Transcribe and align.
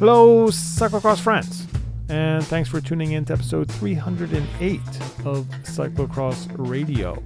Hello, 0.00 0.46
cyclocross 0.46 1.20
friends, 1.20 1.66
and 2.08 2.42
thanks 2.46 2.70
for 2.70 2.80
tuning 2.80 3.12
in 3.12 3.26
to 3.26 3.34
episode 3.34 3.70
308 3.70 4.80
of 5.26 5.44
Cyclocross 5.64 6.48
Radio. 6.56 7.22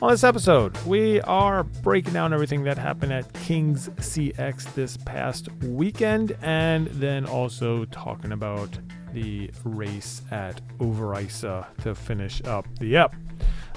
On 0.00 0.10
this 0.10 0.24
episode, 0.24 0.74
we 0.86 1.20
are 1.20 1.62
breaking 1.62 2.14
down 2.14 2.32
everything 2.32 2.64
that 2.64 2.78
happened 2.78 3.12
at 3.12 3.30
Kings 3.34 3.90
CX 3.98 4.72
this 4.72 4.96
past 4.96 5.52
weekend, 5.64 6.34
and 6.40 6.86
then 6.86 7.26
also 7.26 7.84
talking 7.84 8.32
about 8.32 8.78
the 9.12 9.50
race 9.64 10.22
at 10.30 10.66
Overijse 10.78 11.66
to 11.82 11.94
finish 11.94 12.42
up 12.44 12.66
the 12.78 12.96
ep. 12.96 13.14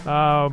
Uh, 0.05 0.49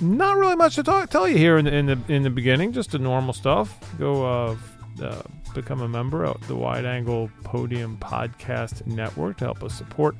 not 0.00 0.38
really 0.38 0.56
much 0.56 0.76
to 0.76 0.82
talk, 0.82 1.10
tell 1.10 1.28
you 1.28 1.36
here 1.36 1.58
in 1.58 1.66
the, 1.66 1.74
in 1.74 1.84
the 1.84 1.98
in 2.08 2.22
the 2.22 2.30
beginning. 2.30 2.72
Just 2.72 2.92
the 2.92 2.98
normal 2.98 3.34
stuff. 3.34 3.78
Go 3.98 4.24
uh, 4.24 4.56
uh, 5.02 5.22
become 5.54 5.80
a 5.80 5.88
member 5.88 6.24
of 6.24 6.44
the 6.48 6.56
Wide 6.56 6.84
Angle 6.84 7.30
Podium 7.44 7.96
Podcast 7.98 8.84
Network 8.86 9.38
to 9.38 9.44
help 9.44 9.62
us 9.62 9.74
support 9.74 10.16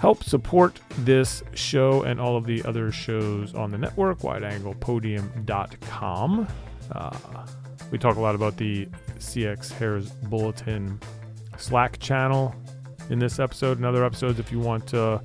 help 0.00 0.22
support 0.24 0.80
this 0.98 1.42
show 1.54 2.02
and 2.04 2.20
all 2.20 2.36
of 2.36 2.44
the 2.46 2.62
other 2.64 2.90
shows 2.90 3.54
on 3.54 3.70
the 3.70 3.78
network. 3.78 4.18
WideAnglePodium.com. 4.20 6.48
Uh, 6.92 7.46
we 7.90 7.98
talk 7.98 8.16
a 8.16 8.20
lot 8.20 8.34
about 8.34 8.56
the 8.56 8.86
CX 9.18 9.70
Hairs 9.72 10.08
Bulletin 10.10 10.98
Slack 11.58 11.98
channel 11.98 12.54
in 13.10 13.18
this 13.18 13.38
episode 13.38 13.76
and 13.76 13.84
other 13.84 14.02
episodes. 14.04 14.38
If 14.38 14.50
you 14.50 14.58
want 14.58 14.86
to 14.88 15.20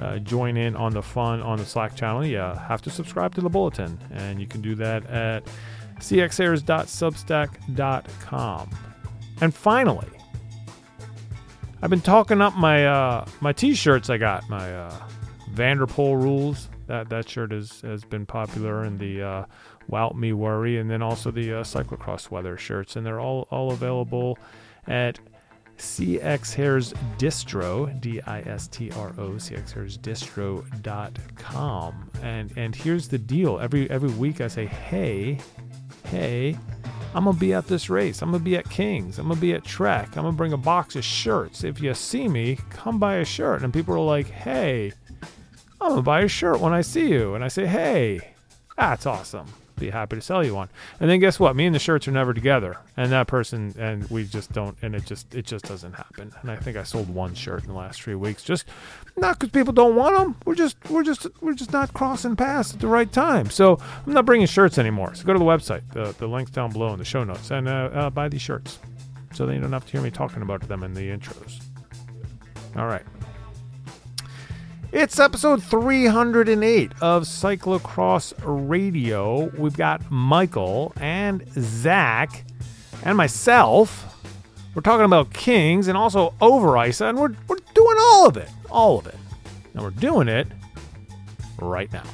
uh, 0.00 0.18
join 0.18 0.58
in 0.58 0.76
on 0.76 0.92
the 0.92 1.02
fun 1.02 1.40
on 1.40 1.56
the 1.58 1.64
Slack 1.64 1.96
channel, 1.96 2.26
yeah, 2.26 2.58
have 2.66 2.82
to 2.82 2.90
subscribe 2.90 3.34
to 3.36 3.40
the 3.40 3.48
bulletin, 3.48 3.98
and 4.10 4.38
you 4.40 4.46
can 4.46 4.60
do 4.60 4.74
that 4.74 5.06
at 5.06 5.44
cxhairs.substack.com. 6.00 8.70
And 9.40 9.54
finally, 9.54 10.08
I've 11.82 11.90
been 11.90 12.00
talking 12.00 12.40
up 12.40 12.56
my 12.56 12.86
uh, 12.86 13.26
my 13.40 13.52
t-shirts 13.52 14.08
I 14.08 14.16
got, 14.16 14.48
my 14.48 14.74
uh, 14.74 14.94
Van 15.50 15.78
der 15.78 15.86
Poel 15.86 16.20
rules. 16.20 16.68
That 16.86 17.08
that 17.10 17.28
shirt 17.28 17.52
has 17.52 17.80
has 17.82 18.04
been 18.04 18.26
popular 18.26 18.84
in 18.84 18.98
the 18.98 19.22
uh, 19.22 19.44
Wout 19.90 20.14
Me 20.14 20.32
Worry, 20.32 20.78
and 20.78 20.90
then 20.90 21.02
also 21.02 21.30
the 21.30 21.60
uh, 21.60 21.62
cyclocross 21.62 22.30
weather 22.30 22.56
shirts, 22.56 22.96
and 22.96 23.04
they're 23.04 23.20
all 23.20 23.46
all 23.50 23.72
available 23.72 24.38
at 24.86 25.18
CX 25.78 26.54
Hairs 26.54 26.92
Distro, 27.18 28.00
D 28.00 28.20
I 28.22 28.40
S 28.42 28.68
T 28.68 28.90
R 28.92 29.12
O, 29.18 29.32
CXHairsDistro.com. 29.32 32.10
And 32.22 32.52
and 32.56 32.74
here's 32.74 33.08
the 33.08 33.18
deal. 33.18 33.58
Every 33.58 33.90
every 33.90 34.10
week 34.10 34.40
I 34.40 34.48
say, 34.48 34.64
hey, 34.66 35.38
hey, 36.06 36.56
I'm 37.14 37.24
gonna 37.24 37.38
be 37.38 37.54
at 37.54 37.66
this 37.66 37.88
race. 37.88 38.22
I'm 38.22 38.30
gonna 38.30 38.42
be 38.42 38.56
at 38.56 38.68
Kings. 38.68 39.18
I'm 39.18 39.28
gonna 39.28 39.40
be 39.40 39.54
at 39.54 39.64
Trek. 39.64 40.16
I'm 40.16 40.24
gonna 40.24 40.32
bring 40.32 40.52
a 40.52 40.58
box 40.58 40.96
of 40.96 41.04
shirts. 41.04 41.64
If 41.64 41.80
you 41.80 41.94
see 41.94 42.28
me, 42.28 42.58
come 42.70 42.98
buy 42.98 43.16
a 43.16 43.24
shirt. 43.24 43.62
And 43.62 43.72
people 43.72 43.94
are 43.94 44.00
like, 44.00 44.28
hey, 44.28 44.92
I'm 45.80 45.90
gonna 45.90 46.02
buy 46.02 46.22
a 46.22 46.28
shirt 46.28 46.60
when 46.60 46.72
I 46.72 46.80
see 46.80 47.08
you. 47.08 47.34
And 47.34 47.44
I 47.44 47.48
say, 47.48 47.66
hey, 47.66 48.32
that's 48.76 49.06
awesome 49.06 49.46
be 49.78 49.90
happy 49.90 50.16
to 50.16 50.22
sell 50.22 50.44
you 50.44 50.54
one. 50.54 50.68
And 51.00 51.10
then 51.10 51.20
guess 51.20 51.40
what? 51.40 51.56
Me 51.56 51.66
and 51.66 51.74
the 51.74 51.78
shirts 51.78 52.06
are 52.08 52.12
never 52.12 52.32
together. 52.32 52.78
And 52.96 53.10
that 53.12 53.26
person 53.26 53.74
and 53.78 54.08
we 54.10 54.24
just 54.24 54.52
don't 54.52 54.76
and 54.82 54.94
it 54.94 55.04
just 55.04 55.34
it 55.34 55.46
just 55.46 55.64
doesn't 55.64 55.92
happen. 55.92 56.32
And 56.42 56.50
I 56.50 56.56
think 56.56 56.76
I 56.76 56.82
sold 56.82 57.08
one 57.08 57.34
shirt 57.34 57.62
in 57.62 57.68
the 57.68 57.74
last 57.74 58.02
3 58.02 58.14
weeks 58.14 58.42
just 58.42 58.66
not 59.16 59.38
cuz 59.38 59.50
people 59.50 59.72
don't 59.72 59.96
want 59.96 60.16
them. 60.16 60.36
We're 60.44 60.54
just 60.54 60.76
we're 60.90 61.02
just 61.02 61.26
we're 61.40 61.54
just 61.54 61.72
not 61.72 61.92
crossing 61.94 62.36
paths 62.36 62.74
at 62.74 62.80
the 62.80 62.88
right 62.88 63.10
time. 63.10 63.50
So 63.50 63.78
I'm 64.06 64.12
not 64.12 64.26
bringing 64.26 64.46
shirts 64.46 64.78
anymore. 64.78 65.14
So 65.14 65.24
go 65.24 65.32
to 65.32 65.38
the 65.38 65.44
website. 65.44 65.82
The 65.92 66.14
the 66.18 66.26
links 66.26 66.50
down 66.50 66.70
below 66.70 66.92
in 66.92 66.98
the 66.98 67.04
show 67.04 67.24
notes 67.24 67.50
and 67.50 67.68
uh, 67.68 67.90
uh, 67.92 68.10
buy 68.10 68.28
these 68.28 68.42
shirts. 68.42 68.78
So 69.32 69.46
they 69.46 69.58
don't 69.58 69.72
have 69.72 69.86
to 69.86 69.92
hear 69.92 70.00
me 70.00 70.10
talking 70.10 70.42
about 70.42 70.66
them 70.68 70.82
in 70.82 70.94
the 70.94 71.08
intros. 71.08 71.60
All 72.76 72.86
right. 72.86 73.02
It's 74.92 75.18
episode 75.18 75.60
308 75.60 76.92
of 77.00 77.24
Cyclocross 77.24 78.32
Radio. 78.44 79.46
We've 79.58 79.76
got 79.76 80.08
Michael 80.08 80.92
and 81.00 81.44
Zach 81.58 82.44
and 83.02 83.16
myself. 83.16 84.24
We're 84.72 84.82
talking 84.82 85.04
about 85.04 85.32
Kings 85.32 85.88
and 85.88 85.98
also 85.98 86.32
Overijse, 86.40 87.00
and 87.00 87.18
we're, 87.18 87.34
we're 87.48 87.56
all 88.04 88.28
of 88.28 88.36
it. 88.36 88.50
All 88.70 88.98
of 88.98 89.06
it. 89.06 89.16
And 89.72 89.82
we're 89.82 89.90
doing 89.90 90.28
it 90.28 90.46
right 91.60 91.92
now. 91.92 92.04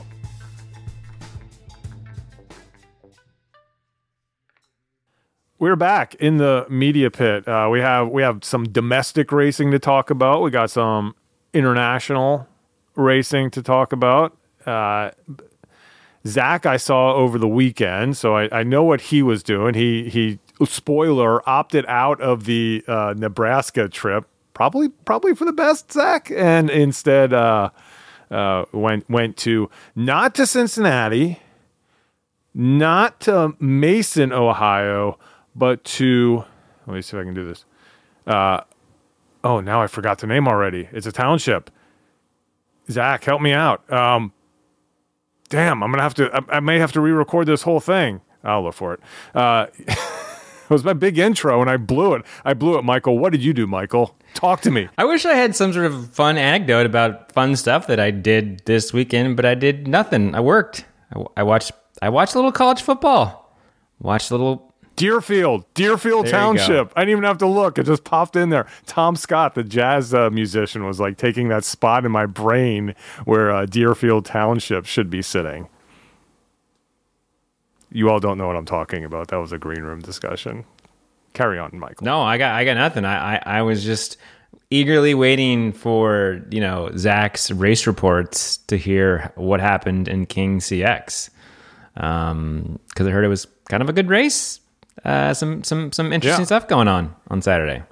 We're 5.59 5.77
back 5.77 6.15
in 6.15 6.39
the 6.39 6.67
media 6.71 7.11
pit. 7.11 7.47
Uh, 7.47 7.69
we 7.71 7.81
have 7.81 8.09
we 8.09 8.23
have 8.23 8.43
some 8.45 8.65
domestic 8.65 9.31
racing 9.31 9.73
to 9.73 9.79
talk 9.79 10.09
about. 10.09 10.43
We 10.43 10.51
got 10.51 10.71
some 10.71 11.15
international 11.53 12.49
racing 12.95 13.51
to 13.51 13.63
talk 13.63 13.93
about. 13.93 14.39
Uh, 14.65 15.11
Zach, 16.27 16.65
I 16.65 16.79
saw 16.79 17.15
over 17.15 17.39
the 17.39 17.49
weekend, 17.49 18.17
so 18.17 18.37
I, 18.37 18.61
I, 18.61 18.63
know 18.63 18.85
what 18.85 19.01
he 19.01 19.23
was 19.23 19.43
doing. 19.43 19.75
He 19.75 20.09
he 20.09 20.39
spoiler 20.65 21.47
opted 21.49 21.85
out 21.87 22.21
of 22.23 22.45
the 22.45 22.83
uh, 22.87 23.15
Nebraska 23.17 23.89
trip, 23.89 24.27
probably 24.61 24.91
probably 24.91 25.35
for 25.35 25.47
the 25.47 25.55
best, 25.55 25.91
Zach, 25.91 26.31
and 26.31 26.69
instead 26.69 27.33
uh, 27.33 27.71
uh, 28.31 28.67
went 28.73 29.09
went 29.09 29.39
to 29.39 29.71
not 29.97 30.35
to 30.35 30.47
Cincinnati, 30.47 31.39
not 32.53 33.21
to 33.21 33.55
Mason, 33.59 34.35
Ohio, 34.35 35.19
but 35.57 35.83
to 35.85 36.45
let 36.87 36.95
me 36.95 37.01
see 37.01 37.17
if 37.17 37.23
I 37.23 37.25
can 37.25 37.33
do 37.33 37.49
this. 37.49 37.65
Uh, 38.27 38.61
oh, 39.43 39.61
now 39.61 39.81
I 39.81 39.87
forgot 39.87 40.19
the 40.19 40.27
name 40.27 40.47
already. 40.47 40.91
It's 40.93 41.07
a 41.07 41.13
township. 41.13 41.71
Zach, 42.91 43.25
help 43.25 43.41
me 43.41 43.53
out. 43.53 43.91
Um, 43.91 44.31
damn, 45.49 45.83
I'm 45.83 45.91
gonna 45.91 46.03
have 46.03 46.13
to. 46.17 46.37
I, 46.37 46.59
I, 46.59 46.61
may 46.61 46.79
have 46.79 46.93
to 46.93 47.01
re-record 47.01 47.47
this 47.47 47.63
whole 47.63 47.81
thing. 47.81 48.21
I'll 48.45 48.65
look 48.65 48.75
for 48.75 48.93
it. 48.93 49.01
Uh, 49.35 49.69
it 50.71 50.73
was 50.73 50.85
my 50.85 50.93
big 50.93 51.19
intro, 51.19 51.61
and 51.61 51.69
I 51.69 51.77
blew 51.77 52.15
it. 52.15 52.25
I 52.45 52.55
blew 52.55 52.79
it, 52.79 52.85
Michael. 52.85 53.19
What 53.19 53.33
did 53.33 53.43
you 53.43 53.53
do, 53.53 53.67
Michael? 53.67 54.17
Talk 54.35 54.61
to 54.63 54.71
me. 54.71 54.89
I 54.99 55.05
wish 55.05 55.27
I 55.27 55.35
had 55.35 55.57
some 55.57 55.73
sort 55.73 55.87
of 55.87 56.11
fun 56.15 56.39
anecdote 56.39 56.87
about 56.87 57.33
fun 57.33 57.57
stuff 57.57 57.89
that 57.89 57.99
I 57.99 58.13
did 58.13 58.63
this 58.67 58.93
weekend, 58.93 59.37
but 59.37 59.45
I 59.45 59.57
did 59.57 59.89
nothing. 59.89 60.33
I 60.35 60.41
worked. 60.41 60.85
I, 61.13 61.25
I 61.39 61.43
watched. 61.43 61.73
I 62.01 62.09
watched 62.09 62.35
a 62.35 62.39
little 62.39 62.53
college 62.53 62.83
football. 62.83 63.53
Watched 63.99 64.31
a 64.31 64.35
little 64.35 64.73
Deerfield, 64.97 65.65
Deerfield 65.75 66.27
there 66.27 66.33
Township. 66.33 66.93
I 66.95 67.01
didn't 67.01 67.13
even 67.13 67.25
have 67.25 67.39
to 67.39 67.47
look; 67.47 67.79
it 67.79 67.87
just 67.87 68.05
popped 68.05 68.37
in 68.37 68.51
there. 68.51 68.67
Tom 68.87 69.17
Scott, 69.17 69.55
the 69.55 69.65
jazz 69.65 70.13
uh, 70.13 70.31
musician, 70.31 70.85
was 70.85 71.01
like 71.01 71.17
taking 71.17 71.49
that 71.49 71.65
spot 71.65 72.05
in 72.05 72.13
my 72.13 72.27
brain 72.27 72.95
where 73.25 73.51
uh, 73.51 73.67
Deerfield 73.67 74.27
Township 74.27 74.85
should 74.87 75.11
be 75.11 75.23
sitting. 75.23 75.69
You 77.93 78.11
all 78.11 78.21
don't 78.21 78.39
know 78.39 78.47
what 78.47 78.57
I'm 78.57 78.67
talking 78.67 79.05
about. 79.05 79.29
That 79.29 79.37
was 79.39 79.53
a 79.53 79.59
green 79.59 79.83
room 79.83 80.01
discussion. 80.01 80.65
Carry 81.33 81.59
on, 81.59 81.79
Michael. 81.79 82.05
No, 82.05 82.23
I 82.23 82.39
got, 82.39 82.55
I 82.55 82.65
got 82.65 82.75
nothing. 82.75 83.05
I, 83.05 83.37
I, 83.37 83.43
I 83.59 83.63
was 83.63 83.85
just 83.85 84.17
eagerly 84.71 85.15
waiting 85.15 85.73
for 85.73 86.43
you 86.51 86.61
know 86.61 86.91
Zach's 86.97 87.51
race 87.51 87.87
reports 87.87 88.59
to 88.69 88.77
hear 88.77 89.33
what 89.35 89.61
happened 89.61 90.09
in 90.09 90.27
King 90.27 90.61
CX 90.61 91.31
because 91.95 92.31
um, 92.31 92.79
I 92.97 93.03
heard 93.03 93.25
it 93.25 93.29
was 93.29 93.47
kind 93.69 93.83
of 93.83 93.89
a 93.89 93.93
good 93.93 94.09
race 94.09 94.61
uh, 95.05 95.33
some 95.33 95.63
some 95.65 95.93
some 95.93 96.13
interesting 96.13 96.43
yeah. 96.43 96.47
stuff 96.47 96.69
going 96.69 96.89
on 96.89 97.15
on 97.29 97.43
Saturday. 97.43 97.83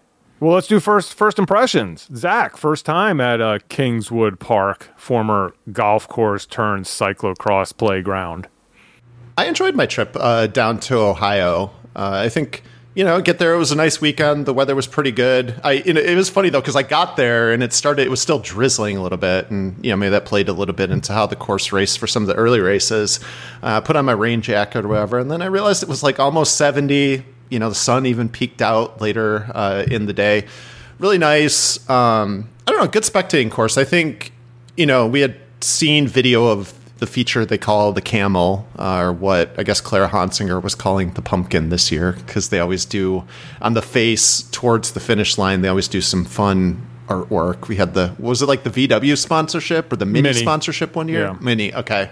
Well, 0.40 0.54
let's 0.54 0.68
do 0.68 0.78
first 0.78 1.14
first 1.14 1.38
impressions. 1.38 2.08
Zach, 2.14 2.56
first 2.56 2.84
time 2.84 3.20
at 3.20 3.40
uh, 3.40 3.58
Kingswood 3.68 4.38
Park, 4.38 4.90
former 4.96 5.54
golf 5.72 6.06
course 6.06 6.46
turned 6.46 6.84
cyclocross 6.84 7.76
playground. 7.76 8.48
I 9.38 9.44
enjoyed 9.44 9.76
my 9.76 9.86
trip 9.86 10.16
uh, 10.18 10.48
down 10.48 10.80
to 10.80 10.96
Ohio. 10.96 11.70
Uh, 11.94 12.24
I 12.24 12.28
think 12.28 12.64
you 12.96 13.04
know, 13.04 13.20
get 13.20 13.38
there. 13.38 13.54
It 13.54 13.58
was 13.58 13.70
a 13.70 13.76
nice 13.76 14.00
weekend. 14.00 14.46
The 14.46 14.52
weather 14.52 14.74
was 14.74 14.88
pretty 14.88 15.12
good. 15.12 15.60
I, 15.62 15.74
you 15.74 15.92
know, 15.92 16.00
it 16.00 16.16
was 16.16 16.28
funny 16.28 16.48
though 16.48 16.60
because 16.60 16.74
I 16.74 16.82
got 16.82 17.16
there 17.16 17.52
and 17.52 17.62
it 17.62 17.72
started. 17.72 18.04
It 18.04 18.10
was 18.10 18.20
still 18.20 18.40
drizzling 18.40 18.96
a 18.96 19.02
little 19.02 19.16
bit, 19.16 19.48
and 19.48 19.76
you 19.84 19.92
know, 19.92 19.96
maybe 19.96 20.10
that 20.10 20.24
played 20.24 20.48
a 20.48 20.52
little 20.52 20.74
bit 20.74 20.90
into 20.90 21.12
how 21.12 21.24
the 21.26 21.36
course 21.36 21.70
raced 21.70 22.00
for 22.00 22.08
some 22.08 22.24
of 22.24 22.26
the 22.26 22.34
early 22.34 22.58
races. 22.58 23.20
Uh, 23.62 23.80
put 23.80 23.94
on 23.94 24.04
my 24.04 24.10
rain 24.10 24.42
jacket 24.42 24.84
or 24.84 24.88
whatever, 24.88 25.20
and 25.20 25.30
then 25.30 25.40
I 25.40 25.46
realized 25.46 25.84
it 25.84 25.88
was 25.88 26.02
like 26.02 26.18
almost 26.18 26.56
seventy. 26.56 27.24
You 27.48 27.60
know, 27.60 27.68
the 27.68 27.76
sun 27.76 28.06
even 28.06 28.28
peaked 28.28 28.60
out 28.60 29.00
later 29.00 29.48
uh, 29.54 29.84
in 29.88 30.06
the 30.06 30.12
day. 30.12 30.46
Really 30.98 31.18
nice. 31.18 31.88
Um, 31.88 32.50
I 32.66 32.72
don't 32.72 32.80
know, 32.80 32.88
good 32.88 33.04
spectating 33.04 33.52
course. 33.52 33.78
I 33.78 33.84
think 33.84 34.32
you 34.76 34.86
know 34.86 35.06
we 35.06 35.20
had 35.20 35.36
seen 35.60 36.08
video 36.08 36.46
of 36.46 36.74
the 36.98 37.06
feature 37.06 37.46
they 37.46 37.58
call 37.58 37.92
the 37.92 38.00
camel, 38.00 38.66
uh, 38.78 39.00
or 39.00 39.12
what 39.12 39.54
I 39.58 39.62
guess 39.62 39.80
Clara 39.80 40.08
Honsinger 40.08 40.62
was 40.62 40.74
calling 40.74 41.12
the 41.12 41.22
pumpkin 41.22 41.68
this 41.68 41.90
year, 41.90 42.12
because 42.12 42.48
they 42.50 42.58
always 42.60 42.84
do 42.84 43.24
on 43.62 43.74
the 43.74 43.82
face 43.82 44.42
towards 44.50 44.92
the 44.92 45.00
finish 45.00 45.38
line. 45.38 45.62
They 45.62 45.68
always 45.68 45.88
do 45.88 46.00
some 46.00 46.24
fun 46.24 46.84
artwork. 47.08 47.68
We 47.68 47.76
had 47.76 47.94
the 47.94 48.14
was 48.18 48.42
it 48.42 48.46
like 48.46 48.64
the 48.64 48.70
VW 48.70 49.16
sponsorship 49.16 49.92
or 49.92 49.96
the 49.96 50.06
Mini, 50.06 50.22
Mini. 50.22 50.40
sponsorship 50.40 50.94
one 50.94 51.08
year? 51.08 51.20
Yeah. 51.20 51.36
Mini, 51.40 51.74
okay. 51.74 52.10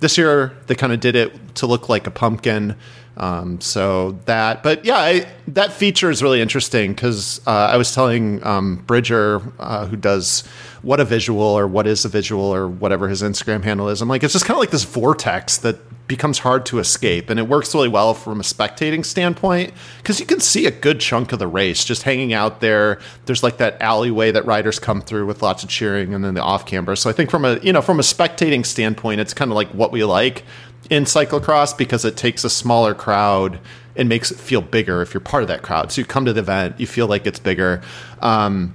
this 0.00 0.16
year 0.16 0.52
they 0.66 0.74
kind 0.74 0.92
of 0.92 1.00
did 1.00 1.16
it 1.16 1.54
to 1.56 1.66
look 1.66 1.88
like 1.88 2.06
a 2.06 2.10
pumpkin. 2.10 2.76
Um, 3.18 3.60
so 3.60 4.12
that, 4.26 4.62
but 4.62 4.84
yeah, 4.84 4.96
I, 4.96 5.26
that 5.48 5.72
feature 5.72 6.08
is 6.08 6.22
really 6.22 6.40
interesting 6.40 6.94
because 6.94 7.40
uh, 7.46 7.50
I 7.50 7.76
was 7.76 7.92
telling 7.92 8.44
um, 8.46 8.76
Bridger, 8.86 9.42
uh, 9.58 9.86
who 9.86 9.96
does 9.96 10.46
what 10.82 11.00
a 11.00 11.04
visual 11.04 11.42
or 11.42 11.66
what 11.66 11.88
is 11.88 12.04
a 12.04 12.08
visual 12.08 12.44
or 12.44 12.68
whatever 12.68 13.08
his 13.08 13.22
Instagram 13.22 13.64
handle 13.64 13.88
is. 13.88 14.00
I'm 14.00 14.08
like, 14.08 14.22
it's 14.22 14.32
just 14.32 14.44
kind 14.44 14.54
of 14.56 14.60
like 14.60 14.70
this 14.70 14.84
vortex 14.84 15.58
that 15.58 15.76
becomes 16.06 16.38
hard 16.38 16.64
to 16.64 16.78
escape, 16.78 17.28
and 17.28 17.38
it 17.38 17.46
works 17.46 17.74
really 17.74 17.88
well 17.88 18.14
from 18.14 18.40
a 18.40 18.42
spectating 18.42 19.04
standpoint 19.04 19.72
because 19.98 20.18
you 20.18 20.24
can 20.24 20.40
see 20.40 20.66
a 20.66 20.70
good 20.70 21.00
chunk 21.00 21.32
of 21.32 21.38
the 21.38 21.46
race 21.46 21.84
just 21.84 22.04
hanging 22.04 22.32
out 22.32 22.60
there. 22.60 22.98
There's 23.26 23.42
like 23.42 23.58
that 23.58 23.80
alleyway 23.82 24.30
that 24.30 24.46
riders 24.46 24.78
come 24.78 25.02
through 25.02 25.26
with 25.26 25.42
lots 25.42 25.62
of 25.62 25.68
cheering, 25.68 26.14
and 26.14 26.24
then 26.24 26.34
the 26.34 26.42
off 26.42 26.64
camber. 26.64 26.96
So 26.96 27.10
I 27.10 27.12
think 27.12 27.30
from 27.30 27.44
a 27.44 27.58
you 27.58 27.72
know 27.72 27.82
from 27.82 27.98
a 27.98 28.02
spectating 28.02 28.64
standpoint, 28.64 29.20
it's 29.20 29.34
kind 29.34 29.50
of 29.50 29.54
like 29.54 29.68
what 29.68 29.92
we 29.92 30.02
like 30.02 30.44
in 30.90 31.04
cyclocross 31.04 31.76
because 31.76 32.04
it 32.04 32.16
takes 32.16 32.44
a 32.44 32.50
smaller 32.50 32.94
crowd 32.94 33.60
and 33.96 34.08
makes 34.08 34.30
it 34.30 34.38
feel 34.38 34.62
bigger 34.62 35.02
if 35.02 35.12
you're 35.12 35.20
part 35.20 35.42
of 35.42 35.48
that 35.48 35.62
crowd. 35.62 35.92
So 35.92 36.00
you 36.00 36.06
come 36.06 36.24
to 36.24 36.32
the 36.32 36.40
event, 36.40 36.78
you 36.78 36.86
feel 36.86 37.06
like 37.06 37.26
it's 37.26 37.40
bigger. 37.40 37.82
Um, 38.20 38.74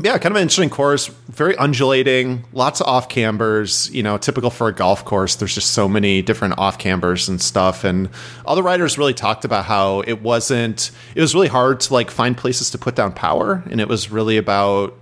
yeah, 0.00 0.18
kind 0.18 0.32
of 0.32 0.36
an 0.36 0.42
interesting 0.42 0.70
course, 0.70 1.06
very 1.28 1.56
undulating, 1.56 2.44
lots 2.52 2.80
of 2.80 2.88
off 2.88 3.08
cambers, 3.08 3.90
you 3.92 4.02
know, 4.02 4.18
typical 4.18 4.50
for 4.50 4.66
a 4.66 4.72
golf 4.72 5.04
course. 5.04 5.36
There's 5.36 5.54
just 5.54 5.70
so 5.70 5.88
many 5.88 6.20
different 6.20 6.58
off 6.58 6.78
cambers 6.78 7.28
and 7.28 7.40
stuff. 7.40 7.84
And 7.84 8.08
all 8.44 8.56
the 8.56 8.62
riders 8.62 8.98
really 8.98 9.14
talked 9.14 9.44
about 9.44 9.66
how 9.66 10.00
it 10.00 10.20
wasn't, 10.20 10.90
it 11.14 11.20
was 11.20 11.32
really 11.32 11.46
hard 11.46 11.78
to 11.80 11.92
like 11.94 12.10
find 12.10 12.36
places 12.36 12.70
to 12.70 12.78
put 12.78 12.96
down 12.96 13.12
power. 13.12 13.62
And 13.70 13.80
it 13.80 13.86
was 13.86 14.10
really 14.10 14.36
about, 14.36 14.98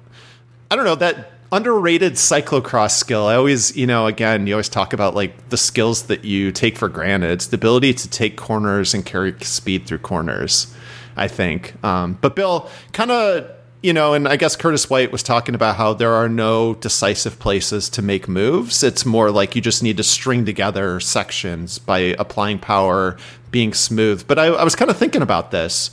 I 0.70 0.76
don't 0.76 0.84
know, 0.84 0.96
that 0.96 1.31
underrated 1.52 2.14
cyclocross 2.14 2.92
skill. 2.92 3.26
I 3.26 3.36
always, 3.36 3.76
you 3.76 3.86
know, 3.86 4.06
again, 4.06 4.46
you 4.46 4.54
always 4.54 4.70
talk 4.70 4.94
about 4.94 5.14
like 5.14 5.50
the 5.50 5.58
skills 5.58 6.04
that 6.04 6.24
you 6.24 6.50
take 6.50 6.78
for 6.78 6.88
granted. 6.88 7.30
It's 7.30 7.46
the 7.48 7.56
ability 7.56 7.92
to 7.94 8.08
take 8.08 8.36
corners 8.38 8.94
and 8.94 9.04
carry 9.04 9.34
speed 9.42 9.86
through 9.86 9.98
corners, 9.98 10.74
I 11.14 11.28
think. 11.28 11.74
Um, 11.84 12.16
but 12.22 12.34
Bill, 12.34 12.70
kind 12.92 13.10
of, 13.10 13.50
you 13.82 13.92
know, 13.92 14.14
and 14.14 14.26
I 14.26 14.36
guess 14.36 14.56
Curtis 14.56 14.88
White 14.88 15.12
was 15.12 15.22
talking 15.22 15.54
about 15.54 15.76
how 15.76 15.92
there 15.92 16.14
are 16.14 16.28
no 16.28 16.74
decisive 16.74 17.38
places 17.38 17.90
to 17.90 18.02
make 18.02 18.28
moves. 18.28 18.82
It's 18.82 19.04
more 19.04 19.30
like 19.30 19.54
you 19.54 19.60
just 19.60 19.82
need 19.82 19.98
to 19.98 20.02
string 20.02 20.46
together 20.46 21.00
sections 21.00 21.78
by 21.78 21.98
applying 22.18 22.60
power, 22.60 23.18
being 23.50 23.74
smooth. 23.74 24.26
But 24.26 24.38
I, 24.38 24.46
I 24.46 24.64
was 24.64 24.74
kind 24.74 24.90
of 24.90 24.96
thinking 24.96 25.20
about 25.20 25.50
this. 25.50 25.90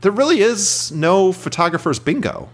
There 0.00 0.10
really 0.10 0.40
is 0.40 0.90
no 0.90 1.30
photographer's 1.30 2.00
bingo 2.00 2.48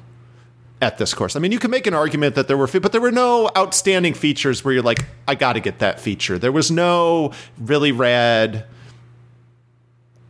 at 0.80 0.98
this 0.98 1.14
course. 1.14 1.34
I 1.34 1.40
mean, 1.40 1.52
you 1.52 1.58
can 1.58 1.70
make 1.70 1.86
an 1.86 1.94
argument 1.94 2.34
that 2.36 2.48
there 2.48 2.56
were, 2.56 2.66
but 2.66 2.92
there 2.92 3.00
were 3.00 3.12
no 3.12 3.50
outstanding 3.56 4.14
features 4.14 4.64
where 4.64 4.74
you're 4.74 4.82
like, 4.82 5.04
I 5.26 5.34
got 5.34 5.54
to 5.54 5.60
get 5.60 5.80
that 5.80 6.00
feature. 6.00 6.38
There 6.38 6.52
was 6.52 6.70
no 6.70 7.32
really 7.58 7.90
rad 7.92 8.64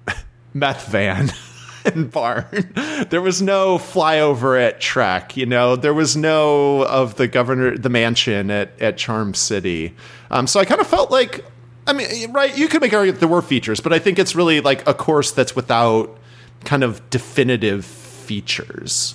meth 0.54 0.88
van 0.88 1.30
and 1.84 2.10
barn. 2.10 2.72
There 3.10 3.20
was 3.20 3.42
no 3.42 3.78
flyover 3.78 4.60
at 4.60 4.80
Trek. 4.80 5.36
You 5.36 5.46
know, 5.46 5.76
there 5.76 5.94
was 5.94 6.16
no 6.16 6.82
of 6.84 7.16
the 7.16 7.28
governor, 7.28 7.76
the 7.76 7.90
mansion 7.90 8.50
at 8.50 8.80
at 8.80 8.96
Charm 8.96 9.34
City. 9.34 9.94
Um, 10.30 10.46
so 10.46 10.60
I 10.60 10.64
kind 10.64 10.80
of 10.80 10.86
felt 10.86 11.10
like, 11.10 11.44
I 11.86 11.92
mean, 11.92 12.32
right? 12.32 12.56
You 12.56 12.68
could 12.68 12.80
make 12.80 12.92
an 12.92 12.98
argument 12.98 13.20
there 13.20 13.28
were 13.28 13.42
features, 13.42 13.80
but 13.80 13.92
I 13.92 13.98
think 13.98 14.18
it's 14.18 14.34
really 14.34 14.60
like 14.60 14.86
a 14.88 14.94
course 14.94 15.30
that's 15.32 15.54
without 15.54 16.18
kind 16.64 16.82
of 16.82 17.08
definitive 17.10 17.84
features. 17.84 19.14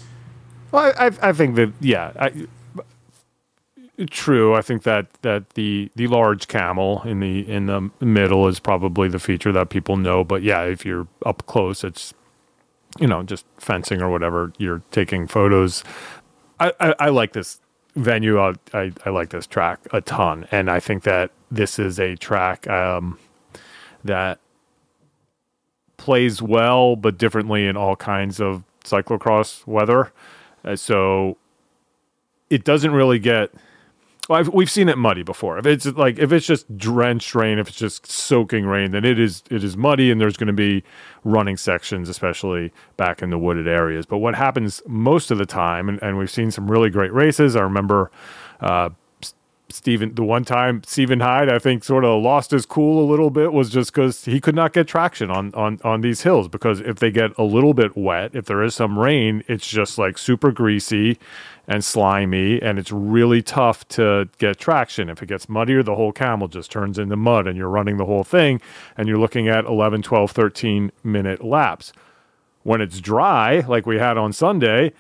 Well, 0.74 0.94
I, 0.98 1.12
I 1.22 1.34
think 1.34 1.56
that 1.56 1.72
yeah, 1.82 2.14
I, 2.20 2.48
true. 4.10 4.56
I 4.56 4.64
think 4.64 4.84
that 4.84 5.08
that 5.22 5.52
the 5.52 5.92
the 5.96 6.08
large 6.08 6.48
camel 6.48 7.04
in 7.04 7.20
the 7.22 7.48
in 7.48 7.68
the 7.68 7.92
middle 8.02 8.48
is 8.48 8.60
probably 8.60 9.08
the 9.08 9.20
feature 9.20 9.52
that 9.52 9.70
people 9.70 9.98
know. 9.98 10.24
But 10.24 10.44
yeah, 10.44 10.64
if 10.64 10.86
you're 10.86 11.08
up 11.28 11.46
close, 11.46 11.84
it's 11.84 12.16
you 13.00 13.08
know 13.08 13.24
just 13.24 13.46
fencing 13.60 14.02
or 14.02 14.10
whatever. 14.12 14.52
You're 14.58 14.82
taking 14.92 15.28
photos. 15.28 15.84
I, 16.60 16.74
I, 16.80 16.96
I 17.00 17.10
like 17.10 17.34
this 17.34 17.62
venue. 17.96 18.40
I, 18.40 18.54
I, 18.74 18.92
I 19.06 19.12
like 19.12 19.30
this 19.30 19.46
track 19.46 19.80
a 19.94 20.02
ton, 20.02 20.48
and 20.52 20.72
I 20.72 20.80
think 20.80 21.04
that 21.04 21.32
this 21.52 21.78
is 21.78 22.00
a 22.00 22.16
track 22.16 22.68
um, 22.68 23.20
that 24.04 24.40
plays 25.98 26.42
well, 26.42 26.96
but 26.96 27.20
differently 27.20 27.68
in 27.68 27.78
all 27.78 27.96
kinds 27.96 28.42
of 28.42 28.64
cyclocross 28.84 29.68
weather. 29.68 30.12
Uh, 30.64 30.76
so 30.76 31.38
it 32.50 32.64
doesn't 32.64 32.92
really 32.92 33.20
get. 33.20 33.52
Well, 34.30 34.40
I've, 34.40 34.50
we've 34.50 34.72
seen 34.72 34.88
it 34.88 34.98
muddy 34.98 35.24
before. 35.24 35.58
If 35.58 35.66
it's 35.66 35.86
like 35.86 36.18
if 36.18 36.32
it's 36.32 36.46
just 36.46 36.78
drenched 36.78 37.36
rain, 37.36 37.60
if 37.60 37.68
it's 37.68 37.78
just 37.78 38.10
soaking 38.10 38.66
rain, 38.66 38.92
then 38.92 39.04
it 39.04 39.20
is 39.20 39.44
it 39.50 39.64
is 39.64 39.76
muddy, 39.76 40.12
and 40.12 40.22
there's 40.22 40.38
going 40.38 40.48
to 40.48 40.54
be 40.54 40.84
running 41.26 41.58
sections, 41.58 42.08
especially 42.08 42.72
back 42.96 43.22
in 43.22 43.32
the 43.32 43.38
wooded 43.38 43.68
areas. 43.68 44.06
But 44.06 44.20
what 44.20 44.36
happens 44.36 44.82
most 44.88 45.30
of 45.30 45.38
the 45.38 45.46
time, 45.46 45.90
and, 45.90 46.02
and 46.02 46.18
we've 46.18 46.32
seen 46.32 46.52
some 46.52 46.72
really 46.72 46.90
great 46.90 47.12
races. 47.14 47.56
I 47.58 47.62
remember 47.62 48.12
uh, 48.62 48.90
Stephen, 49.74 50.14
the 50.14 50.24
one 50.24 50.46
time 50.46 50.84
Stephen 50.86 51.20
Hyde, 51.20 51.50
I 51.50 51.58
think, 51.58 51.84
sort 51.84 52.06
of 52.06 52.22
lost 52.22 52.52
his 52.52 52.66
cool 52.66 53.04
a 53.04 53.08
little 53.10 53.30
bit 53.30 53.52
was 53.52 53.70
just 53.70 53.92
because 53.92 54.26
he 54.26 54.40
could 54.40 54.56
not 54.56 54.72
get 54.72 54.88
traction 54.88 55.32
on, 55.32 55.54
on 55.56 55.80
on 55.84 56.02
these 56.02 56.22
hills. 56.22 56.48
Because 56.48 56.80
if 56.80 56.98
they 57.00 57.10
get 57.12 57.38
a 57.38 57.44
little 57.44 57.74
bit 57.74 57.98
wet, 57.98 58.36
if 58.36 58.46
there 58.46 58.62
is 58.62 58.76
some 58.76 59.00
rain, 59.00 59.44
it's 59.48 59.68
just 59.68 59.98
like 59.98 60.18
super 60.18 60.52
greasy 60.52 61.18
and 61.68 61.84
slimy, 61.84 62.62
and 62.62 62.78
it's 62.78 62.92
really 62.92 63.42
tough 63.42 63.88
to 63.88 64.30
get 64.38 64.60
traction. 64.60 65.10
If 65.10 65.24
it 65.24 65.28
gets 65.28 65.50
muddier, 65.50 65.82
the 65.82 65.96
whole 65.96 66.12
camel 66.12 66.48
just 66.48 66.70
turns 66.70 67.00
into 67.00 67.16
mud, 67.16 67.48
and 67.48 67.58
you're 67.58 67.70
running 67.70 67.98
the 67.98 68.06
whole 68.06 68.24
thing, 68.24 68.62
and 68.98 69.08
you're 69.08 69.18
looking 69.18 69.48
at 69.48 69.66
11, 69.66 70.02
12, 70.02 70.32
13 70.32 70.92
minute 71.04 71.44
laps. 71.44 71.94
When 72.64 72.80
it's 72.80 73.00
dry, 73.00 73.62
like 73.62 73.86
we 73.86 73.98
had 73.98 74.18
on 74.18 74.34
Sunday, 74.34 74.94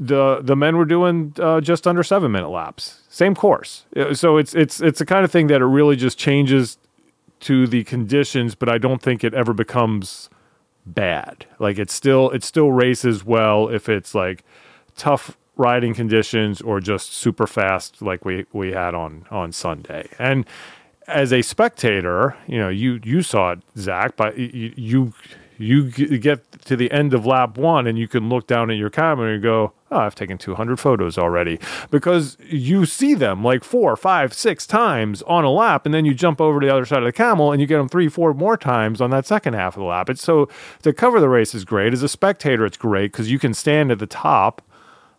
the 0.00 0.40
the 0.42 0.56
men 0.56 0.76
were 0.76 0.86
doing 0.86 1.34
uh, 1.38 1.60
just 1.60 1.86
under 1.86 2.02
seven 2.02 2.32
minute 2.32 2.48
laps. 2.48 2.99
Same 3.12 3.34
course, 3.34 3.86
uh, 3.96 4.14
so 4.14 4.36
it's 4.36 4.54
it's 4.54 4.80
it's 4.80 5.00
the 5.00 5.04
kind 5.04 5.24
of 5.24 5.32
thing 5.32 5.48
that 5.48 5.60
it 5.60 5.64
really 5.66 5.96
just 5.96 6.16
changes 6.16 6.78
to 7.40 7.66
the 7.66 7.82
conditions, 7.82 8.54
but 8.54 8.68
I 8.68 8.78
don't 8.78 9.02
think 9.02 9.24
it 9.24 9.34
ever 9.34 9.52
becomes 9.52 10.30
bad. 10.86 11.44
Like 11.58 11.78
it 11.78 11.90
still 11.90 12.30
it 12.30 12.44
still 12.44 12.70
races 12.70 13.24
well 13.24 13.68
if 13.68 13.88
it's 13.88 14.14
like 14.14 14.44
tough 14.96 15.36
riding 15.56 15.92
conditions 15.92 16.60
or 16.60 16.80
just 16.80 17.12
super 17.12 17.48
fast 17.48 18.00
like 18.00 18.24
we 18.24 18.46
we 18.52 18.72
had 18.72 18.94
on 18.94 19.26
on 19.30 19.50
Sunday. 19.50 20.08
And 20.18 20.46
as 21.08 21.32
a 21.32 21.42
spectator, 21.42 22.36
you 22.46 22.58
know, 22.58 22.68
you 22.68 23.00
you 23.02 23.22
saw 23.22 23.52
it, 23.52 23.58
Zach, 23.76 24.16
but 24.16 24.38
you 24.38 25.12
you, 25.58 25.92
you 25.96 26.18
get 26.18 26.49
to 26.64 26.76
the 26.76 26.90
end 26.90 27.14
of 27.14 27.26
lap 27.26 27.56
one 27.58 27.86
and 27.86 27.98
you 27.98 28.08
can 28.08 28.28
look 28.28 28.46
down 28.46 28.70
at 28.70 28.76
your 28.76 28.90
camera 28.90 29.32
and 29.34 29.42
go, 29.42 29.72
oh, 29.90 29.98
I've 29.98 30.14
taken 30.14 30.38
200 30.38 30.78
photos 30.78 31.18
already 31.18 31.58
because 31.90 32.36
you 32.48 32.86
see 32.86 33.14
them 33.14 33.42
like 33.42 33.64
four, 33.64 33.96
five, 33.96 34.32
six 34.32 34.66
times 34.66 35.22
on 35.22 35.44
a 35.44 35.50
lap, 35.50 35.84
and 35.84 35.94
then 35.94 36.04
you 36.04 36.14
jump 36.14 36.40
over 36.40 36.60
to 36.60 36.66
the 36.66 36.72
other 36.72 36.84
side 36.84 36.98
of 36.98 37.04
the 37.04 37.12
camel 37.12 37.52
and 37.52 37.60
you 37.60 37.66
get 37.66 37.78
them 37.78 37.88
three, 37.88 38.08
four 38.08 38.32
more 38.34 38.56
times 38.56 39.00
on 39.00 39.10
that 39.10 39.26
second 39.26 39.54
half 39.54 39.76
of 39.76 39.80
the 39.80 39.86
lap. 39.86 40.08
It's 40.08 40.22
so 40.22 40.48
to 40.82 40.92
cover 40.92 41.20
the 41.20 41.28
race 41.28 41.54
is 41.54 41.64
great. 41.64 41.92
As 41.92 42.02
a 42.02 42.08
spectator, 42.08 42.64
it's 42.64 42.76
great 42.76 43.12
because 43.12 43.30
you 43.30 43.38
can 43.38 43.54
stand 43.54 43.90
at 43.90 43.98
the 43.98 44.06
top 44.06 44.62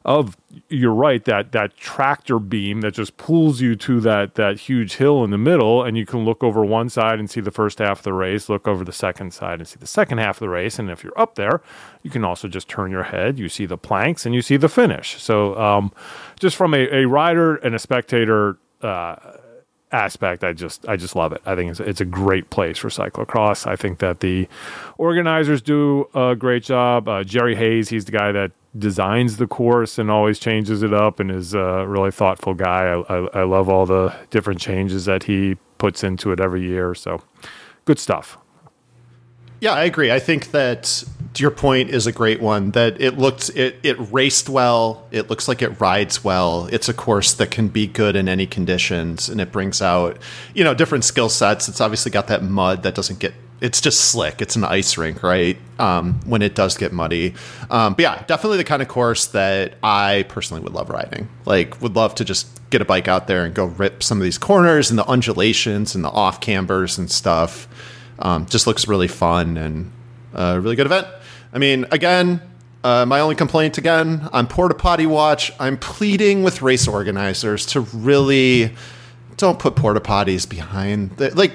of 0.03 0.35
you're 0.67 0.93
right 0.93 1.25
that 1.25 1.51
that 1.51 1.77
tractor 1.77 2.39
beam 2.39 2.81
that 2.81 2.93
just 2.93 3.17
pulls 3.17 3.61
you 3.61 3.75
to 3.75 3.99
that 3.99 4.33
that 4.33 4.59
huge 4.59 4.95
hill 4.95 5.23
in 5.23 5.29
the 5.29 5.37
middle 5.37 5.83
and 5.83 5.95
you 5.95 6.05
can 6.05 6.25
look 6.25 6.43
over 6.43 6.65
one 6.65 6.89
side 6.89 7.19
and 7.19 7.29
see 7.29 7.39
the 7.39 7.51
first 7.51 7.77
half 7.77 7.99
of 7.99 8.03
the 8.03 8.13
race 8.13 8.49
look 8.49 8.67
over 8.67 8.83
the 8.83 8.91
second 8.91 9.31
side 9.31 9.59
and 9.59 9.67
see 9.67 9.77
the 9.79 9.85
second 9.85 10.17
half 10.17 10.37
of 10.37 10.39
the 10.39 10.49
race 10.49 10.79
and 10.79 10.89
if 10.89 11.03
you're 11.03 11.19
up 11.19 11.35
there 11.35 11.61
you 12.01 12.09
can 12.09 12.23
also 12.23 12.47
just 12.47 12.67
turn 12.67 12.89
your 12.89 13.03
head 13.03 13.37
you 13.37 13.47
see 13.47 13.67
the 13.67 13.77
planks 13.77 14.25
and 14.25 14.33
you 14.33 14.41
see 14.41 14.57
the 14.57 14.69
finish. 14.69 15.21
So 15.21 15.57
um, 15.59 15.91
just 16.39 16.55
from 16.55 16.73
a, 16.73 16.87
a 16.91 17.05
rider 17.05 17.57
and 17.57 17.75
a 17.75 17.79
spectator 17.79 18.57
uh, 18.81 19.15
aspect 19.91 20.41
i 20.41 20.53
just 20.53 20.87
i 20.87 20.95
just 20.95 21.15
love 21.15 21.33
it. 21.33 21.41
I 21.45 21.53
think 21.53 21.69
it's, 21.69 21.79
it's 21.79 22.01
a 22.01 22.05
great 22.05 22.49
place 22.49 22.77
for 22.77 22.87
cyclocross. 22.89 23.67
I 23.67 23.75
think 23.75 23.99
that 23.99 24.21
the 24.21 24.47
organizers 24.97 25.61
do 25.61 26.09
a 26.15 26.35
great 26.35 26.63
job. 26.63 27.07
Uh, 27.07 27.23
jerry 27.23 27.55
hayes 27.55 27.89
he's 27.89 28.05
the 28.05 28.11
guy 28.11 28.31
that 28.31 28.51
designs 28.77 29.37
the 29.37 29.47
course 29.47 29.97
and 29.97 30.09
always 30.09 30.39
changes 30.39 30.81
it 30.81 30.93
up 30.93 31.19
and 31.19 31.29
is 31.29 31.53
a 31.53 31.85
really 31.87 32.11
thoughtful 32.11 32.53
guy. 32.53 32.85
I, 32.85 32.99
I, 33.01 33.27
I, 33.41 33.43
love 33.43 33.67
all 33.67 33.85
the 33.85 34.15
different 34.29 34.61
changes 34.61 35.05
that 35.05 35.23
he 35.23 35.55
puts 35.77 36.03
into 36.03 36.31
it 36.31 36.39
every 36.39 36.61
year. 36.61 36.95
So 36.95 37.21
good 37.85 37.99
stuff. 37.99 38.37
Yeah, 39.59 39.73
I 39.73 39.83
agree. 39.83 40.11
I 40.11 40.19
think 40.19 40.51
that 40.51 41.03
your 41.37 41.51
point 41.51 41.91
is 41.91 42.07
a 42.07 42.11
great 42.11 42.41
one. 42.41 42.71
That 42.71 42.99
it 42.99 43.17
looked 43.17 43.49
it 43.55 43.79
it 43.83 43.95
raced 44.11 44.49
well. 44.49 45.07
It 45.11 45.29
looks 45.29 45.47
like 45.47 45.61
it 45.61 45.79
rides 45.79 46.23
well. 46.23 46.67
It's 46.71 46.89
a 46.89 46.93
course 46.93 47.33
that 47.33 47.51
can 47.51 47.67
be 47.67 47.85
good 47.85 48.15
in 48.15 48.27
any 48.27 48.47
conditions, 48.47 49.29
and 49.29 49.39
it 49.39 49.51
brings 49.51 49.79
out 49.81 50.17
you 50.55 50.63
know 50.63 50.73
different 50.73 51.03
skill 51.03 51.29
sets. 51.29 51.69
It's 51.69 51.79
obviously 51.79 52.09
got 52.09 52.27
that 52.27 52.41
mud 52.41 52.81
that 52.83 52.95
doesn't 52.95 53.19
get 53.19 53.33
it's 53.61 53.79
just 53.79 54.01
slick. 54.01 54.41
It's 54.41 54.55
an 54.55 54.63
ice 54.63 54.97
rink, 54.97 55.21
right? 55.21 55.55
Um, 55.77 56.19
when 56.25 56.41
it 56.41 56.55
does 56.55 56.75
get 56.75 56.91
muddy. 56.91 57.35
Um, 57.69 57.93
but 57.93 58.01
yeah, 58.01 58.23
definitely 58.25 58.57
the 58.57 58.63
kind 58.63 58.81
of 58.81 58.87
course 58.87 59.27
that 59.27 59.75
I 59.83 60.25
personally 60.27 60.63
would 60.63 60.73
love 60.73 60.89
riding. 60.89 61.29
Like, 61.45 61.79
would 61.81 61.95
love 61.95 62.15
to 62.15 62.25
just 62.25 62.59
get 62.71 62.81
a 62.81 62.85
bike 62.85 63.07
out 63.07 63.27
there 63.27 63.45
and 63.45 63.53
go 63.53 63.65
rip 63.65 64.01
some 64.01 64.17
of 64.17 64.23
these 64.23 64.39
corners 64.39 64.89
and 64.89 64.97
the 64.97 65.05
undulations 65.05 65.93
and 65.93 66.03
the 66.03 66.09
off 66.09 66.41
cambers 66.41 66.97
and 66.97 67.09
stuff. 67.09 67.67
Um, 68.19 68.47
just 68.47 68.65
looks 68.65 68.87
really 68.87 69.07
fun 69.07 69.57
and 69.57 69.91
a 70.33 70.59
really 70.59 70.75
good 70.75 70.87
event. 70.87 71.07
I 71.53 71.59
mean, 71.59 71.85
again, 71.91 72.41
uh, 72.83 73.05
my 73.05 73.19
only 73.19 73.35
complaint 73.35 73.77
again 73.77 74.27
on 74.33 74.47
Porta 74.47 74.73
Potty 74.73 75.05
Watch, 75.05 75.51
I'm 75.59 75.77
pleading 75.77 76.41
with 76.41 76.63
race 76.63 76.87
organizers 76.87 77.65
to 77.67 77.81
really 77.81 78.73
don't 79.37 79.59
put 79.59 79.75
porta 79.75 79.99
potties 79.99 80.49
behind 80.49 81.11
the, 81.17 81.35
like 81.35 81.53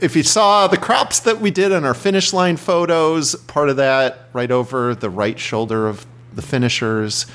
if 0.00 0.14
you 0.16 0.22
saw 0.22 0.66
the 0.66 0.76
crops 0.76 1.20
that 1.20 1.40
we 1.40 1.50
did 1.50 1.72
on 1.72 1.84
our 1.84 1.94
finish 1.94 2.32
line 2.32 2.56
photos, 2.56 3.34
part 3.34 3.68
of 3.68 3.76
that 3.76 4.28
right 4.32 4.50
over 4.50 4.94
the 4.94 5.10
right 5.10 5.38
shoulder 5.38 5.88
of 5.88 6.06
the 6.34 6.42
finishers 6.42 7.26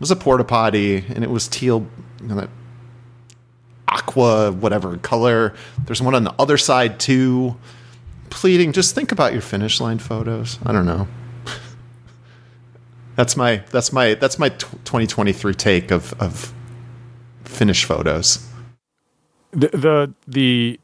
was 0.00 0.10
a 0.10 0.16
porta 0.16 0.44
potty, 0.44 0.96
and 0.96 1.22
it 1.22 1.30
was 1.30 1.46
teal, 1.46 1.86
you 2.20 2.28
know, 2.28 2.48
aqua, 3.88 4.50
whatever 4.52 4.96
color. 4.98 5.54
There's 5.84 6.02
one 6.02 6.14
on 6.14 6.24
the 6.24 6.34
other 6.38 6.58
side 6.58 6.98
too. 6.98 7.56
Pleading, 8.30 8.72
just 8.72 8.94
think 8.94 9.12
about 9.12 9.32
your 9.32 9.42
finish 9.42 9.80
line 9.80 9.98
photos. 9.98 10.58
I 10.64 10.72
don't 10.72 10.86
know. 10.86 11.06
that's 13.16 13.36
my 13.36 13.62
that's 13.70 13.92
my 13.92 14.14
that's 14.14 14.38
my 14.38 14.48
2023 14.48 15.54
take 15.54 15.90
of 15.90 16.14
of 16.20 16.52
finish 17.44 17.84
photos. 17.84 18.48
The 19.52 19.68
the 19.68 20.14
the 20.26 20.80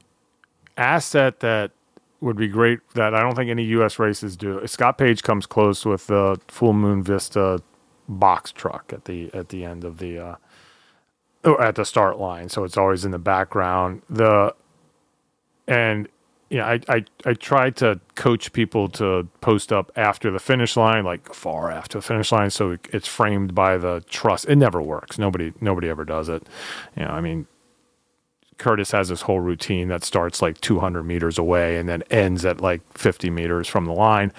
asset 0.78 1.40
that 1.40 1.72
would 2.20 2.36
be 2.36 2.48
great 2.48 2.80
that 2.94 3.14
I 3.14 3.20
don't 3.20 3.34
think 3.34 3.50
any 3.50 3.64
U.S. 3.64 3.98
races 3.98 4.36
do. 4.36 4.66
Scott 4.66 4.98
Page 4.98 5.22
comes 5.22 5.46
close 5.46 5.84
with 5.84 6.06
the 6.06 6.40
Full 6.48 6.72
Moon 6.72 7.02
Vista 7.02 7.62
box 8.08 8.50
truck 8.52 8.92
at 8.92 9.04
the 9.04 9.30
at 9.34 9.50
the 9.50 9.64
end 9.64 9.84
of 9.84 9.98
the 9.98 10.18
uh, 10.18 10.36
or 11.44 11.62
at 11.62 11.76
the 11.76 11.84
start 11.84 12.18
line, 12.18 12.48
so 12.48 12.64
it's 12.64 12.76
always 12.76 13.04
in 13.04 13.10
the 13.10 13.18
background. 13.18 14.02
The 14.10 14.54
and 15.66 16.08
yeah, 16.50 16.66
I, 16.66 16.80
I 16.88 17.04
I 17.24 17.34
try 17.34 17.70
to 17.70 18.00
coach 18.14 18.52
people 18.52 18.88
to 18.90 19.28
post 19.40 19.72
up 19.72 19.92
after 19.94 20.30
the 20.30 20.38
finish 20.40 20.76
line, 20.76 21.04
like 21.04 21.32
far 21.34 21.70
after 21.70 21.98
the 21.98 22.02
finish 22.02 22.32
line, 22.32 22.50
so 22.50 22.78
it's 22.92 23.06
framed 23.06 23.54
by 23.54 23.76
the 23.76 24.02
truss. 24.08 24.44
It 24.44 24.56
never 24.56 24.82
works. 24.82 25.18
Nobody 25.18 25.52
nobody 25.60 25.88
ever 25.88 26.04
does 26.04 26.28
it. 26.28 26.48
You 26.96 27.04
know, 27.04 27.10
I 27.10 27.20
mean, 27.20 27.46
Curtis 28.58 28.90
has 28.90 29.08
this 29.08 29.22
whole 29.22 29.40
routine 29.40 29.88
that 29.88 30.04
starts 30.04 30.42
like 30.42 30.60
200 30.60 31.02
meters 31.04 31.38
away 31.38 31.76
and 31.76 31.88
then 31.88 32.02
ends 32.10 32.44
at 32.44 32.60
like 32.60 32.80
50 32.96 33.30
meters 33.30 33.68
from 33.68 33.86
the 33.86 33.92
line. 33.92 34.32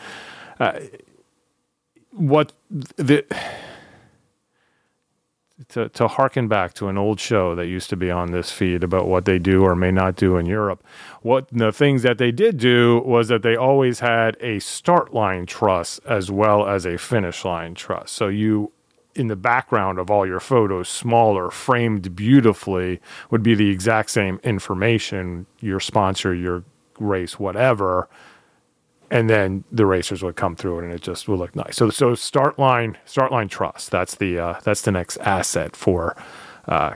Uh, 0.59 0.79
what 2.11 2.53
the 2.97 3.25
to 5.69 5.89
to 5.89 6.07
harken 6.07 6.47
back 6.47 6.73
to 6.73 6.87
an 6.87 6.97
old 6.97 7.19
show 7.19 7.53
that 7.55 7.67
used 7.67 7.89
to 7.89 7.97
be 7.97 8.09
on 8.09 8.31
this 8.31 8.51
feed 8.51 8.83
about 8.83 9.07
what 9.07 9.25
they 9.25 9.37
do 9.37 9.63
or 9.63 9.75
may 9.75 9.91
not 9.91 10.15
do 10.15 10.37
in 10.37 10.45
Europe. 10.45 10.83
What 11.21 11.47
the 11.49 11.71
things 11.71 12.01
that 12.03 12.17
they 12.17 12.31
did 12.31 12.57
do 12.57 13.01
was 13.05 13.27
that 13.27 13.43
they 13.43 13.55
always 13.55 13.99
had 13.99 14.37
a 14.39 14.59
start 14.59 15.13
line 15.13 15.45
truss 15.45 15.99
as 16.05 16.31
well 16.31 16.67
as 16.67 16.85
a 16.85 16.97
finish 16.97 17.43
line 17.43 17.75
truss. 17.75 18.11
So 18.11 18.27
you 18.27 18.71
in 19.15 19.27
the 19.27 19.35
background 19.35 19.99
of 19.99 20.09
all 20.09 20.25
your 20.25 20.39
photos, 20.39 20.87
smaller, 20.87 21.49
framed 21.51 22.15
beautifully, 22.15 23.01
would 23.31 23.43
be 23.43 23.55
the 23.55 23.69
exact 23.69 24.11
same 24.11 24.39
information, 24.43 25.45
your 25.59 25.79
sponsor, 25.79 26.33
your 26.33 26.63
race, 26.99 27.39
whatever. 27.39 28.07
And 29.11 29.29
then 29.29 29.63
the 29.71 29.85
racers 29.85 30.21
would 30.21 30.35
come 30.35 30.55
through 30.55 30.79
it 30.79 30.83
and 30.85 30.93
it 30.93 31.01
just 31.01 31.27
would 31.27 31.39
look 31.39 31.55
nice. 31.55 31.77
So 31.77 31.89
so 31.89 32.13
start 32.13 32.59
line 32.59 32.97
start 33.05 33.31
line 33.31 33.47
trust. 33.47 33.89
That's 33.89 34.15
the 34.15 34.37
uh, 34.37 34.59
that's 34.63 34.83
the 34.83 34.91
next 34.91 35.17
asset 35.17 35.75
for 35.75 36.15
uh, 36.67 36.93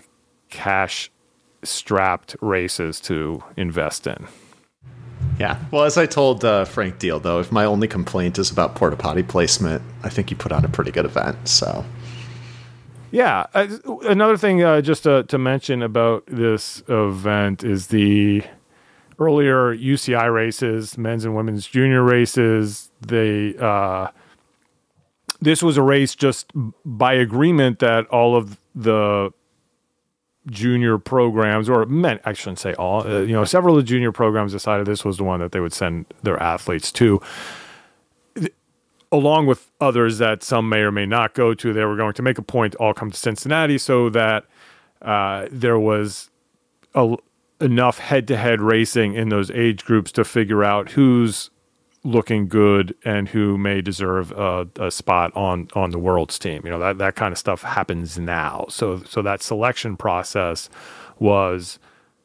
cash 0.49 1.11
strapped 1.63 2.35
races 2.39 2.99
to 3.01 3.43
invest 3.57 4.05
in. 4.05 4.27
Yeah. 5.39 5.57
Well, 5.71 5.85
as 5.85 5.97
I 5.97 6.05
told 6.05 6.45
uh, 6.45 6.65
Frank 6.65 6.99
Deal, 6.99 7.19
though, 7.19 7.39
if 7.39 7.51
my 7.51 7.65
only 7.65 7.87
complaint 7.87 8.37
is 8.37 8.51
about 8.51 8.75
porta 8.75 8.95
potty 8.95 9.23
placement, 9.23 9.81
I 10.03 10.09
think 10.09 10.29
you 10.29 10.37
put 10.37 10.51
on 10.51 10.63
a 10.63 10.69
pretty 10.69 10.91
good 10.91 11.05
event. 11.05 11.47
So 11.47 11.83
yeah. 13.13 13.45
Uh, 13.53 13.67
another 14.05 14.37
thing 14.37 14.63
uh, 14.63 14.81
just 14.81 15.03
to, 15.03 15.23
to 15.23 15.37
mention 15.37 15.83
about 15.83 16.25
this 16.25 16.81
event 16.87 17.63
is 17.63 17.87
the 17.87 18.43
earlier 19.19 19.75
UCI 19.75 20.33
races, 20.33 20.97
men's 20.97 21.23
and 21.23 21.35
women's 21.35 21.67
junior 21.67 22.01
races. 22.01 22.89
They 23.01 23.55
uh, 23.57 24.07
this 25.41 25.61
was 25.61 25.77
a 25.77 25.83
race 25.83 26.15
just 26.15 26.51
by 26.83 27.13
agreement 27.13 27.77
that 27.79 28.07
all 28.07 28.35
of 28.35 28.59
the 28.73 29.31
junior 30.47 30.97
programs, 30.97 31.69
or 31.69 31.85
men, 31.85 32.19
I 32.25 32.33
shouldn't 32.33 32.59
say 32.59 32.73
all, 32.73 33.05
uh, 33.05 33.19
you 33.19 33.33
know, 33.33 33.45
several 33.45 33.77
of 33.77 33.83
the 33.83 33.87
junior 33.87 34.11
programs 34.11 34.53
decided 34.53 34.87
this 34.87 35.05
was 35.05 35.17
the 35.17 35.23
one 35.23 35.39
that 35.39 35.51
they 35.51 35.59
would 35.59 35.73
send 35.73 36.07
their 36.23 36.41
athletes 36.41 36.91
to 36.93 37.21
along 39.13 39.45
with 39.45 39.71
others 39.79 40.17
that 40.17 40.41
some 40.41 40.67
may 40.67 40.79
or 40.79 40.91
may 40.91 41.05
not 41.05 41.35
go 41.35 41.53
to, 41.53 41.71
they 41.71 41.85
were 41.85 41.95
going 41.95 42.13
to 42.15 42.23
make 42.23 42.39
a 42.39 42.41
point 42.41 42.73
all 42.75 42.95
come 42.95 43.11
to 43.11 43.17
Cincinnati 43.17 43.77
so 43.77 44.09
that 44.09 44.45
uh, 45.03 45.47
there 45.51 45.77
was 45.77 46.31
a, 46.95 47.15
enough 47.61 47.99
head 47.99 48.27
to 48.27 48.35
head 48.35 48.59
racing 48.59 49.13
in 49.13 49.29
those 49.29 49.51
age 49.51 49.85
groups 49.85 50.11
to 50.13 50.23
figure 50.23 50.63
out 50.63 50.91
who's 50.91 51.51
looking 52.03 52.47
good 52.47 52.95
and 53.05 53.29
who 53.29 53.57
may 53.57 53.81
deserve 53.81 54.31
a, 54.31 54.67
a, 54.77 54.91
spot 54.91 55.31
on 55.35 55.69
on 55.73 55.91
the 55.91 55.99
world's 55.99 56.37
team. 56.39 56.61
You 56.65 56.71
know 56.71 56.79
that 56.79 56.97
that 56.97 57.15
kind 57.15 57.31
of 57.31 57.37
stuff 57.37 57.61
happens 57.61 58.17
now. 58.17 58.65
So 58.69 59.03
so 59.03 59.21
that 59.21 59.41
selection 59.43 59.95
process 59.95 60.69
was 61.19 61.79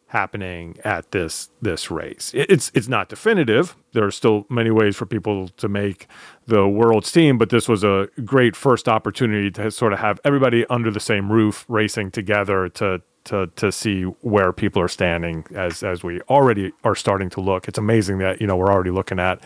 happening 0.09 0.77
at 0.85 1.11
this 1.13 1.51
this 1.61 1.91
race. 1.91 2.33
It's 2.35 2.71
it's 2.75 2.89
not 2.89 3.09
definitive. 3.09 3.77
There 3.93 4.05
are 4.05 4.11
still 4.11 4.47
many 4.49 4.71
ways 4.71 4.97
for 4.97 5.07
people 5.07 5.49
to 5.49 5.69
make 5.69 6.07
the 6.47 6.67
world's 6.67 7.13
team, 7.13 7.39
but 7.39 7.51
this 7.51 7.69
was 7.69 7.85
a 7.85 8.09
great 8.25 8.57
first 8.57 8.89
opportunity 8.89 9.51
to 9.53 9.71
sort 9.71 9.93
of 9.93 9.99
have 9.99 10.21
everybody 10.25 10.67
under 10.67 10.91
the 10.91 11.01
same 11.01 11.31
roof 11.31 11.65
racing 11.69 12.11
together 12.11 12.69
to 12.71 13.03
to 13.25 13.49
to 13.57 13.71
see 13.71 14.03
where 14.03 14.53
people 14.53 14.81
are 14.81 14.89
standing 14.89 15.45
as 15.55 15.83
as 15.83 16.03
we 16.03 16.21
already 16.23 16.73
are 16.85 16.95
starting 16.95 17.29
to 17.31 17.41
look. 17.41 17.69
It's 17.69 17.79
amazing 17.79 18.19
that 18.19 18.41
you 18.41 18.47
know 18.47 18.57
we're 18.57 18.73
already 18.73 18.91
looking 18.91 19.21
at 19.21 19.43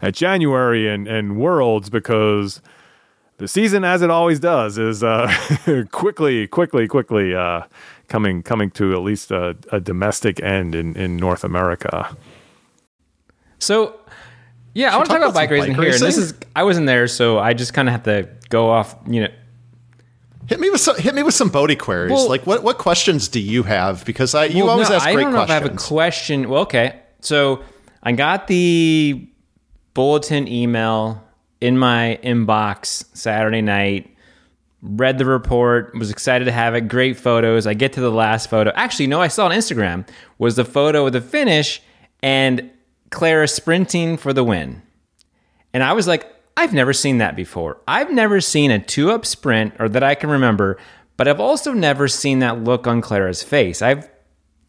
at 0.00 0.14
January 0.14 0.88
and 0.88 1.06
and 1.06 1.38
worlds 1.38 1.90
because 1.90 2.62
the 3.36 3.46
season 3.46 3.84
as 3.84 4.02
it 4.02 4.10
always 4.10 4.40
does 4.40 4.78
is 4.78 5.02
uh, 5.04 5.32
quickly 5.92 6.46
quickly 6.46 6.88
quickly 6.88 7.34
uh, 7.34 7.62
coming 8.08 8.42
coming 8.42 8.70
to 8.72 8.92
at 8.92 9.02
least 9.02 9.30
a, 9.30 9.56
a 9.70 9.80
domestic 9.80 10.42
end 10.42 10.74
in, 10.74 10.96
in 10.96 11.16
North 11.16 11.44
America. 11.44 12.16
So, 13.58 13.98
yeah, 14.74 14.92
I 14.92 14.96
want 14.96 15.08
to 15.08 15.12
talk 15.12 15.22
about 15.22 15.34
bike 15.34 15.50
racing 15.50 15.72
bike 15.72 15.82
here. 15.82 15.92
Racing? 15.92 16.06
And 16.06 16.14
this 16.14 16.18
is 16.18 16.34
I 16.56 16.64
wasn't 16.64 16.86
there, 16.86 17.08
so 17.08 17.38
I 17.38 17.54
just 17.54 17.74
kind 17.74 17.88
of 17.88 17.92
have 17.92 18.04
to 18.04 18.28
go 18.48 18.70
off. 18.70 18.96
You 19.06 19.22
know, 19.22 19.28
hit 20.46 20.60
me 20.60 20.70
with 20.70 20.80
some 20.80 20.96
hit 20.96 21.14
me 21.14 21.22
with 21.22 21.34
some 21.34 21.48
Bodie 21.50 21.76
queries. 21.76 22.12
Well, 22.12 22.28
like, 22.28 22.46
what 22.46 22.62
what 22.62 22.78
questions 22.78 23.28
do 23.28 23.40
you 23.40 23.62
have? 23.64 24.04
Because 24.04 24.34
I 24.34 24.46
you 24.46 24.64
well, 24.64 24.72
always 24.72 24.90
no, 24.90 24.96
ask 24.96 25.04
great 25.04 25.14
questions. 25.14 25.20
I 25.20 25.22
don't 25.22 25.32
know 25.32 25.38
questions. 25.38 25.56
if 25.56 25.62
I 25.62 25.68
have 25.68 25.74
a 25.74 25.88
question. 25.88 26.48
Well, 26.48 26.62
okay, 26.62 27.00
so 27.20 27.62
I 28.02 28.12
got 28.12 28.46
the 28.46 29.28
bulletin 29.94 30.46
email 30.48 31.24
in 31.60 31.76
my 31.76 32.18
inbox 32.22 33.04
Saturday 33.16 33.62
night 33.62 34.14
read 34.82 35.18
the 35.18 35.24
report, 35.24 35.94
was 35.98 36.10
excited 36.10 36.44
to 36.44 36.52
have 36.52 36.74
it. 36.74 36.82
Great 36.82 37.16
photos. 37.16 37.66
I 37.66 37.74
get 37.74 37.94
to 37.94 38.00
the 38.00 38.10
last 38.10 38.48
photo. 38.48 38.70
Actually, 38.74 39.08
no, 39.08 39.20
I 39.20 39.28
saw 39.28 39.46
on 39.46 39.50
Instagram 39.50 40.06
was 40.38 40.56
the 40.56 40.64
photo 40.64 41.06
of 41.06 41.12
the 41.12 41.20
finish 41.20 41.82
and 42.22 42.70
Clara 43.10 43.48
sprinting 43.48 44.16
for 44.16 44.32
the 44.32 44.44
win. 44.44 44.82
And 45.72 45.82
I 45.82 45.92
was 45.92 46.06
like, 46.06 46.32
I've 46.56 46.72
never 46.72 46.92
seen 46.92 47.18
that 47.18 47.36
before. 47.36 47.78
I've 47.86 48.10
never 48.10 48.40
seen 48.40 48.70
a 48.70 48.78
two 48.78 49.10
up 49.10 49.24
sprint 49.24 49.74
or 49.78 49.88
that 49.88 50.02
I 50.02 50.14
can 50.14 50.30
remember, 50.30 50.78
but 51.16 51.28
I've 51.28 51.40
also 51.40 51.72
never 51.72 52.08
seen 52.08 52.40
that 52.40 52.62
look 52.62 52.86
on 52.86 53.00
Clara's 53.00 53.42
face. 53.42 53.82
I've 53.82 54.08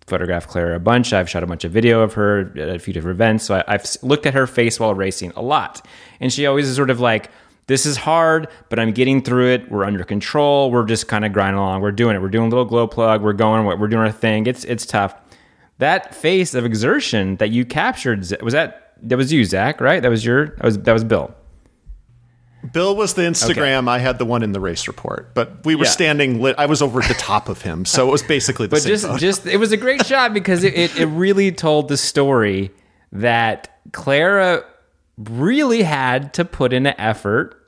photographed 0.07 0.49
Clara 0.49 0.75
a 0.75 0.79
bunch. 0.79 1.13
I've 1.13 1.29
shot 1.29 1.43
a 1.43 1.47
bunch 1.47 1.63
of 1.63 1.71
video 1.71 2.01
of 2.01 2.13
her 2.13 2.51
at 2.57 2.69
a 2.69 2.79
few 2.79 2.93
different 2.93 3.15
events. 3.15 3.45
So 3.45 3.63
I, 3.67 3.71
have 3.71 3.85
looked 4.01 4.25
at 4.25 4.33
her 4.33 4.47
face 4.47 4.79
while 4.79 4.93
racing 4.93 5.31
a 5.35 5.41
lot. 5.41 5.85
And 6.19 6.33
she 6.33 6.45
always 6.45 6.67
is 6.67 6.75
sort 6.75 6.89
of 6.89 6.99
like, 6.99 7.29
this 7.69 7.85
is 7.85 7.97
hard, 7.97 8.47
but 8.69 8.79
I'm 8.79 8.91
getting 8.91 9.21
through 9.21 9.51
it. 9.51 9.71
We're 9.71 9.85
under 9.85 10.03
control. 10.03 10.71
We're 10.71 10.85
just 10.85 11.07
kind 11.07 11.23
of 11.23 11.31
grinding 11.31 11.59
along. 11.59 11.81
We're 11.81 11.91
doing 11.91 12.15
it. 12.15 12.21
We're 12.21 12.29
doing 12.29 12.47
a 12.47 12.49
little 12.49 12.65
glow 12.65 12.87
plug. 12.87 13.21
We're 13.21 13.33
going. 13.33 13.63
We're 13.65 13.87
doing 13.87 14.01
our 14.01 14.11
thing. 14.11 14.47
It's 14.47 14.63
it's 14.65 14.87
tough. 14.87 15.13
That 15.77 16.15
face 16.15 16.55
of 16.55 16.65
exertion 16.65 17.35
that 17.35 17.51
you 17.51 17.65
captured 17.65 18.19
was 18.41 18.53
that 18.53 18.95
that 19.03 19.17
was 19.17 19.31
you, 19.31 19.45
Zach, 19.45 19.79
right? 19.79 20.01
That 20.01 20.09
was 20.09 20.25
your 20.25 20.47
that 20.47 20.63
was 20.63 20.79
that 20.79 20.93
was 20.93 21.03
Bill. 21.03 21.33
Bill 22.73 22.95
was 22.95 23.13
the 23.13 23.21
Instagram. 23.21 23.83
Okay. 23.83 23.91
I 23.91 23.97
had 23.99 24.17
the 24.17 24.25
one 24.25 24.41
in 24.41 24.51
the 24.51 24.59
race 24.59 24.87
report, 24.87 25.35
but 25.35 25.63
we 25.63 25.75
were 25.75 25.85
yeah. 25.85 25.91
standing. 25.91 26.41
Lit, 26.41 26.55
I 26.57 26.65
was 26.65 26.81
over 26.81 27.01
at 27.01 27.07
the 27.07 27.13
top 27.13 27.49
of 27.49 27.61
him, 27.61 27.85
so 27.85 28.07
it 28.07 28.11
was 28.11 28.23
basically 28.23 28.65
the 28.65 28.71
but 28.71 28.81
same. 28.81 28.89
But 28.89 28.95
just, 28.95 29.05
photo. 29.05 29.17
just 29.19 29.45
it 29.45 29.57
was 29.57 29.71
a 29.71 29.77
great 29.77 30.05
shot 30.07 30.33
because 30.33 30.63
it, 30.63 30.73
it, 30.73 30.99
it 30.99 31.05
really 31.05 31.51
told 31.51 31.87
the 31.87 31.97
story 31.97 32.71
that 33.11 33.79
Clara 33.91 34.65
really 35.19 35.83
had 35.83 36.33
to 36.33 36.43
put 36.45 36.73
in 36.73 36.87
an 36.87 36.95
effort 36.97 37.58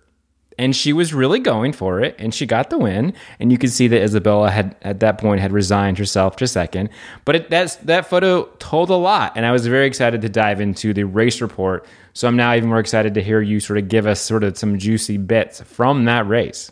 and 0.61 0.75
she 0.75 0.93
was 0.93 1.11
really 1.11 1.39
going 1.39 1.73
for 1.73 1.99
it 2.01 2.15
and 2.19 2.35
she 2.35 2.45
got 2.45 2.69
the 2.69 2.77
win. 2.77 3.13
And 3.39 3.51
you 3.51 3.57
could 3.57 3.71
see 3.71 3.87
that 3.87 4.01
isabella 4.01 4.51
had 4.51 4.75
at 4.83 4.99
that 4.99 5.17
point 5.17 5.41
had 5.41 5.51
resigned 5.51 5.97
herself 5.97 6.35
to 6.35 6.47
second. 6.47 6.89
But 7.25 7.35
it, 7.35 7.49
that's 7.49 7.77
that 7.77 8.05
photo 8.05 8.45
told 8.59 8.91
a 8.91 8.95
lot 8.95 9.33
and 9.35 9.45
i 9.45 9.51
was 9.51 9.65
very 9.65 9.87
excited 9.87 10.21
to 10.21 10.29
dive 10.29 10.61
into 10.61 10.93
the 10.93 11.03
race 11.03 11.41
report. 11.41 11.85
So 12.13 12.27
i'm 12.27 12.35
now 12.35 12.53
even 12.53 12.69
more 12.69 12.79
excited 12.79 13.15
to 13.15 13.23
hear 13.23 13.41
you 13.41 13.59
sort 13.59 13.79
of 13.79 13.89
give 13.89 14.05
us 14.05 14.21
sort 14.21 14.43
of 14.43 14.55
some 14.57 14.77
juicy 14.77 15.17
bits 15.17 15.61
from 15.61 16.05
that 16.05 16.27
race 16.27 16.71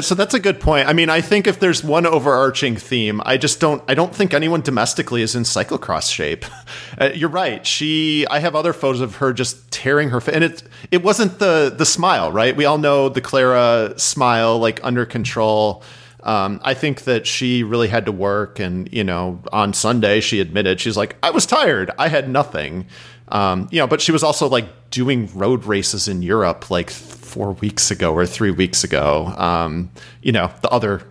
So 0.00 0.14
that's 0.14 0.34
a 0.34 0.40
good 0.40 0.60
point. 0.60 0.88
I 0.88 0.92
mean, 0.92 1.10
I 1.10 1.20
think 1.20 1.46
if 1.46 1.60
there's 1.60 1.82
one 1.84 2.06
overarching 2.06 2.76
theme, 2.76 3.20
I 3.24 3.36
just 3.36 3.60
don't. 3.60 3.82
I 3.88 3.94
don't 3.94 4.14
think 4.14 4.34
anyone 4.34 4.60
domestically 4.60 5.22
is 5.22 5.34
in 5.34 5.42
cyclocross 5.42 6.12
shape. 6.12 6.44
Uh, 7.00 7.10
you're 7.14 7.28
right. 7.28 7.64
She. 7.64 8.26
I 8.28 8.40
have 8.40 8.56
other 8.56 8.72
photos 8.72 9.00
of 9.00 9.16
her 9.16 9.32
just 9.32 9.70
tearing 9.70 10.10
her 10.10 10.20
face, 10.20 10.34
and 10.34 10.42
it. 10.42 10.62
It 10.90 11.04
wasn't 11.04 11.38
the 11.38 11.72
the 11.76 11.86
smile, 11.86 12.32
right? 12.32 12.56
We 12.56 12.64
all 12.64 12.78
know 12.78 13.08
the 13.08 13.20
Clara 13.20 13.94
smile, 13.96 14.58
like 14.58 14.82
under 14.82 15.06
control. 15.06 15.84
Um, 16.24 16.60
I 16.64 16.74
think 16.74 17.02
that 17.04 17.26
she 17.26 17.62
really 17.62 17.86
had 17.86 18.06
to 18.06 18.12
work, 18.12 18.58
and 18.58 18.92
you 18.92 19.04
know, 19.04 19.40
on 19.52 19.74
Sunday 19.74 20.20
she 20.20 20.40
admitted 20.40 20.80
she's 20.80 20.96
like, 20.96 21.16
I 21.22 21.30
was 21.30 21.46
tired. 21.46 21.92
I 21.98 22.08
had 22.08 22.28
nothing. 22.28 22.86
Um, 23.28 23.68
you 23.70 23.78
know, 23.78 23.86
but 23.86 24.00
she 24.00 24.10
was 24.10 24.24
also 24.24 24.48
like 24.48 24.90
doing 24.90 25.30
road 25.34 25.64
races 25.64 26.08
in 26.08 26.22
Europe 26.22 26.70
like 26.70 26.90
four 27.28 27.52
weeks 27.52 27.90
ago 27.90 28.12
or 28.12 28.26
three 28.26 28.50
weeks 28.50 28.84
ago. 28.84 29.26
Um, 29.36 29.90
you 30.22 30.32
know, 30.32 30.50
the 30.62 30.68
other 30.70 31.02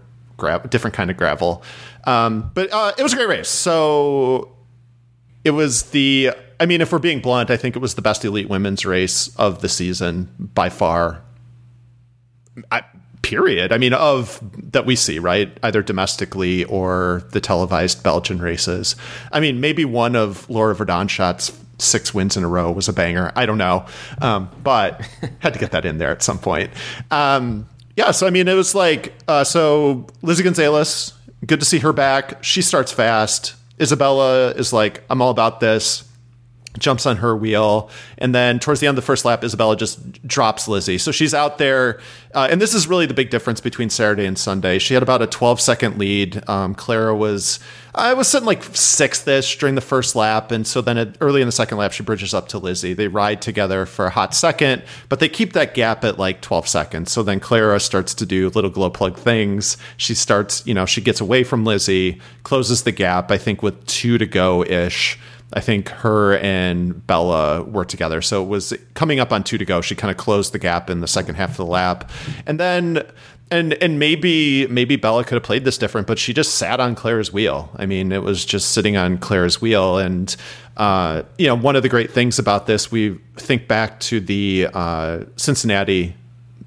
different 0.70 0.96
kind 0.96 1.10
of 1.10 1.18
gravel. 1.18 1.64
Um, 2.06 2.52
but 2.54 2.72
uh, 2.72 2.94
it 2.98 3.04
was 3.04 3.14
a 3.14 3.16
great 3.16 3.30
race. 3.30 3.50
So 3.50 4.56
it 5.44 5.52
was 5.52 5.84
the. 5.84 6.32
I 6.60 6.66
mean, 6.66 6.82
if 6.82 6.92
we're 6.92 7.00
being 7.00 7.20
blunt, 7.20 7.52
I 7.52 7.58
think 7.58 7.76
it 7.76 7.80
was 7.80 7.94
the 7.94 8.02
best 8.02 8.26
elite 8.26 8.50
women's 8.50 8.86
race 8.86 9.36
of 9.36 9.62
the 9.62 9.70
season 9.70 10.34
by 10.40 10.70
far. 10.70 11.22
I, 12.72 12.82
period. 13.22 13.72
I 13.72 13.78
mean, 13.78 13.94
of 13.94 14.40
that 14.72 14.86
we 14.86 14.96
see, 14.96 15.20
right? 15.20 15.56
Either 15.62 15.84
domestically 15.84 16.64
or 16.66 17.24
the 17.32 17.42
televised 17.42 18.02
Belgian 18.02 18.40
races. 18.40 18.96
I 19.32 19.40
mean, 19.40 19.60
maybe 19.60 19.86
one 19.86 20.16
of 20.16 20.50
Laura 20.50 20.74
Verdonschot's 20.74 21.52
six 21.80 22.14
wins 22.14 22.38
in 22.38 22.44
a 22.44 22.48
row 22.48 22.72
was 22.72 22.88
a 22.88 22.94
banger. 22.94 23.32
I 23.36 23.46
don't 23.46 23.58
know, 23.58 23.86
um, 24.22 24.50
but 24.64 25.02
had 25.40 25.54
to 25.54 25.60
get 25.60 25.72
that 25.72 25.86
in 25.86 25.98
there 25.98 26.12
at 26.12 26.24
some 26.24 26.40
point. 26.40 26.72
Um, 27.12 27.68
yeah, 27.96 28.12
so 28.12 28.28
I 28.28 28.30
mean, 28.30 28.48
it 28.48 28.54
was 28.54 28.76
like 28.76 29.14
uh, 29.28 29.44
so. 29.44 30.08
Lizzie 30.22 30.44
Gonzalez, 30.44 31.14
good 31.46 31.60
to 31.60 31.66
see 31.66 31.80
her 31.80 31.94
back. 31.94 32.44
She 32.44 32.62
starts 32.62 32.92
fast. 32.92 33.56
Isabella 33.80 34.52
is 34.52 34.74
like, 34.74 35.04
I'm 35.10 35.22
all 35.22 35.30
about 35.30 35.60
this 35.60 36.07
jumps 36.78 37.06
on 37.06 37.18
her 37.18 37.36
wheel, 37.36 37.90
and 38.18 38.34
then 38.34 38.60
towards 38.60 38.80
the 38.80 38.88
end 38.88 38.98
of 38.98 39.04
the 39.04 39.06
first 39.06 39.26
lap, 39.26 39.44
Isabella 39.44 39.76
just 39.76 40.26
drops 40.28 40.68
Lizzie. 40.68 40.98
So 40.98 41.12
she's 41.12 41.34
out 41.34 41.58
there, 41.58 42.00
uh, 42.34 42.48
and 42.50 42.62
this 42.62 42.74
is 42.74 42.88
really 42.88 43.06
the 43.06 43.14
big 43.14 43.30
difference 43.30 43.62
between 43.62 43.90
Saturday 43.90 44.26
and 44.26 44.38
Sunday. 44.38 44.80
She 44.80 44.94
had 44.94 45.04
about 45.04 45.22
a 45.22 45.28
12 45.28 45.60
second 45.62 45.98
lead. 45.98 46.48
Um, 46.50 46.76
Clara 46.76 47.16
was, 47.16 47.60
I 47.96 48.14
was 48.14 48.28
sitting 48.28 48.46
like 48.46 48.64
sixth 48.76 49.28
ish 49.28 49.58
during 49.58 49.76
the 49.76 49.82
first 49.82 50.16
lap, 50.16 50.52
and 50.52 50.68
so 50.68 50.82
then 50.82 50.98
it, 50.98 51.18
early 51.22 51.42
in 51.42 51.48
the 51.48 51.52
second 51.52 51.78
lap, 51.78 51.92
she 51.92 52.04
bridges 52.04 52.34
up 52.34 52.48
to 52.50 52.60
Lizzie. 52.60 52.94
They 52.94 53.08
ride 53.08 53.42
together 53.42 53.86
for 53.86 54.06
a 54.06 54.12
hot 54.12 54.36
second, 54.36 54.84
but 55.10 55.20
they 55.20 55.30
keep 55.30 55.54
that 55.54 55.74
gap 55.74 56.04
at 56.04 56.20
like 56.20 56.42
12 56.42 56.68
seconds. 56.68 57.12
So 57.12 57.24
then 57.24 57.40
Clara 57.40 57.80
starts 57.80 58.14
to 58.16 58.26
do 58.26 58.50
little 58.50 58.70
glow 58.70 58.90
plug 58.90 59.18
things. 59.18 59.78
She 59.98 60.14
starts, 60.14 60.66
you 60.68 60.74
know, 60.74 60.86
she 60.86 61.02
gets 61.02 61.22
away 61.22 61.44
from 61.44 61.66
Lizzie, 61.66 62.22
closes 62.44 62.84
the 62.84 62.92
gap. 62.92 63.32
I 63.32 63.38
think 63.38 63.64
with 63.64 63.86
two 63.86 64.18
to 64.18 64.26
go 64.26 64.64
ish. 64.64 65.18
I 65.54 65.62
think 65.62 65.90
her 65.90 66.38
and 66.38 67.06
Bella 67.08 67.64
were 67.64 67.86
together. 67.86 68.22
So 68.22 68.44
it 68.44 68.48
was 68.48 68.74
coming 68.96 69.20
up 69.20 69.32
on 69.32 69.44
two 69.44 69.58
to 69.58 69.66
go. 69.66 69.82
She 69.82 69.96
kind 69.96 70.12
of 70.12 70.18
closed 70.18 70.54
the 70.54 70.60
gap 70.60 70.90
in 70.90 71.00
the 71.00 71.08
second 71.08 71.36
half 71.36 71.52
of 71.52 71.58
the 71.58 71.66
lap. 71.66 72.12
And 72.46 72.60
then 72.60 73.06
and 73.50 73.74
and 73.76 73.98
maybe 73.98 74.68
maybe 74.68 74.98
Bella 74.98 75.24
could 75.24 75.36
have 75.36 75.44
played 75.44 75.64
this 75.64 75.78
different, 75.78 76.06
but 76.06 76.20
she 76.20 76.34
just 76.34 76.56
sat 76.56 76.80
on 76.80 76.96
Claire's 76.96 77.32
wheel. 77.32 77.70
I 77.78 77.86
mean, 77.86 78.12
it 78.12 78.24
was 78.24 78.44
just 78.44 78.72
sitting 78.72 78.98
on 78.98 79.18
Claire's 79.18 79.62
wheel. 79.62 79.98
And 79.98 80.36
uh, 80.76 81.24
you 81.38 81.48
know, 81.48 81.56
one 81.56 81.76
of 81.76 81.84
the 81.84 81.90
great 81.90 82.12
things 82.12 82.40
about 82.40 82.68
this, 82.68 82.92
we 82.92 83.18
think 83.38 83.68
back 83.68 84.00
to 84.02 84.20
the 84.20 84.68
uh, 84.74 85.24
Cincinnati 85.38 86.14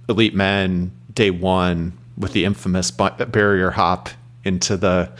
Elite 0.08 0.34
Men 0.34 0.92
day 1.12 1.30
one 1.30 1.98
with 2.16 2.32
the 2.32 2.44
infamous 2.44 2.90
barrier 2.90 3.70
hop 3.70 4.08
into 4.44 4.76
the 4.76 5.12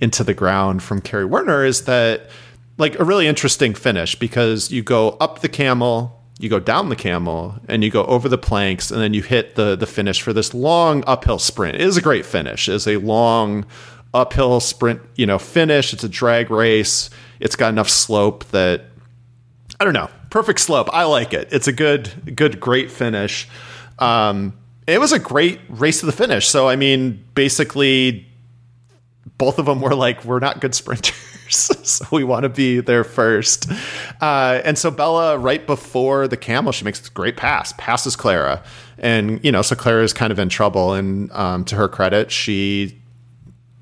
into 0.00 0.22
the 0.22 0.34
ground 0.34 0.82
from 0.82 1.00
Kerry 1.00 1.24
Werner 1.24 1.64
is 1.64 1.84
that 1.84 2.30
like 2.78 2.98
a 2.98 3.04
really 3.04 3.26
interesting 3.26 3.74
finish 3.74 4.14
because 4.14 4.70
you 4.70 4.82
go 4.82 5.10
up 5.20 5.40
the 5.40 5.48
camel, 5.48 6.22
you 6.38 6.48
go 6.48 6.60
down 6.60 6.88
the 6.88 6.96
camel, 6.96 7.56
and 7.68 7.84
you 7.84 7.90
go 7.90 8.04
over 8.04 8.28
the 8.28 8.38
planks, 8.38 8.90
and 8.90 9.00
then 9.00 9.12
you 9.12 9.22
hit 9.22 9.56
the 9.56 9.76
the 9.76 9.86
finish 9.86 10.22
for 10.22 10.32
this 10.32 10.54
long 10.54 11.04
uphill 11.06 11.38
sprint. 11.38 11.74
It 11.74 11.82
is 11.82 11.96
a 11.96 12.02
great 12.02 12.24
finish. 12.24 12.68
It 12.68 12.74
is 12.74 12.86
a 12.86 12.96
long 12.96 13.66
uphill 14.14 14.60
sprint, 14.60 15.02
you 15.16 15.26
know, 15.26 15.38
finish. 15.38 15.92
It's 15.92 16.04
a 16.04 16.08
drag 16.08 16.50
race. 16.50 17.10
It's 17.40 17.56
got 17.56 17.68
enough 17.68 17.90
slope 17.90 18.44
that 18.46 18.84
I 19.80 19.84
don't 19.84 19.94
know, 19.94 20.08
perfect 20.30 20.60
slope. 20.60 20.88
I 20.92 21.04
like 21.04 21.34
it. 21.34 21.48
It's 21.50 21.68
a 21.68 21.72
good, 21.72 22.34
good, 22.34 22.60
great 22.60 22.90
finish. 22.90 23.48
Um, 23.98 24.56
it 24.86 25.00
was 25.00 25.12
a 25.12 25.18
great 25.18 25.60
race 25.68 26.00
to 26.00 26.06
the 26.06 26.12
finish. 26.12 26.48
So 26.48 26.68
I 26.68 26.76
mean, 26.76 27.24
basically, 27.34 28.26
both 29.36 29.58
of 29.58 29.66
them 29.66 29.80
were 29.80 29.94
like, 29.94 30.24
we're 30.24 30.38
not 30.38 30.60
good 30.60 30.74
sprinters. 30.74 31.14
so 31.56 32.06
we 32.12 32.24
want 32.24 32.42
to 32.44 32.48
be 32.48 32.80
there 32.80 33.04
first. 33.04 33.70
Uh, 34.20 34.60
and 34.64 34.76
so 34.76 34.90
Bella, 34.90 35.38
right 35.38 35.66
before 35.66 36.28
the 36.28 36.36
camel, 36.36 36.72
she 36.72 36.84
makes 36.84 37.00
this 37.00 37.08
great 37.08 37.36
pass, 37.36 37.72
passes 37.78 38.16
Clara. 38.16 38.62
And, 38.98 39.42
you 39.44 39.52
know, 39.52 39.62
so 39.62 39.76
Clara 39.76 40.02
is 40.02 40.12
kind 40.12 40.32
of 40.32 40.38
in 40.38 40.48
trouble. 40.48 40.94
And 40.94 41.30
um, 41.32 41.64
to 41.66 41.76
her 41.76 41.88
credit, 41.88 42.30
she, 42.30 43.00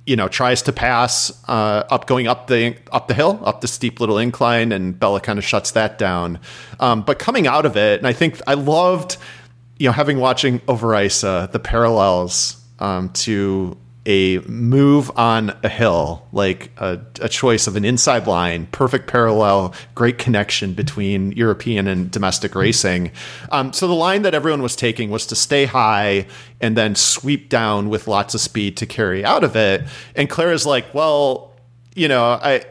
you 0.06 0.14
know, 0.14 0.28
tries 0.28 0.62
to 0.62 0.72
pass 0.72 1.32
uh, 1.48 1.84
up, 1.90 2.06
going 2.06 2.26
up 2.26 2.46
the 2.46 2.76
up 2.92 3.08
the 3.08 3.14
hill, 3.14 3.40
up 3.42 3.60
the 3.60 3.68
steep 3.68 3.98
little 3.98 4.18
incline, 4.18 4.70
and 4.72 4.98
Bella 4.98 5.20
kind 5.20 5.38
of 5.38 5.44
shuts 5.44 5.72
that 5.72 5.98
down. 5.98 6.38
Um, 6.78 7.02
but 7.02 7.18
coming 7.18 7.46
out 7.46 7.66
of 7.66 7.76
it, 7.76 7.98
and 7.98 8.06
I 8.06 8.12
think 8.12 8.40
I 8.46 8.54
loved, 8.54 9.16
you 9.78 9.88
know, 9.88 9.92
having 9.92 10.18
watching 10.18 10.60
Overijse, 10.60 11.50
the 11.50 11.58
parallels 11.58 12.62
um, 12.78 13.08
to 13.10 13.76
a 14.06 14.38
move 14.46 15.10
on 15.16 15.54
a 15.64 15.68
hill, 15.68 16.26
like 16.32 16.70
a, 16.78 17.00
a, 17.20 17.28
choice 17.28 17.66
of 17.66 17.74
an 17.74 17.84
inside 17.84 18.28
line, 18.28 18.66
perfect 18.66 19.08
parallel, 19.08 19.74
great 19.96 20.16
connection 20.16 20.72
between 20.74 21.32
European 21.32 21.88
and 21.88 22.10
domestic 22.10 22.54
racing. 22.54 23.10
Um, 23.50 23.72
so 23.72 23.88
the 23.88 23.94
line 23.94 24.22
that 24.22 24.32
everyone 24.32 24.62
was 24.62 24.76
taking 24.76 25.10
was 25.10 25.26
to 25.26 25.34
stay 25.34 25.64
high 25.64 26.26
and 26.60 26.76
then 26.76 26.94
sweep 26.94 27.48
down 27.48 27.88
with 27.88 28.06
lots 28.06 28.34
of 28.34 28.40
speed 28.40 28.76
to 28.76 28.86
carry 28.86 29.24
out 29.24 29.42
of 29.42 29.56
it. 29.56 29.82
And 30.14 30.30
Clara's 30.30 30.64
like, 30.64 30.94
well, 30.94 31.52
you 31.96 32.06
know, 32.06 32.24
I, 32.24 32.64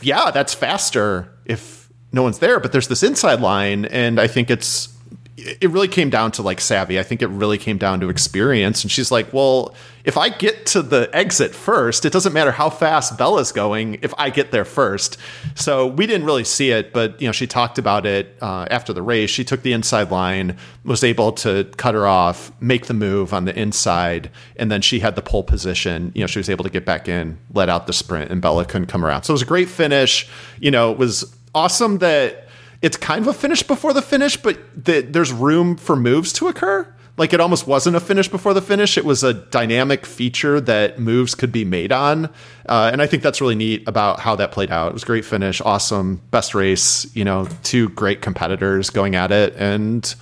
yeah, 0.00 0.30
that's 0.30 0.54
faster 0.54 1.30
if 1.44 1.90
no 2.10 2.22
one's 2.22 2.38
there, 2.38 2.58
but 2.58 2.72
there's 2.72 2.88
this 2.88 3.02
inside 3.02 3.40
line, 3.40 3.84
and 3.86 4.18
I 4.20 4.28
think 4.28 4.50
it's 4.50 4.93
it 5.36 5.68
really 5.70 5.88
came 5.88 6.10
down 6.10 6.30
to 6.32 6.42
like 6.42 6.60
savvy. 6.60 6.98
I 6.98 7.02
think 7.02 7.20
it 7.20 7.26
really 7.26 7.58
came 7.58 7.76
down 7.76 7.98
to 8.00 8.08
experience. 8.08 8.84
And 8.84 8.90
she's 8.90 9.10
like, 9.10 9.32
well, 9.32 9.74
if 10.04 10.16
I 10.16 10.28
get 10.28 10.66
to 10.66 10.82
the 10.82 11.10
exit 11.12 11.56
first, 11.56 12.04
it 12.04 12.12
doesn't 12.12 12.32
matter 12.32 12.52
how 12.52 12.70
fast 12.70 13.18
Bella's 13.18 13.50
going 13.50 13.98
if 14.02 14.14
I 14.16 14.30
get 14.30 14.52
there 14.52 14.64
first. 14.64 15.16
So 15.56 15.88
we 15.88 16.06
didn't 16.06 16.24
really 16.24 16.44
see 16.44 16.70
it, 16.70 16.92
but 16.92 17.20
you 17.20 17.26
know, 17.26 17.32
she 17.32 17.48
talked 17.48 17.78
about 17.78 18.06
it 18.06 18.36
uh, 18.40 18.68
after 18.70 18.92
the 18.92 19.02
race. 19.02 19.28
She 19.28 19.42
took 19.44 19.62
the 19.62 19.72
inside 19.72 20.12
line, 20.12 20.56
was 20.84 21.02
able 21.02 21.32
to 21.32 21.64
cut 21.78 21.94
her 21.94 22.06
off, 22.06 22.52
make 22.60 22.86
the 22.86 22.94
move 22.94 23.34
on 23.34 23.44
the 23.44 23.58
inside, 23.58 24.30
and 24.56 24.70
then 24.70 24.82
she 24.82 25.00
had 25.00 25.16
the 25.16 25.22
pole 25.22 25.42
position. 25.42 26.12
You 26.14 26.20
know, 26.20 26.26
she 26.28 26.38
was 26.38 26.48
able 26.48 26.62
to 26.62 26.70
get 26.70 26.84
back 26.84 27.08
in, 27.08 27.38
let 27.52 27.68
out 27.68 27.88
the 27.88 27.92
sprint, 27.92 28.30
and 28.30 28.40
Bella 28.40 28.64
couldn't 28.66 28.86
come 28.86 29.04
around. 29.04 29.24
So 29.24 29.32
it 29.32 29.34
was 29.34 29.42
a 29.42 29.46
great 29.46 29.68
finish. 29.68 30.28
You 30.60 30.70
know, 30.70 30.92
it 30.92 30.98
was 30.98 31.34
awesome 31.56 31.98
that 31.98 32.43
it's 32.84 32.98
kind 32.98 33.22
of 33.22 33.28
a 33.28 33.32
finish 33.32 33.62
before 33.62 33.94
the 33.94 34.02
finish, 34.02 34.36
but 34.36 34.58
the, 34.76 35.00
there's 35.00 35.32
room 35.32 35.74
for 35.74 35.96
moves 35.96 36.34
to 36.34 36.48
occur. 36.48 36.86
Like 37.16 37.32
it 37.32 37.40
almost 37.40 37.66
wasn't 37.66 37.96
a 37.96 38.00
finish 38.00 38.28
before 38.28 38.52
the 38.52 38.60
finish. 38.60 38.98
It 38.98 39.06
was 39.06 39.24
a 39.24 39.32
dynamic 39.32 40.04
feature 40.04 40.60
that 40.60 40.98
moves 40.98 41.34
could 41.34 41.50
be 41.50 41.64
made 41.64 41.92
on. 41.92 42.26
Uh, 42.68 42.90
and 42.92 43.00
I 43.00 43.06
think 43.06 43.22
that's 43.22 43.40
really 43.40 43.54
neat 43.54 43.88
about 43.88 44.20
how 44.20 44.36
that 44.36 44.52
played 44.52 44.70
out. 44.70 44.88
It 44.88 44.92
was 44.92 45.02
great 45.02 45.24
finish, 45.24 45.62
awesome, 45.62 46.20
best 46.30 46.54
race, 46.54 47.06
you 47.16 47.24
know, 47.24 47.48
two 47.62 47.88
great 47.88 48.20
competitors 48.20 48.90
going 48.90 49.14
at 49.14 49.32
it. 49.32 49.54
And 49.56 50.14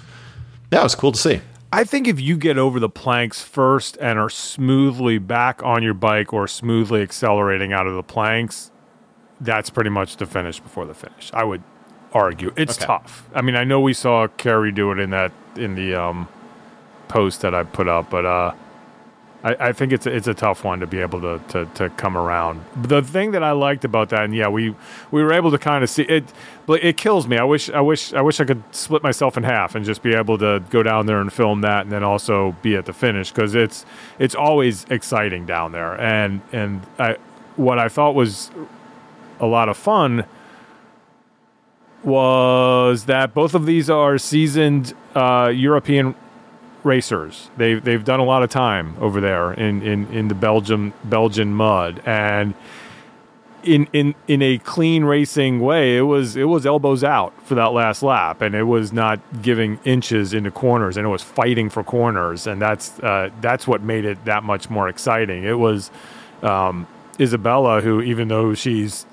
yeah, 0.71 0.81
it 0.81 0.85
was 0.85 0.95
cool 0.95 1.11
to 1.11 1.19
see. 1.19 1.41
I 1.73 1.83
think 1.83 2.07
if 2.07 2.21
you 2.21 2.37
get 2.37 2.59
over 2.59 2.79
the 2.79 2.89
planks 2.89 3.43
first 3.43 3.97
and 3.97 4.21
are 4.21 4.31
smoothly 4.31 5.19
back 5.19 5.65
on 5.65 5.83
your 5.83 5.95
bike 5.95 6.33
or 6.33 6.47
smoothly 6.47 7.03
accelerating 7.03 7.73
out 7.73 7.89
of 7.89 7.97
the 7.97 8.05
planks, 8.05 8.71
that's 9.41 9.69
pretty 9.69 9.91
much 9.91 10.19
the 10.19 10.27
finish 10.27 10.61
before 10.61 10.87
the 10.87 10.95
finish. 10.95 11.33
I 11.35 11.43
would 11.43 11.65
argue. 12.15 12.53
It's 12.57 12.77
okay. 12.79 12.87
tough. 12.87 13.29
I 13.35 13.43
mean, 13.43 13.57
I 13.57 13.65
know 13.65 13.81
we 13.81 13.95
saw 13.95 14.29
Kerry 14.29 14.73
do 14.73 14.93
it 14.93 14.99
in 14.99 15.11
that 15.11 15.33
in 15.57 15.75
the 15.75 15.95
um, 15.95 16.29
post 17.09 17.43
that 17.43 17.55
I 17.55 17.65
put 17.65 17.89
up, 17.89 18.11
but 18.11 18.25
uh, 18.25 18.55
I, 19.45 19.69
I, 19.69 19.73
think 19.73 19.93
it's 19.93 20.07
a, 20.07 20.15
it's 20.15 20.29
a 20.29 20.35
tough 20.35 20.65
one 20.65 20.81
to 20.81 20.87
be 20.87 20.99
able 20.99 21.21
to, 21.21 21.41
to, 21.49 21.67
to 21.75 21.91
come 21.91 22.17
around. 22.17 22.65
The 22.77 23.03
thing 23.03 23.33
that 23.33 23.43
I 23.43 23.53
liked 23.53 23.85
about 23.85 24.11
that, 24.11 24.25
and 24.25 24.35
yeah, 24.35 24.49
we 24.49 24.75
we 25.11 25.23
were 25.23 25.33
able 25.33 25.51
to 25.51 25.59
kind 25.59 25.83
of 25.83 25.91
see 25.91 26.05
it. 26.05 26.25
But 26.65 26.85
it 26.85 26.97
kills 26.97 27.27
me. 27.27 27.39
I 27.39 27.45
wish 27.45 27.69
I 27.71 27.81
wish 27.81 28.13
I 28.13 28.21
wish 28.21 28.41
I 28.41 28.45
could 28.45 28.63
split 28.71 29.03
myself 29.03 29.37
in 29.37 29.43
half 29.43 29.75
and 29.75 29.85
just 29.85 30.03
be 30.03 30.15
able 30.15 30.39
to 30.39 30.63
go 30.71 30.83
down 30.83 31.07
there 31.07 31.21
and 31.21 31.33
film 31.33 31.63
that, 31.63 31.83
and 31.83 31.93
then 31.93 32.05
also 32.05 32.57
be 32.63 32.77
at 32.77 32.87
the 32.87 32.93
finish 32.93 33.33
because 33.33 33.55
it's 33.55 33.85
it's 34.19 34.35
always 34.35 34.85
exciting 34.91 35.45
down 35.45 35.73
there. 35.73 36.01
And 36.01 36.41
and 36.53 36.83
I 36.99 37.17
what 37.57 37.79
I 37.79 37.89
thought 37.89 38.15
was 38.15 38.51
a 39.41 39.47
lot 39.47 39.69
of 39.69 39.77
fun 39.77 40.25
was 42.05 43.05
that 43.05 43.35
both 43.35 43.55
of 43.55 43.67
these 43.67 43.89
are 43.89 44.19
seasoned 44.19 44.95
uh, 45.15 45.53
European 45.55 46.15
racers. 46.85 47.51
They've 47.57 47.83
they've 47.83 48.05
done 48.05 48.21
a 48.21 48.25
lot 48.25 48.43
of 48.43 48.51
time 48.51 48.97
over 49.01 49.21
there 49.21 49.53
in, 49.53 49.83
in, 49.83 50.07
in 50.13 50.29
the 50.29 50.35
Belgium 50.35 50.93
Belgian 51.05 51.55
mud 51.55 52.03
and 52.05 52.55
in, 53.65 53.89
in 53.93 54.15
in 54.27 54.43
a 54.43 54.59
clean 54.59 55.05
racing 55.05 55.61
way, 55.61 55.97
it 55.97 56.03
was 56.03 56.37
it 56.37 56.45
was 56.45 56.67
elbows 56.67 57.05
out 57.05 57.33
for 57.45 57.55
that 57.55 57.73
last 57.73 58.03
lap, 58.03 58.41
and 58.41 58.55
it 58.55 58.65
was 58.65 58.93
not 58.93 59.21
giving 59.41 59.79
inches 59.85 60.35
into 60.35 60.51
corners, 60.51 60.97
and 60.97 61.07
it 61.07 61.11
was 61.11 61.23
fighting 61.23 61.71
for 61.71 61.85
corners, 61.85 62.47
and 62.47 62.61
that's 62.61 62.99
uh, 63.01 63.31
that's 63.41 63.67
what 63.67 63.83
made 63.83 64.05
it 64.05 64.25
that 64.25 64.43
much 64.43 64.69
more 64.69 64.89
exciting. 64.89 65.45
It 65.45 65.59
was 65.59 65.91
um, 66.43 66.87
Isabella, 67.21 67.81
who 67.81 68.01
even 68.03 68.29
though 68.29 68.55
she's 68.55 69.07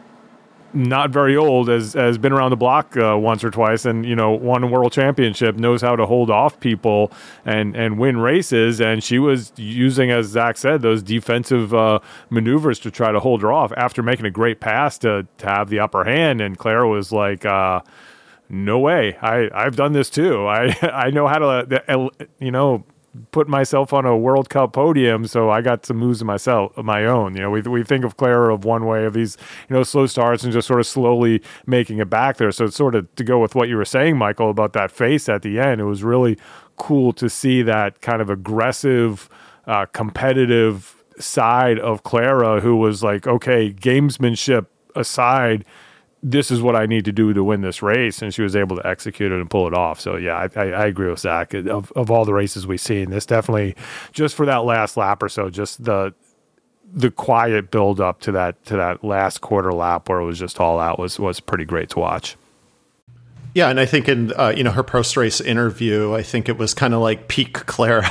not 0.73 1.09
very 1.09 1.35
old, 1.35 1.67
has 1.67 1.93
has 1.93 2.17
been 2.17 2.31
around 2.31 2.51
the 2.51 2.57
block 2.57 2.95
uh, 2.97 3.17
once 3.17 3.43
or 3.43 3.51
twice, 3.51 3.85
and 3.85 4.05
you 4.05 4.15
know 4.15 4.31
won 4.31 4.63
a 4.63 4.67
world 4.67 4.91
championship, 4.91 5.55
knows 5.55 5.81
how 5.81 5.95
to 5.95 6.05
hold 6.05 6.29
off 6.29 6.59
people 6.59 7.11
and 7.45 7.75
and 7.75 7.99
win 7.99 8.17
races. 8.17 8.79
And 8.79 9.03
she 9.03 9.19
was 9.19 9.51
using, 9.55 10.11
as 10.11 10.27
Zach 10.27 10.57
said, 10.57 10.81
those 10.81 11.01
defensive 11.03 11.73
uh, 11.73 11.99
maneuvers 12.29 12.79
to 12.79 12.91
try 12.91 13.11
to 13.11 13.19
hold 13.19 13.41
her 13.41 13.51
off 13.51 13.71
after 13.77 14.03
making 14.03 14.25
a 14.25 14.31
great 14.31 14.59
pass 14.59 14.97
to 14.99 15.27
to 15.37 15.45
have 15.45 15.69
the 15.69 15.79
upper 15.79 16.03
hand. 16.03 16.41
And 16.41 16.57
Claire 16.57 16.87
was 16.87 17.11
like. 17.11 17.45
Uh, 17.45 17.81
no 18.51 18.79
way. 18.79 19.15
I, 19.21 19.47
I've 19.53 19.75
done 19.75 19.93
this 19.93 20.09
too. 20.09 20.47
I, 20.47 20.75
I 20.81 21.11
know 21.11 21.27
how 21.27 21.37
to, 21.37 22.09
you 22.39 22.49
know, 22.49 22.83
put 23.31 23.47
myself 23.47 23.93
on 23.93 24.05
a 24.05 24.17
World 24.17 24.49
Cup 24.49 24.73
podium, 24.73 25.27
so 25.27 25.49
I 25.49 25.61
got 25.61 25.85
some 25.85 25.97
moves 25.97 26.21
of 26.21 26.27
myself 26.27 26.77
of 26.77 26.85
my 26.85 27.05
own. 27.05 27.35
You 27.35 27.41
know, 27.41 27.49
we 27.49 27.61
we 27.61 27.83
think 27.83 28.03
of 28.03 28.17
Clara 28.17 28.53
of 28.53 28.65
one 28.65 28.85
way 28.85 29.05
of 29.05 29.13
these 29.13 29.37
you 29.69 29.75
know 29.75 29.83
slow 29.83 30.05
starts 30.05 30.43
and 30.43 30.53
just 30.53 30.67
sort 30.67 30.79
of 30.79 30.87
slowly 30.87 31.41
making 31.65 31.99
it 31.99 32.09
back 32.09 32.37
there. 32.37 32.51
So 32.51 32.65
it's 32.65 32.75
sort 32.75 32.95
of 32.95 33.13
to 33.15 33.23
go 33.23 33.39
with 33.39 33.55
what 33.55 33.69
you 33.69 33.77
were 33.77 33.85
saying, 33.85 34.17
Michael, 34.17 34.49
about 34.49 34.73
that 34.73 34.91
face 34.91 35.29
at 35.29 35.41
the 35.41 35.59
end. 35.59 35.81
It 35.81 35.85
was 35.85 36.03
really 36.03 36.37
cool 36.77 37.13
to 37.13 37.29
see 37.29 37.61
that 37.61 38.01
kind 38.01 38.21
of 38.21 38.29
aggressive, 38.29 39.29
uh, 39.67 39.85
competitive 39.87 41.03
side 41.19 41.77
of 41.79 42.03
Clara, 42.03 42.61
who 42.61 42.77
was 42.77 43.03
like, 43.03 43.27
okay, 43.27 43.71
gamesmanship 43.73 44.67
aside 44.95 45.65
this 46.21 46.51
is 46.51 46.61
what 46.61 46.75
I 46.75 46.85
need 46.85 47.05
to 47.05 47.11
do 47.11 47.33
to 47.33 47.43
win 47.43 47.61
this 47.61 47.81
race, 47.81 48.21
and 48.21 48.33
she 48.33 48.41
was 48.41 48.55
able 48.55 48.75
to 48.75 48.85
execute 48.85 49.31
it 49.31 49.39
and 49.39 49.49
pull 49.49 49.67
it 49.67 49.73
off. 49.73 49.99
So 49.99 50.17
yeah, 50.17 50.49
I, 50.55 50.59
I, 50.59 50.65
I 50.71 50.85
agree 50.85 51.09
with 51.09 51.19
Zach. 51.19 51.53
Of, 51.53 51.91
of 51.93 52.11
all 52.11 52.25
the 52.25 52.33
races 52.33 52.67
we've 52.67 52.81
seen, 52.81 53.09
this 53.09 53.25
definitely 53.25 53.75
just 54.11 54.35
for 54.35 54.45
that 54.45 54.65
last 54.65 54.97
lap 54.97 55.23
or 55.23 55.29
so, 55.29 55.49
just 55.49 55.83
the 55.83 56.13
the 56.91 57.11
quiet 57.11 57.69
build 57.69 58.01
up 58.01 58.19
to 58.21 58.31
that 58.31 58.63
to 58.65 58.75
that 58.75 59.03
last 59.03 59.41
quarter 59.41 59.71
lap 59.71 60.09
where 60.09 60.19
it 60.19 60.25
was 60.25 60.39
just 60.39 60.59
all 60.59 60.79
out 60.79 60.99
was 60.99 61.19
was 61.19 61.39
pretty 61.39 61.65
great 61.65 61.89
to 61.89 61.99
watch. 61.99 62.35
Yeah, 63.55 63.69
and 63.69 63.79
I 63.79 63.85
think 63.85 64.09
in 64.09 64.33
uh, 64.33 64.53
you 64.55 64.63
know 64.63 64.71
her 64.71 64.83
post 64.83 65.15
race 65.15 65.39
interview, 65.39 66.13
I 66.13 66.21
think 66.21 66.49
it 66.49 66.57
was 66.57 66.73
kind 66.73 66.93
of 66.93 67.01
like 67.01 67.29
peak 67.29 67.53
Clara. 67.53 68.09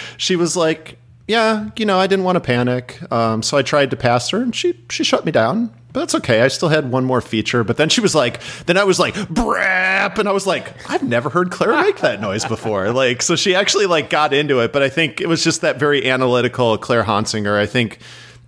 she 0.16 0.36
was 0.36 0.56
like, 0.56 0.96
"Yeah, 1.26 1.70
you 1.76 1.86
know, 1.86 1.98
I 1.98 2.06
didn't 2.06 2.24
want 2.24 2.36
to 2.36 2.40
panic, 2.40 3.00
um, 3.12 3.42
so 3.42 3.58
I 3.58 3.62
tried 3.62 3.90
to 3.90 3.96
pass 3.96 4.30
her, 4.30 4.40
and 4.40 4.54
she 4.54 4.78
she 4.88 5.02
shut 5.02 5.24
me 5.24 5.32
down 5.32 5.74
but 5.92 6.00
that's 6.00 6.14
okay. 6.16 6.42
I 6.42 6.48
still 6.48 6.68
had 6.68 6.90
one 6.90 7.04
more 7.04 7.20
feature. 7.20 7.64
But 7.64 7.78
then 7.78 7.88
she 7.88 8.00
was 8.00 8.14
like, 8.14 8.40
then 8.66 8.76
I 8.76 8.84
was 8.84 8.98
like, 8.98 9.14
brap. 9.14 10.18
And 10.18 10.28
I 10.28 10.32
was 10.32 10.46
like, 10.46 10.90
I've 10.90 11.02
never 11.02 11.30
heard 11.30 11.50
Claire 11.50 11.80
make 11.82 11.98
that 11.98 12.20
noise 12.20 12.44
before. 12.44 12.88
Like, 12.98 13.22
so 13.22 13.36
she 13.36 13.54
actually 13.54 13.86
like 13.86 14.10
got 14.10 14.32
into 14.32 14.58
it. 14.60 14.72
But 14.72 14.82
I 14.82 14.88
think 14.88 15.20
it 15.20 15.28
was 15.28 15.44
just 15.44 15.60
that 15.60 15.78
very 15.78 16.08
analytical 16.10 16.78
Claire 16.78 17.04
Honsinger. 17.04 17.56
I 17.56 17.66
think, 17.66 17.98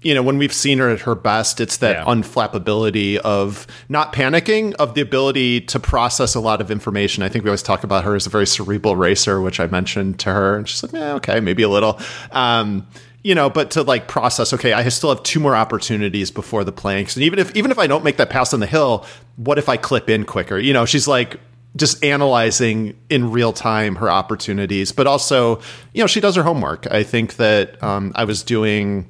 you 0.03 0.13
know, 0.13 0.23
when 0.23 0.39
we've 0.39 0.53
seen 0.53 0.79
her 0.79 0.89
at 0.89 1.01
her 1.01 1.15
best, 1.15 1.61
it's 1.61 1.77
that 1.77 1.99
yeah. 1.99 2.05
unflappability 2.05 3.19
of 3.19 3.67
not 3.89 4.13
panicking, 4.13 4.75
of 4.75 4.95
the 4.95 5.03
ability 5.03 5.61
to 5.63 5.79
process 5.79 6.35
a 6.35 6.41
lot 6.41 6.61
of 6.61 6.71
information. 6.71 7.23
I 7.23 7.29
think 7.29 7.45
we 7.45 7.51
always 7.51 7.63
talk 7.63 7.85
about 7.85 8.03
her 8.05 8.17
as 8.17 8.27
a 8.27 8.31
very 8.31 8.47
cerebral 8.47 8.97
racer, 8.97 9.41
which 9.41 9.61
I 9.61 9.67
mentioned 9.67 10.19
to 10.21 10.33
her. 10.33 10.57
And 10.57 10.69
she's 10.69 10.83
like, 10.83 10.93
yeah, 10.93 11.15
okay, 11.15 11.39
maybe 11.39 11.63
a 11.63 11.69
little. 11.69 12.01
Um, 12.33 12.87
you 13.23 13.35
know, 13.35 13.51
but 13.51 13.71
to 13.73 13.83
like 13.83 14.09
process, 14.09 14.53
okay, 14.53 14.73
I 14.73 14.89
still 14.89 15.11
have 15.11 15.23
two 15.23 15.41
more 15.41 15.55
opportunities 15.55 16.31
before 16.31 16.65
the 16.65 16.73
planks. 16.73 17.17
And 17.17 17.25
even 17.25 17.39
if 17.39 17.55
even 17.55 17.71
if 17.71 17.79
I 17.79 17.87
don't 17.87 18.05
make 18.05 18.17
that 18.17 18.31
pass 18.31 18.55
on 18.55 18.61
the 18.61 18.67
hill, 18.67 19.07
what 19.37 19.59
if 19.59 19.69
I 19.69 19.77
clip 19.77 20.09
in 20.09 20.25
quicker? 20.25 20.59
You 20.59 20.73
know, 20.73 20.87
she's 20.87 21.07
like 21.07 21.39
just 21.77 22.03
analyzing 22.03 22.99
in 23.11 23.31
real 23.31 23.53
time 23.53 23.97
her 23.97 24.11
opportunities, 24.11 24.91
but 24.91 25.07
also, 25.07 25.61
you 25.93 26.03
know, 26.03 26.07
she 26.07 26.21
does 26.21 26.35
her 26.37 26.43
homework. 26.43 26.91
I 26.91 27.03
think 27.03 27.37
that 27.37 27.83
um, 27.83 28.13
I 28.15 28.25
was 28.25 28.43
doing. 28.43 29.09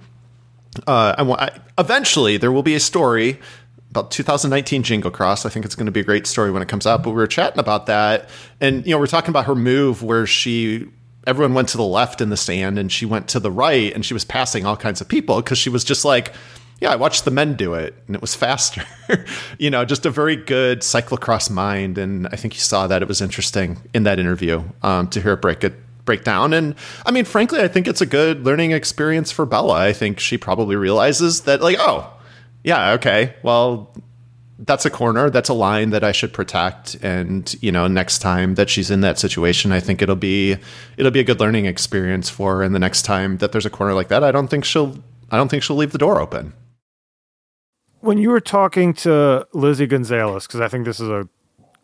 Uh, 0.87 1.15
I 1.19 1.23
want 1.23 1.53
eventually 1.79 2.37
there 2.37 2.53
will 2.53 2.63
be 2.63 2.75
a 2.75 2.81
story 2.81 3.41
about 3.91 4.13
2019 4.13 4.85
Jingle 4.85 5.11
Cross. 5.11 5.45
I 5.45 5.49
think 5.49 5.65
it's 5.65 5.75
going 5.75 5.87
to 5.87 5.93
be 5.93 6.01
a 6.01 6.05
great 6.05 6.27
story 6.27 6.51
when 6.51 6.63
it 6.63 6.69
comes 6.69 6.87
out. 6.87 7.03
But 7.03 7.11
we 7.11 7.17
were 7.17 7.27
chatting 7.27 7.59
about 7.59 7.87
that, 7.87 8.29
and 8.61 8.85
you 8.85 8.93
know, 8.93 8.99
we're 8.99 9.07
talking 9.07 9.31
about 9.31 9.47
her 9.47 9.55
move 9.55 10.03
where 10.03 10.27
she 10.27 10.89
everyone 11.27 11.55
went 11.55 11.69
to 11.69 11.77
the 11.77 11.85
left 11.85 12.21
in 12.21 12.31
the 12.31 12.37
stand 12.37 12.79
and 12.79 12.91
she 12.91 13.05
went 13.05 13.29
to 13.29 13.41
the 13.41 13.51
right 13.51 13.93
and 13.95 14.05
she 14.05 14.15
was 14.15 14.25
passing 14.25 14.65
all 14.65 14.77
kinds 14.77 15.01
of 15.01 15.09
people 15.09 15.37
because 15.37 15.59
she 15.59 15.69
was 15.69 15.85
just 15.85 16.05
like 16.05 16.33
yeah 16.81 16.91
i 16.91 16.97
watched 16.97 17.25
the 17.25 17.31
men 17.31 17.55
do 17.55 17.75
it 17.75 17.95
and 18.07 18.17
it 18.17 18.23
was 18.23 18.35
faster. 18.47 18.85
You 19.59 19.71
know 19.71 19.85
just 19.85 20.07
a 20.07 20.11
very 20.11 20.37
good 20.37 20.81
cyclocross 20.81 21.51
mind 21.51 21.99
and 21.99 22.27
i 22.29 22.37
think 22.37 22.55
you 22.55 22.61
saw 22.61 22.87
that. 22.87 23.03
It 23.03 23.09
was 23.09 23.21
interesting 23.21 23.79
in 23.93 24.05
that 24.05 24.19
interview 24.19 24.63
um, 24.83 25.09
to 25.09 25.21
hear 25.21 25.33
it 25.35 25.43
break 25.43 25.65
it 25.65 25.75
break 26.05 26.25
down. 26.25 26.53
And 26.53 26.75
i 27.05 27.11
mean 27.11 27.25
frankly 27.25 27.61
i 27.61 27.69
think 27.69 27.87
it's 27.87 28.01
a 28.01 28.07
good 28.07 28.45
learning 28.45 28.73
experience 28.73 29.31
for 29.31 29.45
bella. 29.47 29.75
I 29.75 29.93
think 29.93 30.21
she 30.21 30.39
probably 30.39 30.77
realizes 30.77 31.43
that 31.43 31.61
like 31.61 31.77
oh 31.79 32.11
yeah 32.65 32.93
okay 32.93 33.35
well 33.43 33.93
that's 34.61 34.85
a 34.85 34.91
corner 34.91 35.31
that's 35.31 35.49
a 35.49 35.55
line 35.55 35.91
that 35.91 36.05
i 36.05 36.13
should 36.13 36.33
protect. 36.33 36.95
And 37.03 37.55
you 37.63 37.73
know 37.73 37.87
next 37.87 38.19
time 38.19 38.55
that 38.55 38.71
she's 38.71 38.91
in 38.91 39.01
that 39.01 39.19
situation 39.19 39.73
i 39.73 39.81
think 39.81 40.03
it'll 40.03 40.17
be 40.17 40.57
it'll 40.97 41.11
be 41.11 41.21
a 41.21 41.25
good 41.25 41.41
learning 41.41 41.67
experience 41.67 42.29
for 42.29 42.57
her. 42.57 42.63
And 42.63 42.75
the 42.75 42.79
next 42.79 43.03
time 43.03 43.39
that 43.39 43.53
there's 43.53 43.67
a 43.67 43.71
corner 43.71 43.95
like 43.95 44.09
that 44.09 44.23
i 44.23 44.31
don't 44.31 44.49
think 44.49 44.65
she'll 44.65 44.99
i 45.31 45.37
don't 45.37 45.49
think 45.49 45.63
she'll 45.63 45.77
leave 45.77 45.93
the 45.93 45.99
door 45.99 46.21
open. 46.21 46.53
When 48.01 48.17
you 48.19 48.31
were 48.31 48.41
talking 48.41 48.95
to 48.95 49.47
lizzie 49.53 49.87
gonzalez 49.87 50.47
because 50.47 50.61
i 50.61 50.69
think 50.69 50.85
this 50.85 51.01
is 51.01 51.09
a 51.09 51.29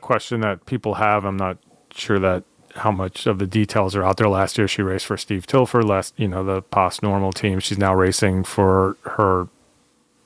question 0.01 0.41
that 0.41 0.67
people 0.67 0.95
have 0.95 1.25
i'm 1.25 1.37
not 1.37 1.59
sure 1.93 2.19
that 2.19 2.45
how 2.77 2.91
much 2.91 3.27
of 3.27 3.39
the 3.39 3.47
details 3.47 3.97
are 3.97 4.05
out 4.05 4.19
there. 4.19 4.29
Last 4.29 4.59
year 4.59 4.69
she 4.69 4.83
raced 4.83 5.07
for 5.07 5.17
steve 5.17 5.47
tilford 5.47 5.85
last 5.85 6.15
you 6.17 6.29
know 6.29 6.45
the 6.45 6.63
past 6.63 7.03
normal 7.03 7.33
team. 7.33 7.59
She's 7.59 7.79
now 7.79 7.95
racing 7.95 8.45
for 8.45 8.97
her 9.03 9.49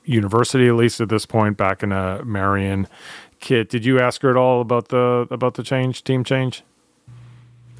university, 0.05 0.67
at 0.67 0.75
least 0.75 1.01
at 1.01 1.09
this 1.09 1.25
point, 1.25 1.57
back 1.57 1.83
in 1.83 1.91
a 1.91 2.23
Marian 2.23 2.87
kit. 3.39 3.69
Did 3.69 3.85
you 3.85 3.99
ask 3.99 4.21
her 4.21 4.29
at 4.29 4.37
all 4.37 4.61
about 4.61 4.89
the 4.89 5.27
about 5.29 5.55
the 5.55 5.63
change, 5.63 6.03
team 6.03 6.23
change? 6.23 6.63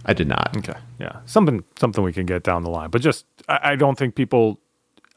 I 0.05 0.13
did 0.13 0.27
not. 0.27 0.55
Okay, 0.57 0.79
yeah, 0.99 1.19
something 1.25 1.63
something 1.79 2.03
we 2.03 2.13
can 2.13 2.25
get 2.25 2.43
down 2.43 2.63
the 2.63 2.69
line, 2.69 2.89
but 2.89 3.01
just 3.01 3.25
I, 3.47 3.59
I 3.71 3.75
don't 3.75 3.97
think 3.97 4.15
people. 4.15 4.59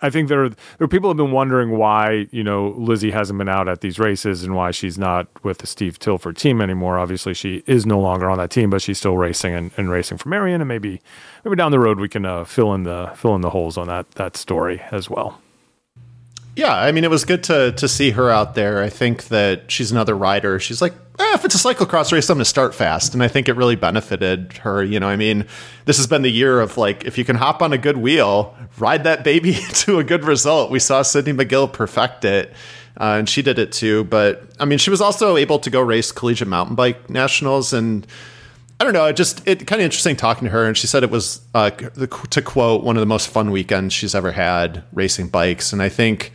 I 0.03 0.11
think 0.11 0.29
there 0.29 0.45
are, 0.45 0.49
there 0.51 0.85
are 0.85 0.89
people 0.89 1.09
have 1.09 1.17
been 1.17 1.31
wondering 1.31 1.79
why 1.79 2.27
you 2.31 2.45
know 2.45 2.75
Lizzie 2.77 3.11
hasn't 3.13 3.39
been 3.39 3.49
out 3.49 3.69
at 3.69 3.81
these 3.81 3.99
races 3.99 4.45
and 4.45 4.55
why 4.55 4.71
she's 4.71 4.99
not 4.99 5.29
with 5.43 5.59
the 5.59 5.67
Steve 5.67 5.99
Tilford 5.99 6.37
team 6.37 6.61
anymore. 6.61 6.99
Obviously, 6.99 7.33
she 7.33 7.63
is 7.67 7.87
no 7.87 7.99
longer 7.99 8.29
on 8.29 8.37
that 8.37 8.51
team, 8.51 8.69
but 8.69 8.83
she's 8.83 8.99
still 8.99 9.17
racing 9.17 9.55
and, 9.55 9.71
and 9.79 9.91
racing 9.91 10.19
for 10.19 10.29
Marian, 10.29 10.61
and 10.61 10.69
maybe 10.69 11.01
maybe 11.45 11.57
down 11.57 11.71
the 11.71 11.79
road 11.79 11.99
we 11.99 12.09
can 12.09 12.27
uh, 12.27 12.45
fill 12.45 12.75
in 12.75 12.83
the 12.83 13.13
fill 13.15 13.35
in 13.35 13.41
the 13.41 13.51
holes 13.51 13.79
on 13.79 13.87
that 13.87 14.11
that 14.13 14.37
story 14.37 14.83
as 14.91 15.09
well. 15.09 15.41
Yeah, 16.57 16.75
I 16.75 16.93
mean, 16.93 17.03
it 17.05 17.11
was 17.11 17.25
good 17.25 17.43
to 17.45 17.73
to 17.73 17.89
see 17.89 18.11
her 18.13 18.31
out 18.31 18.55
there. 18.55 18.83
I 18.83 18.89
think 18.89 19.25
that 19.25 19.71
she's 19.71 19.91
another 19.91 20.17
rider. 20.17 20.61
She's 20.61 20.81
like, 20.81 20.93
eh, 21.19 21.35
if 21.35 21.45
it's 21.45 21.55
a 21.55 21.59
cyclocross 21.59 22.13
race, 22.13 22.31
I'm 22.31 22.37
going 22.37 22.43
to 22.43 22.45
start 22.45 22.75
fast, 22.75 23.13
and 23.13 23.23
I 23.23 23.29
think 23.29 23.49
it 23.49 23.57
really 23.57 23.77
benefited 23.77 24.55
her. 24.59 24.83
You 24.83 25.01
know, 25.01 25.09
I 25.09 25.17
mean, 25.17 25.47
this 25.85 25.97
has 25.97 26.07
been 26.07 26.23
the 26.23 26.31
year 26.31 26.61
of 26.61 26.77
like, 26.77 27.05
if 27.05 27.19
you 27.19 27.25
can 27.25 27.37
hop 27.37 27.61
on 27.61 27.73
a 27.73 27.79
good 27.79 27.97
wheel, 27.97 28.55
ride 28.79 29.05
that 29.05 29.25
baby 29.25 29.55
to 29.73 29.99
a 29.99 30.05
good 30.05 30.25
result. 30.25 30.71
We 30.71 30.79
saw 30.79 31.03
Sidney 31.03 31.33
McGill 31.33 31.73
perfect 31.73 32.25
it. 32.25 32.53
Uh, 32.97 33.17
and 33.19 33.29
she 33.29 33.43
did 33.43 33.59
it 33.59 33.73
too. 33.73 34.05
But 34.05 34.45
I 34.61 34.65
mean, 34.65 34.79
she 34.79 34.91
was 34.91 35.01
also 35.01 35.37
able 35.37 35.59
to 35.59 35.71
go 35.71 35.81
race 35.81 36.13
collegiate 36.13 36.47
mountain 36.47 36.77
bike 36.77 37.11
nationals, 37.11 37.73
and 37.73 38.07
I 38.81 38.85
don't 38.85 38.93
know. 38.93 39.07
It 39.07 39.17
just 39.17 39.47
it 39.47 39.67
kind 39.67 39.81
of 39.81 39.85
interesting 39.85 40.17
talking 40.17 40.45
to 40.47 40.51
her, 40.51 40.65
and 40.65 40.77
she 40.77 40.87
said 40.87 41.03
it 41.05 41.11
was 41.11 41.41
uh, 41.55 41.71
to 41.71 42.43
quote 42.43 42.83
one 42.83 42.97
of 42.97 43.01
the 43.01 43.07
most 43.07 43.29
fun 43.29 43.51
weekends 43.51 43.95
she's 43.95 44.15
ever 44.15 44.33
had 44.33 44.83
racing 44.93 45.29
bikes. 45.29 45.73
And 45.73 45.81
I 45.81 45.89
think 45.89 46.33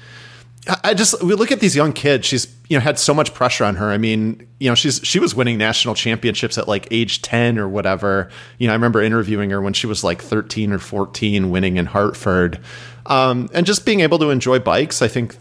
I 0.84 0.94
just 0.94 1.22
we 1.24 1.34
look 1.34 1.52
at 1.52 1.60
these 1.60 1.76
young 1.76 1.94
kids. 1.94 2.28
She's 2.28 2.54
you 2.68 2.78
know 2.78 2.82
had 2.82 3.00
so 3.00 3.14
much 3.14 3.34
pressure 3.34 3.66
on 3.66 3.76
her. 3.76 3.92
I 3.92 3.98
mean, 3.98 4.48
you 4.60 4.70
know, 4.70 4.76
she's 4.76 5.00
she 5.04 5.20
was 5.20 5.34
winning 5.34 5.58
national 5.58 5.96
championships 5.96 6.58
at 6.58 6.68
like 6.68 6.88
age 6.92 7.22
ten 7.22 7.58
or 7.58 7.68
whatever. 7.68 8.30
You 8.58 8.68
know, 8.68 8.74
I 8.74 8.76
remember 8.76 9.02
interviewing 9.02 9.50
her 9.50 9.62
when 9.62 9.74
she 9.74 9.88
was 9.88 10.04
like 10.04 10.22
thirteen 10.22 10.72
or 10.72 10.80
fourteen, 10.80 11.50
winning 11.50 11.78
in 11.78 11.88
Hartford, 11.88 12.60
um, 13.06 13.50
and 13.54 13.66
just 13.66 13.86
being 13.86 14.02
able 14.02 14.20
to 14.20 14.30
enjoy 14.30 14.60
bikes. 14.60 15.02
I 15.02 15.08
think, 15.08 15.36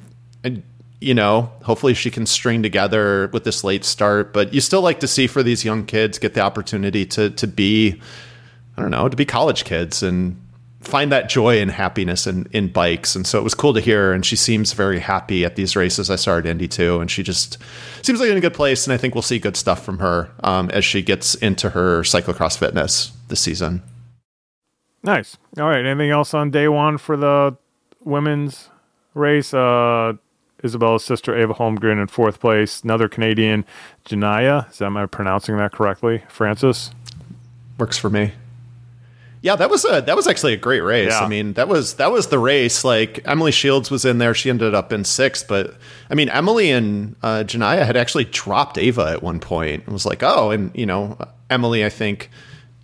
and 0.44 0.62
you 1.00 1.14
know, 1.14 1.50
hopefully 1.62 1.94
she 1.94 2.10
can 2.10 2.26
string 2.26 2.62
together 2.62 3.28
with 3.32 3.44
this 3.44 3.62
late 3.62 3.84
start. 3.84 4.32
But 4.32 4.52
you 4.52 4.60
still 4.60 4.82
like 4.82 5.00
to 5.00 5.08
see 5.08 5.26
for 5.26 5.42
these 5.42 5.64
young 5.64 5.86
kids 5.86 6.18
get 6.18 6.34
the 6.34 6.40
opportunity 6.40 7.06
to 7.06 7.30
to 7.30 7.46
be, 7.46 8.00
I 8.76 8.82
don't 8.82 8.90
know, 8.90 9.08
to 9.08 9.16
be 9.16 9.24
college 9.24 9.64
kids 9.64 10.02
and 10.02 10.40
find 10.80 11.10
that 11.10 11.28
joy 11.28 11.60
and 11.60 11.70
happiness 11.70 12.26
in, 12.26 12.46
in 12.52 12.68
bikes. 12.68 13.16
And 13.16 13.26
so 13.26 13.38
it 13.38 13.42
was 13.42 13.54
cool 13.54 13.74
to 13.74 13.80
hear. 13.80 14.12
And 14.12 14.24
she 14.24 14.36
seems 14.36 14.72
very 14.72 15.00
happy 15.00 15.44
at 15.44 15.56
these 15.56 15.74
races. 15.74 16.10
I 16.10 16.16
saw 16.16 16.32
her 16.32 16.38
at 16.38 16.46
Indy 16.46 16.68
too. 16.68 17.00
And 17.00 17.10
she 17.10 17.22
just 17.22 17.58
seems 18.02 18.20
like 18.20 18.30
in 18.30 18.36
a 18.36 18.40
good 18.40 18.54
place. 18.54 18.86
And 18.86 18.94
I 18.94 18.96
think 18.96 19.14
we'll 19.14 19.22
see 19.22 19.38
good 19.38 19.56
stuff 19.56 19.84
from 19.84 19.98
her 19.98 20.30
um, 20.44 20.70
as 20.70 20.84
she 20.84 21.02
gets 21.02 21.34
into 21.36 21.70
her 21.70 22.02
cyclocross 22.02 22.56
fitness 22.56 23.12
this 23.28 23.40
season. 23.40 23.82
Nice. 25.02 25.36
All 25.58 25.68
right. 25.68 25.84
Anything 25.84 26.10
else 26.10 26.32
on 26.34 26.50
day 26.50 26.68
one 26.68 26.98
for 26.98 27.16
the 27.16 27.56
women's 28.04 28.68
race? 29.14 29.52
Uh, 29.52 30.14
Isabella's 30.62 31.04
sister 31.04 31.36
Ava 31.36 31.54
Holmgren 31.54 32.00
in 32.00 32.08
fourth 32.08 32.40
place. 32.40 32.82
Another 32.82 33.08
Canadian, 33.08 33.64
Janaya. 34.04 34.70
Is 34.70 34.78
that, 34.78 34.86
am 34.86 34.96
I 34.96 35.06
pronouncing 35.06 35.56
that 35.56 35.72
correctly? 35.72 36.22
Francis? 36.28 36.90
Works 37.78 37.98
for 37.98 38.10
me. 38.10 38.32
Yeah, 39.40 39.54
that 39.54 39.70
was 39.70 39.84
a 39.84 40.00
that 40.00 40.16
was 40.16 40.26
actually 40.26 40.54
a 40.54 40.56
great 40.56 40.80
race. 40.80 41.12
Yeah. 41.12 41.20
I 41.20 41.28
mean, 41.28 41.52
that 41.52 41.68
was 41.68 41.94
that 41.94 42.10
was 42.10 42.26
the 42.26 42.40
race. 42.40 42.84
Like 42.84 43.20
Emily 43.24 43.52
Shields 43.52 43.90
was 43.90 44.04
in 44.04 44.18
there; 44.18 44.34
she 44.34 44.50
ended 44.50 44.74
up 44.74 44.92
in 44.92 45.04
sixth. 45.04 45.46
But 45.46 45.76
I 46.10 46.14
mean, 46.14 46.28
Emily 46.28 46.70
and 46.70 47.14
uh, 47.22 47.44
Janaya 47.46 47.86
had 47.86 47.96
actually 47.96 48.24
dropped 48.24 48.78
Ava 48.78 49.12
at 49.12 49.22
one 49.22 49.38
point. 49.38 49.84
It 49.86 49.92
was 49.92 50.04
like, 50.04 50.24
oh, 50.24 50.50
and 50.50 50.72
you 50.74 50.86
know, 50.86 51.16
Emily, 51.50 51.84
I 51.84 51.88
think 51.88 52.30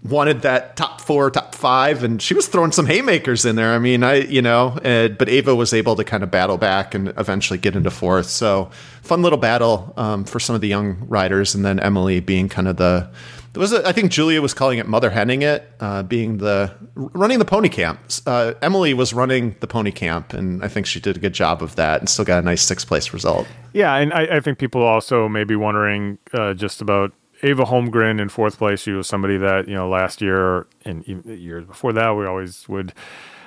wanted 0.04 0.42
that 0.42 0.76
top 0.76 1.00
four, 1.00 1.30
top 1.30 1.54
five, 1.54 2.04
and 2.04 2.20
she 2.20 2.34
was 2.34 2.46
throwing 2.46 2.72
some 2.72 2.86
haymakers 2.86 3.44
in 3.44 3.56
there. 3.56 3.72
I 3.72 3.78
mean, 3.78 4.02
I 4.02 4.16
you 4.16 4.42
know, 4.42 4.78
uh, 4.84 5.08
but 5.08 5.28
Ava 5.28 5.54
was 5.54 5.72
able 5.72 5.96
to 5.96 6.04
kind 6.04 6.22
of 6.22 6.30
battle 6.30 6.58
back 6.58 6.94
and 6.94 7.08
eventually 7.16 7.58
get 7.58 7.74
into 7.74 7.90
fourth. 7.90 8.26
So 8.26 8.70
fun 9.02 9.22
little 9.22 9.38
battle 9.38 9.92
um, 9.96 10.24
for 10.24 10.38
some 10.38 10.54
of 10.54 10.60
the 10.60 10.68
young 10.68 11.06
riders, 11.08 11.54
and 11.54 11.64
then 11.64 11.80
Emily 11.80 12.20
being 12.20 12.48
kind 12.48 12.68
of 12.68 12.76
the 12.76 13.10
there 13.54 13.60
was 13.60 13.72
a, 13.72 13.86
I 13.86 13.92
think 13.92 14.10
Julia 14.10 14.42
was 14.42 14.52
calling 14.52 14.80
it 14.80 14.88
mother 14.88 15.10
henning 15.10 15.42
it, 15.42 15.70
uh, 15.78 16.02
being 16.02 16.38
the 16.38 16.74
running 16.96 17.38
the 17.38 17.44
pony 17.44 17.68
camp. 17.68 18.00
Uh, 18.26 18.54
Emily 18.60 18.94
was 18.94 19.14
running 19.14 19.54
the 19.60 19.68
pony 19.68 19.92
camp, 19.92 20.32
and 20.32 20.62
I 20.62 20.68
think 20.68 20.86
she 20.86 20.98
did 20.98 21.16
a 21.16 21.20
good 21.20 21.32
job 21.34 21.62
of 21.62 21.76
that, 21.76 22.00
and 22.00 22.08
still 22.08 22.24
got 22.24 22.42
a 22.42 22.44
nice 22.44 22.62
sixth 22.62 22.88
place 22.88 23.12
result. 23.12 23.46
Yeah, 23.72 23.94
and 23.94 24.12
I, 24.12 24.36
I 24.36 24.40
think 24.40 24.58
people 24.58 24.82
also 24.82 25.28
may 25.28 25.44
be 25.44 25.54
wondering 25.54 26.18
uh, 26.32 26.54
just 26.54 26.80
about 26.82 27.12
Ava 27.44 27.64
Holmgren 27.64 28.20
in 28.20 28.28
fourth 28.28 28.58
place. 28.58 28.80
She 28.80 28.92
was 28.92 29.06
somebody 29.06 29.36
that 29.36 29.68
you 29.68 29.74
know 29.74 29.88
last 29.88 30.20
year 30.20 30.66
and 30.84 31.06
even 31.06 31.38
years 31.38 31.64
before 31.66 31.92
that 31.92 32.10
we 32.12 32.26
always 32.26 32.68
would 32.68 32.92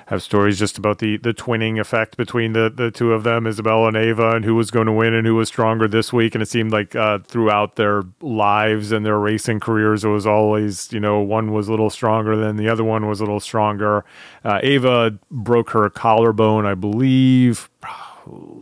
have 0.06 0.22
stories 0.22 0.58
just 0.58 0.78
about 0.78 1.00
the 1.00 1.18
the 1.18 1.34
twinning 1.34 1.78
effect 1.78 2.16
between 2.16 2.54
the 2.54 2.72
the 2.74 2.90
two 2.90 3.12
of 3.12 3.24
them, 3.24 3.46
Isabella 3.46 3.88
and 3.88 3.96
Ava, 3.96 4.30
and 4.36 4.44
who 4.44 4.54
was 4.54 4.70
going 4.70 4.86
to 4.86 4.92
win 4.92 5.12
and 5.12 5.26
who 5.26 5.34
was 5.34 5.48
stronger 5.48 5.86
this 5.86 6.12
week. 6.12 6.34
And 6.34 6.40
it 6.40 6.48
seemed 6.48 6.72
like 6.72 6.96
uh, 6.96 7.18
throughout 7.26 7.76
their 7.76 8.04
lives 8.22 8.90
and 8.90 9.04
their 9.04 9.18
racing 9.18 9.60
careers, 9.60 10.04
it 10.04 10.08
was 10.08 10.26
always 10.26 10.90
you 10.92 11.00
know 11.00 11.20
one 11.20 11.52
was 11.52 11.68
a 11.68 11.70
little 11.70 11.90
stronger 11.90 12.36
than 12.36 12.56
the 12.56 12.68
other 12.68 12.84
one 12.84 13.06
was 13.06 13.20
a 13.20 13.24
little 13.24 13.40
stronger. 13.40 14.04
Uh, 14.44 14.60
Ava 14.62 15.18
broke 15.30 15.70
her 15.70 15.90
collarbone, 15.90 16.64
I 16.64 16.74
believe. 16.74 17.68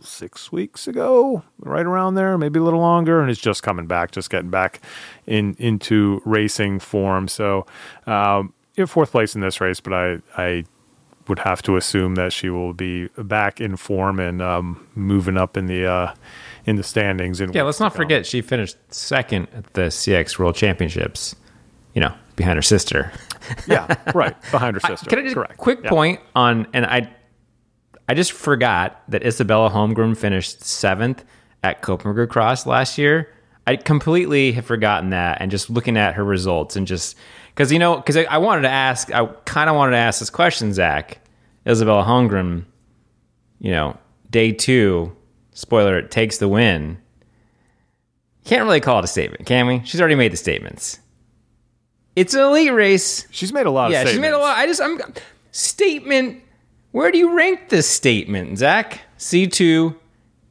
Six 0.03 0.51
weeks 0.51 0.87
ago, 0.87 1.43
right 1.59 1.85
around 1.85 2.15
there, 2.15 2.37
maybe 2.37 2.59
a 2.59 2.63
little 2.63 2.79
longer, 2.79 3.21
and 3.21 3.29
it's 3.31 3.39
just 3.41 3.63
coming 3.63 3.87
back, 3.87 4.11
just 4.11 4.29
getting 4.29 4.49
back 4.49 4.81
in 5.25 5.55
into 5.59 6.21
racing 6.25 6.79
form. 6.79 7.27
So, 7.27 7.65
um, 8.05 8.53
in 8.75 8.85
fourth 8.85 9.11
place 9.11 9.33
in 9.35 9.41
this 9.41 9.59
race, 9.59 9.79
but 9.79 9.93
I 9.93 10.17
I 10.37 10.63
would 11.27 11.39
have 11.39 11.61
to 11.63 11.75
assume 11.75 12.15
that 12.15 12.31
she 12.31 12.49
will 12.49 12.73
be 12.73 13.07
back 13.17 13.59
in 13.59 13.75
form 13.75 14.19
and 14.19 14.41
um, 14.41 14.87
moving 14.95 15.35
up 15.37 15.57
in 15.57 15.65
the 15.65 15.85
uh, 15.85 16.13
in 16.65 16.75
the 16.77 16.83
standings. 16.83 17.41
In 17.41 17.51
Yeah, 17.51 17.63
let's 17.63 17.79
not 17.79 17.93
forget 17.95 18.25
she 18.25 18.41
finished 18.41 18.77
second 18.93 19.47
at 19.53 19.73
the 19.73 19.81
CX 19.89 20.37
World 20.39 20.55
Championships. 20.55 21.35
You 21.93 22.01
know, 22.01 22.13
behind 22.35 22.57
her 22.57 22.61
sister. 22.61 23.11
Yeah, 23.67 23.93
right 24.13 24.35
behind 24.51 24.75
her 24.75 24.79
sister. 24.87 25.09
Can 25.09 25.19
I 25.19 25.23
just 25.23 25.33
Correct. 25.35 25.57
quick 25.57 25.79
Yeah. 25.83 25.89
point 25.89 26.19
on 26.35 26.67
and 26.73 26.85
I 26.85 27.09
I 28.07 28.13
just 28.13 28.31
forgot 28.31 29.01
that 29.09 29.25
Isabella 29.25 29.69
Holmgren 29.69 30.15
finished 30.15 30.63
seventh 30.63 31.25
at 31.63 31.81
Koppenbergcross 31.81 32.65
last 32.65 32.97
year. 32.97 33.29
I 33.65 33.75
completely 33.75 34.53
have 34.53 34.65
forgotten 34.65 35.09
that 35.09 35.41
and 35.41 35.51
just 35.51 35.69
looking 35.69 35.97
at 35.97 36.15
her 36.15 36.23
results 36.23 36.77
and 36.77 36.87
just 36.87 37.17
because 37.49 37.71
you 37.71 37.79
know 37.79 37.97
because 37.97 38.15
I, 38.15 38.23
I 38.23 38.37
wanted 38.37 38.61
to 38.61 38.69
ask 38.69 39.13
I 39.13 39.25
kind 39.43 39.69
of 39.69 39.75
wanted 39.75 39.91
to 39.91 39.97
ask 39.97 40.19
this 40.19 40.29
question 40.29 40.73
Zach 40.73 41.19
Isabella 41.67 42.05
Holmgren 42.05 42.63
you 43.59 43.71
know 43.71 43.97
day 44.29 44.53
two 44.53 45.13
spoiler 45.51 45.97
it 45.97 46.11
takes 46.11 46.37
the 46.37 46.47
win 46.47 46.97
can't 48.45 48.63
really 48.63 48.79
call 48.79 48.99
it 48.99 49.03
a 49.03 49.07
statement 49.07 49.45
can 49.45 49.67
we 49.67 49.81
she's 49.83 49.99
already 49.99 50.15
made 50.15 50.31
the 50.31 50.37
statements 50.37 50.99
it's 52.15 52.33
an 52.33 52.39
elite 52.39 52.71
race 52.73 53.27
She's 53.31 53.51
made 53.51 53.65
a 53.65 53.71
lot 53.71 53.91
yeah, 53.91 54.05
she's 54.05 54.17
made 54.19 54.31
a 54.31 54.39
lot. 54.39 54.57
I 54.57 54.65
just 54.65 54.81
I'm 54.81 54.99
statement. 55.51 56.41
Where 56.97 57.11
do 57.11 57.19
you 57.19 57.37
rank 57.37 57.69
this 57.69 57.87
statement, 57.87 58.57
Zach? 58.57 59.01
C 59.17 59.45
two 59.45 59.95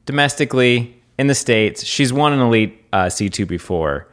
domestically 0.05 0.95
in 1.19 1.27
the 1.27 1.35
states. 1.35 1.85
She's 1.85 2.13
won 2.13 2.33
an 2.33 2.39
elite 2.39 2.85
uh, 2.93 3.09
C 3.09 3.29
two 3.29 3.47
before. 3.47 4.07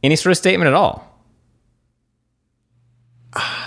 Any 0.00 0.14
sort 0.14 0.30
of 0.30 0.36
statement 0.36 0.68
at 0.68 0.74
all? 0.74 1.12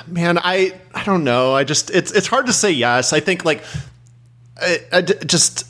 Man, 0.08 0.38
I 0.38 0.80
I 0.96 1.04
don't 1.04 1.26
know. 1.26 1.54
I 1.54 1.66
just 1.66 1.90
it's 1.90 2.14
it's 2.14 2.28
hard 2.28 2.46
to 2.46 2.54
say 2.54 2.72
yes. 2.72 3.12
I 3.12 3.20
think 3.20 3.44
like 3.44 3.66
I, 4.94 5.02
just 5.02 5.68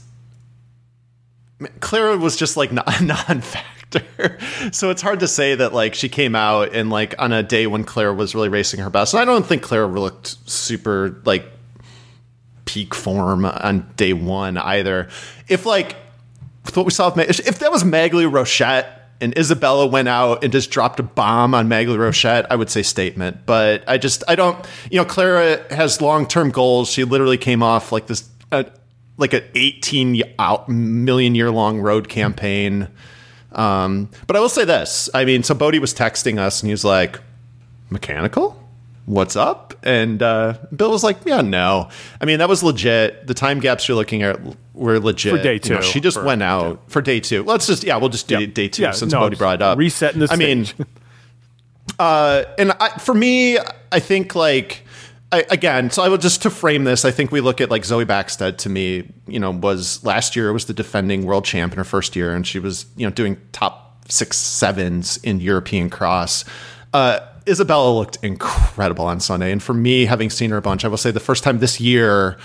Clara 1.80 2.16
was 2.16 2.36
just 2.36 2.58
like 2.58 2.72
non 3.02 3.42
so 4.72 4.90
it's 4.90 5.02
hard 5.02 5.20
to 5.20 5.28
say 5.28 5.56
that 5.56 5.74
like 5.74 5.96
she 5.96 6.10
came 6.10 6.36
out 6.36 6.74
and 6.74 6.90
like 6.90 7.16
on 7.20 7.34
a 7.34 7.44
day 7.44 7.68
when 7.68 7.84
Claire 7.84 8.14
was 8.14 8.36
really 8.36 8.50
racing 8.50 8.80
her 8.80 8.90
best. 8.90 9.14
And 9.14 9.22
I 9.22 9.26
don't 9.26 9.46
think 9.46 9.62
Claire 9.62 9.88
looked 9.88 10.38
super 10.50 11.22
like 11.26 11.46
peak 12.66 12.96
form 12.96 13.46
on 13.46 13.92
day 13.98 14.14
one 14.14 14.58
either. 14.58 15.10
If 15.48 15.66
like 15.66 15.96
what 16.74 16.86
we 16.86 16.92
saw, 16.92 17.08
with 17.08 17.18
Ma- 17.18 17.24
if 17.24 17.60
that 17.60 17.72
was 17.72 17.84
Maghalie 17.84 18.32
Rochette 18.32 18.88
and 19.20 19.38
Isabella 19.38 19.86
went 19.88 20.08
out 20.08 20.44
and 20.44 20.52
just 20.52 20.72
dropped 20.72 21.00
a 21.00 21.04
bomb 21.04 21.54
on 21.54 21.68
Maghalie 21.68 21.98
Rochette, 21.98 22.48
I 22.50 22.56
would 22.56 22.70
say 22.70 22.84
statement. 22.84 23.46
But 23.46 23.84
I 23.88 23.98
just 23.98 24.24
I 24.28 24.36
don't 24.36 24.66
you 24.90 24.98
know 24.98 25.06
Clara 25.06 25.62
has 25.74 26.02
long 26.02 26.28
term 26.28 26.52
goals. 26.52 26.90
She 26.90 27.04
literally 27.04 27.38
came 27.38 27.62
off 27.62 27.92
like 27.92 28.08
this 28.08 28.30
uh, 28.52 28.64
like 29.18 29.34
an 29.34 29.44
18 29.56 30.24
out 30.40 30.68
million 30.70 31.36
year 31.36 31.52
long 31.52 31.80
road 31.80 32.10
campaign. 32.10 32.88
Um, 33.52 34.10
but 34.28 34.36
I 34.36 34.40
will 34.40 34.50
say 34.50 34.66
this. 34.66 35.10
I 35.14 35.26
mean, 35.26 35.44
so 35.44 35.54
Bodie 35.54 35.80
was 35.80 35.94
texting 35.94 36.38
us 36.40 36.62
and 36.62 36.68
he 36.68 36.74
was 36.74 36.86
like, 36.86 37.20
mechanical? 37.90 38.58
What's 39.06 39.36
up? 39.36 39.74
And 39.84 40.22
uh, 40.22 40.58
Bill 40.76 40.92
was 40.92 41.04
like, 41.04 41.18
yeah, 41.26 41.42
no. 41.42 41.90
I 42.22 42.26
mean, 42.26 42.40
that 42.40 42.48
was 42.48 42.64
legit. 42.64 43.28
The 43.28 43.34
time 43.34 43.60
gaps 43.60 43.88
you're 43.88 43.98
looking 43.98 44.22
at 44.24 44.40
were 44.74 45.00
legit. 45.00 45.36
For 45.36 45.42
day 45.44 45.60
You 45.64 45.76
know, 45.76 45.82
two. 45.82 45.88
she 45.88 46.00
just 46.00 46.18
For- 46.18 46.24
went 46.24 46.44
out 46.44 46.80
for 46.90 47.02
day 47.02 47.20
two. 47.20 47.44
Let's 47.44 47.68
just, 47.68 47.84
yeah, 47.84 47.98
we'll 47.98 48.10
just 48.10 48.28
do 48.28 48.40
Yep. 48.40 48.54
day 48.54 48.68
two 48.70 48.84
Yeah, 48.84 48.92
since 48.92 49.12
no, 49.12 49.20
Bodie 49.22 49.36
brought 49.38 49.56
it 49.56 49.62
up. 49.64 49.78
resetting 49.78 50.20
the 50.20 50.28
I 50.32 50.36
mean, 50.38 50.68
uh, 52.00 52.44
and 52.58 52.72
I, 52.80 52.90
for 53.00 53.14
me, 53.14 53.58
I 53.92 54.00
think 54.00 54.36
like 54.36 54.86
I, 55.32 55.46
again, 55.50 55.90
so 55.92 56.04
I 56.04 56.10
will 56.10 56.18
just 56.18 56.42
to 56.42 56.50
frame 56.50 56.84
this. 56.84 57.06
I 57.06 57.12
think 57.12 57.32
we 57.32 57.40
look 57.40 57.62
at 57.62 57.72
like 57.72 57.86
Zoe 57.86 58.06
Bäckstedt. 58.06 58.58
To 58.58 58.70
me, 58.70 59.10
you 59.28 59.40
know, 59.40 59.52
was 59.52 60.04
last 60.04 60.36
year 60.36 60.52
was 60.52 60.66
the 60.66 60.74
defending 60.74 61.26
world 61.26 61.46
champ 61.46 61.72
in 61.72 61.78
her 61.78 61.86
first 61.86 62.16
year, 62.16 62.34
and 62.36 62.46
she 62.46 62.60
was 62.60 62.86
you 62.98 63.06
know 63.06 63.12
doing 63.14 63.38
top 63.54 64.06
six 64.12 64.38
sevens 64.38 65.18
in 65.18 65.40
European 65.40 65.90
cross. 65.90 66.44
Uh, 66.94 67.20
Isabella 67.48 67.92
looked 67.94 68.18
incredible 68.22 69.06
on 69.06 69.20
Sunday, 69.20 69.52
and 69.52 69.64
for 69.64 69.74
me, 69.74 70.06
having 70.06 70.30
seen 70.30 70.52
her 70.52 70.58
a 70.58 70.62
bunch, 70.62 70.84
I 70.84 70.90
will 70.90 70.98
say 70.98 71.12
the 71.12 71.20
first 71.20 71.44
time 71.44 71.60
this 71.60 71.80
year 71.80 72.38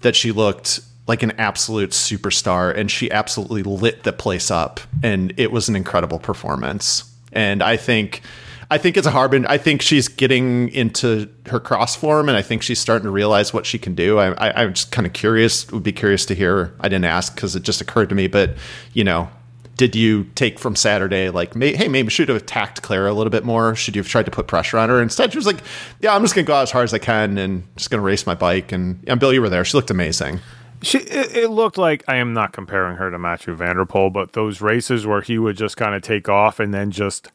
that 0.00 0.14
she 0.14 0.30
looked 0.30 0.80
like 1.06 1.22
an 1.22 1.32
absolute 1.32 1.90
superstar, 1.90 2.76
and 2.76 2.90
she 2.90 3.10
absolutely 3.10 3.62
lit 3.62 4.02
the 4.02 4.12
place 4.12 4.50
up, 4.50 4.80
and 5.02 5.32
it 5.38 5.50
was 5.50 5.68
an 5.68 5.76
incredible 5.76 6.18
performance. 6.18 7.10
And 7.32 7.62
I 7.62 7.76
think 7.76 8.22
I 8.70 8.78
think 8.78 8.96
it's 8.96 9.06
a 9.06 9.10
harbinger. 9.10 9.48
I 9.48 9.58
think 9.58 9.82
she's 9.82 10.08
getting 10.08 10.68
into 10.70 11.28
her 11.46 11.60
cross 11.60 11.94
form, 11.94 12.28
and 12.28 12.36
I 12.36 12.42
think 12.42 12.62
she's 12.62 12.78
starting 12.78 13.04
to 13.04 13.10
realize 13.10 13.52
what 13.52 13.66
she 13.66 13.78
can 13.78 13.94
do. 13.94 14.18
I, 14.18 14.62
I'm 14.62 14.74
just 14.74 14.90
kind 14.90 15.06
of 15.06 15.12
curious. 15.12 15.70
Would 15.70 15.82
be 15.82 15.92
curious 15.92 16.24
to 16.26 16.34
hear. 16.34 16.74
I 16.80 16.88
didn't 16.88 17.04
ask 17.04 17.34
because 17.34 17.54
it 17.56 17.62
just 17.62 17.80
occurred 17.80 18.08
to 18.08 18.14
me, 18.14 18.26
but 18.26 18.54
you 18.92 19.04
know, 19.04 19.28
did 19.76 19.96
you 19.96 20.24
take 20.34 20.58
from 20.58 20.76
Saturday 20.76 21.30
like, 21.30 21.56
may, 21.56 21.74
hey, 21.74 21.88
maybe 21.88 22.10
should 22.10 22.28
have 22.28 22.36
attacked 22.36 22.82
Clara 22.82 23.10
a 23.10 23.14
little 23.14 23.30
bit 23.30 23.44
more? 23.44 23.74
Should 23.74 23.96
you 23.96 24.00
have 24.02 24.08
tried 24.08 24.24
to 24.26 24.30
put 24.30 24.46
pressure 24.46 24.78
on 24.78 24.88
her? 24.88 25.02
Instead, 25.02 25.32
she 25.32 25.38
was 25.38 25.46
like, 25.46 25.58
yeah, 26.00 26.14
I'm 26.14 26.22
just 26.22 26.34
gonna 26.34 26.46
go 26.46 26.54
out 26.54 26.62
as 26.62 26.70
hard 26.70 26.84
as 26.84 26.94
I 26.94 26.98
can 26.98 27.36
and 27.38 27.64
just 27.76 27.90
gonna 27.90 28.02
race 28.02 28.26
my 28.26 28.34
bike. 28.34 28.72
And, 28.72 29.02
and 29.06 29.18
Bill, 29.18 29.32
you 29.32 29.42
were 29.42 29.48
there. 29.48 29.64
She 29.64 29.76
looked 29.76 29.90
amazing. 29.90 30.40
She, 30.82 30.98
it, 30.98 31.36
it 31.36 31.50
looked 31.50 31.78
like 31.78 32.04
I 32.08 32.16
am 32.16 32.34
not 32.34 32.52
comparing 32.52 32.96
her 32.96 33.10
to 33.10 33.18
Mathieu 33.18 33.54
van 33.54 33.76
der 33.76 33.84
Poel, 33.84 34.12
but 34.12 34.32
those 34.34 34.60
races 34.60 35.06
where 35.06 35.22
he 35.22 35.38
would 35.38 35.56
just 35.56 35.76
kind 35.76 35.94
of 35.94 36.02
take 36.02 36.28
off 36.28 36.60
and 36.60 36.74
then 36.74 36.90
just 36.90 37.30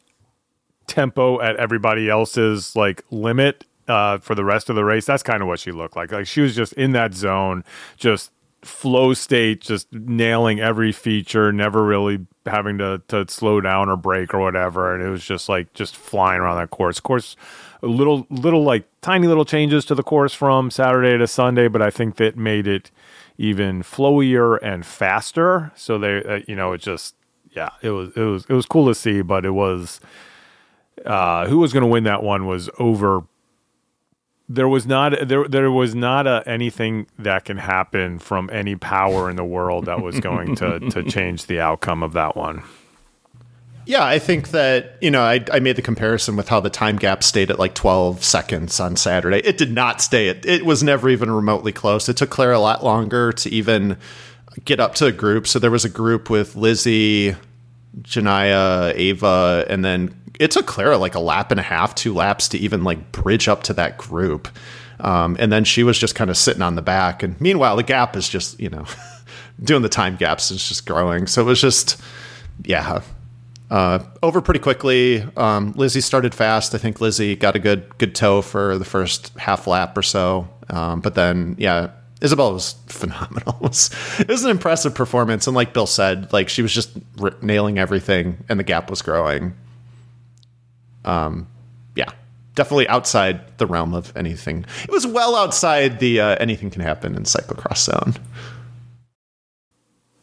tempo 0.90 1.40
at 1.40 1.56
everybody 1.56 2.10
else's 2.10 2.76
like 2.76 3.04
limit 3.12 3.66
uh, 3.88 4.18
for 4.18 4.36
the 4.36 4.44
rest 4.44 4.70
of 4.70 4.76
the 4.76 4.84
race. 4.84 5.06
That's 5.06 5.24
kind 5.24 5.42
of 5.42 5.48
what 5.48 5.60
she 5.60 5.72
looked 5.72 5.96
like. 5.96 6.12
Like 6.12 6.28
she 6.28 6.42
was 6.42 6.56
just 6.56 6.74
in 6.74 6.92
that 6.92 7.14
zone, 7.14 7.64
just 7.98 8.32
flow 8.62 9.14
state, 9.14 9.62
just 9.62 9.92
nailing 9.94 10.60
every 10.60 10.92
feature, 10.92 11.52
never 11.52 11.84
really 11.84 12.26
having 12.46 12.78
to 12.80 13.02
to 13.08 13.26
slow 13.30 13.62
down 13.62 13.90
or 13.90 13.96
break 13.96 14.34
or 14.34 14.40
whatever. 14.40 14.94
And 14.94 15.04
it 15.04 15.10
was 15.10 15.24
just 15.24 15.48
like 15.48 15.74
just 15.74 15.96
flying 15.96 16.42
around 16.42 16.58
that 16.58 16.70
course. 16.70 16.98
Of 16.98 17.04
course, 17.04 17.36
a 17.82 17.88
little 17.88 18.28
little 18.30 18.64
like 18.64 18.86
tiny 19.02 19.28
little 19.28 19.46
changes 19.46 19.86
to 19.86 19.96
the 19.96 20.04
course 20.04 20.34
from 20.34 20.72
Saturday 20.72 21.18
to 21.18 21.28
Sunday, 21.28 21.68
but 21.68 21.82
I 21.82 21.90
think 21.90 22.18
that 22.18 22.38
made 22.38 22.68
it 22.68 22.92
even 23.38 23.82
flowier 23.82 24.60
and 24.62 24.86
faster. 24.86 25.72
So 25.76 25.98
they, 25.98 26.24
uh, 26.24 26.42
you 26.48 26.56
know, 26.56 26.74
it 26.74 26.82
just 26.82 27.16
yeah, 27.52 27.70
it 27.82 27.92
was 27.92 28.12
it 28.16 28.22
was 28.22 28.46
it 28.50 28.54
was 28.54 28.66
cool 28.66 28.88
to 28.88 28.96
see, 28.96 29.22
but 29.22 29.46
it 29.46 29.52
was 29.52 30.00
uh, 31.06 31.48
who 31.48 31.60
was 31.60 31.74
going 31.74 31.84
to 31.84 31.88
win 31.88 32.04
that 32.06 32.24
one 32.24 32.46
was 32.46 32.70
over. 32.80 33.24
There 34.48 34.68
was 34.68 34.88
not 34.88 35.28
there 35.28 35.48
there 35.48 35.70
was 35.70 35.94
not 35.94 36.26
a, 36.26 36.44
anything 36.48 37.08
that 37.20 37.46
can 37.46 37.58
happen 37.58 38.18
from 38.18 38.50
any 38.52 38.76
power 38.76 39.30
in 39.30 39.36
the 39.36 39.44
world 39.44 39.86
that 39.86 40.02
was 40.02 40.20
going 40.20 40.56
to 40.56 40.80
to 40.92 41.04
change 41.04 41.46
the 41.46 41.60
outcome 41.60 42.02
of 42.02 42.14
that 42.14 42.36
one. 42.36 42.64
Yeah, 43.90 44.06
I 44.06 44.20
think 44.20 44.50
that, 44.50 44.98
you 45.02 45.10
know, 45.10 45.24
I, 45.24 45.44
I 45.52 45.60
made 45.62 45.76
the 45.76 45.82
comparison 45.82 46.36
with 46.36 46.48
how 46.48 46.60
the 46.60 46.70
time 46.70 46.98
gap 46.98 47.24
stayed 47.24 47.50
at 47.50 47.58
like 47.58 47.74
12 47.74 48.24
seconds 48.24 48.80
on 48.80 48.96
Saturday. 48.96 49.40
It 49.40 49.58
did 49.58 49.72
not 49.72 50.00
stay. 50.00 50.28
It, 50.28 50.46
it 50.46 50.64
was 50.64 50.84
never 50.84 51.10
even 51.10 51.32
remotely 51.32 51.72
close. 51.72 52.08
It 52.08 52.16
took 52.16 52.30
Claire 52.30 52.52
a 52.52 52.60
lot 52.60 52.84
longer 52.84 53.32
to 53.32 53.50
even 53.50 53.98
get 54.64 54.80
up 54.80 54.94
to 54.96 55.08
a 55.08 55.12
group. 55.12 55.48
So 55.48 55.58
there 55.58 55.72
was 55.72 55.86
a 55.86 55.90
group 55.90 56.30
with 56.30 56.56
Lizzie, 56.56 57.36
Janaya, 58.02 58.94
Ava, 58.96 59.66
and 59.68 59.84
then 59.84 60.19
it 60.40 60.52
took 60.52 60.68
Clara 60.68 60.98
like 60.98 61.16
a 61.16 61.20
lap 61.20 61.52
and 61.52 61.60
a 61.60 61.64
half, 61.64 61.96
two 61.96 62.14
laps 62.14 62.48
to 62.50 62.58
even 62.58 62.84
like 62.84 63.12
bridge 63.12 63.48
up 63.48 63.64
to 63.64 63.74
that 63.74 63.98
group. 63.98 64.48
Um, 65.00 65.38
and 65.40 65.52
then 65.52 65.64
she 65.64 65.84
was 65.84 65.98
just 65.98 66.16
kind 66.16 66.30
of 66.30 66.38
sitting 66.38 66.62
on 66.62 66.76
the 66.76 66.82
back. 66.82 67.24
And 67.24 67.40
meanwhile, 67.40 67.76
the 67.76 67.84
gap 67.84 68.16
is 68.16 68.28
just, 68.28 68.60
you 68.60 68.70
know, 68.70 68.86
doing 69.64 69.82
the 69.82 69.90
time 69.90 70.16
gaps 70.16 70.52
is 70.52 70.68
just 70.68 70.86
growing. 70.86 71.26
So 71.28 71.42
it 71.42 71.46
was 71.46 71.62
just, 71.62 72.02
yeah, 72.66 73.02
uh, 73.70 74.00
over 74.24 74.42
pretty 74.42 74.60
quickly. 74.60 75.24
Um, 75.38 75.74
Lizzie 75.76 76.02
started 76.02 76.34
fast. 76.34 76.74
I 76.74 76.78
think 76.78 77.00
Lizzie 77.02 77.36
got 77.36 77.56
a 77.56 77.60
good 77.60 77.98
good 77.98 78.16
toe 78.16 78.42
for 78.42 78.78
the 78.78 78.86
first 78.86 79.38
half 79.38 79.68
lap 79.68 79.98
or 79.98 80.02
so. 80.02 80.48
Um, 80.70 81.02
but 81.02 81.16
then, 81.16 81.56
yeah, 81.58 81.92
Isabel 82.22 82.54
was 82.54 82.74
phenomenal. 82.88 83.56
It 83.62 84.28
was, 84.28 84.44
an 84.44 84.52
impressive 84.52 84.96
performance, 84.96 85.48
and 85.48 85.56
like 85.56 85.74
Bill 85.74 85.88
said, 85.88 86.34
like 86.34 86.50
she 86.50 86.62
was 86.62 86.74
just 86.74 86.92
r- 87.22 87.36
nailing 87.42 87.78
everything, 87.78 88.44
and 88.50 88.60
the 88.60 88.64
gap 88.64 88.90
was 88.90 89.02
growing. 89.02 89.54
Um, 91.10 91.48
yeah, 91.96 92.10
definitely 92.56 92.88
outside 92.88 93.58
the 93.58 93.66
realm 93.66 93.94
of 93.94 94.16
anything. 94.16 94.66
It 94.84 94.92
was 94.92 95.08
well 95.08 95.36
outside 95.36 96.00
the 96.00 96.22
uh, 96.22 96.36
anything 96.40 96.70
can 96.70 96.82
happen 96.82 97.16
in 97.16 97.24
cyclocross 97.24 97.78
zone. 97.78 98.14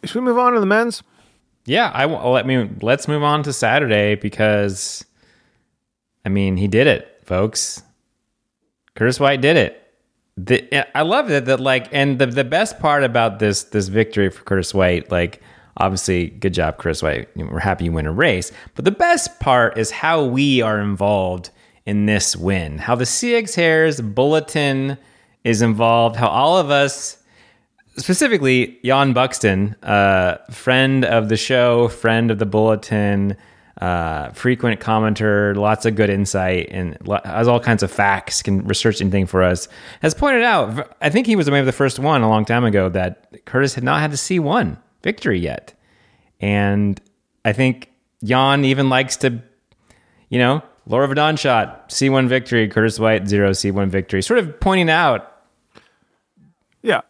Should 0.05 0.14
we 0.14 0.20
move 0.20 0.38
on 0.38 0.53
to 0.53 0.61
the 0.61 0.66
men's? 0.66 1.03
Yeah, 1.64 1.90
I 1.92 2.05
let 2.05 2.46
me 2.46 2.70
let's 2.81 3.09
move 3.09 3.25
on 3.25 3.42
to 3.42 3.53
Saturday 3.53 4.14
because 4.14 5.05
I 6.25 6.29
mean, 6.29 6.57
he 6.57 6.68
did 6.68 6.87
it, 6.87 7.20
folks. 7.25 7.83
Curtis 8.94 9.18
White 9.18 9.40
did 9.40 9.57
it. 9.57 9.83
The, 10.37 10.96
I 10.96 11.03
love 11.03 11.31
it 11.31 11.46
that 11.46 11.61
like 11.61 11.88
and 11.92 12.18
the 12.18 12.27
the 12.27 12.44
best 12.44 12.79
part 12.79 13.03
about 13.03 13.40
this 13.40 13.64
this 13.64 13.88
victory 13.88 14.31
for 14.31 14.44
Curtis 14.44 14.72
White, 14.72 15.11
like 15.11 15.42
obviously 15.76 16.28
good 16.28 16.54
job 16.54 16.78
Chris 16.78 17.02
White. 17.02 17.28
We're 17.36 17.58
happy 17.58 17.84
you 17.84 17.92
win 17.92 18.06
a 18.06 18.12
race, 18.12 18.52
but 18.74 18.84
the 18.84 18.90
best 18.90 19.40
part 19.40 19.78
is 19.78 19.90
how 19.90 20.24
we 20.24 20.62
are 20.62 20.80
involved 20.80 21.50
in 21.84 22.06
this 22.06 22.36
win. 22.36 22.78
How 22.78 22.94
the 22.94 23.04
CX 23.04 23.54
Hairs 23.54 24.00
bulletin 24.00 24.98
is 25.44 25.62
involved, 25.62 26.16
how 26.16 26.28
all 26.28 26.58
of 26.58 26.70
us 26.70 27.18
specifically 27.96 28.78
Jan 28.84 29.12
Buxton, 29.12 29.76
uh, 29.82 30.36
friend 30.50 31.04
of 31.04 31.28
the 31.28 31.36
show, 31.36 31.88
friend 31.88 32.30
of 32.30 32.38
the 32.38 32.46
bulletin, 32.46 33.36
uh, 33.80 34.30
frequent 34.30 34.80
commenter, 34.80 35.54
lots 35.54 35.84
of 35.84 35.94
good 35.94 36.10
insight, 36.10 36.68
and 36.70 36.96
has 37.24 37.46
all 37.46 37.60
kinds 37.60 37.82
of 37.82 37.90
facts, 37.90 38.42
can 38.42 38.66
research 38.66 39.00
anything 39.00 39.26
for 39.26 39.42
us, 39.42 39.68
has 40.00 40.14
pointed 40.14 40.42
out, 40.42 40.94
I 41.00 41.10
think 41.10 41.26
he 41.26 41.36
was 41.36 41.48
maybe 41.50 41.66
the 41.66 41.72
first 41.72 41.98
one 41.98 42.22
a 42.22 42.28
long 42.28 42.44
time 42.44 42.64
ago, 42.64 42.88
that 42.90 43.44
Curtis 43.44 43.74
had 43.74 43.84
not 43.84 44.00
had 44.00 44.10
the 44.10 44.16
C1 44.16 44.78
victory 45.07 45.38
yet. 45.38 45.73
And 46.40 47.01
I 47.45 47.53
think 47.53 47.90
Jan 48.25 48.64
even 48.64 48.88
likes 48.88 49.16
to, 49.19 49.40
you 50.29 50.38
know, 50.38 50.62
Laura 50.87 51.09
Vidon 51.09 51.38
shot, 51.38 51.88
C1 51.88 52.29
victory, 52.29 52.69
Curtis 52.69 52.99
White, 52.99 53.29
zero 53.29 53.51
C1 53.51 53.88
victory, 53.88 54.23
sort 54.23 54.38
of 54.40 54.59
pointing 54.61 54.90
out. 54.90 55.33
Yeah 56.83 57.03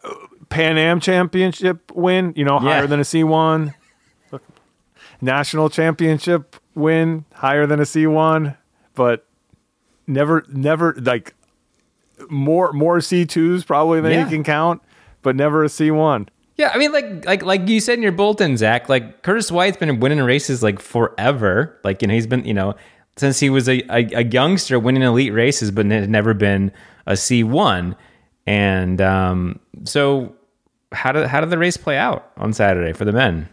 Pan 0.49 0.77
Am 0.77 0.99
championship 0.99 1.91
win, 1.93 2.33
you 2.35 2.45
know, 2.45 2.55
yeah. 2.55 2.73
higher 2.73 2.87
than 2.87 2.99
a 2.99 3.03
C1. 3.03 3.73
National 5.19 5.69
championship 5.69 6.55
win, 6.75 7.25
higher 7.33 7.65
than 7.65 7.79
a 7.79 7.83
C1, 7.83 8.55
but 8.93 9.25
never, 10.05 10.45
never 10.47 10.93
like 10.93 11.33
more, 12.29 12.71
more 12.71 12.99
C2s 12.99 13.65
probably 13.65 13.99
than 13.99 14.11
yeah. 14.11 14.23
you 14.23 14.29
can 14.29 14.43
count, 14.43 14.81
but 15.23 15.35
never 15.35 15.63
a 15.63 15.67
C1. 15.67 16.27
Yeah, 16.57 16.71
I 16.73 16.79
mean, 16.79 16.91
like, 16.91 17.25
like, 17.25 17.43
like 17.43 17.69
you 17.69 17.79
said 17.79 17.93
in 17.93 18.01
your 18.01 18.11
bulletin, 18.11 18.57
Zach. 18.57 18.89
Like 18.89 19.21
Curtis 19.21 19.51
White's 19.51 19.77
been 19.77 19.99
winning 19.99 20.19
races 20.19 20.63
like 20.63 20.79
forever. 20.79 21.79
Like, 21.83 22.01
you 22.01 22.07
know, 22.07 22.15
he's 22.15 22.27
been, 22.27 22.45
you 22.45 22.53
know, 22.53 22.73
since 23.15 23.39
he 23.39 23.49
was 23.49 23.69
a, 23.69 23.81
a, 23.91 24.09
a 24.13 24.23
youngster 24.23 24.79
winning 24.79 25.03
elite 25.03 25.33
races, 25.33 25.69
but 25.71 25.85
had 25.85 26.09
never 26.09 26.33
been 26.33 26.71
a 27.05 27.15
C 27.15 27.43
one. 27.43 27.95
And 28.47 28.99
um, 29.01 29.59
so 29.83 30.35
how 30.91 31.11
did 31.11 31.27
how 31.27 31.41
did 31.41 31.49
the 31.49 31.57
race 31.57 31.77
play 31.77 31.97
out 31.97 32.31
on 32.37 32.53
Saturday 32.53 32.93
for 32.93 33.05
the 33.05 33.11
men? 33.11 33.49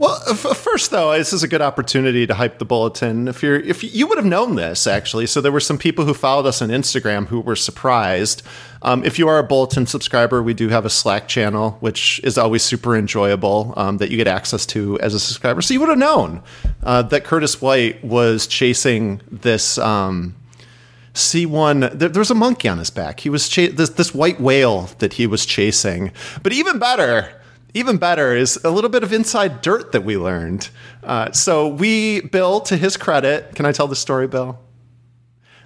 Well, 0.00 0.18
first 0.34 0.90
though, 0.90 1.12
this 1.12 1.34
is 1.34 1.42
a 1.42 1.48
good 1.48 1.60
opportunity 1.60 2.26
to 2.26 2.32
hype 2.32 2.58
the 2.58 2.64
bulletin. 2.64 3.28
If 3.28 3.42
you're 3.42 3.60
if 3.60 3.84
you 3.84 4.06
would 4.06 4.16
have 4.16 4.24
known 4.24 4.54
this 4.54 4.86
actually, 4.86 5.26
so 5.26 5.42
there 5.42 5.52
were 5.52 5.60
some 5.60 5.76
people 5.76 6.06
who 6.06 6.14
followed 6.14 6.46
us 6.46 6.62
on 6.62 6.70
Instagram 6.70 7.26
who 7.26 7.38
were 7.38 7.54
surprised. 7.54 8.42
Um, 8.80 9.04
if 9.04 9.18
you 9.18 9.28
are 9.28 9.38
a 9.38 9.42
bulletin 9.42 9.84
subscriber, 9.84 10.42
we 10.42 10.54
do 10.54 10.70
have 10.70 10.86
a 10.86 10.90
Slack 10.90 11.28
channel, 11.28 11.72
which 11.80 12.18
is 12.24 12.38
always 12.38 12.62
super 12.62 12.96
enjoyable 12.96 13.74
um, 13.76 13.98
that 13.98 14.10
you 14.10 14.16
get 14.16 14.26
access 14.26 14.64
to 14.66 14.98
as 15.00 15.12
a 15.12 15.20
subscriber. 15.20 15.60
So 15.60 15.74
you 15.74 15.80
would 15.80 15.90
have 15.90 15.98
known 15.98 16.42
uh, 16.82 17.02
that 17.02 17.24
Curtis 17.24 17.60
White 17.60 18.02
was 18.02 18.46
chasing 18.46 19.20
this. 19.30 19.76
Um, 19.76 20.34
C1, 21.12 21.98
there, 21.98 22.08
there, 22.08 22.20
was 22.20 22.30
a 22.30 22.36
monkey 22.36 22.68
on 22.68 22.78
his 22.78 22.88
back. 22.88 23.20
He 23.20 23.28
was 23.28 23.48
cha- 23.48 23.72
this, 23.72 23.90
this 23.90 24.14
white 24.14 24.40
whale 24.40 24.88
that 25.00 25.14
he 25.14 25.26
was 25.26 25.44
chasing. 25.44 26.12
But 26.44 26.52
even 26.52 26.78
better, 26.78 27.39
even 27.74 27.96
better 27.96 28.34
is 28.34 28.58
a 28.64 28.70
little 28.70 28.90
bit 28.90 29.02
of 29.02 29.12
inside 29.12 29.62
dirt 29.62 29.92
that 29.92 30.04
we 30.04 30.16
learned. 30.16 30.70
Uh, 31.02 31.32
so 31.32 31.68
we, 31.68 32.20
Bill, 32.20 32.60
to 32.62 32.76
his 32.76 32.96
credit, 32.96 33.54
can 33.54 33.66
I 33.66 33.72
tell 33.72 33.86
the 33.86 33.96
story, 33.96 34.26
Bill? 34.26 34.58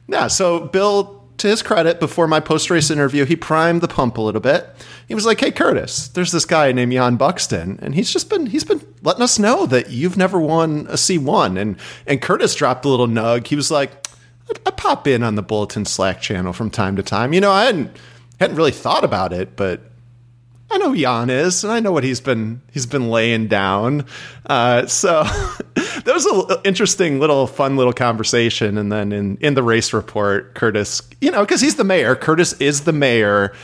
Yeah. 0.06 0.26
So 0.26 0.60
Bill, 0.60 1.22
to 1.38 1.48
his 1.48 1.62
credit, 1.62 2.00
before 2.00 2.28
my 2.28 2.40
post 2.40 2.70
race 2.70 2.90
interview, 2.90 3.24
he 3.24 3.36
primed 3.36 3.80
the 3.80 3.88
pump 3.88 4.18
a 4.18 4.20
little 4.20 4.40
bit. 4.40 4.68
He 5.08 5.14
was 5.14 5.26
like, 5.26 5.40
"Hey, 5.40 5.50
Curtis, 5.50 6.08
there's 6.08 6.32
this 6.32 6.44
guy 6.44 6.72
named 6.72 6.92
Jan 6.92 7.16
Buxton, 7.16 7.78
and 7.82 7.94
he's 7.94 8.10
just 8.12 8.30
been 8.30 8.46
he's 8.46 8.64
been 8.64 8.80
letting 9.02 9.22
us 9.22 9.38
know 9.38 9.66
that 9.66 9.90
you've 9.90 10.16
never 10.16 10.38
won 10.38 10.86
a 10.88 10.94
C1." 10.94 11.58
And 11.58 11.76
and 12.06 12.22
Curtis 12.22 12.54
dropped 12.54 12.84
a 12.84 12.88
little 12.88 13.08
nug. 13.08 13.46
He 13.46 13.56
was 13.56 13.70
like 13.70 14.06
I 14.66 14.70
pop 14.70 15.06
in 15.06 15.22
on 15.22 15.34
the 15.34 15.42
bulletin 15.42 15.84
Slack 15.84 16.20
channel 16.20 16.52
from 16.52 16.70
time 16.70 16.96
to 16.96 17.02
time. 17.02 17.32
You 17.32 17.40
know, 17.40 17.50
I 17.50 17.64
hadn't 17.64 17.96
hadn't 18.40 18.56
really 18.56 18.72
thought 18.72 19.04
about 19.04 19.32
it, 19.32 19.56
but 19.56 19.80
I 20.74 20.78
know 20.78 20.92
Jan 20.92 21.30
is, 21.30 21.62
and 21.62 21.72
I 21.72 21.78
know 21.78 21.92
what 21.92 22.02
he's 22.02 22.20
been 22.20 22.60
he's 22.72 22.84
been 22.84 23.08
laying 23.08 23.46
down. 23.46 24.06
Uh, 24.44 24.86
so 24.86 25.22
that 25.74 26.12
was 26.12 26.26
an 26.26 26.56
interesting 26.64 27.20
little 27.20 27.46
fun 27.46 27.76
little 27.76 27.92
conversation. 27.92 28.76
And 28.76 28.90
then 28.90 29.12
in 29.12 29.36
in 29.36 29.54
the 29.54 29.62
race 29.62 29.92
report, 29.92 30.56
Curtis, 30.56 31.00
you 31.20 31.30
know, 31.30 31.42
because 31.42 31.60
he's 31.60 31.76
the 31.76 31.84
mayor. 31.84 32.16
Curtis 32.16 32.54
is 32.54 32.82
the 32.82 32.92
mayor. 32.92 33.54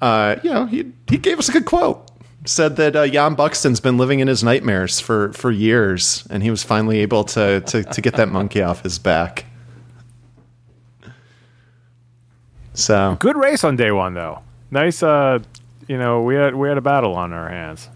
Uh, 0.00 0.36
you 0.42 0.50
know, 0.50 0.66
he 0.66 0.90
he 1.08 1.18
gave 1.18 1.38
us 1.38 1.48
a 1.48 1.52
good 1.52 1.66
quote. 1.66 2.10
Said 2.46 2.74
that 2.76 2.96
uh, 2.96 3.06
Jan 3.06 3.36
Buxton's 3.36 3.78
been 3.78 3.96
living 3.96 4.18
in 4.18 4.26
his 4.26 4.42
nightmares 4.42 4.98
for 4.98 5.32
for 5.32 5.52
years, 5.52 6.26
and 6.30 6.42
he 6.42 6.50
was 6.50 6.64
finally 6.64 6.98
able 6.98 7.22
to 7.24 7.60
to 7.60 7.84
to 7.84 8.00
get 8.00 8.16
that 8.16 8.28
monkey 8.28 8.60
off 8.60 8.82
his 8.82 8.98
back. 8.98 9.44
So 12.74 13.16
good 13.20 13.36
race 13.36 13.62
on 13.62 13.76
day 13.76 13.92
one 13.92 14.14
though. 14.14 14.42
Nice. 14.72 15.00
Uh, 15.00 15.40
you 15.90 15.98
know, 15.98 16.22
we 16.22 16.36
had 16.36 16.54
we 16.54 16.68
had 16.68 16.78
a 16.78 16.80
battle 16.80 17.16
on 17.16 17.32
our 17.32 17.48
hands. 17.48 17.88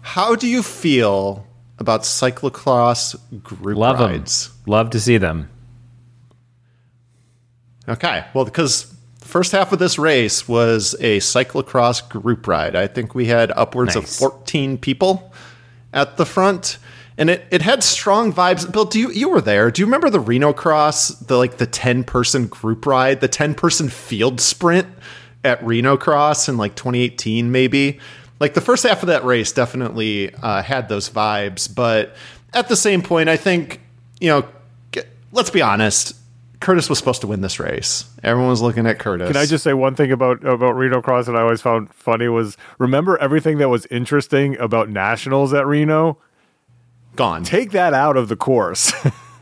How 0.00 0.36
do 0.36 0.46
you 0.46 0.62
feel 0.62 1.44
about 1.76 2.02
cyclocross 2.02 3.16
group 3.42 3.76
Love 3.76 3.98
rides? 3.98 4.46
Them. 4.46 4.56
Love 4.66 4.90
to 4.90 5.00
see 5.00 5.18
them. 5.18 5.48
Okay, 7.88 8.24
well, 8.32 8.44
because 8.44 8.94
the 9.18 9.26
First 9.26 9.50
half 9.50 9.72
of 9.72 9.80
this 9.80 9.98
race 9.98 10.46
was 10.46 10.94
a 11.00 11.18
cyclocross 11.18 12.08
group 12.08 12.46
ride. 12.46 12.76
I 12.76 12.86
think 12.86 13.12
we 13.12 13.26
had 13.26 13.50
upwards 13.56 13.96
Nice. 13.96 14.20
of 14.22 14.30
14 14.30 14.78
people 14.78 15.32
at 15.92 16.16
the 16.16 16.24
front. 16.24 16.78
And 17.18 17.28
it, 17.28 17.44
it 17.50 17.62
had 17.62 17.82
strong 17.82 18.32
vibes. 18.32 18.70
Bill, 18.70 18.84
do 18.84 19.00
you 19.00 19.10
you 19.10 19.30
were 19.30 19.40
there? 19.40 19.72
Do 19.72 19.82
you 19.82 19.86
remember 19.86 20.10
the 20.10 20.20
Reno 20.20 20.52
Cross, 20.52 21.08
the 21.08 21.36
like 21.36 21.56
the 21.56 21.66
10 21.66 22.04
person 22.04 22.46
group 22.46 22.86
ride, 22.86 23.20
the 23.20 23.26
10 23.26 23.54
person 23.54 23.88
field 23.88 24.40
sprint 24.40 24.86
at 25.44 25.64
Reno 25.64 25.96
Cross 25.96 26.48
in 26.48 26.56
like 26.56 26.74
2018 26.74 27.50
maybe? 27.50 27.98
Like 28.38 28.54
the 28.54 28.60
first 28.60 28.84
half 28.84 29.02
of 29.02 29.08
that 29.08 29.24
race 29.24 29.52
definitely 29.52 30.34
uh, 30.34 30.62
had 30.62 30.88
those 30.88 31.10
vibes, 31.10 31.72
but 31.72 32.16
at 32.54 32.68
the 32.68 32.76
same 32.76 33.02
point, 33.02 33.28
I 33.28 33.36
think 33.36 33.80
you 34.20 34.28
know, 34.28 35.02
let's 35.32 35.50
be 35.50 35.62
honest. 35.62 36.16
Curtis 36.60 36.90
was 36.90 36.98
supposed 36.98 37.22
to 37.22 37.26
win 37.26 37.40
this 37.40 37.58
race. 37.58 38.04
Everyone 38.22 38.50
was 38.50 38.60
looking 38.60 38.86
at 38.86 38.98
Curtis. 38.98 39.28
Can 39.28 39.36
I 39.38 39.46
just 39.46 39.64
say 39.64 39.72
one 39.72 39.94
thing 39.94 40.12
about 40.12 40.44
about 40.44 40.72
Reno 40.72 41.00
Cross 41.00 41.26
that 41.26 41.34
I 41.34 41.40
always 41.40 41.62
found 41.62 41.92
funny 41.94 42.28
was 42.28 42.58
remember 42.78 43.16
everything 43.16 43.56
that 43.58 43.70
was 43.70 43.86
interesting 43.86 44.58
about 44.58 44.90
nationals 44.90 45.54
at 45.54 45.66
Reno? 45.66 46.18
gone? 47.16 47.44
Take 47.44 47.72
that 47.72 47.94
out 47.94 48.16
of 48.16 48.28
the 48.28 48.36
course. 48.36 48.92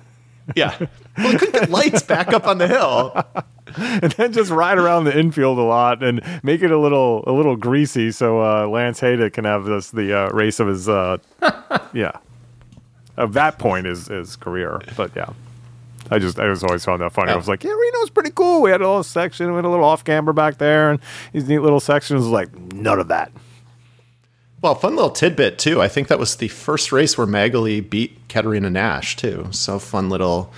yeah. 0.56 0.76
Well, 1.18 1.32
they 1.32 1.38
couldn't 1.38 1.60
get 1.60 1.70
lights 1.70 2.02
back 2.02 2.32
up 2.32 2.46
on 2.46 2.58
the 2.58 2.68
hill. 2.68 3.12
and 3.76 4.12
then 4.12 4.32
just 4.32 4.50
ride 4.50 4.78
around 4.78 5.04
the 5.04 5.18
infield 5.18 5.58
a 5.58 5.62
lot 5.62 6.02
and 6.02 6.22
make 6.42 6.62
it 6.62 6.70
a 6.70 6.78
little 6.78 7.22
a 7.26 7.32
little 7.32 7.54
greasy 7.54 8.10
so 8.10 8.40
uh, 8.40 8.66
Lance 8.66 8.98
Haidet 9.02 9.34
can 9.34 9.44
have 9.44 9.64
this 9.64 9.90
the 9.90 10.18
uh, 10.18 10.30
race 10.30 10.58
of 10.58 10.68
his 10.68 10.88
uh, 10.88 11.18
yeah 11.92 12.12
of 13.18 13.32
that 13.34 13.58
point 13.58 13.86
is 13.86 14.06
his 14.06 14.36
career. 14.36 14.80
But 14.96 15.14
yeah. 15.14 15.30
I 16.10 16.18
just 16.18 16.38
I 16.38 16.46
just 16.46 16.64
always 16.64 16.84
found 16.84 17.02
that 17.02 17.12
funny. 17.12 17.32
I 17.32 17.36
was 17.36 17.48
like, 17.48 17.62
yeah, 17.62 17.72
Reno's 17.72 18.08
pretty 18.08 18.30
cool. 18.30 18.62
We 18.62 18.70
had 18.70 18.80
a 18.80 18.86
little 18.86 19.02
section, 19.02 19.50
we 19.50 19.56
had 19.56 19.66
a 19.66 19.68
little 19.68 19.84
off 19.84 20.04
camber 20.04 20.32
back 20.32 20.56
there, 20.56 20.90
and 20.90 21.00
these 21.34 21.46
neat 21.46 21.58
little 21.58 21.80
sections. 21.80 22.26
Like 22.26 22.56
none 22.72 22.98
of 22.98 23.08
that. 23.08 23.30
Well, 24.62 24.74
fun 24.74 24.96
little 24.96 25.10
tidbit 25.10 25.58
too. 25.58 25.82
I 25.82 25.88
think 25.88 26.08
that 26.08 26.18
was 26.18 26.36
the 26.36 26.48
first 26.48 26.92
race 26.92 27.18
where 27.18 27.26
Maghalie 27.26 27.88
beat 27.88 28.16
Katerina 28.28 28.70
Nash 28.70 29.16
too. 29.16 29.48
So 29.50 29.78
fun 29.78 30.08
little 30.08 30.50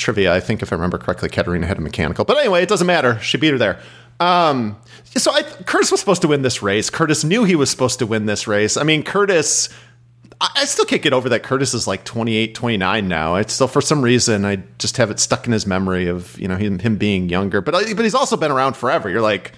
trivia. 0.00 0.34
I 0.34 0.40
think 0.40 0.62
if 0.62 0.72
I 0.72 0.76
remember 0.76 0.98
correctly, 0.98 1.28
Katerina 1.28 1.66
had 1.66 1.78
a 1.78 1.80
mechanical. 1.80 2.24
But 2.24 2.38
anyway, 2.38 2.62
it 2.62 2.68
doesn't 2.68 2.86
matter. 2.86 3.20
She 3.20 3.38
beat 3.38 3.52
her 3.52 3.58
there. 3.58 3.80
Um, 4.18 4.76
so 5.04 5.32
I, 5.32 5.42
Curtis 5.42 5.90
was 5.90 6.00
supposed 6.00 6.22
to 6.22 6.28
win 6.28 6.42
this 6.42 6.62
race. 6.62 6.90
Curtis 6.90 7.24
knew 7.24 7.44
he 7.44 7.56
was 7.56 7.70
supposed 7.70 7.98
to 8.00 8.06
win 8.06 8.26
this 8.26 8.46
race. 8.46 8.76
I 8.76 8.82
mean, 8.82 9.02
Curtis. 9.02 9.68
I 10.40 10.48
I 10.56 10.64
still 10.64 10.84
can't 10.84 11.02
get 11.02 11.12
over 11.12 11.28
that 11.30 11.42
Curtis 11.42 11.74
is 11.74 11.86
like 11.86 12.04
28, 12.04 12.54
29 12.54 13.08
now. 13.08 13.36
It's 13.36 13.52
still 13.52 13.68
for 13.68 13.80
some 13.80 14.02
reason 14.02 14.44
I 14.44 14.56
just 14.78 14.96
have 14.96 15.10
it 15.10 15.20
stuck 15.20 15.46
in 15.46 15.52
his 15.52 15.66
memory 15.66 16.06
of 16.06 16.38
you 16.38 16.48
know 16.48 16.56
him, 16.56 16.78
him 16.78 16.96
being 16.96 17.28
younger. 17.28 17.60
But 17.60 17.72
but 17.94 18.04
he's 18.04 18.14
also 18.14 18.36
been 18.36 18.50
around 18.50 18.76
forever. 18.76 19.08
You're 19.08 19.22
like, 19.22 19.52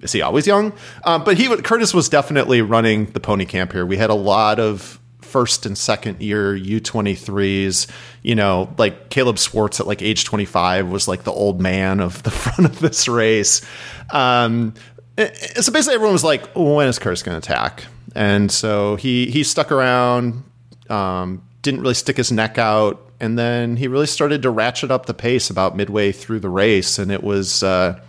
is 0.00 0.12
he 0.12 0.22
always 0.22 0.46
young? 0.46 0.72
Um, 1.04 1.24
but 1.24 1.36
he 1.36 1.54
Curtis 1.56 1.92
was 1.92 2.08
definitely 2.08 2.62
running 2.62 3.06
the 3.06 3.20
pony 3.20 3.44
camp 3.44 3.72
here. 3.72 3.84
We 3.84 3.96
had 3.96 4.10
a 4.10 4.14
lot 4.14 4.58
of 4.60 4.99
first 5.30 5.66
and 5.66 5.76
second 5.76 6.20
year 6.20 6.56
U23s. 6.56 7.88
You 8.22 8.34
know, 8.34 8.74
like 8.78 9.10
Caleb 9.10 9.38
Swartz 9.38 9.80
at 9.80 9.86
like 9.86 10.02
age 10.02 10.24
25 10.24 10.88
was 10.88 11.08
like 11.08 11.24
the 11.24 11.32
old 11.32 11.60
man 11.60 12.00
of 12.00 12.22
the 12.22 12.30
front 12.42 12.70
of 12.70 12.80
this 12.80 13.08
race. 13.08 13.62
Um, 14.10 14.74
eh, 15.16 15.28
eh, 15.32 15.60
so 15.60 15.72
basically, 15.72 15.94
everyone 15.94 16.12
was 16.12 16.24
like, 16.24 16.46
"When 16.54 16.88
is 16.88 16.98
Curtis 16.98 17.22
going 17.22 17.40
to 17.40 17.46
attack?" 17.46 17.84
And 18.14 18.50
so 18.50 18.96
he 18.96 19.26
he 19.30 19.44
stuck 19.44 19.70
around, 19.70 20.42
um, 20.88 21.42
didn't 21.62 21.80
really 21.80 21.94
stick 21.94 22.16
his 22.16 22.32
neck 22.32 22.58
out, 22.58 23.00
and 23.20 23.38
then 23.38 23.76
he 23.76 23.88
really 23.88 24.06
started 24.06 24.42
to 24.42 24.50
ratchet 24.50 24.90
up 24.90 25.06
the 25.06 25.14
pace 25.14 25.48
about 25.50 25.76
midway 25.76 26.12
through 26.12 26.40
the 26.40 26.50
race, 26.50 26.98
and 26.98 27.10
it 27.10 27.22
was. 27.22 27.62
Uh, 27.62 28.00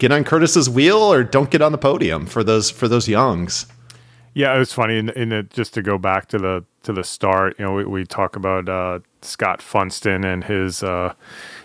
get 0.00 0.10
on 0.10 0.24
Curtis's 0.24 0.68
wheel 0.68 0.96
or 0.96 1.22
don't 1.22 1.50
get 1.50 1.60
on 1.60 1.72
the 1.72 1.78
podium 1.78 2.24
for 2.24 2.42
those 2.42 2.70
for 2.70 2.88
those 2.88 3.06
youngs. 3.06 3.66
Yeah, 4.34 4.54
it 4.54 4.58
was 4.58 4.72
funny. 4.72 4.98
In, 4.98 5.10
in 5.10 5.32
it, 5.32 5.50
just 5.50 5.74
to 5.74 5.82
go 5.82 5.98
back 5.98 6.28
to 6.28 6.38
the 6.38 6.64
to 6.84 6.92
the 6.92 7.04
start, 7.04 7.58
you 7.58 7.64
know, 7.64 7.74
we, 7.74 7.84
we 7.84 8.04
talk 8.04 8.36
about 8.36 8.68
uh, 8.68 9.00
Scott 9.22 9.60
Funston 9.60 10.24
and 10.24 10.44
his. 10.44 10.82
Uh, 10.82 11.14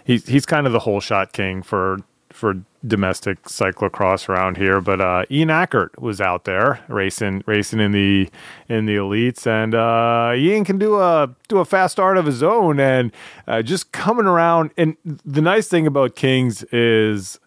he's 0.03 0.28
he's 0.28 0.45
kind 0.45 0.66
of 0.66 0.74
the 0.74 0.80
whole 0.80 0.99
shot 0.99 1.32
king 1.32 1.61
for 1.61 1.99
for 2.32 2.63
domestic 2.86 3.41
cyclocross 3.43 4.28
around 4.30 4.57
here. 4.57 4.82
But 4.82 4.99
uh, 5.01 5.26
Ian 5.32 5.49
Ackert 5.49 5.97
was 5.99 6.20
out 6.20 6.45
there 6.45 6.84
racing 6.88 7.43
racing 7.45 7.80
in 7.80 7.91
the 7.91 8.30
in 8.68 8.86
the 8.86 8.95
elites, 8.95 9.45
and 9.45 9.76
uh, 9.76 10.34
Ian 10.36 10.66
can 10.66 10.78
do 10.78 10.99
a 10.99 11.34
do 11.47 11.59
a 11.59 11.66
fast 11.66 11.93
start 11.93 12.18
of 12.18 12.26
his 12.26 12.41
own, 12.43 12.80
and 12.80 13.11
uh, 13.47 13.61
just 13.61 13.91
coming 13.91 14.26
around. 14.26 14.72
And 14.76 14.97
the 15.03 15.41
nice 15.41 15.68
thing 15.68 15.86
about 15.88 16.16
Kings 16.16 16.63
is 16.72 17.39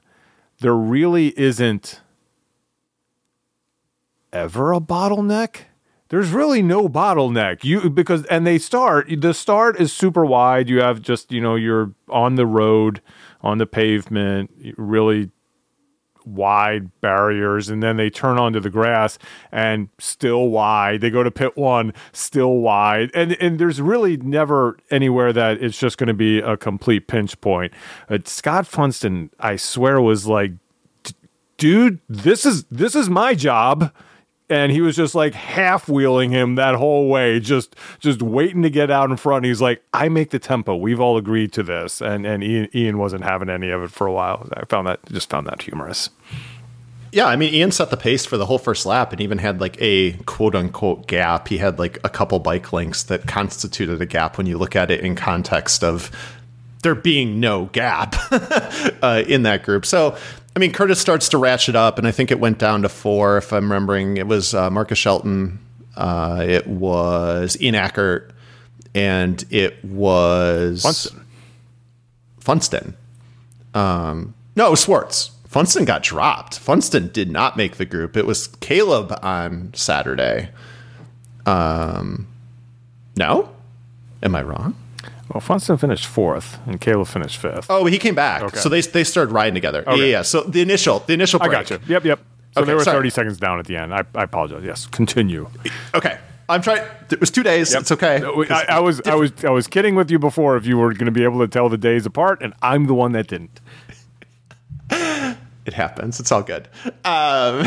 there 0.60 0.74
really 0.74 1.38
isn't 1.38 2.00
ever 4.32 4.72
a 4.72 4.80
bottleneck. 4.80 5.62
There's 6.08 6.30
really 6.30 6.62
no 6.62 6.88
bottleneck. 6.88 7.64
You 7.64 7.90
because 7.90 8.24
and 8.26 8.46
they 8.46 8.58
start 8.58 9.08
the 9.20 9.34
start 9.34 9.78
is 9.80 9.92
super 9.92 10.24
wide. 10.24 10.68
You 10.68 10.80
have 10.80 11.02
just, 11.02 11.30
you 11.30 11.40
know, 11.40 11.54
you're 11.54 11.92
on 12.08 12.36
the 12.36 12.46
road, 12.46 13.02
on 13.42 13.58
the 13.58 13.66
pavement, 13.66 14.50
really 14.78 15.30
wide 16.24 17.00
barriers 17.00 17.70
and 17.70 17.82
then 17.82 17.96
they 17.96 18.10
turn 18.10 18.38
onto 18.38 18.60
the 18.60 18.68
grass 18.68 19.18
and 19.50 19.88
still 19.98 20.48
wide. 20.48 21.00
They 21.00 21.08
go 21.08 21.22
to 21.22 21.30
pit 21.30 21.56
1, 21.56 21.92
still 22.12 22.56
wide. 22.58 23.10
And 23.14 23.32
and 23.34 23.58
there's 23.58 23.80
really 23.80 24.16
never 24.18 24.78
anywhere 24.90 25.32
that 25.32 25.62
it's 25.62 25.78
just 25.78 25.98
going 25.98 26.08
to 26.08 26.14
be 26.14 26.38
a 26.38 26.56
complete 26.56 27.06
pinch 27.06 27.38
point. 27.40 27.72
Uh, 28.08 28.18
Scott 28.24 28.66
Funston, 28.66 29.30
I 29.40 29.56
swear 29.56 30.00
was 30.00 30.26
like 30.26 30.52
dude, 31.58 32.00
this 32.08 32.46
is 32.46 32.64
this 32.64 32.94
is 32.94 33.10
my 33.10 33.34
job. 33.34 33.92
And 34.50 34.72
he 34.72 34.80
was 34.80 34.96
just 34.96 35.14
like 35.14 35.34
half 35.34 35.88
wheeling 35.88 36.30
him 36.30 36.54
that 36.54 36.74
whole 36.74 37.08
way, 37.08 37.38
just 37.38 37.76
just 37.98 38.22
waiting 38.22 38.62
to 38.62 38.70
get 38.70 38.90
out 38.90 39.10
in 39.10 39.16
front. 39.16 39.44
He's 39.44 39.60
like, 39.60 39.82
I 39.92 40.08
make 40.08 40.30
the 40.30 40.38
tempo. 40.38 40.74
We've 40.74 41.00
all 41.00 41.18
agreed 41.18 41.52
to 41.52 41.62
this. 41.62 42.00
And 42.00 42.24
and 42.24 42.42
Ian, 42.42 42.68
Ian 42.74 42.98
wasn't 42.98 43.24
having 43.24 43.50
any 43.50 43.70
of 43.70 43.82
it 43.82 43.90
for 43.90 44.06
a 44.06 44.12
while. 44.12 44.48
I 44.54 44.64
found 44.64 44.86
that 44.86 45.04
just 45.06 45.28
found 45.28 45.46
that 45.48 45.62
humorous. 45.62 46.10
Yeah, 47.12 47.26
I 47.26 47.36
mean 47.36 47.54
Ian 47.54 47.72
set 47.72 47.90
the 47.90 47.96
pace 47.96 48.26
for 48.26 48.36
the 48.36 48.46
whole 48.46 48.58
first 48.58 48.84
lap 48.84 49.12
and 49.12 49.20
even 49.20 49.38
had 49.38 49.60
like 49.60 49.76
a 49.80 50.12
quote 50.24 50.54
unquote 50.54 51.06
gap. 51.06 51.48
He 51.48 51.58
had 51.58 51.78
like 51.78 51.98
a 52.04 52.08
couple 52.08 52.38
bike 52.38 52.72
links 52.72 53.02
that 53.04 53.26
constituted 53.26 54.00
a 54.00 54.06
gap 54.06 54.36
when 54.36 54.46
you 54.46 54.58
look 54.58 54.76
at 54.76 54.90
it 54.90 55.00
in 55.00 55.14
context 55.14 55.82
of 55.82 56.10
there 56.82 56.94
being 56.94 57.40
no 57.40 57.66
gap 57.66 58.14
uh, 59.02 59.22
in 59.26 59.42
that 59.42 59.62
group. 59.62 59.84
So 59.86 60.16
I 60.58 60.60
mean, 60.60 60.72
Curtis 60.72 61.00
starts 61.00 61.28
to 61.28 61.38
ratchet 61.38 61.76
up, 61.76 61.98
and 61.98 62.08
I 62.08 62.10
think 62.10 62.32
it 62.32 62.40
went 62.40 62.58
down 62.58 62.82
to 62.82 62.88
four, 62.88 63.36
if 63.36 63.52
I'm 63.52 63.70
remembering. 63.70 64.16
It 64.16 64.26
was 64.26 64.54
uh, 64.54 64.68
Marcus 64.70 64.98
Shelton, 64.98 65.60
uh, 65.96 66.44
it 66.44 66.66
was 66.66 67.56
Ian 67.60 67.76
Ackert, 67.76 68.32
and 68.92 69.44
it 69.50 69.84
was 69.84 70.82
Funston. 70.82 71.24
Funston. 72.40 72.96
Um, 73.72 74.34
no, 74.56 74.74
Swartz. 74.74 75.30
Funston 75.46 75.84
got 75.84 76.02
dropped. 76.02 76.58
Funston 76.58 77.12
did 77.12 77.30
not 77.30 77.56
make 77.56 77.76
the 77.76 77.86
group. 77.86 78.16
It 78.16 78.26
was 78.26 78.48
Caleb 78.48 79.16
on 79.22 79.72
Saturday. 79.74 80.48
Um, 81.46 82.26
no, 83.16 83.48
am 84.24 84.34
I 84.34 84.42
wrong? 84.42 84.74
Well, 85.32 85.40
Funston 85.40 85.76
finished 85.76 86.06
fourth, 86.06 86.58
and 86.66 86.80
Caleb 86.80 87.08
finished 87.08 87.36
fifth. 87.36 87.66
Oh, 87.68 87.84
he 87.84 87.98
came 87.98 88.14
back. 88.14 88.42
Okay. 88.42 88.58
So 88.58 88.68
they 88.68 88.80
they 88.80 89.04
started 89.04 89.32
riding 89.32 89.54
together. 89.54 89.84
Yeah, 89.86 89.94
yeah. 89.96 90.22
So 90.22 90.40
the 90.42 90.62
initial 90.62 91.00
the 91.00 91.12
initial 91.12 91.42
I 91.42 91.48
got 91.48 91.68
you. 91.70 91.78
Yep, 91.86 92.04
yep. 92.04 92.20
So 92.54 92.62
Okay, 92.62 92.66
they 92.66 92.74
were 92.74 92.82
sorry. 92.82 92.96
30 92.98 93.10
seconds 93.10 93.38
down 93.38 93.58
at 93.58 93.66
the 93.66 93.76
end. 93.76 93.94
I, 93.94 94.04
I 94.14 94.22
apologize. 94.24 94.62
Yes, 94.64 94.86
continue. 94.86 95.48
Okay, 95.94 96.18
I'm 96.48 96.62
trying. 96.62 96.82
It 97.10 97.20
was 97.20 97.30
two 97.30 97.42
days. 97.42 97.74
It's 97.74 97.92
okay. 97.92 98.20
No, 98.20 98.42
I, 98.48 98.64
I 98.70 98.80
was 98.80 99.02
I 99.02 99.14
was 99.14 99.32
I 99.44 99.50
was 99.50 99.66
kidding 99.66 99.94
with 99.94 100.10
you 100.10 100.18
before 100.18 100.56
if 100.56 100.64
you 100.66 100.78
were 100.78 100.92
going 100.94 101.06
to 101.06 101.12
be 101.12 101.24
able 101.24 101.40
to 101.40 101.48
tell 101.48 101.68
the 101.68 101.78
days 101.78 102.06
apart, 102.06 102.40
and 102.42 102.54
I'm 102.62 102.86
the 102.86 102.94
one 102.94 103.12
that 103.12 103.26
didn't. 103.28 103.60
It 104.90 105.74
happens. 105.74 106.18
It's 106.18 106.32
all 106.32 106.42
good. 106.42 106.66
Um, 107.04 107.66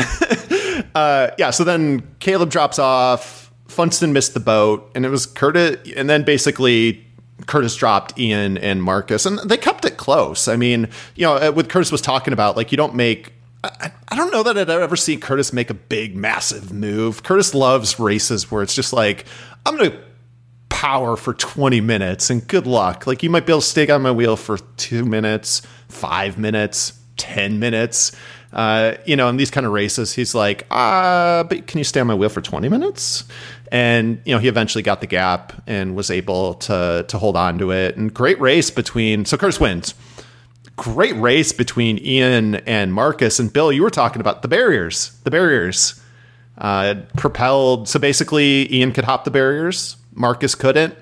uh, 0.96 1.30
yeah. 1.38 1.50
So 1.50 1.62
then 1.62 2.02
Caleb 2.18 2.50
drops 2.50 2.80
off. 2.80 3.52
Funston 3.68 4.12
missed 4.12 4.34
the 4.34 4.40
boat, 4.40 4.90
and 4.96 5.06
it 5.06 5.08
was 5.08 5.24
Curtis. 5.24 5.92
And 5.96 6.10
then 6.10 6.24
basically 6.24 7.06
Curtis 7.46 7.76
dropped 7.76 8.18
Ian 8.18 8.58
and 8.58 8.82
Marcus, 8.82 9.26
and 9.26 9.38
they 9.38 9.56
kept 9.56 9.84
it 9.84 9.96
close. 9.96 10.48
I 10.48 10.56
mean, 10.56 10.88
you 11.14 11.26
know, 11.26 11.34
uh, 11.34 11.52
what 11.52 11.68
Curtis 11.68 11.92
was 11.92 12.00
talking 12.00 12.32
about, 12.32 12.56
like 12.56 12.72
you 12.72 12.76
don't 12.76 12.94
make. 12.94 13.32
I, 13.64 13.92
I 14.08 14.16
don't 14.16 14.32
know 14.32 14.42
that 14.42 14.58
I'd 14.58 14.68
ever 14.68 14.96
see 14.96 15.16
Curtis 15.16 15.52
make 15.52 15.70
a 15.70 15.74
big, 15.74 16.16
massive 16.16 16.72
move. 16.72 17.22
Curtis 17.22 17.54
loves 17.54 18.00
races 18.00 18.50
where 18.50 18.62
it's 18.62 18.74
just 18.74 18.92
like 18.92 19.24
I'm 19.64 19.76
going 19.76 19.92
to 19.92 19.98
power 20.68 21.16
for 21.16 21.32
20 21.32 21.80
minutes 21.80 22.28
and 22.28 22.46
good 22.48 22.66
luck. 22.66 23.06
Like 23.06 23.22
you 23.22 23.30
might 23.30 23.46
be 23.46 23.52
able 23.52 23.60
to 23.60 23.66
stay 23.66 23.88
on 23.88 24.02
my 24.02 24.10
wheel 24.10 24.34
for 24.36 24.58
two 24.76 25.04
minutes, 25.04 25.62
five 25.88 26.38
minutes, 26.38 26.94
10 27.16 27.58
minutes. 27.58 28.12
Uh, 28.52 28.94
you 29.06 29.16
know, 29.16 29.28
in 29.28 29.38
these 29.38 29.50
kind 29.50 29.64
of 29.64 29.72
races, 29.72 30.12
he's 30.12 30.34
like, 30.34 30.66
uh, 30.70 31.42
but 31.44 31.66
can 31.66 31.78
you 31.78 31.84
stay 31.84 32.00
on 32.00 32.06
my 32.06 32.14
wheel 32.14 32.28
for 32.28 32.42
20 32.42 32.68
minutes? 32.68 33.24
And, 33.70 34.20
you 34.26 34.34
know, 34.34 34.38
he 34.38 34.48
eventually 34.48 34.82
got 34.82 35.00
the 35.00 35.06
gap 35.06 35.54
and 35.66 35.96
was 35.96 36.10
able 36.10 36.54
to, 36.54 37.06
to 37.08 37.18
hold 37.18 37.36
on 37.36 37.58
to 37.58 37.70
it. 37.72 37.96
And 37.96 38.12
great 38.12 38.38
race 38.40 38.70
between, 38.70 39.24
so 39.24 39.38
Curtis 39.38 39.58
wins. 39.58 39.94
great 40.76 41.16
race 41.16 41.52
between 41.52 41.98
Ian 42.04 42.56
and 42.56 42.92
Marcus. 42.92 43.38
And 43.38 43.50
Bill, 43.52 43.72
you 43.72 43.82
were 43.82 43.90
talking 43.90 44.20
about 44.20 44.42
the 44.42 44.48
barriers. 44.48 45.18
The 45.24 45.30
barriers 45.30 46.00
uh, 46.58 46.96
propelled. 47.16 47.88
So 47.88 47.98
basically, 47.98 48.72
Ian 48.74 48.92
could 48.92 49.04
hop 49.04 49.24
the 49.24 49.30
barriers, 49.30 49.96
Marcus 50.12 50.54
couldn't. 50.54 50.94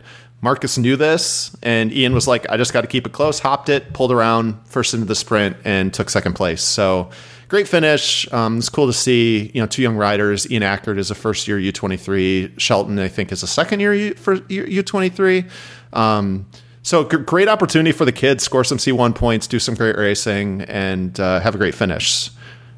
Marcus 0.43 0.79
knew 0.79 0.97
this, 0.97 1.55
and 1.63 1.93
Ian 1.93 2.15
was 2.15 2.27
like, 2.27 2.49
I 2.51 2.57
just 2.57 2.73
got 2.73 2.81
to 2.81 2.87
keep 2.87 3.07
it 3.07 3.13
close, 3.13 3.41
hopped 3.41 3.69
it, 3.69 3.93
pulled 3.93 4.11
around 4.11 4.59
first 4.65 4.95
into 4.95 5.07
the 5.07 5.15
sprint, 5.15 5.57
and 5.65 5.93
took 5.93 6.09
second 6.09 6.33
place. 6.33 6.63
So 6.63 7.11
great 7.49 7.69
finish. 7.69 8.31
Um, 8.33 8.59
it's 8.59 8.71
cool 8.71 8.87
to 8.87 8.93
see, 8.93 9.51
you 9.53 9.61
know, 9.61 9.67
two 9.67 9.83
young 9.83 9.97
riders. 9.97 10.51
Ian 10.51 10.63
Ackert 10.63 10.99
is 10.99 11.11
a 11.11 11.15
first 11.15 11.47
year 11.47 11.59
U23. 11.59 12.59
Shelton, 12.59 12.99
I 12.99 13.09
think, 13.09 13.33
is 13.33 13.43
a 13.43 13.47
second 13.47 13.81
year 13.81 13.93
U, 13.93 14.15
for 14.15 14.37
U23. 14.37 15.51
Um, 15.93 16.49
so 16.83 17.05
g- 17.05 17.19
great 17.19 17.49
opportunity 17.49 17.93
for 17.93 18.07
the 18.07 18.13
kids, 18.13 18.43
score 18.43 18.65
some 18.65 18.79
C1 18.79 19.15
points, 19.15 19.47
do 19.47 19.59
some 19.59 19.75
great 19.75 19.97
racing, 19.97 20.63
and 20.63 21.19
uh, 21.21 21.41
have 21.41 21.55
a 21.55 21.59
great 21.59 21.75
finish. 21.75 22.31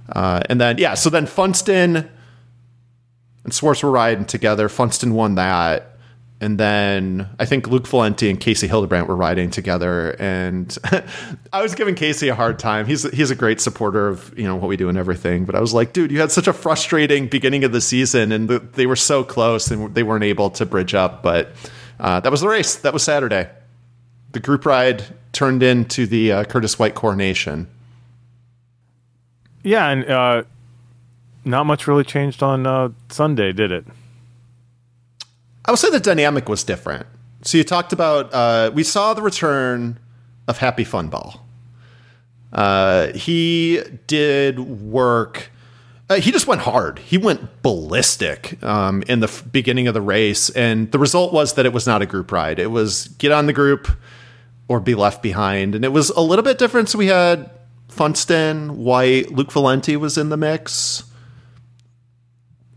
Uh, 0.08 0.40
and 0.48 0.60
then, 0.60 0.78
yeah, 0.78 0.94
so 0.94 1.10
then 1.10 1.26
Funston 1.26 2.08
and 3.44 3.54
Swartz 3.54 3.84
were 3.84 3.90
riding 3.90 4.24
together. 4.24 4.68
Funston 4.68 5.14
won 5.14 5.36
that 5.36 5.91
and 6.42 6.58
then 6.58 7.28
I 7.38 7.44
think 7.44 7.68
Luke 7.68 7.86
Valenti 7.86 8.28
and 8.28 8.38
Casey 8.38 8.66
Hildebrandt 8.66 9.06
were 9.06 9.14
riding 9.14 9.48
together, 9.48 10.16
and 10.18 10.76
I 11.52 11.62
was 11.62 11.76
giving 11.76 11.94
Casey 11.94 12.28
a 12.28 12.34
hard 12.34 12.58
time. 12.58 12.84
He's 12.84 13.08
he's 13.12 13.30
a 13.30 13.36
great 13.36 13.60
supporter 13.60 14.08
of 14.08 14.36
you 14.36 14.42
know 14.42 14.56
what 14.56 14.66
we 14.66 14.76
do 14.76 14.88
and 14.88 14.98
everything, 14.98 15.44
but 15.44 15.54
I 15.54 15.60
was 15.60 15.72
like, 15.72 15.92
dude, 15.92 16.10
you 16.10 16.18
had 16.18 16.32
such 16.32 16.48
a 16.48 16.52
frustrating 16.52 17.28
beginning 17.28 17.62
of 17.62 17.70
the 17.70 17.80
season, 17.80 18.32
and 18.32 18.48
the, 18.48 18.58
they 18.58 18.86
were 18.86 18.96
so 18.96 19.22
close, 19.22 19.70
and 19.70 19.94
they 19.94 20.02
weren't 20.02 20.24
able 20.24 20.50
to 20.50 20.66
bridge 20.66 20.94
up. 20.94 21.22
But 21.22 21.52
uh, 22.00 22.18
that 22.18 22.32
was 22.32 22.40
the 22.40 22.48
race. 22.48 22.74
That 22.74 22.92
was 22.92 23.04
Saturday. 23.04 23.48
The 24.32 24.40
group 24.40 24.66
ride 24.66 25.04
turned 25.30 25.62
into 25.62 26.08
the 26.08 26.32
uh, 26.32 26.44
Curtis 26.44 26.76
White 26.76 26.96
coronation. 26.96 27.68
Yeah, 29.62 29.88
and 29.88 30.10
uh, 30.10 30.42
not 31.44 31.66
much 31.66 31.86
really 31.86 32.02
changed 32.02 32.42
on 32.42 32.66
uh, 32.66 32.88
Sunday, 33.10 33.52
did 33.52 33.70
it? 33.70 33.86
I 35.64 35.70
would 35.70 35.78
say 35.78 35.90
the 35.90 36.00
dynamic 36.00 36.48
was 36.48 36.64
different. 36.64 37.06
So 37.42 37.58
you 37.58 37.64
talked 37.64 37.92
about 37.92 38.32
uh, 38.32 38.70
we 38.74 38.82
saw 38.82 39.14
the 39.14 39.22
return 39.22 39.98
of 40.48 40.58
Happy 40.58 40.84
Fun 40.84 41.08
Ball. 41.08 41.44
Uh, 42.52 43.08
he 43.12 43.82
did 44.06 44.58
work. 44.60 45.50
Uh, 46.10 46.16
he 46.16 46.30
just 46.30 46.46
went 46.46 46.60
hard. 46.60 46.98
He 46.98 47.16
went 47.16 47.62
ballistic 47.62 48.62
um, 48.62 49.02
in 49.08 49.20
the 49.20 49.28
f- 49.28 49.44
beginning 49.50 49.88
of 49.88 49.94
the 49.94 50.02
race, 50.02 50.50
and 50.50 50.90
the 50.92 50.98
result 50.98 51.32
was 51.32 51.54
that 51.54 51.64
it 51.64 51.72
was 51.72 51.86
not 51.86 52.02
a 52.02 52.06
group 52.06 52.30
ride. 52.30 52.58
It 52.58 52.70
was 52.70 53.08
get 53.18 53.32
on 53.32 53.46
the 53.46 53.52
group 53.52 53.88
or 54.68 54.80
be 54.80 54.94
left 54.94 55.22
behind, 55.22 55.74
and 55.74 55.84
it 55.84 55.92
was 55.92 56.10
a 56.10 56.20
little 56.20 56.42
bit 56.42 56.58
different. 56.58 56.90
So 56.90 56.98
we 56.98 57.06
had 57.06 57.50
Funston, 57.88 58.78
White, 58.84 59.32
Luke 59.32 59.52
Valenti 59.52 59.96
was 59.96 60.18
in 60.18 60.28
the 60.28 60.36
mix. 60.36 61.04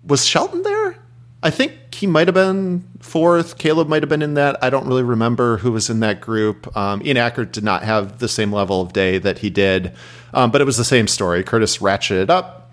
Was 0.06 0.26
Shelton 0.26 0.62
there? 0.62 0.98
I 1.46 1.52
think 1.52 1.94
he 1.94 2.08
might 2.08 2.28
have 2.28 2.34
been 2.34 2.88
fourth. 3.02 3.60
Caleb 3.60 3.88
might 3.88 4.02
have 4.02 4.10
been 4.10 4.24
in 4.24 4.34
that. 4.34 4.58
I 4.64 4.72
don't 4.72 4.88
really 4.88 5.04
remember 5.04 5.58
who 5.58 5.72
was 5.72 5.92
in 5.92 6.00
that 6.00 6.20
group. 6.20 6.76
Um, 6.76 7.06
Ian 7.06 7.18
Ackert 7.18 7.52
did 7.52 7.64
not 7.64 7.84
have 7.84 8.18
the 8.18 8.28
same 8.28 8.52
level 8.52 8.82
of 8.82 8.94
day 8.94 9.20
that 9.20 9.38
he 9.38 9.52
did, 9.52 9.94
um, 10.34 10.50
but 10.50 10.60
it 10.60 10.64
was 10.64 10.78
the 10.78 10.84
same 10.84 11.08
story. 11.08 11.44
Curtis 11.44 11.78
ratcheted 11.78 12.32
up, 12.32 12.72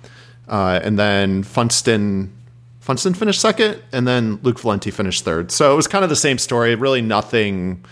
uh, 0.49 0.81
and 0.83 0.99
then 0.99 1.43
Funston 1.43 2.33
Funston 2.81 3.13
finished 3.13 3.43
second, 3.43 3.79
and 3.93 4.09
then 4.09 4.41
Luke 4.43 4.59
Valenti 4.59 4.91
finished 4.91 5.23
third. 5.23 5.53
So 5.53 5.71
it 5.71 5.77
was 5.77 5.87
kind 5.87 6.03
of 6.03 6.09
the 6.09 6.17
same 6.17 6.39
story. 6.39 6.75
Really, 6.75 7.03
nothing 7.03 7.85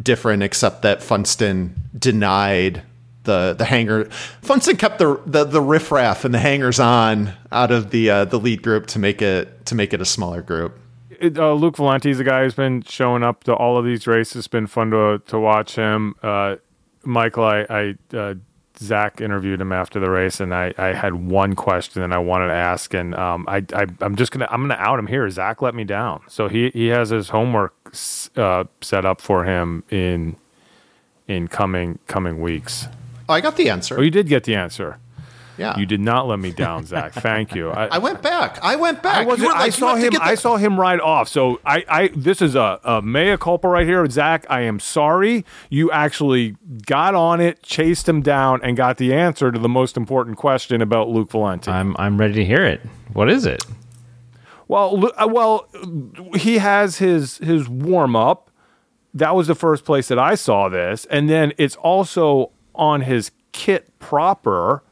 different 0.00 0.44
except 0.44 0.82
that 0.82 1.02
Funston 1.02 1.74
denied 1.98 2.82
the 3.28 3.54
the 3.56 3.64
hanger. 3.64 4.06
Funston 4.42 4.76
kept 4.76 4.98
the 4.98 5.20
the, 5.26 5.44
the 5.44 5.60
riffraff 5.60 6.24
and 6.24 6.34
the 6.34 6.40
hangers 6.40 6.80
on 6.80 7.32
out 7.52 7.70
of 7.70 7.90
the 7.90 8.10
uh, 8.10 8.24
the 8.24 8.40
lead 8.40 8.62
group 8.62 8.86
to 8.88 8.98
make 8.98 9.22
it 9.22 9.64
to 9.66 9.76
make 9.76 9.92
it 9.92 10.00
a 10.00 10.04
smaller 10.04 10.42
group. 10.42 10.76
Uh, 11.22 11.52
Luke 11.52 11.76
Valenti 11.76 12.10
is 12.10 12.20
a 12.20 12.24
guy 12.24 12.44
who's 12.44 12.54
been 12.54 12.82
showing 12.82 13.22
up 13.22 13.44
to 13.44 13.54
all 13.54 13.76
of 13.76 13.84
these 13.84 14.06
races. 14.06 14.36
It's 14.36 14.48
been 14.48 14.66
fun 14.66 14.90
to 14.90 15.22
to 15.26 15.38
watch 15.38 15.76
him. 15.76 16.16
Uh, 16.22 16.56
Michael, 17.04 17.44
I, 17.44 17.66
I 17.70 18.16
uh, 18.16 18.34
Zach 18.78 19.20
interviewed 19.20 19.60
him 19.60 19.72
after 19.72 20.00
the 20.00 20.10
race, 20.10 20.40
and 20.40 20.54
I, 20.54 20.72
I 20.78 20.88
had 20.88 21.14
one 21.14 21.54
question 21.54 22.02
that 22.02 22.12
I 22.12 22.18
wanted 22.18 22.48
to 22.48 22.54
ask, 22.54 22.94
and 22.94 23.14
um, 23.14 23.44
I, 23.48 23.64
I 23.74 23.86
am 24.00 24.16
just 24.16 24.32
gonna 24.32 24.48
I'm 24.50 24.62
gonna 24.62 24.74
out 24.74 24.98
him 24.98 25.06
here. 25.06 25.28
Zach 25.28 25.60
let 25.60 25.74
me 25.74 25.84
down, 25.84 26.22
so 26.28 26.48
he 26.48 26.70
he 26.70 26.86
has 26.88 27.10
his 27.10 27.28
homework 27.28 27.74
uh, 28.36 28.64
set 28.80 29.04
up 29.04 29.20
for 29.20 29.44
him 29.44 29.84
in 29.90 30.36
in 31.26 31.46
coming 31.46 31.98
coming 32.06 32.40
weeks. 32.40 32.88
Oh, 33.28 33.34
I 33.34 33.40
got 33.40 33.56
the 33.56 33.70
answer. 33.70 33.98
Oh, 33.98 34.02
you 34.02 34.10
did 34.10 34.28
get 34.28 34.44
the 34.44 34.54
answer. 34.54 34.98
Yeah. 35.58 35.76
You 35.76 35.86
did 35.86 36.00
not 36.00 36.28
let 36.28 36.38
me 36.38 36.52
down, 36.52 36.86
Zach. 36.86 37.12
Thank 37.14 37.54
you. 37.54 37.70
I, 37.70 37.86
I 37.86 37.98
went 37.98 38.22
back. 38.22 38.58
I 38.62 38.76
went 38.76 39.02
back. 39.02 39.16
I, 39.16 39.24
wasn't, 39.24 39.50
like, 39.50 39.60
I 39.60 39.68
saw 39.70 39.96
him. 39.96 40.12
I 40.20 40.34
saw 40.36 40.56
him 40.56 40.78
ride 40.78 41.00
off. 41.00 41.28
So 41.28 41.60
I, 41.66 41.84
I 41.88 42.08
this 42.14 42.40
is 42.40 42.54
a, 42.54 42.78
a 42.84 43.02
mea 43.02 43.36
culpa 43.36 43.68
right 43.68 43.86
here, 43.86 44.08
Zach. 44.08 44.46
I 44.48 44.60
am 44.60 44.78
sorry. 44.78 45.44
You 45.68 45.90
actually 45.90 46.56
got 46.86 47.16
on 47.16 47.40
it, 47.40 47.62
chased 47.62 48.08
him 48.08 48.22
down, 48.22 48.60
and 48.62 48.76
got 48.76 48.98
the 48.98 49.12
answer 49.12 49.50
to 49.50 49.58
the 49.58 49.68
most 49.68 49.96
important 49.96 50.36
question 50.36 50.80
about 50.80 51.08
Luke 51.08 51.32
Valenti. 51.32 51.70
I'm 51.70 51.96
I'm 51.98 52.18
ready 52.18 52.34
to 52.34 52.44
hear 52.44 52.64
it. 52.64 52.80
What 53.12 53.28
is 53.28 53.44
it? 53.44 53.64
Well, 54.68 55.10
uh, 55.16 55.26
well, 55.28 55.66
he 56.36 56.58
has 56.58 56.98
his 56.98 57.38
his 57.38 57.68
warm 57.68 58.14
up. 58.14 58.50
That 59.12 59.34
was 59.34 59.48
the 59.48 59.56
first 59.56 59.84
place 59.84 60.06
that 60.08 60.18
I 60.18 60.36
saw 60.36 60.68
this, 60.68 61.04
and 61.06 61.28
then 61.28 61.52
it's 61.58 61.74
also 61.76 62.52
on 62.78 63.02
his 63.02 63.30
kit 63.52 63.98
proper, 63.98 64.82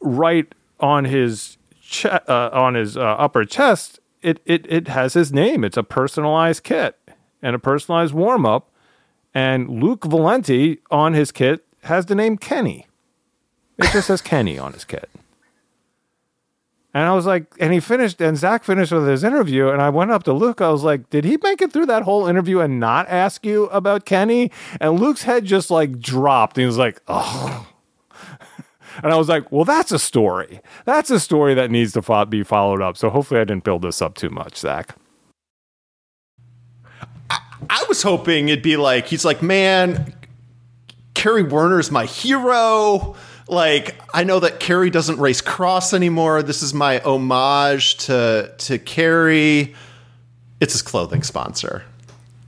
right 0.00 0.52
on 0.80 1.04
his 1.04 1.58
che- 1.80 2.08
uh, 2.26 2.50
on 2.52 2.74
his 2.74 2.96
uh, 2.96 3.02
upper 3.02 3.44
chest. 3.44 4.00
It, 4.22 4.40
it 4.44 4.66
it 4.68 4.88
has 4.88 5.14
his 5.14 5.32
name. 5.32 5.62
It's 5.62 5.76
a 5.76 5.84
personalized 5.84 6.64
kit 6.64 6.98
and 7.42 7.54
a 7.54 7.58
personalized 7.58 8.14
warm 8.14 8.44
up. 8.44 8.70
And 9.34 9.82
Luke 9.82 10.04
Valenti 10.04 10.80
on 10.90 11.12
his 11.12 11.30
kit 11.30 11.64
has 11.84 12.06
the 12.06 12.14
name 12.14 12.36
Kenny. 12.36 12.86
It 13.78 13.92
just 13.92 14.08
says 14.08 14.20
Kenny 14.20 14.58
on 14.58 14.72
his 14.72 14.84
kit. 14.84 15.08
And 16.98 17.06
I 17.06 17.14
was 17.14 17.26
like, 17.26 17.54
and 17.60 17.72
he 17.72 17.78
finished, 17.78 18.20
and 18.20 18.36
Zach 18.36 18.64
finished 18.64 18.90
with 18.90 19.06
his 19.06 19.22
interview. 19.22 19.68
And 19.68 19.80
I 19.80 19.88
went 19.88 20.10
up 20.10 20.24
to 20.24 20.32
Luke. 20.32 20.60
I 20.60 20.70
was 20.70 20.82
like, 20.82 21.10
did 21.10 21.24
he 21.24 21.38
make 21.44 21.62
it 21.62 21.72
through 21.72 21.86
that 21.86 22.02
whole 22.02 22.26
interview 22.26 22.58
and 22.58 22.80
not 22.80 23.08
ask 23.08 23.46
you 23.46 23.66
about 23.66 24.04
Kenny? 24.04 24.50
And 24.80 24.98
Luke's 24.98 25.22
head 25.22 25.44
just 25.44 25.70
like 25.70 26.00
dropped. 26.00 26.56
He 26.56 26.66
was 26.66 26.76
like, 26.76 27.00
oh. 27.06 27.68
And 29.04 29.12
I 29.12 29.16
was 29.16 29.28
like, 29.28 29.52
well, 29.52 29.64
that's 29.64 29.92
a 29.92 29.98
story. 30.00 30.60
That's 30.86 31.08
a 31.08 31.20
story 31.20 31.54
that 31.54 31.70
needs 31.70 31.92
to 31.92 32.02
fo- 32.02 32.24
be 32.24 32.42
followed 32.42 32.82
up. 32.82 32.96
So 32.96 33.10
hopefully 33.10 33.38
I 33.38 33.44
didn't 33.44 33.62
build 33.62 33.82
this 33.82 34.02
up 34.02 34.16
too 34.16 34.30
much, 34.30 34.56
Zach. 34.56 34.96
I, 37.30 37.38
I 37.70 37.84
was 37.88 38.02
hoping 38.02 38.48
it'd 38.48 38.60
be 38.60 38.76
like, 38.76 39.06
he's 39.06 39.24
like, 39.24 39.40
man, 39.40 40.12
Kerry 41.14 41.44
Werner's 41.44 41.92
my 41.92 42.06
hero 42.06 43.14
like 43.48 44.00
I 44.12 44.24
know 44.24 44.40
that 44.40 44.60
Kerry 44.60 44.90
doesn't 44.90 45.18
race 45.18 45.40
cross 45.40 45.94
anymore. 45.94 46.42
This 46.42 46.62
is 46.62 46.74
my 46.74 47.00
homage 47.00 47.96
to 48.06 48.54
to 48.58 48.78
Kerry. 48.78 49.74
It's 50.60 50.72
his 50.72 50.82
clothing 50.82 51.22
sponsor. 51.22 51.84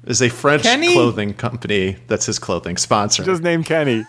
Is 0.06 0.22
a 0.22 0.28
French 0.28 0.62
Kenny? 0.62 0.92
clothing 0.92 1.34
company 1.34 1.96
that's 2.06 2.26
his 2.26 2.38
clothing 2.38 2.76
sponsor. 2.76 3.22
Just 3.22 3.42
named 3.42 3.66
Kenny. 3.66 4.04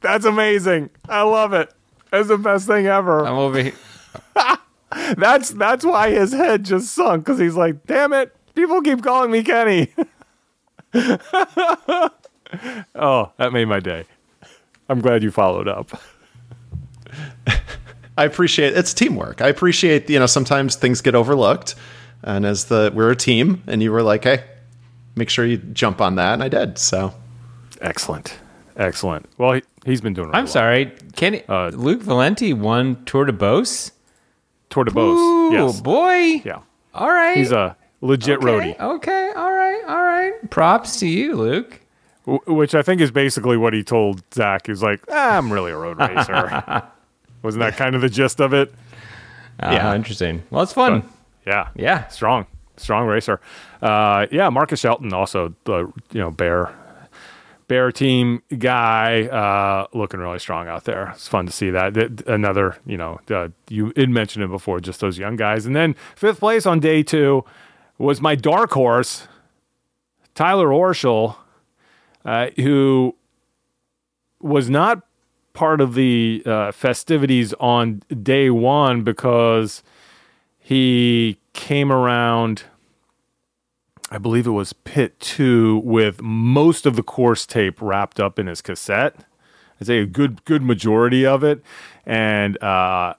That's 0.00 0.24
amazing. 0.24 0.90
I 1.08 1.22
love 1.22 1.52
it. 1.52 1.72
That's 2.10 2.28
the 2.28 2.38
best 2.38 2.66
thing 2.66 2.86
ever. 2.86 3.26
I'm 3.26 3.34
over 3.34 3.60
here. 3.62 3.72
that's 5.16 5.50
that's 5.50 5.84
why 5.84 6.10
his 6.10 6.32
head 6.32 6.64
just 6.64 6.94
sunk 6.94 7.24
because 7.24 7.38
he's 7.38 7.56
like, 7.56 7.86
damn 7.86 8.12
it, 8.12 8.34
people 8.54 8.80
keep 8.82 9.02
calling 9.02 9.30
me 9.30 9.42
Kenny. 9.42 9.92
oh, 12.94 13.32
that 13.36 13.52
made 13.52 13.66
my 13.66 13.80
day. 13.80 14.04
I'm 14.88 15.00
glad 15.00 15.22
you 15.22 15.30
followed 15.30 15.68
up. 15.68 16.00
I 18.16 18.24
appreciate 18.24 18.76
it's 18.76 18.94
teamwork. 18.94 19.42
I 19.42 19.48
appreciate 19.48 20.08
you 20.08 20.18
know 20.18 20.26
sometimes 20.26 20.76
things 20.76 21.00
get 21.00 21.14
overlooked, 21.14 21.74
and 22.22 22.46
as 22.46 22.66
the 22.66 22.90
we're 22.94 23.10
a 23.10 23.16
team, 23.16 23.62
and 23.66 23.82
you 23.82 23.92
were 23.92 24.02
like, 24.02 24.24
hey, 24.24 24.44
make 25.16 25.30
sure 25.30 25.44
you 25.44 25.58
jump 25.58 26.00
on 26.00 26.16
that, 26.16 26.34
and 26.34 26.42
I 26.42 26.48
did. 26.48 26.78
So 26.78 27.14
excellent, 27.80 28.38
excellent. 28.76 29.26
Well, 29.38 29.60
he, 29.84 29.90
has 29.90 30.00
been 30.00 30.14
doing. 30.14 30.28
Really 30.28 30.38
I'm 30.38 30.44
well. 30.44 30.52
sorry, 30.52 30.92
Kenny. 31.14 31.42
Uh, 31.48 31.68
Luke 31.70 32.02
Valenti 32.02 32.52
won 32.52 33.04
Tour 33.04 33.26
de 33.26 33.32
Beauce. 33.32 33.92
Tour 34.70 34.84
de 34.84 34.90
Beauce. 34.90 35.18
Ooh, 35.18 35.52
yes, 35.52 35.80
boy. 35.80 36.42
Yeah. 36.44 36.60
All 36.94 37.10
right. 37.10 37.36
He's 37.36 37.52
a 37.52 37.76
legit 38.00 38.38
okay, 38.38 38.46
roadie. 38.46 38.80
Okay. 38.80 39.32
All 39.36 39.52
right. 39.52 39.82
All 39.86 40.02
right. 40.02 40.50
Props 40.50 40.98
to 41.00 41.06
you, 41.06 41.36
Luke. 41.36 41.80
which 42.24 42.74
I 42.74 42.82
think 42.82 43.00
is 43.00 43.10
basically 43.10 43.56
what 43.56 43.72
he 43.74 43.84
told 43.84 44.22
Zach. 44.34 44.66
He's 44.66 44.82
like, 44.82 45.00
ah, 45.10 45.36
I'm 45.36 45.52
really 45.52 45.70
a 45.70 45.76
road 45.76 45.98
racer. 45.98 46.82
Wasn't 47.46 47.62
that 47.62 47.76
kind 47.76 47.94
of 47.94 48.00
the 48.00 48.08
gist 48.08 48.40
of 48.40 48.52
it? 48.52 48.74
Uh, 49.60 49.70
yeah, 49.72 49.94
interesting. 49.94 50.42
Well, 50.50 50.64
it's 50.64 50.72
fun. 50.72 51.00
But, 51.00 51.10
yeah, 51.46 51.68
yeah, 51.76 52.08
strong, 52.08 52.44
strong 52.76 53.06
racer. 53.06 53.40
Uh, 53.80 54.26
yeah, 54.32 54.48
Marcus 54.50 54.80
Shelton 54.80 55.12
also, 55.12 55.54
the 55.62 55.92
you 56.10 56.20
know, 56.20 56.32
bear 56.32 56.74
Bear 57.68 57.92
Team 57.92 58.42
guy, 58.58 59.26
uh, 59.26 59.86
looking 59.96 60.18
really 60.18 60.40
strong 60.40 60.66
out 60.66 60.84
there. 60.84 61.10
It's 61.10 61.28
fun 61.28 61.46
to 61.46 61.52
see 61.52 61.70
that. 61.70 61.96
Another, 62.26 62.76
you 62.84 62.96
know, 62.96 63.20
uh, 63.30 63.48
you 63.68 63.92
had 63.96 64.10
mentioned 64.10 64.44
it 64.44 64.50
before, 64.50 64.80
just 64.80 64.98
those 64.98 65.18
young 65.18 65.36
guys. 65.36 65.66
And 65.66 65.76
then 65.76 65.94
fifth 66.16 66.40
place 66.40 66.66
on 66.66 66.80
day 66.80 67.04
two 67.04 67.44
was 67.96 68.20
my 68.20 68.34
dark 68.34 68.72
horse, 68.72 69.28
Tyler 70.34 70.68
Orschel, 70.68 71.36
uh, 72.24 72.48
who 72.56 73.14
was 74.40 74.68
not 74.68 75.05
part 75.56 75.80
of 75.80 75.94
the 75.94 76.42
uh, 76.44 76.70
festivities 76.70 77.54
on 77.54 78.02
day 78.22 78.50
one 78.50 79.02
because 79.02 79.82
he 80.58 81.38
came 81.54 81.90
around 81.90 82.64
I 84.08 84.18
believe 84.18 84.46
it 84.46 84.50
was 84.50 84.72
Pit 84.72 85.18
2 85.18 85.78
with 85.78 86.22
most 86.22 86.86
of 86.86 86.94
the 86.94 87.02
course 87.02 87.44
tape 87.44 87.82
wrapped 87.82 88.20
up 88.20 88.38
in 88.38 88.46
his 88.46 88.60
cassette. 88.60 89.16
I'd 89.80 89.88
say 89.88 89.98
a 89.98 90.06
good 90.06 90.44
good 90.44 90.62
majority 90.62 91.26
of 91.26 91.42
it. 91.42 91.60
And 92.04 92.56
uh, 92.62 93.14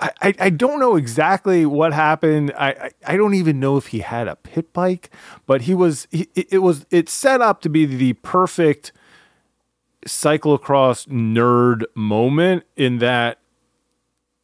I, 0.00 0.10
I, 0.22 0.50
don't 0.50 0.80
know 0.80 0.96
exactly 0.96 1.66
what 1.66 1.92
happened. 1.92 2.52
I, 2.56 2.68
I, 2.68 2.90
I 3.06 3.16
don't 3.16 3.34
even 3.34 3.60
know 3.60 3.76
if 3.76 3.88
he 3.88 4.00
had 4.00 4.26
a 4.26 4.36
pit 4.36 4.72
bike, 4.72 5.10
but 5.46 5.62
he 5.62 5.74
was 5.74 6.06
he, 6.10 6.28
it 6.34 6.48
it 6.52 6.58
was 6.58 6.86
it's 6.90 7.12
set 7.12 7.42
up 7.42 7.60
to 7.62 7.68
be 7.68 7.84
the 7.84 8.14
perfect 8.14 8.92
cyclocross 10.06 11.06
nerd 11.08 11.84
moment 11.94 12.64
in 12.76 12.98
that 12.98 13.38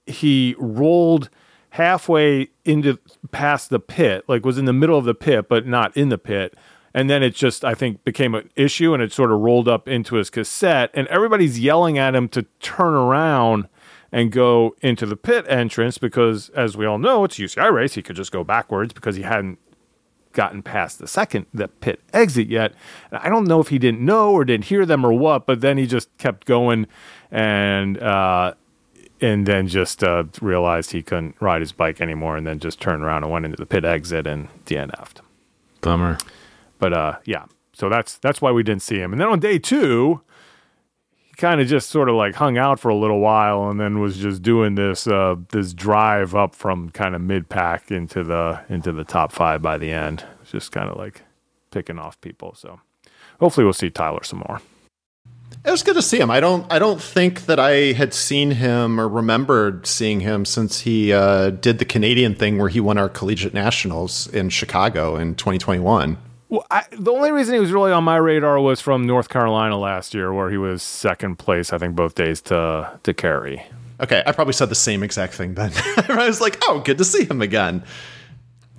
he 0.06 0.54
rolled 0.58 1.30
halfway 1.70 2.48
into 2.64 2.98
past 3.30 3.70
the 3.70 3.80
pit, 3.80 4.24
like 4.28 4.44
was 4.44 4.58
in 4.58 4.66
the 4.66 4.72
middle 4.72 4.98
of 4.98 5.04
the 5.04 5.14
pit, 5.14 5.48
but 5.48 5.66
not 5.66 5.96
in 5.96 6.08
the 6.10 6.18
pit. 6.18 6.54
And 6.94 7.08
then 7.08 7.22
it 7.22 7.34
just, 7.34 7.64
I 7.64 7.74
think, 7.74 8.04
became 8.04 8.34
an 8.34 8.50
issue 8.54 8.92
and 8.92 9.02
it 9.02 9.12
sort 9.12 9.32
of 9.32 9.40
rolled 9.40 9.68
up 9.68 9.88
into 9.88 10.16
his 10.16 10.28
cassette. 10.28 10.90
And 10.92 11.08
everybody's 11.08 11.58
yelling 11.58 11.96
at 11.96 12.14
him 12.14 12.28
to 12.30 12.42
turn 12.60 12.92
around 12.92 13.68
and 14.10 14.30
go 14.30 14.76
into 14.82 15.06
the 15.06 15.16
pit 15.16 15.46
entrance 15.48 15.96
because, 15.96 16.50
as 16.50 16.76
we 16.76 16.84
all 16.84 16.98
know, 16.98 17.24
it's 17.24 17.38
a 17.38 17.42
UCI 17.42 17.72
race. 17.72 17.94
He 17.94 18.02
could 18.02 18.16
just 18.16 18.30
go 18.32 18.44
backwards 18.44 18.92
because 18.92 19.16
he 19.16 19.22
hadn't 19.22 19.58
gotten 20.32 20.62
past 20.62 20.98
the 20.98 21.06
second 21.06 21.46
the 21.52 21.68
pit 21.68 22.00
exit 22.12 22.48
yet. 22.48 22.74
I 23.10 23.28
don't 23.28 23.46
know 23.46 23.60
if 23.60 23.68
he 23.68 23.78
didn't 23.78 24.00
know 24.00 24.32
or 24.32 24.44
didn't 24.44 24.66
hear 24.66 24.86
them 24.86 25.04
or 25.04 25.12
what, 25.12 25.46
but 25.46 25.60
then 25.60 25.78
he 25.78 25.86
just 25.86 26.16
kept 26.18 26.46
going 26.46 26.86
and 27.30 27.98
uh, 27.98 28.54
and 29.20 29.46
then 29.46 29.68
just 29.68 30.02
uh, 30.02 30.24
realized 30.40 30.90
he 30.92 31.02
couldn't 31.02 31.36
ride 31.40 31.60
his 31.60 31.72
bike 31.72 32.00
anymore, 32.00 32.36
and 32.36 32.46
then 32.46 32.58
just 32.58 32.80
turned 32.80 33.02
around 33.02 33.22
and 33.22 33.32
went 33.32 33.44
into 33.44 33.56
the 33.56 33.66
pit 33.66 33.84
exit 33.84 34.26
and 34.26 34.48
DNF'd. 34.66 35.20
Bummer. 35.80 36.18
But 36.78 36.92
uh, 36.92 37.18
yeah, 37.24 37.46
so 37.72 37.88
that's 37.88 38.18
that's 38.18 38.42
why 38.42 38.50
we 38.50 38.62
didn't 38.62 38.82
see 38.82 38.98
him. 38.98 39.12
And 39.12 39.20
then 39.20 39.28
on 39.28 39.40
day 39.40 39.58
two, 39.58 40.22
he 41.32 41.36
kind 41.40 41.60
of 41.60 41.66
just 41.66 41.88
sort 41.88 42.10
of 42.10 42.14
like 42.14 42.34
hung 42.34 42.58
out 42.58 42.78
for 42.78 42.90
a 42.90 42.94
little 42.94 43.20
while, 43.20 43.70
and 43.70 43.80
then 43.80 44.00
was 44.00 44.18
just 44.18 44.42
doing 44.42 44.74
this 44.74 45.06
uh, 45.06 45.36
this 45.50 45.72
drive 45.72 46.34
up 46.34 46.54
from 46.54 46.90
kind 46.90 47.14
of 47.14 47.22
mid 47.22 47.48
pack 47.48 47.90
into 47.90 48.22
the 48.22 48.60
into 48.68 48.92
the 48.92 49.04
top 49.04 49.32
five 49.32 49.62
by 49.62 49.78
the 49.78 49.90
end. 49.90 50.24
Just 50.44 50.72
kind 50.72 50.90
of 50.90 50.96
like 50.98 51.22
picking 51.70 51.98
off 51.98 52.20
people. 52.20 52.54
So 52.54 52.80
hopefully 53.40 53.64
we'll 53.64 53.72
see 53.72 53.88
Tyler 53.88 54.22
some 54.22 54.40
more. 54.46 54.60
It 55.64 55.70
was 55.70 55.82
good 55.82 55.94
to 55.94 56.02
see 56.02 56.18
him. 56.18 56.30
I 56.30 56.40
don't. 56.40 56.70
I 56.70 56.78
don't 56.78 57.00
think 57.00 57.46
that 57.46 57.58
I 57.58 57.92
had 57.92 58.12
seen 58.12 58.50
him 58.50 59.00
or 59.00 59.08
remembered 59.08 59.86
seeing 59.86 60.20
him 60.20 60.44
since 60.44 60.80
he 60.80 61.12
uh, 61.12 61.50
did 61.50 61.78
the 61.78 61.84
Canadian 61.84 62.34
thing 62.34 62.58
where 62.58 62.68
he 62.68 62.80
won 62.80 62.98
our 62.98 63.08
collegiate 63.08 63.54
nationals 63.54 64.26
in 64.26 64.50
Chicago 64.50 65.16
in 65.16 65.34
2021. 65.34 66.18
Well, 66.52 66.66
I, 66.70 66.84
the 66.90 67.10
only 67.10 67.32
reason 67.32 67.54
he 67.54 67.60
was 67.60 67.72
really 67.72 67.92
on 67.92 68.04
my 68.04 68.16
radar 68.16 68.60
was 68.60 68.78
from 68.78 69.06
North 69.06 69.30
Carolina 69.30 69.78
last 69.78 70.12
year, 70.12 70.34
where 70.34 70.50
he 70.50 70.58
was 70.58 70.82
second 70.82 71.38
place, 71.38 71.72
I 71.72 71.78
think, 71.78 71.96
both 71.96 72.14
days 72.14 72.42
to 72.42 73.00
to 73.04 73.14
Kerry. 73.14 73.64
Okay, 74.02 74.22
I 74.26 74.32
probably 74.32 74.52
said 74.52 74.68
the 74.68 74.74
same 74.74 75.02
exact 75.02 75.32
thing 75.32 75.54
then. 75.54 75.72
I 76.10 76.26
was 76.26 76.42
like, 76.42 76.58
"Oh, 76.64 76.80
good 76.80 76.98
to 76.98 77.06
see 77.06 77.24
him 77.24 77.40
again." 77.40 77.82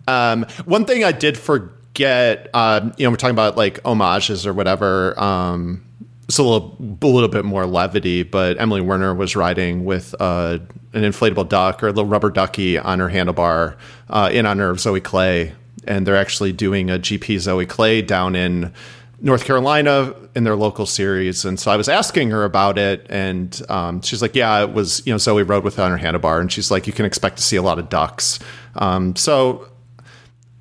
Um, 0.08 0.46
one 0.66 0.86
thing 0.86 1.04
I 1.04 1.12
did 1.12 1.36
forget, 1.36 2.48
uh, 2.54 2.92
you 2.96 3.06
know, 3.06 3.10
we're 3.10 3.18
talking 3.18 3.34
about 3.34 3.58
like 3.58 3.82
homages 3.84 4.46
or 4.46 4.54
whatever. 4.54 5.20
Um, 5.20 5.84
it's 6.28 6.38
a 6.38 6.44
little, 6.44 6.78
a 6.80 7.08
little 7.08 7.28
bit 7.28 7.44
more 7.44 7.66
levity, 7.66 8.22
but 8.22 8.62
Emily 8.62 8.82
Werner 8.82 9.16
was 9.16 9.36
riding 9.36 9.84
with 9.84 10.14
uh, 10.20 10.60
an 10.94 11.02
inflatable 11.02 11.50
duck 11.50 11.82
or 11.82 11.88
a 11.88 11.92
little 11.92 12.06
rubber 12.06 12.30
ducky 12.30 12.78
on 12.78 13.00
her 13.00 13.10
handlebar 13.10 13.78
uh, 14.12 14.30
in 14.32 14.46
honor 14.46 14.70
of 14.70 14.80
Zoe 14.80 15.02
Clay, 15.02 15.54
and 15.88 16.06
they're 16.08 16.16
actually 16.16 16.52
doing 16.54 16.90
a 16.90 16.98
GP 17.00 17.40
Zoe 17.40 17.66
Clay 17.66 18.02
down 18.02 18.36
in 18.36 18.74
North 19.22 19.46
Carolina 19.46 20.14
in 20.36 20.44
their 20.44 20.56
local 20.56 20.86
series. 20.86 21.46
And 21.46 21.60
so 21.60 21.72
I 21.72 21.78
was 21.78 21.88
asking 21.88 22.32
her 22.32 22.44
about 22.44 22.78
it, 22.78 23.06
and 23.10 23.62
um, 23.70 24.02
she's 24.02 24.22
like, 24.22 24.36
"Yeah, 24.36 24.62
it 24.64 24.74
was. 24.74 25.02
You 25.06 25.14
know, 25.14 25.18
Zoe 25.18 25.44
rode 25.44 25.64
with 25.64 25.80
it 25.80 25.82
on 25.82 25.98
her 25.98 25.98
handlebar, 25.98 26.42
and 26.42 26.52
she's 26.52 26.70
like, 26.72 26.88
you 26.88 26.94
can 26.94 27.06
expect 27.06 27.38
to 27.38 27.44
see 27.44 27.56
a 27.56 27.62
lot 27.62 27.80
of 27.80 27.90
ducks." 27.90 28.40
Um, 28.76 29.16
so 29.16 29.68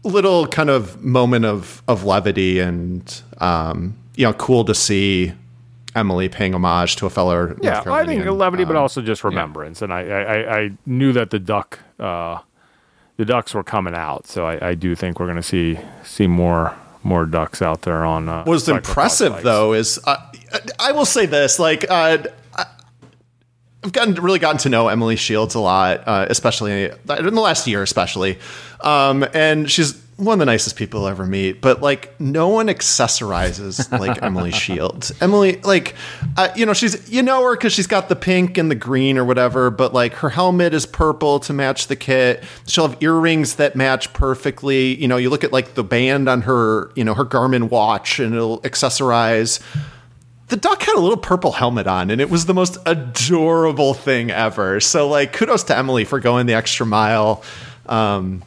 little 0.04 0.46
kind 0.48 0.68
of 0.70 1.02
moment 1.02 1.44
of 1.44 1.82
of 1.88 2.04
levity 2.04 2.58
and 2.58 3.22
um, 3.38 3.96
you 4.16 4.24
know, 4.26 4.32
cool 4.34 4.64
to 4.64 4.74
see 4.74 5.32
Emily 5.94 6.28
paying 6.28 6.54
homage 6.54 6.96
to 6.96 7.06
a 7.06 7.10
fellow. 7.10 7.56
Yeah, 7.62 7.82
I 7.86 8.04
think 8.06 8.24
levity, 8.24 8.64
but 8.64 8.76
Um, 8.76 8.82
also 8.82 9.02
just 9.02 9.24
remembrance. 9.24 9.82
And 9.82 9.92
I, 9.92 10.00
I, 10.02 10.20
I, 10.22 10.58
I 10.60 10.70
knew 10.86 11.12
that 11.12 11.30
the 11.30 11.38
duck, 11.38 11.80
uh, 11.98 12.38
the 13.22 13.26
ducks 13.26 13.54
were 13.54 13.62
coming 13.62 13.94
out, 13.94 14.26
so 14.26 14.46
I, 14.48 14.70
I 14.70 14.74
do 14.74 14.96
think 14.96 15.20
we're 15.20 15.26
going 15.26 15.36
to 15.36 15.44
see 15.44 15.78
see 16.02 16.26
more 16.26 16.74
more 17.04 17.24
ducks 17.24 17.62
out 17.62 17.82
there 17.82 18.04
on. 18.04 18.28
Uh, 18.28 18.38
What 18.38 18.48
was 18.52 18.68
impressive 18.68 19.44
though 19.44 19.74
is 19.74 20.00
uh, 20.04 20.16
I 20.80 20.90
will 20.90 21.04
say 21.04 21.26
this 21.26 21.60
like 21.60 21.86
uh, 21.88 22.18
I've 23.84 23.92
gotten 23.92 24.14
really 24.14 24.40
gotten 24.40 24.58
to 24.58 24.68
know 24.68 24.88
Emily 24.88 25.14
Shields 25.14 25.54
a 25.54 25.60
lot, 25.60 26.02
uh, 26.06 26.26
especially 26.30 26.86
in 26.86 26.94
the 27.06 27.40
last 27.40 27.68
year, 27.68 27.84
especially, 27.84 28.40
um, 28.80 29.24
and 29.34 29.70
she's 29.70 29.92
one 30.16 30.34
of 30.34 30.38
the 30.38 30.46
nicest 30.46 30.76
people 30.76 31.00
I'll 31.00 31.08
ever 31.08 31.26
meet. 31.26 31.60
But 31.60 31.80
like, 31.80 32.18
no 32.20 32.48
one 32.48 32.66
accessorizes 32.68 33.90
like 33.98 34.22
Emily 34.22 34.52
Shields. 34.52 35.12
Emily, 35.20 35.56
like, 35.62 35.94
uh, 36.36 36.48
you 36.54 36.66
know, 36.66 36.74
she's 36.74 37.10
you 37.10 37.22
know 37.22 37.42
her 37.42 37.56
because 37.56 37.72
she's 37.72 37.86
got 37.86 38.08
the 38.08 38.16
pink 38.16 38.58
and 38.58 38.70
the 38.70 38.74
green 38.74 39.18
or 39.18 39.24
whatever. 39.24 39.70
But 39.70 39.92
like, 39.92 40.14
her 40.14 40.30
helmet 40.30 40.74
is 40.74 40.86
purple 40.86 41.40
to 41.40 41.52
match 41.52 41.86
the 41.86 41.96
kit. 41.96 42.44
She'll 42.66 42.88
have 42.88 43.02
earrings 43.02 43.56
that 43.56 43.74
match 43.74 44.12
perfectly. 44.12 44.94
You 44.94 45.08
know, 45.08 45.16
you 45.16 45.30
look 45.30 45.44
at 45.44 45.52
like 45.52 45.74
the 45.74 45.84
band 45.84 46.28
on 46.28 46.42
her, 46.42 46.92
you 46.94 47.04
know, 47.04 47.14
her 47.14 47.24
Garmin 47.24 47.70
watch, 47.70 48.18
and 48.18 48.34
it'll 48.34 48.60
accessorize 48.60 49.60
the 50.48 50.56
duck 50.58 50.82
had 50.82 50.96
a 50.96 51.00
little 51.00 51.16
purple 51.16 51.52
helmet 51.52 51.86
on 51.86 52.10
and 52.10 52.20
it 52.20 52.28
was 52.28 52.44
the 52.44 52.52
most 52.52 52.76
adorable 52.84 53.94
thing 53.94 54.30
ever 54.30 54.80
so 54.80 55.08
like 55.08 55.32
kudos 55.32 55.64
to 55.64 55.74
emily 55.74 56.04
for 56.04 56.20
going 56.20 56.44
the 56.44 56.52
extra 56.52 56.84
mile 56.84 57.42
um, 57.86 58.42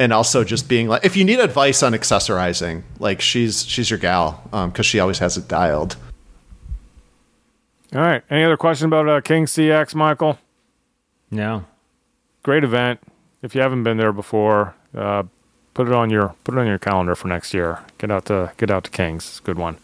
and 0.00 0.12
also 0.12 0.42
just 0.42 0.68
being 0.68 0.88
like 0.88 1.04
if 1.04 1.16
you 1.16 1.24
need 1.24 1.38
advice 1.38 1.82
on 1.84 1.92
accessorizing 1.92 2.82
like 2.98 3.20
she's 3.20 3.64
she's 3.66 3.88
your 3.90 3.98
gal 4.00 4.42
because 4.50 4.86
she 4.86 4.98
always 4.98 5.18
has 5.20 5.36
it 5.36 5.46
dialed 5.46 5.94
All 7.94 8.00
right. 8.00 8.22
Any 8.30 8.44
other 8.44 8.56
question 8.56 8.86
about 8.86 9.08
uh, 9.08 9.20
King 9.20 9.46
CX, 9.46 9.96
Michael? 9.96 10.38
No. 11.30 11.64
Great 12.44 12.62
event. 12.62 13.00
If 13.42 13.54
you 13.54 13.60
haven't 13.62 13.82
been 13.82 13.96
there 13.96 14.12
before, 14.12 14.74
uh, 14.96 15.24
put 15.74 15.88
it 15.88 15.92
on 15.92 16.08
your 16.08 16.34
put 16.44 16.54
it 16.54 16.58
on 16.58 16.66
your 16.68 16.78
calendar 16.78 17.14
for 17.16 17.26
next 17.28 17.52
year. 17.52 17.80
Get 17.98 18.10
out 18.12 18.26
to 18.26 18.52
get 18.58 18.70
out 18.70 18.84
to 18.84 18.90
Kings. 18.90 19.24
It's 19.28 19.38
a 19.40 19.42
good 19.42 19.58
one. 19.58 19.76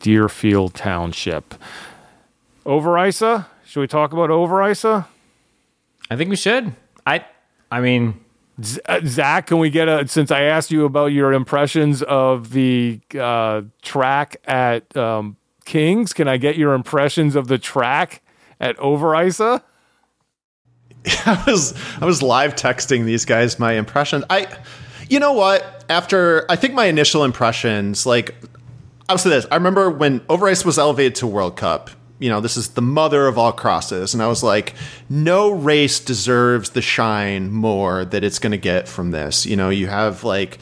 Deerfield 0.00 0.74
Township. 0.74 1.54
Overijse? 2.66 3.46
Should 3.64 3.80
we 3.80 3.86
talk 3.86 4.12
about 4.12 4.30
Overijse? 4.30 5.06
I 6.10 6.16
think 6.16 6.30
we 6.30 6.36
should. 6.36 6.74
I 7.06 7.24
I 7.70 7.80
mean, 7.80 8.14
Z- 8.14 8.18
Zach, 8.62 9.46
can 9.46 9.58
we 9.58 9.70
get 9.70 9.88
a 9.88 10.08
since 10.08 10.30
I 10.30 10.42
asked 10.42 10.70
you 10.70 10.84
about 10.84 11.06
your 11.06 11.32
impressions 11.32 12.02
of 12.02 12.50
the 12.50 13.00
uh, 13.18 13.62
track 13.82 14.36
at 14.44 14.96
um, 14.96 15.36
Kings? 15.64 16.12
Can 16.12 16.26
I 16.26 16.38
get 16.38 16.56
your 16.56 16.74
impressions 16.74 17.36
of 17.36 17.46
the 17.46 17.58
track 17.58 18.22
at 18.58 18.76
Overijse? 18.78 19.62
I 21.26 21.44
was 21.46 21.74
I 22.00 22.04
was 22.04 22.22
live 22.22 22.56
texting 22.56 23.04
these 23.04 23.24
guys 23.24 23.58
my 23.58 23.74
impressions. 23.74 24.24
I 24.28 24.48
you 25.08 25.20
know 25.20 25.32
what? 25.32 25.84
After 25.88 26.44
I 26.50 26.56
think 26.56 26.74
my 26.74 26.86
initial 26.86 27.22
impressions, 27.24 28.06
like 28.06 28.34
I 29.08 29.12
will 29.12 29.18
say 29.18 29.30
this. 29.30 29.46
I 29.50 29.54
remember 29.54 29.88
when 29.88 30.20
Over 30.28 30.46
Overijse 30.46 30.64
was 30.64 30.78
elevated 30.78 31.14
to 31.16 31.26
World 31.26 31.56
Cup. 31.56 31.90
You 32.18 32.28
know, 32.28 32.40
this 32.40 32.56
is 32.56 32.70
the 32.70 32.82
mother 32.82 33.26
of 33.26 33.38
all 33.38 33.52
crosses, 33.52 34.12
and 34.14 34.22
I 34.22 34.26
was 34.26 34.42
like, 34.42 34.74
no 35.08 35.50
race 35.50 36.00
deserves 36.00 36.70
the 36.70 36.82
shine 36.82 37.50
more 37.50 38.04
that 38.04 38.24
it's 38.24 38.38
going 38.38 38.52
to 38.52 38.58
get 38.58 38.88
from 38.88 39.12
this. 39.12 39.46
You 39.46 39.56
know, 39.56 39.70
you 39.70 39.86
have 39.86 40.24
like 40.24 40.58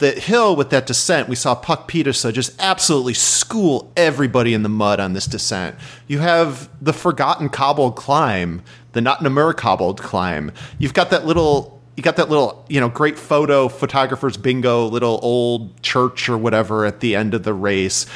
the 0.00 0.12
hill 0.12 0.56
with 0.56 0.70
that 0.70 0.86
descent. 0.86 1.28
We 1.28 1.36
saw 1.36 1.54
Puck 1.54 1.88
Pieterse 1.88 2.32
just 2.32 2.60
absolutely 2.60 3.14
school 3.14 3.92
everybody 3.96 4.54
in 4.54 4.62
the 4.62 4.68
mud 4.68 4.98
on 4.98 5.12
this 5.12 5.26
descent. 5.26 5.76
You 6.08 6.18
have 6.18 6.68
the 6.82 6.92
forgotten 6.92 7.48
cobbled 7.48 7.96
climb, 7.96 8.62
the 8.92 9.00
not 9.00 9.22
Namur 9.22 9.52
cobbled 9.52 10.00
climb. 10.02 10.52
You've 10.78 10.94
got 10.94 11.10
that 11.10 11.26
little 11.26 11.80
you 11.96 12.02
got 12.02 12.16
that 12.16 12.30
little, 12.30 12.64
you 12.68 12.80
know, 12.80 12.88
great 12.88 13.18
photo 13.18 13.68
photographer's 13.68 14.38
bingo 14.38 14.86
little 14.86 15.20
old 15.22 15.82
church 15.82 16.30
or 16.30 16.38
whatever 16.38 16.86
at 16.86 17.00
the 17.00 17.14
end 17.14 17.34
of 17.34 17.42
the 17.42 17.52
race. 17.52 18.06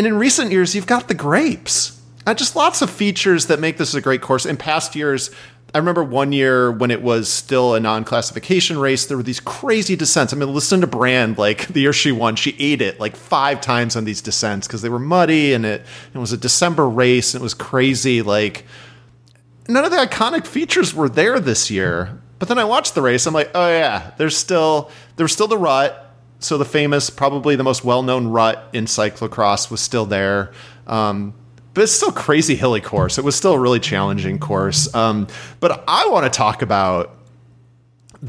And 0.00 0.06
in 0.06 0.16
recent 0.16 0.50
years, 0.50 0.74
you've 0.74 0.86
got 0.86 1.08
the 1.08 1.14
grapes. 1.14 2.00
Uh, 2.26 2.32
just 2.32 2.56
lots 2.56 2.80
of 2.80 2.88
features 2.88 3.48
that 3.48 3.60
make 3.60 3.76
this 3.76 3.92
a 3.92 4.00
great 4.00 4.22
course. 4.22 4.46
In 4.46 4.56
past 4.56 4.96
years, 4.96 5.30
I 5.74 5.78
remember 5.78 6.02
one 6.02 6.32
year 6.32 6.72
when 6.72 6.90
it 6.90 7.02
was 7.02 7.30
still 7.30 7.74
a 7.74 7.80
non-classification 7.80 8.78
race, 8.78 9.04
there 9.04 9.18
were 9.18 9.22
these 9.22 9.40
crazy 9.40 9.96
descents. 9.96 10.32
I 10.32 10.38
mean, 10.38 10.48
Lucinda 10.48 10.86
Brand, 10.86 11.36
like 11.36 11.66
the 11.68 11.80
year 11.82 11.92
she 11.92 12.12
won, 12.12 12.36
she 12.36 12.56
ate 12.58 12.80
it 12.80 12.98
like 12.98 13.14
five 13.14 13.60
times 13.60 13.94
on 13.94 14.06
these 14.06 14.22
descents 14.22 14.66
because 14.66 14.80
they 14.80 14.88
were 14.88 14.98
muddy 14.98 15.52
and 15.52 15.66
it, 15.66 15.84
it 16.14 16.18
was 16.18 16.32
a 16.32 16.38
December 16.38 16.88
race 16.88 17.34
and 17.34 17.42
it 17.42 17.44
was 17.44 17.52
crazy. 17.52 18.22
Like 18.22 18.64
none 19.68 19.84
of 19.84 19.90
the 19.90 19.98
iconic 19.98 20.46
features 20.46 20.94
were 20.94 21.10
there 21.10 21.38
this 21.38 21.70
year. 21.70 22.18
But 22.38 22.48
then 22.48 22.56
I 22.56 22.64
watched 22.64 22.94
the 22.94 23.02
race, 23.02 23.26
I'm 23.26 23.34
like, 23.34 23.50
oh 23.54 23.68
yeah, 23.68 24.12
there's 24.16 24.38
still 24.38 24.90
there's 25.16 25.32
still 25.34 25.46
the 25.46 25.58
rut. 25.58 26.09
So 26.40 26.56
the 26.56 26.64
famous, 26.64 27.10
probably 27.10 27.54
the 27.54 27.62
most 27.62 27.84
well-known 27.84 28.28
rut 28.28 28.68
in 28.72 28.86
cyclocross 28.86 29.70
was 29.70 29.80
still 29.80 30.06
there. 30.06 30.52
Um, 30.86 31.34
but 31.74 31.82
it's 31.82 31.92
still 31.92 32.12
crazy 32.12 32.56
hilly 32.56 32.80
course. 32.80 33.18
It 33.18 33.24
was 33.24 33.36
still 33.36 33.52
a 33.52 33.58
really 33.58 33.78
challenging 33.78 34.38
course. 34.38 34.92
Um, 34.94 35.28
but 35.60 35.84
I 35.86 36.08
want 36.08 36.30
to 36.30 36.36
talk 36.36 36.62
about 36.62 37.16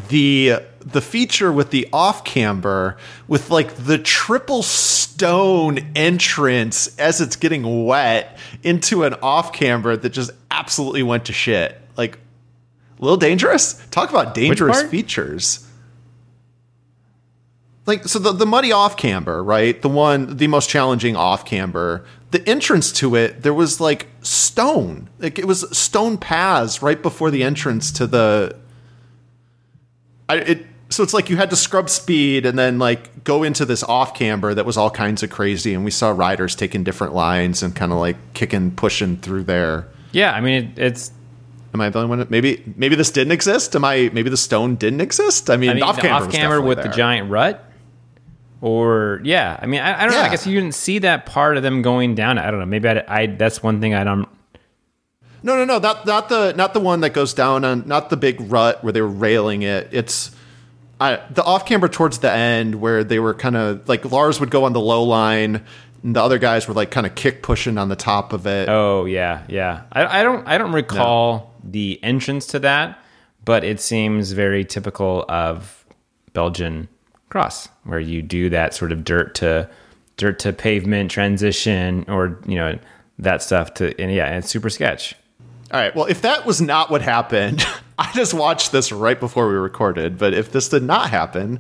the 0.10 0.56
the 0.80 1.02
feature 1.02 1.52
with 1.52 1.70
the 1.70 1.88
off 1.92 2.24
camber 2.24 2.98
with 3.28 3.50
like 3.50 3.76
the 3.76 3.98
triple 3.98 4.64
stone 4.64 5.80
entrance 5.96 6.98
as 6.98 7.22
it's 7.22 7.36
getting 7.36 7.86
wet 7.86 8.38
into 8.64 9.04
an 9.04 9.14
off 9.16 9.54
camber 9.54 9.98
that 9.98 10.10
just 10.10 10.32
absolutely 10.50 11.04
went 11.04 11.26
to 11.26 11.34
shit. 11.34 11.80
Like 11.98 12.16
a 12.16 13.02
little 13.02 13.18
dangerous. 13.18 13.86
Talk 13.92 14.10
about 14.10 14.34
dangerous 14.34 14.84
features 14.84 15.68
like 17.86 18.06
so 18.06 18.20
the, 18.20 18.32
the 18.32 18.46
muddy 18.46 18.72
off 18.72 18.98
camber 18.98 19.44
right 19.44 19.82
the 19.82 19.90
one 19.90 20.38
the 20.38 20.48
most 20.48 20.70
challenging 20.70 21.16
off 21.16 21.46
camber 21.46 22.06
the 22.32 22.48
entrance 22.48 22.92
to 22.92 23.16
it 23.16 23.42
there 23.44 23.54
was 23.54 23.80
like 23.80 24.08
stone 24.22 25.10
like 25.20 25.40
it 25.40 25.46
was 25.46 25.66
stone 25.78 26.18
paths 26.18 26.82
right 26.82 27.02
before 27.02 27.32
the 27.32 27.44
entrance 27.44 27.92
to 27.92 28.08
the 28.08 28.56
I, 30.30 30.38
it 30.38 30.66
so 30.90 31.04
it's 31.04 31.14
like 31.14 31.30
you 31.30 31.38
had 31.38 31.50
to 31.52 31.56
scrub 31.56 31.90
speed 31.90 32.46
and 32.46 32.60
then 32.60 32.78
like 32.78 33.24
go 33.24 33.44
into 33.44 33.66
this 33.66 33.84
off 33.84 34.14
camber 34.14 34.54
that 34.54 34.66
was 34.66 34.78
all 34.78 34.92
kinds 34.92 35.24
of 35.24 35.30
crazy 35.30 35.74
and 35.74 35.84
we 35.84 35.92
saw 35.92 36.12
riders 36.12 36.56
taking 36.56 36.84
different 36.84 37.14
lines 37.14 37.64
and 37.64 37.76
kind 37.76 37.92
of 37.92 37.98
like 37.98 38.18
kicking 38.34 38.72
pushing 38.72 39.18
through 39.18 39.44
there 39.44 39.88
yeah 40.12 40.34
i 40.34 40.42
mean 40.42 40.64
it, 40.64 40.80
it's 40.80 41.12
Am 41.74 41.80
I 41.80 41.90
the 41.90 42.00
only 42.00 42.18
one? 42.18 42.28
Maybe 42.30 42.64
maybe 42.76 42.96
this 42.96 43.12
didn't 43.12 43.32
exist. 43.32 43.76
Am 43.76 43.86
I? 43.86 44.10
Maybe 44.12 44.30
the 44.30 44.38
stone 44.38 44.76
didn't 44.76 45.00
exist. 45.02 45.50
I 45.50 45.56
mean, 45.56 45.70
I 45.70 45.74
mean 45.76 45.84
off 45.84 46.00
camber, 46.00 46.26
off 46.26 46.32
camber 46.32 46.62
with 46.62 46.78
there. 46.80 46.88
the 46.88 46.94
giant 46.94 47.30
rut. 47.30 47.71
Or 48.62 49.20
yeah, 49.24 49.60
I 49.60 49.66
mean, 49.66 49.82
I, 49.82 50.02
I 50.02 50.04
don't 50.04 50.14
yeah. 50.14 50.20
know. 50.20 50.28
I 50.28 50.30
guess 50.30 50.46
you 50.46 50.54
didn't 50.54 50.76
see 50.76 51.00
that 51.00 51.26
part 51.26 51.58
of 51.58 51.64
them 51.64 51.82
going 51.82 52.14
down. 52.14 52.38
I 52.38 52.52
don't 52.52 52.60
know. 52.60 52.66
Maybe 52.68 52.88
I, 52.88 53.04
I 53.08 53.26
that's 53.26 53.64
one 53.64 53.82
thing 53.82 53.96
I 53.96 54.04
don't. 54.04 54.30
No, 55.42 55.56
no, 55.58 55.66
no. 55.66 55.80
Not 55.80 56.06
not 56.06 56.30
the 56.30 56.54
not 56.54 56.76
the 56.76 56.80
one 56.80 57.02
that 57.02 57.10
goes 57.10 57.34
down 57.34 57.66
on 57.66 57.88
not 57.88 58.12
the 58.12 58.18
big 58.18 58.40
rut 58.40 58.84
where 58.84 58.94
they 58.94 59.02
were 59.02 59.08
railing 59.08 59.64
it. 59.64 59.90
It's 59.92 60.36
I, 61.00 61.20
the 61.32 61.44
off 61.44 61.66
camber 61.66 61.88
towards 61.88 62.20
the 62.20 62.32
end 62.32 62.76
where 62.76 63.04
they 63.04 63.18
were 63.18 63.34
kind 63.34 63.58
of 63.58 63.90
like 63.90 64.06
Lars 64.06 64.40
would 64.40 64.52
go 64.52 64.66
on 64.66 64.74
the 64.74 64.80
low 64.80 65.04
line. 65.04 65.64
And 66.04 66.16
the 66.16 66.22
other 66.22 66.38
guys 66.38 66.68
were 66.68 66.76
like 66.76 66.92
kind 66.92 67.08
of 67.08 67.16
kick 67.16 67.42
pushing 67.42 67.80
on 67.80 67.90
the 67.90 67.96
top 67.96 68.34
of 68.34 68.46
it. 68.46 68.70
Oh 68.70 69.06
yeah, 69.06 69.44
yeah. 69.48 69.84
I, 69.92 70.20
I 70.20 70.24
don't 70.24 70.48
I 70.48 70.60
don't 70.60 70.74
recall 70.74 71.54
no. 71.64 71.72
the 71.72 72.00
entrance 72.04 72.46
to 72.48 72.60
that, 72.60 73.00
but 73.44 73.64
it 73.64 73.80
seems 73.80 74.32
very 74.34 74.66
typical 74.66 75.26
of 75.28 75.84
Belgian 76.34 76.88
cross 77.32 77.70
where 77.86 78.00
you 78.00 78.22
do 78.22 78.50
that 78.50 78.74
sort 78.74 78.92
of 78.92 79.04
dirt 79.04 79.34
to 79.36 79.68
dirt 80.18 80.38
to 80.38 80.54
pavement 80.54 81.10
transition 81.10 82.06
or 82.08 82.38
you 82.46 82.56
know 82.56 82.78
that 83.18 83.42
stuff 83.42 83.74
to 83.74 84.00
and 84.00 84.12
yeah 84.14 84.38
it's 84.38 84.50
super 84.50 84.70
sketch. 84.70 85.16
All 85.72 85.80
right. 85.80 85.96
Well 85.96 86.06
if 86.06 86.22
that 86.22 86.46
was 86.46 86.62
not 86.62 86.92
what 86.92 87.02
happened 87.02 87.66
i 87.98 88.12
just 88.14 88.34
watched 88.34 88.72
this 88.72 88.92
right 88.92 89.20
before 89.20 89.48
we 89.48 89.56
recorded 89.56 90.18
but 90.18 90.34
if 90.34 90.52
this 90.52 90.70
did 90.70 90.84
not 90.84 91.10
happen 91.10 91.60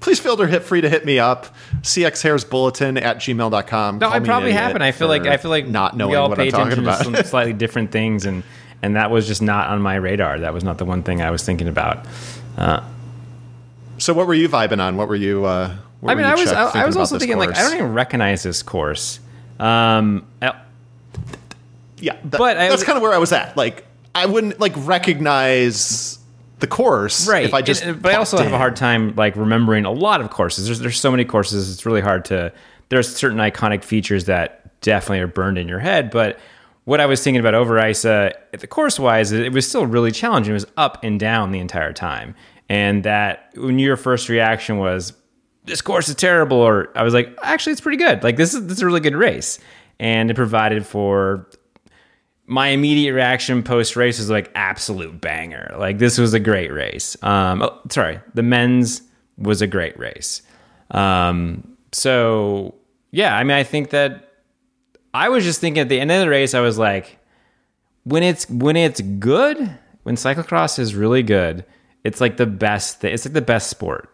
please 0.00 0.18
feel 0.18 0.36
free 0.60 0.80
to 0.80 0.88
hit 0.88 1.04
me 1.04 1.18
up 1.20 1.54
cxhairsbulletin 1.82 2.22
hairs 2.22 2.44
bulletin 2.44 2.96
at 2.96 3.18
gmail.com 3.18 3.98
no 3.98 4.12
it 4.12 4.24
probably 4.24 4.52
happened. 4.52 4.82
I 4.82 4.90
feel 4.90 5.06
like 5.08 5.26
i 5.26 5.36
feel 5.36 5.50
like 5.50 5.68
not 5.68 5.96
knowing 5.96 6.10
we 6.10 6.16
all 6.16 6.28
what 6.28 6.40
i'm 6.40 6.50
talking 6.50 6.78
about. 6.78 7.04
some 7.04 7.14
slightly 7.24 7.52
different 7.52 7.92
things 7.92 8.26
and 8.26 8.42
and 8.82 8.96
that 8.96 9.12
was 9.12 9.28
just 9.28 9.40
not 9.40 9.68
on 9.68 9.80
my 9.80 9.94
radar. 9.94 10.40
That 10.40 10.52
was 10.52 10.64
not 10.64 10.78
the 10.78 10.84
one 10.84 11.04
thing 11.04 11.22
i 11.22 11.30
was 11.30 11.44
thinking 11.44 11.68
about. 11.68 12.04
Uh, 12.58 12.80
so 14.02 14.12
what 14.12 14.26
were 14.26 14.34
you 14.34 14.48
vibing 14.48 14.80
on? 14.80 14.96
What 14.96 15.08
were 15.08 15.14
you? 15.14 15.44
Uh, 15.44 15.76
what 16.00 16.10
I 16.10 16.14
mean, 16.16 16.26
I 16.26 16.34
was 16.34 16.50
I, 16.50 16.82
I, 16.82 16.86
was 16.86 16.96
also 16.96 17.18
thinking 17.18 17.36
course? 17.36 17.48
like 17.48 17.56
I 17.56 17.62
don't 17.62 17.74
even 17.74 17.94
recognize 17.94 18.42
this 18.42 18.62
course. 18.62 19.20
Um, 19.60 20.26
I, 20.42 20.60
yeah, 21.98 22.16
that, 22.24 22.38
but 22.38 22.54
that's 22.54 22.82
kind 22.82 22.96
of 22.96 23.02
where 23.02 23.12
I 23.12 23.18
was 23.18 23.30
at. 23.32 23.56
Like 23.56 23.86
I 24.12 24.26
wouldn't 24.26 24.58
like 24.58 24.72
recognize 24.76 26.18
the 26.58 26.66
course, 26.66 27.28
right? 27.28 27.44
If 27.44 27.54
I 27.54 27.62
just, 27.62 27.84
but 28.02 28.12
I 28.12 28.16
also 28.16 28.38
in. 28.38 28.42
have 28.42 28.52
a 28.52 28.58
hard 28.58 28.74
time 28.74 29.14
like 29.14 29.36
remembering 29.36 29.84
a 29.84 29.92
lot 29.92 30.20
of 30.20 30.30
courses. 30.30 30.66
There's 30.66 30.80
there's 30.80 31.00
so 31.00 31.12
many 31.12 31.24
courses. 31.24 31.72
It's 31.72 31.86
really 31.86 32.00
hard 32.00 32.24
to. 32.26 32.52
There's 32.88 33.14
certain 33.14 33.38
iconic 33.38 33.84
features 33.84 34.24
that 34.24 34.80
definitely 34.80 35.20
are 35.20 35.28
burned 35.28 35.58
in 35.58 35.68
your 35.68 35.78
head, 35.78 36.10
but 36.10 36.40
what 36.84 36.98
I 36.98 37.06
was 37.06 37.22
thinking 37.22 37.38
about 37.38 37.54
Overijse, 37.54 38.04
uh, 38.04 38.36
the 38.58 38.66
course 38.66 38.98
wise, 38.98 39.30
it 39.30 39.52
was 39.52 39.66
still 39.68 39.86
really 39.86 40.10
challenging. 40.10 40.50
It 40.50 40.54
was 40.54 40.66
up 40.76 41.04
and 41.04 41.20
down 41.20 41.52
the 41.52 41.60
entire 41.60 41.92
time 41.92 42.34
and 42.72 43.04
that 43.04 43.50
when 43.54 43.78
your 43.78 43.98
first 43.98 44.30
reaction 44.30 44.78
was 44.78 45.12
this 45.64 45.82
course 45.82 46.08
is 46.08 46.14
terrible 46.14 46.56
or 46.56 46.88
i 46.96 47.02
was 47.02 47.12
like 47.12 47.38
actually 47.42 47.72
it's 47.72 47.82
pretty 47.82 47.98
good. 47.98 48.24
Like 48.24 48.36
this 48.36 48.54
is 48.54 48.66
this 48.66 48.78
is 48.78 48.82
a 48.82 48.86
really 48.86 49.00
good 49.00 49.14
race. 49.14 49.58
And 50.00 50.30
it 50.30 50.34
provided 50.34 50.86
for 50.86 51.46
my 52.46 52.68
immediate 52.68 53.12
reaction 53.12 53.62
post 53.62 53.94
race 53.94 54.18
was 54.18 54.30
like 54.30 54.50
absolute 54.54 55.20
banger. 55.20 55.74
Like 55.78 55.98
this 55.98 56.16
was 56.16 56.32
a 56.32 56.40
great 56.40 56.72
race. 56.72 57.22
Um 57.22 57.60
oh, 57.60 57.78
sorry 57.90 58.20
the 58.32 58.42
men's 58.42 59.02
was 59.36 59.60
a 59.60 59.66
great 59.66 59.98
race. 59.98 60.40
Um 60.90 61.76
so 61.92 62.74
yeah 63.10 63.36
i 63.36 63.44
mean 63.44 63.54
i 63.54 63.62
think 63.62 63.90
that 63.90 64.32
i 65.12 65.28
was 65.28 65.44
just 65.44 65.60
thinking 65.60 65.82
at 65.82 65.90
the 65.90 66.00
end 66.00 66.10
of 66.10 66.20
the 66.20 66.28
race 66.28 66.54
i 66.54 66.60
was 66.60 66.78
like 66.78 67.18
when 68.04 68.22
it's 68.22 68.48
when 68.48 68.76
it's 68.76 69.02
good 69.02 69.58
when 70.04 70.16
cyclocross 70.16 70.78
is 70.78 70.94
really 70.94 71.22
good 71.22 71.66
it's 72.04 72.20
like 72.20 72.36
the 72.36 72.46
best. 72.46 73.04
It's 73.04 73.24
like 73.24 73.34
the 73.34 73.42
best 73.42 73.68
sport. 73.68 74.08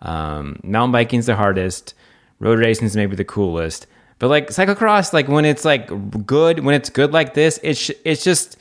Um, 0.00 0.58
mountain 0.62 0.92
biking's 0.92 1.26
the 1.26 1.36
hardest. 1.36 1.94
Road 2.40 2.58
racing's 2.58 2.96
maybe 2.96 3.14
the 3.14 3.24
coolest. 3.24 3.86
But 4.18 4.28
like 4.28 4.48
cyclocross, 4.48 5.12
like 5.12 5.28
when 5.28 5.44
it's 5.44 5.64
like 5.64 5.90
good, 6.26 6.60
when 6.60 6.74
it's 6.74 6.90
good 6.90 7.12
like 7.12 7.34
this, 7.34 7.58
it's 7.62 7.90
it's 8.04 8.24
just 8.24 8.56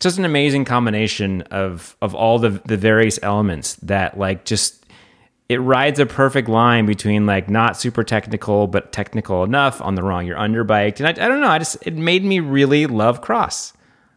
just 0.00 0.18
an 0.18 0.24
amazing 0.24 0.64
combination 0.64 1.42
of 1.50 1.96
of 2.02 2.14
all 2.14 2.38
the 2.38 2.60
the 2.64 2.76
various 2.76 3.18
elements 3.22 3.74
that 3.76 4.18
like 4.18 4.44
just 4.44 4.84
it 5.48 5.58
rides 5.58 6.00
a 6.00 6.06
perfect 6.06 6.48
line 6.48 6.86
between 6.86 7.24
like 7.24 7.48
not 7.48 7.76
super 7.76 8.04
technical 8.04 8.66
but 8.66 8.92
technical 8.92 9.44
enough 9.44 9.80
on 9.80 9.94
the 9.94 10.02
wrong 10.02 10.26
you're 10.26 10.36
underbiked 10.36 10.98
and 10.98 11.06
I, 11.06 11.10
I 11.10 11.28
don't 11.28 11.40
know 11.40 11.48
I 11.48 11.58
just 11.58 11.78
it 11.86 11.94
made 11.94 12.24
me 12.24 12.40
really 12.40 12.86
love 12.86 13.22
cross 13.22 13.72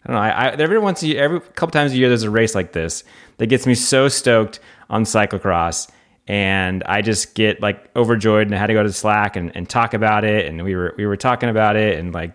don't 0.10 0.16
know 0.16 0.22
I, 0.22 0.30
I 0.30 0.48
every 0.52 0.80
once 0.80 1.04
a 1.04 1.08
year, 1.08 1.24
every 1.24 1.40
couple 1.40 1.72
times 1.72 1.94
a 1.94 1.98
year 1.98 2.10
there's 2.10 2.24
a 2.24 2.30
race 2.30 2.56
like 2.56 2.74
this 2.74 3.04
that 3.38 3.48
gets 3.48 3.66
me 3.66 3.76
so 3.76 4.08
stoked 4.08 4.60
on 4.90 5.04
cyclocross 5.04 5.90
and 6.28 6.84
I 6.84 7.02
just 7.02 7.34
get 7.34 7.62
like 7.62 7.90
overjoyed 7.96 8.48
and 8.48 8.56
I 8.56 8.60
had 8.60 8.68
to 8.68 8.74
go 8.74 8.84
to 8.84 8.94
Slack 8.94 9.36
and, 9.36 9.56
and 9.56 9.68
talk 9.68 9.94
about 9.94 10.24
it 10.24 10.46
and 10.46 10.64
we 10.64 10.76
were 10.76 10.94
we 10.98 11.06
were 11.06 11.18
talking 11.18 11.50
about 11.50 11.76
it 11.76 11.98
and 11.98 12.14
like 12.14 12.34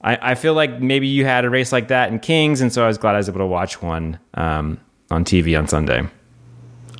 I, 0.00 0.30
I 0.30 0.34
feel 0.36 0.54
like 0.54 0.80
maybe 0.80 1.08
you 1.08 1.24
had 1.24 1.44
a 1.44 1.50
race 1.50 1.72
like 1.72 1.88
that 1.88 2.10
in 2.12 2.20
Kings 2.20 2.60
and 2.60 2.72
so 2.72 2.84
I 2.84 2.86
was 2.86 2.98
glad 2.98 3.14
I 3.14 3.18
was 3.18 3.28
able 3.28 3.40
to 3.40 3.46
watch 3.46 3.82
one 3.82 4.18
um, 4.34 4.80
on 5.10 5.24
TV 5.24 5.58
on 5.58 5.66
Sunday. 5.66 6.06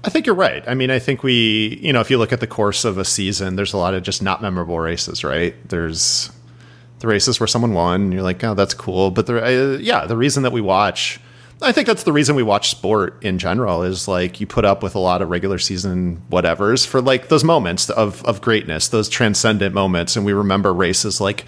I 0.04 0.10
think 0.10 0.26
you're 0.26 0.34
right. 0.34 0.64
I 0.68 0.74
mean, 0.74 0.90
I 0.90 0.98
think 0.98 1.22
we, 1.22 1.78
you 1.82 1.92
know, 1.92 2.00
if 2.00 2.10
you 2.10 2.18
look 2.18 2.32
at 2.32 2.40
the 2.40 2.46
course 2.46 2.84
of 2.84 2.98
a 2.98 3.04
season, 3.04 3.56
there's 3.56 3.72
a 3.72 3.76
lot 3.76 3.94
of 3.94 4.02
just 4.02 4.22
not 4.22 4.40
memorable 4.40 4.78
races, 4.78 5.24
right? 5.24 5.56
There's 5.68 6.30
the 6.98 7.06
races 7.06 7.38
where 7.40 7.46
someone 7.46 7.72
won, 7.72 8.02
and 8.02 8.12
you're 8.12 8.22
like, 8.22 8.42
oh, 8.44 8.54
that's 8.54 8.74
cool. 8.74 9.10
But 9.10 9.26
the, 9.26 9.44
uh, 9.44 9.78
yeah, 9.78 10.06
the 10.06 10.16
reason 10.16 10.42
that 10.42 10.52
we 10.52 10.60
watch 10.60 11.20
I 11.60 11.72
think 11.72 11.88
that's 11.88 12.04
the 12.04 12.12
reason 12.12 12.36
we 12.36 12.42
watch 12.42 12.70
sport 12.70 13.22
in 13.24 13.38
general 13.38 13.82
is 13.82 14.06
like 14.06 14.40
you 14.40 14.46
put 14.46 14.64
up 14.64 14.82
with 14.82 14.94
a 14.94 15.00
lot 15.00 15.22
of 15.22 15.28
regular 15.28 15.58
season 15.58 16.22
whatevers 16.30 16.86
for 16.86 17.00
like 17.00 17.28
those 17.28 17.42
moments 17.42 17.90
of 17.90 18.24
of 18.24 18.40
greatness, 18.40 18.88
those 18.88 19.08
transcendent 19.08 19.74
moments, 19.74 20.14
and 20.14 20.24
we 20.24 20.32
remember 20.32 20.72
races 20.72 21.20
like 21.20 21.44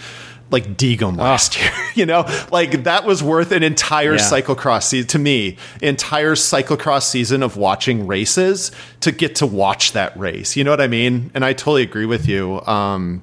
like 0.51 0.77
Diegem 0.77 1.17
ah. 1.19 1.23
last 1.23 1.57
oh. 1.57 1.63
year. 1.63 1.73
You 1.95 2.07
know, 2.07 2.25
like 2.51 2.85
that 2.85 3.05
was 3.05 3.23
worth 3.23 3.53
an 3.53 3.63
entire 3.63 4.15
yeah. 4.15 4.19
cyclocross 4.19 4.85
season 4.85 5.09
to 5.09 5.19
me, 5.19 5.57
entire 5.81 6.35
cyclocross 6.35 7.03
season 7.03 7.43
of 7.43 7.57
watching 7.57 8.07
races 8.07 8.73
to 9.01 9.13
get 9.13 9.37
to 9.37 9.47
watch 9.47 9.93
that 9.93 10.17
race. 10.19 10.57
You 10.57 10.65
know 10.65 10.71
what 10.71 10.81
I 10.81 10.89
mean? 10.89 11.31
And 11.35 11.45
I 11.45 11.53
totally 11.53 11.83
agree 11.83 12.07
with 12.07 12.27
you. 12.27 12.61
Um, 12.63 13.23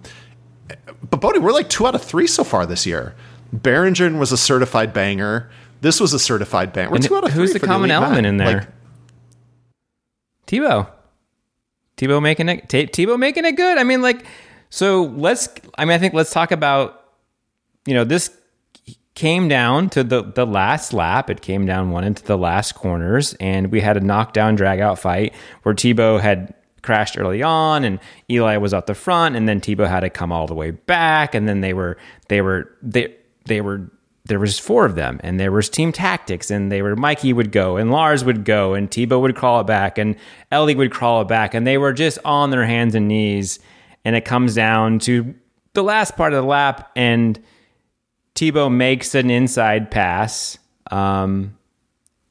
but 1.10 1.22
Bodie, 1.22 1.40
we're 1.40 1.52
like 1.52 1.70
two 1.70 1.88
out 1.88 1.96
of 1.96 2.04
three 2.04 2.28
so 2.28 2.44
far 2.44 2.66
this 2.66 2.86
year. 2.86 3.16
Beringen 3.56 4.20
was 4.20 4.32
a 4.32 4.38
certified 4.38 4.94
banger. 4.94 5.50
This 5.82 6.00
was 6.00 6.14
a 6.14 6.20
certified 6.20 6.74
band. 6.74 6.92
We're 6.92 6.98
two 6.98 7.16
out 7.16 7.24
of 7.24 7.32
Who's 7.32 7.54
the 7.54 7.60
common 7.60 7.90
the 7.90 7.96
element 7.96 8.26
in 8.26 8.38
there? 8.38 8.60
Like, 8.60 8.68
Thibau. 10.48 10.90
Thibau 11.98 12.22
making 12.22 12.50
it. 12.50 12.68
Thibau 12.70 13.18
making 13.18 13.46
it 13.46 13.56
good. 13.56 13.78
I 13.78 13.84
mean, 13.84 14.02
like 14.02 14.26
So 14.70 15.04
let's. 15.04 15.50
I 15.78 15.86
mean, 15.86 15.94
I 15.94 15.98
think 15.98 16.14
let's 16.14 16.32
talk 16.32 16.52
about. 16.52 17.04
You 17.86 17.94
know, 17.94 18.04
this 18.04 18.36
came 19.16 19.48
down 19.48 19.90
to 19.92 20.04
the 20.04 20.24
the 20.24 20.46
last 20.46 20.94
lap. 20.94 21.30
It 21.30 21.42
came 21.42 21.66
down 21.66 21.92
one 21.92 22.04
into 22.04 22.24
the 22.24 22.38
last 22.38 22.76
corners, 22.76 23.34
and 23.40 23.72
we 23.72 23.82
had 23.82 23.98
a 23.98 24.02
knockdown 24.02 24.56
drag 24.56 24.80
out 24.80 25.00
fight 25.00 25.34
where 25.64 25.74
Thibau 25.74 26.20
had 26.20 26.54
crashed 26.88 27.20
early 27.20 27.44
on 27.44 27.84
and 27.84 28.00
Eli 28.32 28.56
was 28.56 28.74
out 28.74 28.88
the 28.88 28.96
front 28.96 29.36
and 29.36 29.48
then 29.48 29.60
Thibau 29.60 29.90
had 29.90 30.00
to 30.00 30.10
come 30.10 30.32
all 30.32 30.48
the 30.48 30.56
way 30.56 30.72
back. 30.72 31.36
And 31.36 31.46
then 31.48 31.60
they 31.60 31.74
were 31.74 31.98
they 32.30 32.42
were 32.42 32.74
they 32.82 33.14
they 33.46 33.60
were 33.60 33.92
there 34.24 34.40
was 34.40 34.58
four 34.58 34.86
of 34.86 34.96
them 34.96 35.20
and 35.22 35.38
there 35.38 35.52
was 35.52 35.70
team 35.70 35.92
tactics 35.92 36.50
and 36.50 36.72
they 36.72 36.82
were 36.82 36.96
Mikey 36.96 37.34
would 37.34 37.52
go 37.52 37.76
and 37.76 37.92
Lars 37.92 38.24
would 38.24 38.46
go 38.46 38.74
and 38.74 38.90
Thibau 38.90 39.20
would 39.20 39.36
crawl 39.36 39.60
it 39.60 39.68
back 39.68 39.98
and 39.98 40.16
Eli 40.52 40.76
would 40.76 40.92
crawl 40.92 41.22
it 41.22 41.28
back 41.28 41.54
and 41.54 41.68
they 41.68 41.78
were 41.78 41.92
just 41.92 42.20
on 42.24 42.52
their 42.52 42.66
hands 42.66 42.96
and 42.96 43.10
knees. 43.10 43.60
And 44.06 44.16
it 44.16 44.24
comes 44.24 44.56
down 44.56 45.00
to 45.00 45.36
the 45.74 45.84
last 45.84 46.16
part 46.16 46.32
of 46.32 46.42
the 46.42 46.48
lap 46.48 46.90
and 46.96 47.38
Thibau 48.36 48.72
makes 48.72 49.14
an 49.14 49.30
inside 49.30 49.92
pass 49.92 50.58
um, 50.90 51.58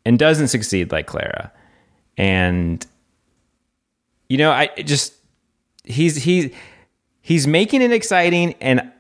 and 0.06 0.18
doesn't 0.18 0.48
succeed 0.48 0.92
like 0.92 1.06
Clara. 1.06 1.52
And 2.16 2.86
you 4.28 4.38
know, 4.38 4.50
I 4.50 4.68
just 4.82 5.14
he's 5.84 6.16
he's 6.16 6.52
he's 7.20 7.46
making 7.46 7.82
it 7.82 7.92
exciting, 7.92 8.54
and 8.60 8.90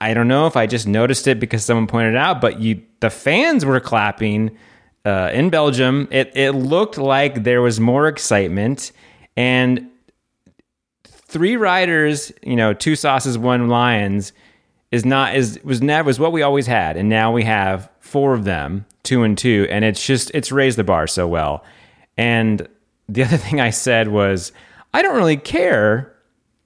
I 0.00 0.14
don't 0.14 0.28
know 0.28 0.46
if 0.46 0.56
I 0.56 0.66
just 0.66 0.86
noticed 0.86 1.26
it 1.26 1.40
because 1.40 1.64
someone 1.64 1.86
pointed 1.86 2.14
it 2.14 2.18
out, 2.18 2.40
but 2.40 2.60
you 2.60 2.82
the 3.00 3.10
fans 3.10 3.64
were 3.64 3.80
clapping 3.80 4.56
uh, 5.04 5.30
in 5.32 5.50
Belgium. 5.50 6.08
It 6.10 6.32
it 6.36 6.52
looked 6.52 6.98
like 6.98 7.44
there 7.44 7.62
was 7.62 7.80
more 7.80 8.08
excitement, 8.08 8.92
and 9.36 9.88
three 11.04 11.56
riders, 11.56 12.32
you 12.42 12.56
know, 12.56 12.72
two 12.72 12.96
sauces, 12.96 13.36
one 13.36 13.68
lions 13.68 14.32
is 14.90 15.04
not 15.04 15.34
is 15.34 15.60
was 15.62 15.82
never 15.82 16.06
was 16.06 16.18
what 16.18 16.32
we 16.32 16.42
always 16.42 16.66
had, 16.66 16.96
and 16.96 17.08
now 17.08 17.32
we 17.32 17.44
have 17.44 17.90
four 18.00 18.34
of 18.34 18.44
them, 18.44 18.86
two 19.02 19.22
and 19.22 19.36
two, 19.36 19.66
and 19.70 19.84
it's 19.84 20.04
just 20.06 20.30
it's 20.34 20.50
raised 20.50 20.78
the 20.78 20.84
bar 20.84 21.06
so 21.06 21.28
well. 21.28 21.64
And 22.16 22.66
the 23.08 23.22
other 23.24 23.36
thing 23.36 23.60
I 23.60 23.70
said 23.70 24.08
was 24.08 24.52
I 24.94 25.02
don't 25.02 25.16
really 25.16 25.36
care 25.36 26.14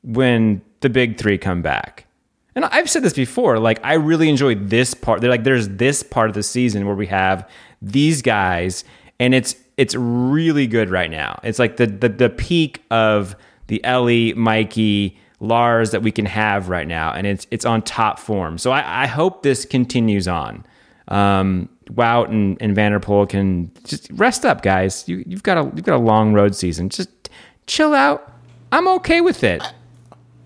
when 0.02 0.62
the 0.80 0.90
big 0.90 1.18
three 1.18 1.38
come 1.38 1.62
back. 1.62 2.06
And 2.54 2.66
I've 2.66 2.90
said 2.90 3.02
this 3.02 3.14
before, 3.14 3.58
like 3.58 3.80
I 3.82 3.94
really 3.94 4.28
enjoy 4.28 4.54
this 4.56 4.94
part. 4.94 5.20
They're 5.20 5.30
like 5.30 5.44
there's 5.44 5.68
this 5.68 6.02
part 6.02 6.28
of 6.28 6.34
the 6.34 6.42
season 6.42 6.86
where 6.86 6.94
we 6.94 7.06
have 7.06 7.48
these 7.80 8.20
guys 8.20 8.84
and 9.18 9.34
it's 9.34 9.56
it's 9.76 9.94
really 9.94 10.66
good 10.66 10.90
right 10.90 11.10
now. 11.10 11.40
It's 11.42 11.58
like 11.58 11.76
the 11.76 11.86
the, 11.86 12.08
the 12.08 12.28
peak 12.28 12.84
of 12.90 13.36
the 13.68 13.80
Eli, 13.86 14.34
Mikey, 14.34 15.18
Lars 15.40 15.90
that 15.92 16.02
we 16.02 16.12
can 16.12 16.26
have 16.26 16.68
right 16.68 16.86
now, 16.86 17.12
and 17.12 17.26
it's 17.26 17.46
it's 17.50 17.64
on 17.64 17.82
top 17.82 18.18
form. 18.18 18.58
So 18.58 18.70
I, 18.70 19.04
I 19.04 19.06
hope 19.06 19.42
this 19.42 19.64
continues 19.64 20.28
on. 20.28 20.64
Um, 21.08 21.68
Wout 21.90 22.28
and, 22.28 22.56
and 22.60 22.74
Van 22.74 22.92
der 22.92 23.00
Poel 23.00 23.28
can 23.28 23.70
just 23.84 24.08
rest 24.12 24.44
up, 24.44 24.62
guys. 24.62 25.08
You, 25.08 25.24
you've 25.26 25.42
got 25.42 25.58
a 25.58 25.64
you've 25.74 25.84
got 25.84 25.96
a 25.96 26.02
long 26.02 26.32
road 26.32 26.54
season. 26.54 26.88
Just 26.88 27.21
chill 27.66 27.94
out. 27.94 28.32
I'm 28.70 28.88
okay 28.88 29.20
with 29.20 29.44
it. 29.44 29.62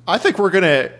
I 0.09 0.19
think 0.19 0.39
we're 0.39 0.51
gonna. 0.51 0.91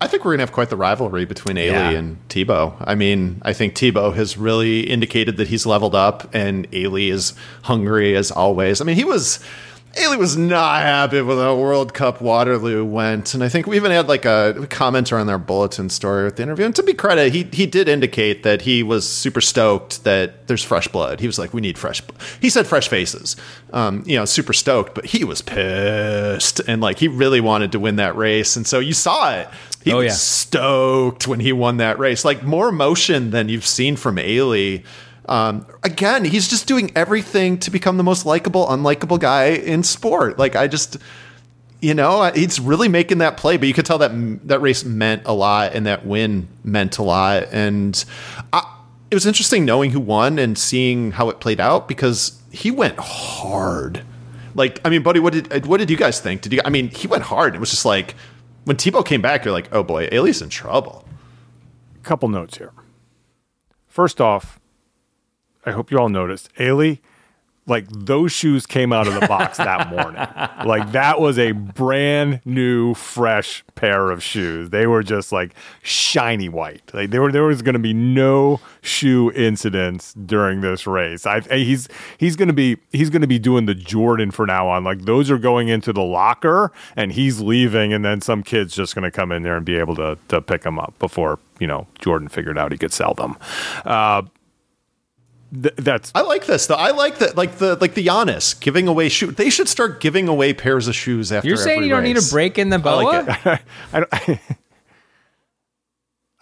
I 0.00 0.08
think 0.08 0.24
we're 0.24 0.32
gonna 0.32 0.42
have 0.42 0.52
quite 0.52 0.68
the 0.68 0.76
rivalry 0.76 1.24
between 1.24 1.56
Eli 1.56 1.72
Yeah. 1.72 1.90
and 1.90 2.16
Thibau. 2.28 2.74
I 2.80 2.94
mean, 2.96 3.40
I 3.42 3.52
think 3.52 3.74
Thibau 3.74 4.12
has 4.14 4.36
really 4.36 4.80
indicated 4.80 5.36
that 5.36 5.48
he's 5.48 5.64
leveled 5.64 5.94
up, 5.94 6.28
and 6.34 6.66
Eli 6.74 7.02
is 7.10 7.34
hungry 7.62 8.16
as 8.16 8.30
always. 8.30 8.80
I 8.80 8.84
mean, 8.84 8.96
he 8.96 9.04
was. 9.04 9.38
Eli 10.00 10.16
was 10.16 10.36
not 10.38 10.80
happy 10.82 11.20
with 11.20 11.36
how 11.38 11.54
World 11.56 11.92
Cup 11.92 12.20
Waterloo 12.22 12.82
went, 12.84 13.34
and 13.34 13.44
I 13.44 13.48
think 13.50 13.66
we 13.66 13.76
even 13.76 13.90
had 13.90 14.08
like 14.08 14.24
a 14.24 14.54
commenter 14.70 15.20
on 15.20 15.26
their 15.26 15.38
bulletin 15.38 15.90
story 15.90 16.24
with 16.24 16.36
the 16.36 16.42
interview. 16.44 16.64
And 16.64 16.74
to 16.76 16.82
be 16.82 16.94
credit, 16.94 17.32
he 17.34 17.42
he 17.52 17.66
did 17.66 17.88
indicate 17.88 18.42
that 18.42 18.62
he 18.62 18.82
was 18.82 19.06
super 19.08 19.40
stoked 19.42 20.04
that 20.04 20.46
there's 20.48 20.62
fresh 20.64 20.88
blood. 20.88 21.20
He 21.20 21.26
was 21.26 21.38
like, 21.38 21.52
"We 21.52 21.60
need 21.60 21.76
fresh." 21.78 22.00
bl-" 22.00 22.14
He 22.40 22.48
said 22.48 22.66
fresh 22.66 22.88
faces, 22.88 23.36
um, 23.72 24.02
you 24.06 24.16
know, 24.16 24.24
super 24.24 24.54
stoked, 24.54 24.94
but 24.94 25.04
he 25.06 25.24
was 25.24 25.42
pissed 25.42 26.60
and 26.66 26.80
like 26.80 26.98
he 26.98 27.08
really 27.08 27.40
wanted 27.40 27.72
to 27.72 27.78
win 27.78 27.96
that 27.96 28.16
race, 28.16 28.56
and 28.56 28.66
so 28.66 28.78
you 28.78 28.94
saw 28.94 29.34
it. 29.34 29.48
He 29.84 29.92
Oh, 29.92 29.96
was 29.98 30.06
yeah. 30.06 30.12
stoked 30.12 31.26
when 31.26 31.40
he 31.40 31.52
won 31.52 31.78
that 31.78 31.98
race, 31.98 32.24
like 32.24 32.42
more 32.44 32.68
emotion 32.68 33.30
than 33.30 33.48
you've 33.48 33.66
seen 33.66 33.96
from 33.96 34.18
Eli. 34.18 34.78
Um, 35.26 35.66
again, 35.82 36.24
he's 36.24 36.48
just 36.48 36.66
doing 36.66 36.90
everything 36.96 37.58
to 37.60 37.70
become 37.70 37.96
the 37.96 38.02
most 38.02 38.26
likable, 38.26 38.66
unlikable 38.66 39.20
guy 39.20 39.46
in 39.46 39.82
sport. 39.82 40.38
Like 40.38 40.56
I 40.56 40.66
just, 40.66 40.96
you 41.80 41.94
know, 41.94 42.30
he's 42.34 42.58
really 42.60 42.88
making 42.88 43.18
that 43.18 43.36
play. 43.36 43.56
But 43.56 43.68
you 43.68 43.74
could 43.74 43.86
tell 43.86 43.98
that 43.98 44.10
that 44.48 44.60
race 44.60 44.84
meant 44.84 45.22
a 45.24 45.32
lot, 45.32 45.74
and 45.74 45.86
that 45.86 46.04
win 46.04 46.48
meant 46.64 46.98
a 46.98 47.02
lot. 47.02 47.48
And 47.52 48.04
I, 48.52 48.78
it 49.10 49.14
was 49.14 49.26
interesting 49.26 49.64
knowing 49.64 49.90
who 49.90 50.00
won 50.00 50.38
and 50.38 50.58
seeing 50.58 51.12
how 51.12 51.28
it 51.28 51.38
played 51.38 51.60
out 51.60 51.86
because 51.86 52.40
he 52.50 52.70
went 52.70 52.98
hard. 52.98 54.04
Like, 54.54 54.80
I 54.84 54.90
mean, 54.90 55.02
buddy, 55.02 55.20
what 55.20 55.32
did 55.32 55.66
what 55.66 55.78
did 55.78 55.90
you 55.90 55.96
guys 55.96 56.20
think? 56.20 56.42
Did 56.42 56.52
you? 56.52 56.60
I 56.64 56.70
mean, 56.70 56.88
he 56.88 57.06
went 57.06 57.22
hard. 57.22 57.54
It 57.54 57.58
was 57.58 57.70
just 57.70 57.84
like 57.84 58.14
when 58.64 58.76
Thibau 58.76 59.04
came 59.04 59.22
back, 59.22 59.44
you're 59.44 59.52
like, 59.52 59.68
oh 59.72 59.82
boy, 59.82 60.08
Eli's 60.12 60.42
in 60.42 60.48
trouble. 60.48 61.04
couple 62.02 62.28
notes 62.28 62.58
here. 62.58 62.72
First 63.86 64.20
off, 64.20 64.58
I 65.64 65.72
hope 65.72 65.90
you 65.90 65.98
all 65.98 66.08
noticed, 66.08 66.50
Eli, 66.60 66.96
like 67.66 67.86
those 67.88 68.32
shoes 68.32 68.66
came 68.66 68.92
out 68.92 69.06
of 69.06 69.14
the 69.14 69.26
box 69.26 69.56
that 69.58 69.88
morning. 69.88 70.20
Like 70.66 70.92
that 70.92 71.20
was 71.20 71.38
a 71.38 71.52
brand 71.52 72.40
new, 72.44 72.94
fresh 72.94 73.64
pair 73.74 74.10
of 74.10 74.22
shoes. 74.22 74.70
They 74.70 74.86
were 74.86 75.02
just 75.02 75.30
like 75.30 75.54
shiny 75.82 76.48
white. 76.48 76.82
Like 76.92 77.10
there 77.10 77.22
were 77.22 77.30
there 77.30 77.44
was 77.44 77.62
going 77.62 77.74
to 77.74 77.78
be 77.78 77.94
no 77.94 78.60
shoe 78.80 79.30
incidents 79.32 80.12
during 80.14 80.60
this 80.60 80.86
race. 80.86 81.24
I 81.24 81.40
he's 81.40 81.88
he's 82.18 82.34
going 82.34 82.48
to 82.48 82.54
be 82.54 82.78
he's 82.90 83.10
going 83.10 83.22
to 83.22 83.28
be 83.28 83.38
doing 83.38 83.66
the 83.66 83.74
Jordan 83.74 84.32
for 84.32 84.46
now 84.46 84.68
on. 84.68 84.82
Like 84.82 85.02
those 85.02 85.30
are 85.30 85.38
going 85.38 85.68
into 85.68 85.92
the 85.92 86.02
locker 86.02 86.72
and 86.96 87.12
he's 87.12 87.40
leaving, 87.40 87.92
and 87.92 88.04
then 88.04 88.20
some 88.20 88.42
kid's 88.42 88.74
just 88.74 88.94
going 88.94 89.04
to 89.04 89.12
come 89.12 89.30
in 89.30 89.44
there 89.44 89.56
and 89.56 89.64
be 89.64 89.76
able 89.76 89.94
to 89.96 90.18
to 90.28 90.40
pick 90.40 90.62
them 90.62 90.80
up 90.80 90.98
before 90.98 91.38
you 91.60 91.68
know 91.68 91.86
Jordan 92.00 92.28
figured 92.28 92.58
out 92.58 92.72
he 92.72 92.78
could 92.78 92.92
sell 92.92 93.14
them. 93.14 93.36
Uh, 93.84 94.22
th- 95.52 95.74
that's 95.76 96.12
I 96.14 96.22
like 96.22 96.46
this 96.46 96.66
though. 96.66 96.74
I 96.74 96.90
like 96.90 97.18
that, 97.18 97.36
like 97.36 97.58
the 97.58 97.76
like 97.76 97.94
the 97.94 98.06
Giannis 98.06 98.58
giving 98.58 98.88
away 98.88 99.08
shoe. 99.08 99.30
They 99.30 99.50
should 99.50 99.68
start 99.68 100.00
giving 100.00 100.28
away 100.28 100.52
pairs 100.54 100.88
of 100.88 100.94
shoes 100.94 101.32
after. 101.32 101.48
You're 101.48 101.56
saying 101.56 101.78
every 101.78 101.88
you 101.88 101.94
don't 101.94 102.04
need 102.04 102.18
a 102.18 102.22
break 102.30 102.58
in 102.58 102.70
the 102.70 102.76
I 102.76 102.78
boa? 102.78 103.02
like 103.02 103.46
it. 103.46 103.60
I 103.92 104.00
don't. 104.00 104.12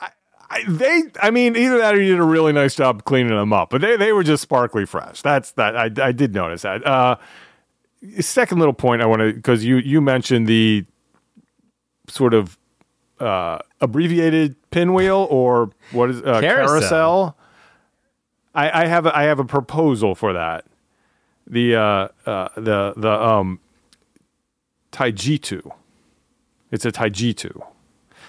I, 0.01 0.09
I, 0.51 0.65
they, 0.67 1.03
I 1.23 1.31
mean, 1.31 1.57
either 1.57 1.79
that 1.79 1.95
or 1.95 2.01
you 2.01 2.13
did 2.13 2.21
a 2.21 2.25
really 2.25 2.53
nice 2.53 2.75
job 2.75 3.05
cleaning 3.05 3.37
them 3.37 3.53
up, 3.53 3.71
but 3.71 3.81
they, 3.81 3.97
they 3.97 4.13
were 4.13 4.25
just 4.25 4.43
sparkly 4.43 4.85
fresh. 4.85 5.23
That's 5.23 5.53
that. 5.53 5.77
I, 5.77 6.09
I 6.09 6.13
did 6.13 6.35
notice 6.35 6.63
that. 6.63 6.85
Uh, 6.87 7.17
second 8.21 8.59
little 8.59 8.75
point 8.75 9.03
I 9.03 9.07
want 9.07 9.21
to 9.21 9.33
because 9.33 9.65
you 9.65 9.77
you 9.77 10.01
mentioned 10.01 10.47
the 10.47 10.85
sort 12.09 12.35
of 12.35 12.59
uh, 13.21 13.59
abbreviated 13.81 14.57
pinwheel 14.71 15.27
or 15.31 15.71
what 15.93 16.11
is 16.11 16.21
uh, 16.23 16.41
Carousel. 16.41 16.81
carousel. 16.81 17.37
I, 18.55 18.83
I 18.83 18.87
have 18.87 19.07
a, 19.07 19.17
I 19.17 19.25
have 19.25 19.39
a 19.39 19.45
proposal 19.45 20.15
for 20.15 20.33
that. 20.33 20.65
The 21.47 21.77
uh, 21.77 22.09
uh, 22.27 22.49
the 22.57 22.95
the 22.97 23.11
um, 23.11 23.61
Taijitu. 24.93 25.71
It's 26.71 26.85
a 26.85 26.93
Taijitu. 26.93 27.61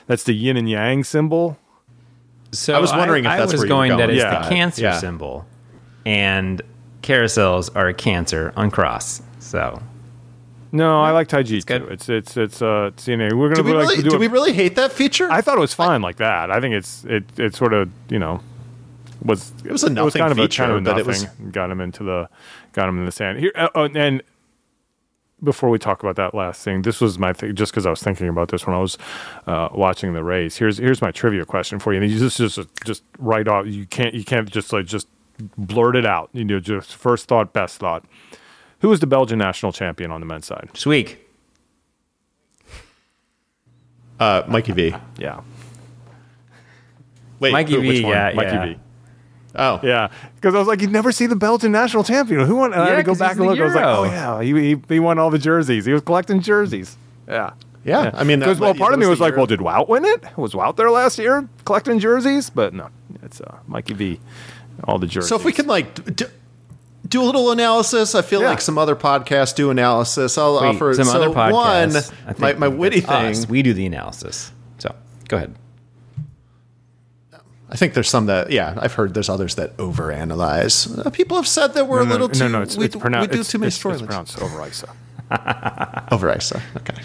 That's 0.07 0.23
the 0.23 0.33
yin 0.33 0.57
and 0.57 0.69
yang 0.69 1.03
symbol. 1.03 1.57
So 2.51 2.73
I 2.73 2.79
was 2.79 2.91
wondering 2.91 3.25
if 3.25 3.31
I, 3.31 3.37
that's 3.37 3.53
was 3.53 3.61
where 3.61 3.67
you 3.67 3.73
were 3.73 3.77
going 3.77 3.91
that 3.91 3.97
going 4.07 4.17
it's 4.17 4.23
with 4.25 4.43
the 4.43 4.49
cancer 4.49 4.81
Yeah. 4.81 4.97
symbol, 4.99 5.45
and 6.05 6.61
carousels 7.01 7.69
are 7.75 7.87
a 7.87 7.93
cancer 7.93 8.51
on 8.57 8.71
cross. 8.71 9.21
So 9.39 9.81
No, 10.71 11.01
I 11.01 11.11
like 11.11 11.27
Taijitu. 11.29 11.65
good. 11.65 11.83
It's 11.91 12.09
it's 12.09 12.35
it's 12.37 12.61
uh 12.61 12.91
it's, 12.93 13.07
you 13.07 13.15
know, 13.17 13.29
we're 13.35 13.49
gonna 13.49 13.63
Do 13.63 13.63
we 13.63 13.73
like, 13.73 13.89
really? 13.89 14.03
do 14.03 14.09
Do 14.11 14.17
we 14.17 14.27
really 14.27 14.53
hate 14.53 14.75
that 14.75 14.91
feature? 14.91 15.31
I 15.31 15.41
thought 15.41 15.57
it 15.57 15.61
was 15.61 15.73
fine 15.73 16.01
like 16.01 16.17
that. 16.17 16.51
I 16.51 16.59
think 16.59 16.75
it's 16.75 17.05
it 17.05 17.23
it 17.37 17.55
sort 17.55 17.73
of 17.73 17.89
you 18.09 18.19
know 18.19 18.41
was 19.23 19.51
it 19.63 19.71
was 19.71 19.83
a 19.83 19.89
nothing 19.89 20.19
kind 20.19 20.31
of 20.31 20.37
a 20.39 20.41
feature, 20.43 20.63
kind 20.63 20.71
of 20.71 20.77
a 20.77 20.81
but 20.81 20.99
it 20.99 21.07
nothing. 21.07 21.29
was- 21.45 21.51
got 21.53 21.69
him 21.71 21.81
into 21.81 22.03
the 22.03 22.29
got 22.73 22.89
him 22.89 22.97
in 22.99 23.05
the 23.05 23.11
sand 23.11 23.39
here. 23.39 23.51
Uh, 23.55 23.69
oh, 23.75 23.83
and 23.93 24.21
before 25.43 25.69
we 25.69 25.79
talk 25.79 26.03
about 26.03 26.15
that 26.17 26.35
last 26.35 26.63
thing, 26.63 26.83
this 26.83 27.01
was 27.01 27.17
my 27.17 27.33
thing. 27.33 27.55
Just 27.55 27.71
because 27.71 27.85
I 27.85 27.89
was 27.89 28.01
thinking 28.01 28.27
about 28.27 28.49
this 28.49 28.67
when 28.67 28.75
I 28.75 28.79
was 28.79 28.97
uh, 29.47 29.69
watching 29.73 30.13
the 30.13 30.23
race. 30.23 30.57
Here's 30.57 30.77
here's 30.77 31.01
my 31.01 31.11
trivia 31.11 31.45
question 31.45 31.79
for 31.79 31.93
you. 31.93 32.01
And 32.01 32.11
you 32.11 32.19
just 32.19 32.37
just 32.37 32.59
just 32.85 33.03
right 33.17 33.47
off. 33.47 33.65
You 33.67 33.85
can't 33.87 34.13
you 34.13 34.23
can't 34.23 34.49
just 34.49 34.71
like 34.73 34.85
just 34.85 35.07
blurt 35.57 35.95
it 35.95 36.05
out. 36.05 36.29
You 36.33 36.45
know, 36.45 36.59
just 36.59 36.95
first 36.95 37.27
thought, 37.27 37.53
best 37.53 37.77
thought. 37.77 38.05
Who 38.81 38.89
was 38.89 38.99
the 38.99 39.07
Belgian 39.07 39.37
national 39.39 39.71
champion 39.71 40.11
on 40.11 40.19
the 40.19 40.25
men's 40.25 40.45
side? 40.47 40.69
Sweeck. 40.73 41.17
uh, 44.19 44.43
Mikey 44.47 44.71
V. 44.73 44.95
Yeah, 45.17 45.41
Wait, 47.39 47.51
Mikey 47.53 47.73
who- 47.75 47.81
V, 47.81 47.87
which 47.87 48.03
one? 48.03 48.13
yeah. 48.13 48.65
V. 48.65 48.79
Oh, 49.55 49.79
Yeah, 49.83 50.09
because 50.35 50.55
I 50.55 50.59
was 50.59 50.67
like, 50.67 50.81
you'd 50.81 50.91
never 50.91 51.11
see 51.11 51.25
the 51.27 51.35
Belgian 51.35 51.71
national 51.71 52.03
champion. 52.03 52.45
Who 52.45 52.55
won? 52.55 52.71
And 52.73 52.81
I 52.81 52.89
had 52.91 52.95
to 52.97 53.03
go 53.03 53.11
'cause 53.11 53.19
back 53.19 53.31
and 53.33 53.41
the 53.41 53.45
look. 53.45 53.59
I 53.59 53.65
was 53.65 53.75
like, 53.75 53.83
oh 53.85 54.03
yeah, 54.05 54.41
he, 54.41 54.53
he 54.75 54.81
he 54.87 54.99
won 54.99 55.19
all 55.19 55.29
the 55.29 55.37
jerseys. 55.39 55.85
He 55.85 55.91
was 55.93 56.01
collecting 56.01 56.41
jerseys. 56.41 56.95
Yeah, 57.27 57.51
Yeah, 57.83 58.11
I 58.13 58.23
mean, 58.23 58.39
because 58.39 58.59
well, 58.59 58.73
part 58.73 58.93
of 58.93 58.99
me 58.99 59.05
was 59.07 59.19
was 59.19 59.19
like, 59.21 59.31
year- 59.31 59.37
well, 59.37 59.45
did 59.47 59.59
Wout 59.59 59.87
win 59.89 60.05
it? 60.05 60.23
Was 60.37 60.53
Wout 60.53 60.75
there 60.77 60.89
last 60.91 61.17
year 61.17 61.47
collecting 61.65 61.99
jerseys? 61.99 62.49
But 62.49 62.73
no, 62.73 62.89
it's 63.23 63.41
uh, 63.41 63.57
Mikey 63.67 63.93
V. 63.93 64.19
All 64.85 64.97
the 64.99 65.07
jerseys. 65.07 65.29
So 65.29 65.35
if 65.35 65.43
we 65.43 65.51
can 65.51 65.67
like 65.67 66.15
do, 66.15 66.25
do 67.07 67.21
a 67.21 67.25
little 67.25 67.51
analysis, 67.51 68.15
I 68.15 68.21
feel 68.21 68.41
Yeah. 68.41 68.49
like 68.49 68.61
some 68.61 68.77
other 68.77 68.95
podcasts 68.95 69.53
do 69.55 69.69
analysis. 69.69 70.37
I'll 70.37 70.61
Wait, 70.61 70.67
offer 70.75 70.93
some 70.93 71.05
so 71.05 71.21
other 71.21 71.29
podcasts. 71.35 71.51
one. 71.51 71.95
I 72.27 72.33
think 72.33 72.39
My, 72.39 72.53
my 72.53 72.67
witty 72.69 73.01
thing. 73.01 73.11
us. 73.31 73.47
We 73.49 73.61
do 73.63 73.73
the 73.73 73.85
analysis. 73.85 74.51
So 74.79 74.95
go 75.27 75.37
ahead. 75.37 75.55
I 77.71 77.77
think 77.77 77.93
there's 77.93 78.09
some 78.09 78.25
that 78.25 78.51
yeah 78.51 78.77
I've 78.77 78.93
heard 78.93 79.13
there's 79.13 79.29
others 79.29 79.55
that 79.55 79.77
overanalyze. 79.77 81.05
Uh, 81.05 81.09
people 81.09 81.37
have 81.37 81.47
said 81.47 81.73
that 81.75 81.87
we're 81.87 82.03
no, 82.03 82.09
a 82.09 82.11
little 82.11 82.27
no, 82.27 82.33
too 82.33 82.49
no, 82.49 82.61
it's, 82.61 82.75
we, 82.75 82.85
it's 82.85 82.95
pronounced. 82.95 83.31
we 83.31 83.37
do 83.37 83.43
too 83.43 83.59
many 83.59 83.67
it's, 83.67 83.85
it's 83.85 84.01
pronounced 84.01 84.41
over 84.41 84.67
Isa. 84.67 84.89
Over 86.11 86.35
Isa. 86.35 86.61
Okay. 86.75 87.01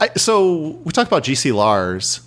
I, 0.00 0.08
so 0.16 0.80
we 0.82 0.90
talked 0.90 1.06
about 1.06 1.22
GC 1.22 1.54
Lars. 1.54 2.26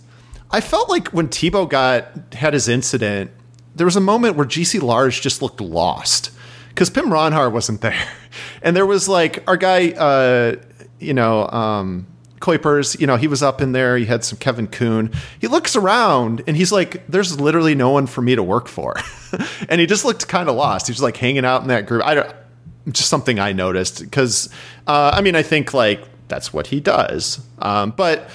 I 0.49 0.61
felt 0.61 0.89
like 0.89 1.09
when 1.09 1.27
Thibau 1.27 1.69
got 1.69 2.33
had 2.33 2.53
his 2.53 2.69
incident, 2.69 3.31
there 3.75 3.85
was 3.85 3.97
a 3.97 4.01
moment 4.01 4.37
where 4.37 4.45
GC 4.45 4.81
Lars 4.81 5.19
just 5.19 5.41
looked 5.41 5.59
lost 5.59 6.31
because 6.69 6.89
Pim 6.89 7.07
Ronhaar 7.07 7.51
wasn't 7.51 7.81
there, 7.81 8.07
and 8.61 8.77
there 8.77 8.85
was 8.85 9.09
like 9.09 9.43
our 9.45 9.57
guy, 9.57 9.89
uh, 9.89 10.55
you 10.99 11.13
know, 11.13 11.49
um, 11.49 12.07
Kuipers. 12.45 12.99
You 12.99 13.07
know, 13.07 13.15
he 13.15 13.27
was 13.27 13.41
up 13.41 13.61
in 13.61 13.71
there. 13.71 13.97
He 13.97 14.05
had 14.05 14.23
some 14.23 14.37
Kevin 14.37 14.67
Kuhn. 14.67 15.11
He 15.39 15.47
looks 15.47 15.75
around 15.75 16.43
and 16.45 16.55
he's 16.55 16.71
like, 16.71 17.05
"There's 17.07 17.39
literally 17.39 17.73
no 17.73 17.89
one 17.89 18.05
for 18.05 18.21
me 18.21 18.35
to 18.35 18.43
work 18.43 18.67
for," 18.67 18.95
and 19.69 19.81
he 19.81 19.87
just 19.87 20.05
looked 20.05 20.27
kind 20.27 20.47
of 20.47 20.55
lost. 20.55 20.87
He 20.87 20.91
was 20.91 21.01
like 21.01 21.17
hanging 21.17 21.45
out 21.45 21.63
in 21.63 21.69
that 21.69 21.87
group. 21.87 22.05
I 22.05 22.13
don't 22.13 22.35
just 22.91 23.09
something 23.09 23.39
I 23.39 23.51
noticed 23.51 24.01
because 24.01 24.49
uh, 24.85 25.11
I 25.13 25.21
mean 25.21 25.35
I 25.35 25.41
think 25.41 25.73
like 25.73 26.03
that's 26.27 26.53
what 26.53 26.67
he 26.67 26.79
does. 26.79 27.39
Um, 27.59 27.91
but 27.91 28.29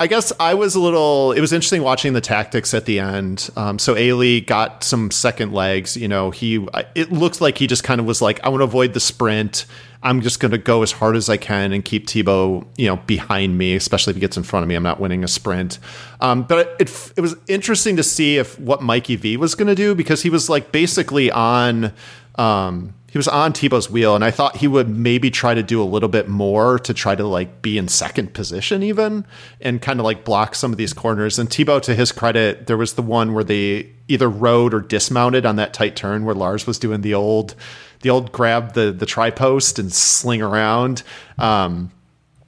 I 0.00 0.06
guess 0.06 0.32
I 0.40 0.54
was 0.54 0.74
a 0.74 0.80
little. 0.80 1.32
It 1.32 1.42
was 1.42 1.52
interesting 1.52 1.82
watching 1.82 2.14
the 2.14 2.22
tactics 2.22 2.72
at 2.72 2.86
the 2.86 3.00
end. 3.00 3.50
Um, 3.54 3.78
so 3.78 3.98
Eli 3.98 4.40
got 4.40 4.82
some 4.82 5.10
second 5.10 5.52
legs. 5.52 5.94
You 5.94 6.08
know, 6.08 6.30
he. 6.30 6.66
It 6.94 7.12
looks 7.12 7.42
like 7.42 7.58
he 7.58 7.66
just 7.66 7.84
kind 7.84 8.00
of 8.00 8.06
was 8.06 8.22
like, 8.22 8.42
I 8.42 8.48
want 8.48 8.62
to 8.62 8.64
avoid 8.64 8.94
the 8.94 9.00
sprint. 9.00 9.66
I'm 10.02 10.22
just 10.22 10.40
going 10.40 10.52
to 10.52 10.58
go 10.58 10.82
as 10.82 10.92
hard 10.92 11.16
as 11.16 11.28
I 11.28 11.36
can 11.36 11.74
and 11.74 11.84
keep 11.84 12.06
Thibau, 12.06 12.66
you 12.78 12.86
know, 12.86 12.96
behind 12.96 13.58
me, 13.58 13.74
especially 13.74 14.12
if 14.12 14.16
he 14.16 14.20
gets 14.20 14.38
in 14.38 14.42
front 14.42 14.62
of 14.62 14.68
me. 14.70 14.74
I'm 14.74 14.82
not 14.82 15.00
winning 15.00 15.22
a 15.22 15.28
sprint. 15.28 15.78
Um, 16.22 16.44
but 16.44 16.76
it 16.80 17.12
it 17.18 17.20
was 17.20 17.36
interesting 17.46 17.96
to 17.96 18.02
see 18.02 18.38
if 18.38 18.58
what 18.58 18.80
Mikey 18.82 19.16
V 19.16 19.36
was 19.36 19.54
going 19.54 19.68
to 19.68 19.74
do 19.74 19.94
because 19.94 20.22
he 20.22 20.30
was 20.30 20.48
like 20.48 20.72
basically 20.72 21.30
on. 21.30 21.92
Um, 22.36 22.94
he 23.10 23.18
was 23.18 23.26
on 23.26 23.52
Thibau's 23.52 23.90
wheel, 23.90 24.14
and 24.14 24.24
I 24.24 24.30
thought 24.30 24.58
he 24.58 24.68
would 24.68 24.88
maybe 24.88 25.32
try 25.32 25.52
to 25.52 25.64
do 25.64 25.82
a 25.82 25.84
little 25.84 26.08
bit 26.08 26.28
more 26.28 26.78
to 26.78 26.94
try 26.94 27.16
to 27.16 27.26
like 27.26 27.60
be 27.60 27.76
in 27.76 27.88
second 27.88 28.34
position, 28.34 28.84
even 28.84 29.26
and 29.60 29.82
kind 29.82 29.98
of 29.98 30.04
like 30.04 30.24
block 30.24 30.54
some 30.54 30.70
of 30.70 30.78
these 30.78 30.92
corners. 30.92 31.36
And 31.36 31.50
Thibau, 31.50 31.82
to 31.82 31.94
his 31.96 32.12
credit, 32.12 32.68
there 32.68 32.76
was 32.76 32.94
the 32.94 33.02
one 33.02 33.34
where 33.34 33.42
they 33.42 33.90
either 34.06 34.28
rode 34.28 34.72
or 34.72 34.80
dismounted 34.80 35.44
on 35.44 35.56
that 35.56 35.74
tight 35.74 35.96
turn 35.96 36.24
where 36.24 36.36
Lars 36.36 36.68
was 36.68 36.78
doing 36.78 37.00
the 37.00 37.14
old, 37.14 37.56
the 38.02 38.10
old 38.10 38.30
grab 38.30 38.74
the 38.74 38.92
the 38.92 39.06
tri 39.06 39.30
post 39.30 39.80
and 39.80 39.92
sling 39.92 40.40
around. 40.40 41.02
Um, 41.36 41.90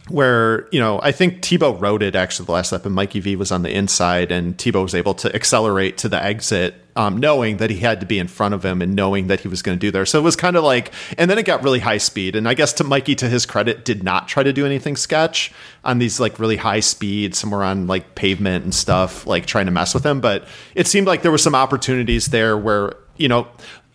where 0.09 0.69
you 0.73 0.81
know 0.81 1.01
I 1.03 1.13
think 1.13 1.43
Thibau 1.43 1.81
rode 1.81 2.03
it 2.03 2.15
actually 2.15 2.47
the 2.47 2.53
last 2.53 2.73
lap, 2.73 2.85
and 2.87 2.95
Mikey 2.95 3.21
V 3.21 3.37
was 3.37 3.53
on 3.53 3.63
the 3.63 3.71
inside, 3.71 4.33
and 4.33 4.57
Thibau 4.57 4.83
was 4.83 4.95
able 4.95 5.15
to 5.15 5.35
accelerate 5.35 5.99
to 5.99 6.09
the 6.09 6.23
exit, 6.23 6.75
um, 6.97 7.19
knowing 7.19 7.59
that 7.59 7.71
he 7.71 7.79
had 7.79 8.01
to 8.01 8.07
be 8.07 8.19
in 8.19 8.27
front 8.27 8.55
of 8.55 8.65
him 8.65 8.83
and 8.83 8.95
knowing 8.95 9.29
that 9.29 9.41
he 9.41 9.49
was 9.49 9.63
going 9.63 9.79
to 9.79 9.81
do 9.81 9.91
there. 9.91 10.05
So 10.05 10.19
it 10.19 10.23
was 10.23 10.37
kind 10.37 10.57
of 10.57 10.65
like, 10.65 10.93
and 11.17 11.31
then 11.31 11.39
it 11.39 11.45
got 11.45 11.63
really 11.63 11.79
high 11.79 11.99
speed, 11.99 12.35
and 12.35 12.49
I 12.49 12.55
guess 12.55 12.73
to 12.75 12.85
Mikey, 12.85 13.15
to 13.17 13.29
his 13.29 13.47
credit, 13.47 13.85
did 13.85 14.03
not 14.03 14.29
try 14.29 14.43
to 14.43 14.53
do 14.53 14.67
anything 14.67 14.97
sketch 14.97 15.53
on 15.85 15.99
these 15.99 16.19
like 16.19 16.39
really 16.39 16.57
high 16.57 16.81
speed, 16.81 17.35
somewhere 17.35 17.63
on 17.63 17.87
like 17.87 18.15
pavement 18.15 18.65
and 18.65 18.75
stuff, 18.75 19.27
like 19.27 19.47
trying 19.47 19.67
to 19.67 19.73
mess 19.73 19.95
with 19.95 20.05
him. 20.05 20.21
But 20.21 20.47
it 20.75 20.87
seemed 20.87 21.07
like 21.07 21.23
there 21.23 21.33
were 21.33 21.39
some 21.39 21.55
opportunities 21.55 22.27
there 22.27 22.57
where 22.59 22.97
you 23.17 23.29
know 23.29 23.47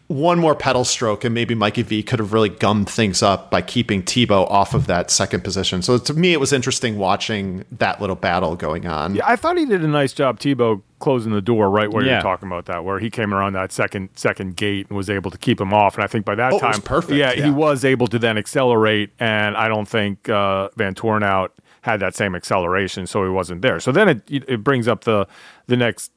one 0.08 0.40
more 0.40 0.56
pedal 0.56 0.86
stroke 0.86 1.26
and 1.26 1.34
maybe 1.36 1.54
Mikey 1.54 1.82
V 1.84 2.02
could 2.02 2.20
have 2.20 2.32
really 2.32 2.48
gummed 2.48 2.90
things 2.90 3.22
up 3.22 3.52
by 3.52 3.62
keeping 3.62 4.02
Thibau 4.02 4.50
off 4.50 4.74
of 4.74 4.88
that 4.88 5.12
second 5.12 5.44
position. 5.44 5.82
So 5.82 5.98
to 5.98 6.14
me, 6.14 6.32
it 6.32 6.40
was 6.40 6.54
interesting 6.54 6.98
watching 6.98 7.66
that 7.74 8.00
little 8.00 8.16
battle 8.16 8.56
going 8.56 8.88
on. 8.88 9.16
Yeah, 9.16 9.28
I 9.28 9.36
thought 9.36 9.58
he 9.58 9.66
did 9.66 9.84
a 9.84 9.88
nice 9.88 10.14
job, 10.14 10.40
Thibau, 10.40 10.82
closing 11.00 11.34
the 11.34 11.42
door 11.42 11.70
right 11.70 11.92
where 11.92 12.06
Yeah. 12.06 12.14
you're 12.14 12.22
talking 12.22 12.48
about 12.48 12.68
that, 12.68 12.86
where 12.86 13.00
he 13.00 13.10
came 13.10 13.34
around 13.34 13.52
that 13.54 13.74
second 13.74 14.08
second 14.16 14.56
gate 14.56 14.88
and 14.88 14.96
was 14.96 15.10
able 15.10 15.30
to 15.30 15.38
keep 15.38 15.60
him 15.60 15.74
off. 15.74 15.96
And 15.96 16.04
I 16.06 16.08
think 16.08 16.24
by 16.24 16.36
that 16.36 16.54
Oh, 16.54 16.60
time, 16.60 16.82
perfect, 16.82 17.14
Yeah, 17.18 17.34
yeah. 17.34 17.44
he 17.44 17.52
was 17.52 17.84
able 17.84 18.08
to 18.08 18.18
then 18.18 18.38
accelerate, 18.38 19.10
and 19.20 19.58
I 19.58 19.68
don't 19.68 19.88
think 19.90 20.30
uh, 20.30 20.70
Vanthourenhout 20.78 21.50
had 21.82 22.00
that 22.00 22.16
same 22.16 22.34
acceleration, 22.34 23.08
so 23.08 23.24
he 23.24 23.30
wasn't 23.30 23.62
there. 23.62 23.80
So 23.82 23.92
then 23.92 24.08
it 24.08 24.22
it 24.30 24.64
brings 24.64 24.88
up 24.88 25.04
the 25.04 25.28
the 25.68 25.76
next 25.76 26.12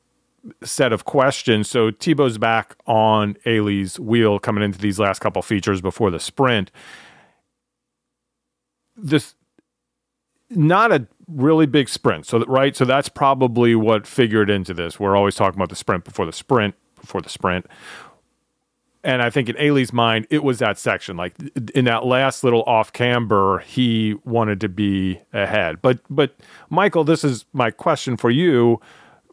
set 0.62 0.92
of 0.92 1.04
questions. 1.04 1.68
So 1.68 1.90
Thibau's 1.90 2.38
back 2.38 2.76
on 2.86 3.36
Eli's 3.44 3.98
wheel 3.98 4.38
coming 4.38 4.64
into 4.64 4.78
these 4.78 4.98
last 4.98 5.20
couple 5.20 5.42
features 5.42 5.80
before 5.80 6.10
the 6.10 6.20
sprint. 6.20 6.70
This 8.96 9.34
not 10.50 10.92
a 10.92 11.06
really 11.28 11.66
big 11.66 11.88
sprint. 11.88 12.26
So 12.26 12.44
right, 12.46 12.74
so 12.74 12.84
that's 12.84 13.08
probably 13.08 13.74
what 13.74 14.06
figured 14.06 14.50
into 14.50 14.74
this. 14.74 14.98
We're 14.98 15.16
always 15.16 15.34
talking 15.34 15.58
about 15.58 15.68
the 15.68 15.76
sprint 15.76 16.04
before 16.04 16.26
the 16.26 16.32
sprint 16.32 16.74
before 17.00 17.20
the 17.20 17.30
sprint. 17.30 17.66
And 19.02 19.22
I 19.22 19.30
think 19.30 19.48
in 19.48 19.56
Eli's 19.56 19.94
mind, 19.94 20.26
it 20.28 20.44
was 20.44 20.58
that 20.58 20.78
section. 20.78 21.16
Like 21.16 21.34
in 21.74 21.86
that 21.86 22.04
last 22.04 22.44
little 22.44 22.62
off 22.64 22.92
camber, 22.92 23.60
he 23.60 24.16
wanted 24.24 24.60
to 24.60 24.68
be 24.68 25.20
ahead. 25.32 25.80
But 25.80 26.00
but 26.10 26.34
Michael, 26.68 27.04
this 27.04 27.24
is 27.24 27.46
my 27.52 27.70
question 27.70 28.16
for 28.16 28.30
you 28.30 28.80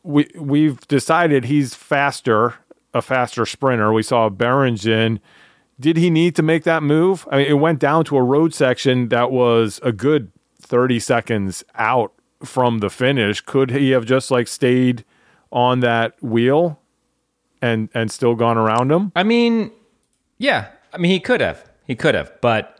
we 0.07 0.29
we've 0.39 0.87
decided 0.87 1.45
he's 1.45 1.75
faster, 1.75 2.55
a 2.93 3.01
faster 3.01 3.45
sprinter. 3.45 3.91
We 3.91 4.03
saw 4.03 4.29
Berenjen. 4.29 5.19
Did 5.79 5.97
he 5.97 6.09
need 6.09 6.35
to 6.37 6.41
make 6.41 6.63
that 6.63 6.81
move? 6.81 7.27
I 7.29 7.37
mean, 7.37 7.47
it 7.47 7.59
went 7.59 7.79
down 7.79 8.05
to 8.05 8.17
a 8.17 8.23
road 8.23 8.53
section 8.53 9.09
that 9.09 9.31
was 9.31 9.79
a 9.83 9.91
good 9.91 10.31
30 10.61 10.99
seconds 10.99 11.63
out 11.75 12.13
from 12.43 12.79
the 12.79 12.89
finish. 12.89 13.41
Could 13.41 13.69
he 13.69 13.91
have 13.91 14.05
just 14.05 14.31
like 14.31 14.47
stayed 14.47 15.03
on 15.51 15.81
that 15.81 16.21
wheel 16.23 16.79
and 17.61 17.89
and 17.93 18.09
still 18.09 18.33
gone 18.33 18.57
around 18.57 18.91
him? 18.91 19.11
I 19.13 19.23
mean, 19.23 19.71
yeah. 20.37 20.69
I 20.93 20.97
mean, 20.97 21.11
he 21.11 21.19
could 21.19 21.41
have. 21.41 21.69
He 21.85 21.95
could 21.95 22.15
have. 22.15 22.31
But 22.39 22.79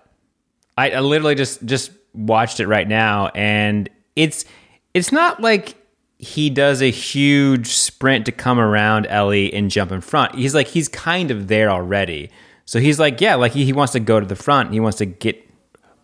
I, 0.77 0.91
I 0.91 0.99
literally 1.01 1.35
just 1.35 1.65
just 1.65 1.91
watched 2.13 2.61
it 2.61 2.67
right 2.67 2.87
now, 2.87 3.27
and 3.35 3.89
it's 4.15 4.45
it's 4.93 5.11
not 5.11 5.41
like 5.41 5.75
he 6.19 6.49
does 6.49 6.81
a 6.81 6.89
huge 6.91 7.67
sprint 7.73 8.25
to 8.25 8.31
come 8.31 8.59
around 8.59 9.05
Eli 9.05 9.49
and 9.53 9.69
jump 9.69 9.91
in 9.91 10.01
front. 10.01 10.35
He's 10.35 10.55
like 10.55 10.67
he's 10.67 10.87
kind 10.89 11.29
of 11.31 11.47
there 11.47 11.69
already. 11.69 12.29
So 12.65 12.79
he's 12.79 12.99
like, 12.99 13.21
yeah, 13.21 13.35
like 13.35 13.53
he, 13.53 13.63
he 13.65 13.71
wants 13.73 13.93
to 13.93 13.99
go 13.99 14.19
to 14.19 14.25
the 14.25 14.35
front. 14.35 14.73
He 14.73 14.79
wants 14.79 14.97
to 14.97 15.05
get. 15.05 15.41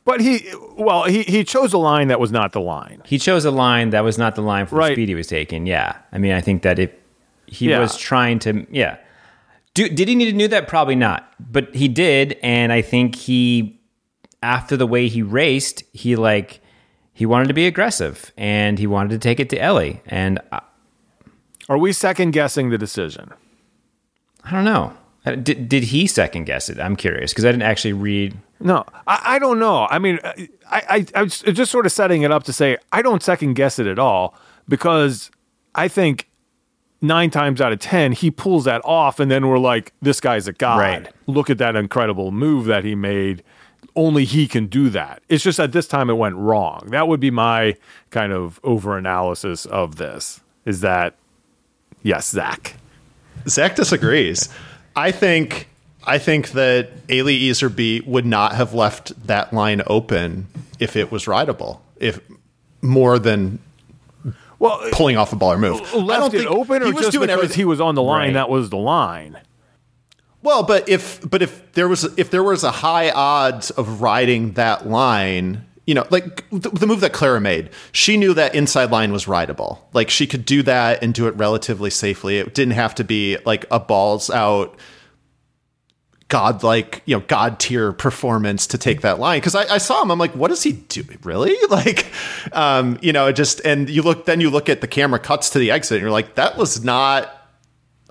But 0.05 0.21
he 0.21 0.45
well, 0.77 1.03
he 1.05 1.23
he 1.23 1.43
chose 1.43 1.73
a 1.73 1.77
line 1.77 2.09
that 2.09 2.19
was 2.19 2.31
not 2.31 2.51
the 2.51 2.61
line. 2.61 3.01
He 3.05 3.17
chose 3.17 3.45
a 3.45 3.51
line 3.51 3.89
that 3.91 4.03
was 4.03 4.17
not 4.17 4.35
the 4.35 4.41
line 4.41 4.65
for 4.65 4.75
the 4.75 4.93
speed 4.93 5.09
he 5.09 5.15
was 5.15 5.27
taking. 5.27 5.65
Yeah, 5.65 5.97
I 6.11 6.17
mean, 6.17 6.33
I 6.33 6.41
think 6.41 6.61
that 6.63 6.77
if 6.79 6.91
he 7.45 7.69
Yeah. 7.69 7.79
was 7.79 7.97
trying 7.97 8.39
to, 8.39 8.65
yeah. 8.71 8.97
Do, 9.73 9.89
did 9.89 10.07
he 10.07 10.15
need 10.15 10.31
to 10.31 10.37
do 10.37 10.47
that? 10.49 10.67
Probably 10.67 10.95
not. 10.95 11.33
But 11.39 11.73
he 11.73 11.87
did, 11.87 12.37
and 12.43 12.71
I 12.71 12.81
think 12.81 13.15
he, 13.15 13.79
after 14.43 14.77
the 14.77 14.85
way 14.87 15.07
he 15.07 15.21
raced, 15.21 15.83
he 15.93 16.15
like 16.15 16.61
he 17.13 17.25
wanted 17.25 17.47
to 17.47 17.53
be 17.53 17.67
aggressive 17.67 18.31
and 18.37 18.79
he 18.79 18.87
wanted 18.87 19.09
to 19.11 19.19
take 19.19 19.39
it 19.39 19.49
to 19.51 19.57
Eli. 19.57 19.95
And 20.07 20.39
I, 20.51 20.61
Are 21.69 21.77
we 21.77 21.93
second 21.93 22.31
guessing 22.31 22.69
the 22.69 22.77
decision? 22.77 23.31
I 24.43 24.51
don't 24.51 24.65
know. 24.65 24.93
Uh, 25.25 25.35
Did, 25.35 25.69
did 25.69 25.83
he 25.85 26.05
second 26.07 26.45
guess 26.45 26.69
it? 26.69 26.79
I'm 26.79 26.95
curious 26.97 27.31
because 27.31 27.45
I 27.45 27.51
didn't 27.51 27.63
actually 27.63 27.93
read. 27.93 28.35
No, 28.59 28.83
I, 29.07 29.35
I 29.35 29.39
don't 29.39 29.57
know. 29.59 29.87
I 29.89 29.97
mean, 29.99 30.19
I, 30.23 30.47
I, 30.69 31.05
I 31.15 31.23
was 31.23 31.39
just 31.41 31.71
sort 31.71 31.85
of 31.85 31.91
setting 31.93 32.23
it 32.23 32.31
up 32.31 32.43
to 32.43 32.53
say 32.53 32.77
I 32.91 33.01
don't 33.01 33.23
second 33.23 33.53
guess 33.53 33.79
it 33.79 33.87
at 33.87 33.99
all 33.99 34.35
because 34.67 35.31
I 35.75 35.87
think 35.87 36.29
nine 37.01 37.29
times 37.29 37.61
out 37.61 37.71
of 37.71 37.79
ten 37.79 38.11
he 38.11 38.31
pulls 38.31 38.65
that 38.65 38.81
off, 38.83 39.19
and 39.19 39.31
then 39.31 39.47
we're 39.47 39.59
like, 39.59 39.93
this 40.01 40.19
guy's 40.19 40.47
a 40.47 40.53
god. 40.53 40.77
Right. 40.77 41.07
Look 41.27 41.49
at 41.49 41.57
that 41.59 41.75
incredible 41.77 42.31
move 42.31 42.65
that 42.65 42.83
he 42.83 42.95
made. 42.95 43.43
Only 43.95 44.25
he 44.25 44.47
can 44.47 44.67
do 44.67 44.89
that. 44.89 45.21
It's 45.29 45.43
just 45.43 45.57
that 45.57 45.71
this 45.71 45.87
time 45.87 46.09
it 46.09 46.13
went 46.13 46.35
wrong. 46.35 46.87
That 46.91 47.07
would 47.07 47.19
be 47.19 47.31
my 47.31 47.75
kind 48.09 48.33
of 48.33 48.59
over 48.63 48.97
analysis 48.97 49.65
of 49.65 49.97
this. 49.97 50.41
Is 50.65 50.81
that 50.81 51.15
yes, 52.01 52.29
Zach? 52.29 52.75
Zach 53.47 53.75
disagrees. 53.75 54.49
I 54.95 55.11
think 55.11 55.67
I 56.05 56.17
think 56.17 56.51
that 56.51 56.89
Eli 57.09 57.33
Iserbyt 57.49 58.05
would 58.07 58.25
not 58.25 58.55
have 58.55 58.73
left 58.73 59.27
that 59.27 59.53
line 59.53 59.81
open 59.87 60.47
if 60.79 60.95
it 60.95 61.11
was 61.11 61.27
rideable. 61.27 61.81
If 61.97 62.19
more 62.81 63.17
than 63.19 63.59
Well, 64.59 64.81
pulling 64.91 65.17
off 65.17 65.31
a 65.33 65.35
baller 65.35 65.59
move. 65.59 65.81
I 65.93 65.97
left 65.97 66.19
don't 66.31 66.35
it 66.35 66.37
think 66.39 66.51
open, 66.51 66.83
or 66.83 66.85
he 66.87 66.91
was 66.93 67.01
just 67.03 67.11
doing 67.13 67.27
because 67.27 67.37
everything. 67.43 67.55
he 67.57 67.65
was 67.65 67.79
on 67.81 67.95
the 67.95 68.01
line, 68.03 68.27
Right. 68.29 68.33
that 68.33 68.49
was 68.49 68.69
the 68.69 68.77
line. 68.77 69.37
Well, 70.43 70.63
but 70.63 70.89
if 70.89 71.27
but 71.27 71.41
if 71.41 71.71
there 71.71 71.87
was 71.87 72.03
if 72.17 72.29
there 72.29 72.43
was 72.43 72.63
a 72.65 72.71
high 72.71 73.09
odds 73.11 73.71
of 73.71 74.01
riding 74.01 74.51
that 74.53 74.87
line, 74.87 75.65
you 75.87 75.95
know, 75.95 76.05
like 76.09 76.47
the, 76.49 76.69
the 76.69 76.85
move 76.85 76.99
that 76.99 77.13
Clara 77.13 77.39
made, 77.39 77.69
she 77.93 78.17
knew 78.17 78.33
that 78.33 78.53
inside 78.53 78.91
line 78.91 79.13
was 79.13 79.25
rideable. 79.25 79.87
Like 79.93 80.09
she 80.09 80.27
could 80.27 80.45
do 80.45 80.61
that 80.63 81.01
and 81.01 81.13
do 81.13 81.27
it 81.27 81.35
relatively 81.35 81.89
safely. 81.89 82.39
It 82.39 82.53
didn't 82.53 82.73
have 82.73 82.93
to 82.95 83.05
be 83.05 83.37
like 83.45 83.65
a 83.71 83.79
balls 83.79 84.29
out 84.29 84.77
godlike, 86.27 87.03
you 87.05 87.15
know, 87.15 87.23
god 87.27 87.59
tier 87.59 87.93
performance 87.93 88.67
to 88.67 88.77
take 88.77 89.01
that 89.01 89.19
line. 89.19 89.39
Cause 89.39 89.55
I, 89.55 89.75
I, 89.75 89.77
saw 89.77 90.01
him, 90.01 90.09
I'm 90.09 90.17
like, 90.17 90.35
what 90.35 90.49
is 90.49 90.63
he 90.63 90.71
doing? 90.71 91.19
Really? 91.23 91.55
Like, 91.69 92.11
um, 92.53 92.97
you 93.01 93.13
know, 93.13 93.31
just, 93.31 93.61
and 93.65 93.89
you 93.89 94.01
look, 94.01 94.25
then 94.25 94.41
you 94.41 94.49
look 94.49 94.67
at 94.67 94.81
the 94.81 94.87
camera 94.87 95.19
cuts 95.19 95.51
to 95.51 95.59
the 95.59 95.71
exit 95.71 95.97
and 95.97 96.01
you're 96.01 96.11
like, 96.11 96.35
that 96.35 96.57
was 96.57 96.83
not 96.83 97.42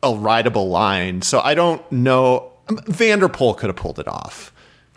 a 0.03 0.15
rideable 0.15 0.69
line. 0.69 1.23
So 1.23 1.41
I 1.41 1.55
don't 1.55 1.81
know. 1.93 2.51
Um, 2.69 2.79
Van 2.87 3.19
der 3.19 3.29
Poel 3.29 3.57
could 3.57 3.69
have 3.69 3.77
pulled 3.77 3.99
it 3.99 4.09
off. 4.09 4.53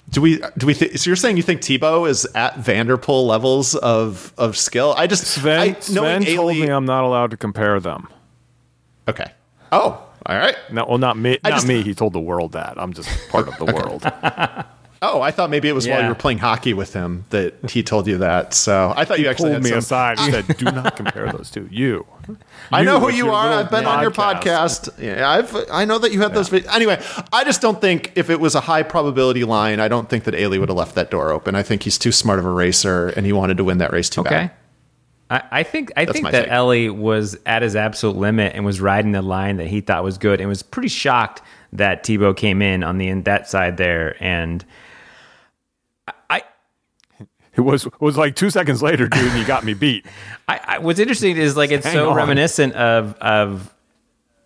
Do 0.10 0.22
we? 0.22 0.40
Do 0.58 0.68
we? 0.68 0.74
Th- 0.76 0.98
so 1.00 1.10
you're 1.10 1.16
saying 1.16 1.36
you 1.38 1.44
think 1.44 1.62
Thibau 1.62 2.08
is 2.08 2.26
at 2.36 2.58
Van 2.60 2.86
der 2.86 2.98
Poel 2.98 3.26
levels 3.28 3.74
of 3.76 4.34
of 4.38 4.56
skill? 4.56 4.94
I 4.98 5.08
just 5.08 5.26
Sven, 5.26 5.60
I, 5.76 5.80
Sven 5.80 6.24
told 6.24 6.52
me 6.56 6.68
I'm 6.68 6.86
not 6.86 7.04
allowed 7.04 7.32
to 7.32 7.38
compare 7.38 7.80
them. 7.80 8.08
Okay. 9.08 9.32
Oh, 9.72 10.02
all 10.28 10.38
right. 10.38 10.56
No, 10.72 10.86
well, 10.88 11.00
not 11.00 11.18
me. 11.18 11.40
Not 11.44 11.54
just- 11.54 11.68
me. 11.68 11.82
He 11.82 11.94
told 11.96 12.14
the 12.14 12.20
world 12.20 12.52
that 12.52 12.76
I'm 12.78 12.94
just 12.94 13.10
part 13.30 13.48
of 13.48 13.58
the 13.58 13.66
world. 13.74 14.04
Oh, 15.14 15.22
I 15.22 15.32
thought 15.32 15.50
maybe 15.50 15.68
it 15.70 15.74
was 15.74 15.88
while 15.88 16.02
you 16.02 16.08
were 16.10 16.16
playing 16.16 16.38
hockey 16.40 16.74
with 16.74 16.94
him 16.94 17.26
that 17.30 17.54
he 17.70 17.84
told 17.84 18.08
you 18.08 18.18
that. 18.20 18.54
So 18.54 18.94
I 18.96 19.06
thought 19.06 19.20
you 19.20 19.28
actually 19.28 19.52
Pulled 19.52 19.54
had 19.54 19.64
me 19.64 19.70
some, 19.70 19.80
aside. 19.80 20.20
He 20.20 20.32
said, 20.32 20.48
"Do 20.58 20.66
not 20.66 20.96
compare 20.96 21.32
those 21.32 21.50
two. 21.52 21.68
You." 21.72 22.06
I 22.72 22.84
know 22.84 23.00
who 23.00 23.12
you 23.12 23.30
are. 23.32 23.50
I've 23.50 23.70
been 23.70 23.86
on 23.86 24.02
your 24.02 24.12
podcast. 24.12 24.90
Yeah, 25.00 25.30
I've 25.30 25.56
I 25.72 25.86
know 25.86 26.00
that 26.00 26.12
you 26.12 26.22
had 26.22 26.34
those. 26.34 26.50
Videos. 26.50 26.74
Anyway, 26.74 27.02
I 27.32 27.44
just 27.44 27.62
don't 27.62 27.80
think 27.80 28.12
if 28.16 28.30
it 28.30 28.40
was 28.40 28.56
a 28.56 28.62
high 28.62 28.84
probability 28.84 29.44
line, 29.44 29.80
I 29.80 29.88
don't 29.88 30.10
think 30.10 30.24
that 30.24 30.34
Eli 30.34 30.58
would 30.58 30.70
have 30.70 30.78
left 30.78 30.96
that 30.96 31.12
door 31.12 31.32
open. 31.32 31.54
I 31.56 31.64
think 31.64 31.84
he's 31.84 31.98
too 31.98 32.12
smart 32.12 32.40
of 32.40 32.46
a 32.46 32.50
racer, 32.52 33.10
and 33.10 33.26
he 33.26 33.34
wanted 33.34 33.58
to 33.58 33.64
win 33.64 33.78
that 33.80 33.92
race 33.92 34.10
too 34.10 34.22
Okay. 34.22 34.30
bad. 34.30 34.52
I, 35.30 35.60
I 35.60 35.64
think 35.64 35.92
I 35.98 36.06
think 36.06 36.30
that 36.32 36.46
take. 36.46 36.54
Eli 36.54 36.90
was 36.90 37.38
at 37.46 37.62
his 37.64 37.76
absolute 37.76 38.16
limit 38.16 38.54
and 38.56 38.64
was 38.66 38.80
riding 38.80 39.12
the 39.12 39.22
line 39.24 39.58
that 39.58 39.68
he 39.68 39.82
thought 39.82 40.04
was 40.04 40.18
good 40.18 40.40
and 40.40 40.48
was 40.48 40.62
pretty 40.64 40.88
shocked 40.88 41.42
that 41.74 42.04
Thibau 42.04 42.36
came 42.38 42.62
in 42.62 42.84
on 42.84 43.00
the 43.00 43.12
that 43.22 43.50
side 43.50 43.78
there 43.78 44.16
and 44.24 44.64
I 44.64 44.68
It 47.56 47.62
was 47.62 47.88
was 48.00 48.18
like 48.18 48.36
two 48.36 48.50
seconds 48.50 48.82
later, 48.82 49.08
dude. 49.08 49.32
And 49.32 49.40
you 49.40 49.46
got 49.46 49.64
me 49.64 49.74
beat. 49.74 50.06
I, 50.48 50.60
I 50.64 50.78
what's 50.80 51.00
interesting 51.00 51.38
is 51.38 51.56
like 51.56 51.72
it's 51.72 51.86
Hang 51.86 51.96
so 51.96 52.10
on. 52.10 52.16
reminiscent 52.16 52.74
of 52.74 53.14
of 53.16 53.74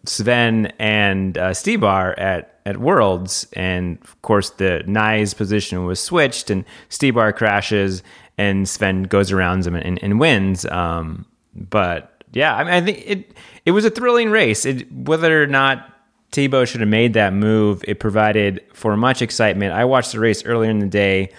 Sven 0.06 0.68
and 0.80 1.38
uh, 1.38 1.50
Štybar 1.52 2.20
at 2.20 2.60
at 2.66 2.78
Worlds, 2.78 3.48
and 3.54 3.98
of 4.04 4.22
course 4.22 4.52
the 4.52 4.84
Nye's 4.86 5.34
position 5.34 5.86
was 5.86 6.00
switched, 6.00 6.50
and 6.50 6.66
Štybar 6.90 7.36
crashes, 7.36 8.04
and 8.38 8.70
Sven 8.70 9.04
goes 9.04 9.32
around 9.32 9.66
him 9.66 9.76
and, 9.76 10.02
and 10.04 10.20
wins. 10.20 10.66
Um, 10.66 11.26
but 11.56 12.24
yeah, 12.32 12.56
I 12.56 12.64
mean, 12.64 12.74
I 12.74 12.82
think 12.82 13.04
it 13.06 13.38
it 13.66 13.72
was 13.72 13.86
a 13.86 13.90
thrilling 13.90 14.30
race. 14.30 14.66
It, 14.66 14.92
whether 14.92 15.42
or 15.44 15.48
not 15.48 15.94
Thibau 16.32 16.68
should 16.68 16.82
have 16.82 16.90
made 16.90 17.14
that 17.14 17.34
move, 17.34 17.84
it 17.88 18.00
provided 18.00 18.64
for 18.74 18.96
much 18.96 19.22
excitement. 19.22 19.74
I 19.74 19.86
watched 19.86 20.12
the 20.12 20.20
race 20.20 20.46
earlier 20.46 20.70
in 20.70 20.80
the 20.80 20.88
day 20.88 21.32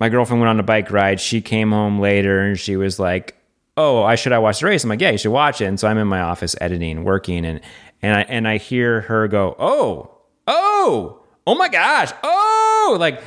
my 0.00 0.08
girlfriend 0.08 0.40
went 0.40 0.48
on 0.48 0.58
a 0.58 0.64
bike 0.64 0.90
ride. 0.90 1.20
She 1.20 1.40
came 1.42 1.70
home 1.70 2.00
later 2.00 2.40
and 2.40 2.58
she 2.58 2.76
was 2.76 2.98
like, 2.98 3.36
"Oh, 3.76 4.02
I 4.02 4.14
should 4.14 4.32
I 4.32 4.38
watch 4.38 4.60
the 4.60 4.66
race?" 4.66 4.82
I'm 4.82 4.90
like, 4.90 5.00
"Yeah, 5.00 5.10
you 5.10 5.18
should 5.18 5.30
watch 5.30 5.60
it." 5.60 5.66
And 5.66 5.78
so 5.78 5.86
I'm 5.86 5.98
in 5.98 6.08
my 6.08 6.20
office 6.20 6.56
editing, 6.60 7.04
working, 7.04 7.44
and 7.44 7.60
and 8.02 8.16
I 8.16 8.22
and 8.22 8.48
I 8.48 8.56
hear 8.56 9.02
her 9.02 9.28
go, 9.28 9.54
"Oh, 9.58 10.10
oh, 10.46 11.20
oh 11.46 11.54
my 11.54 11.68
gosh, 11.68 12.10
oh!" 12.22 12.96
Like 12.98 13.22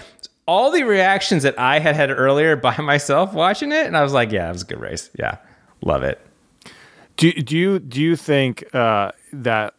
all 0.47 0.71
the 0.71 0.83
reactions 0.83 1.43
that 1.43 1.57
I 1.57 1.79
had 1.79 1.95
had 1.95 2.09
earlier 2.11 2.55
by 2.55 2.75
myself 2.81 3.33
watching 3.33 3.71
it, 3.71 3.85
and 3.85 3.95
I 3.95 4.01
was 4.01 4.13
like, 4.13 4.31
"Yeah, 4.31 4.49
it 4.49 4.53
was 4.53 4.63
a 4.63 4.65
good 4.65 4.81
race. 4.81 5.09
Yeah, 5.17 5.37
love 5.81 6.03
it." 6.03 6.19
Do 7.17 7.31
do 7.31 7.55
you 7.55 7.79
do 7.79 8.01
you 8.01 8.15
think 8.15 8.63
uh, 8.73 9.11
that 9.31 9.75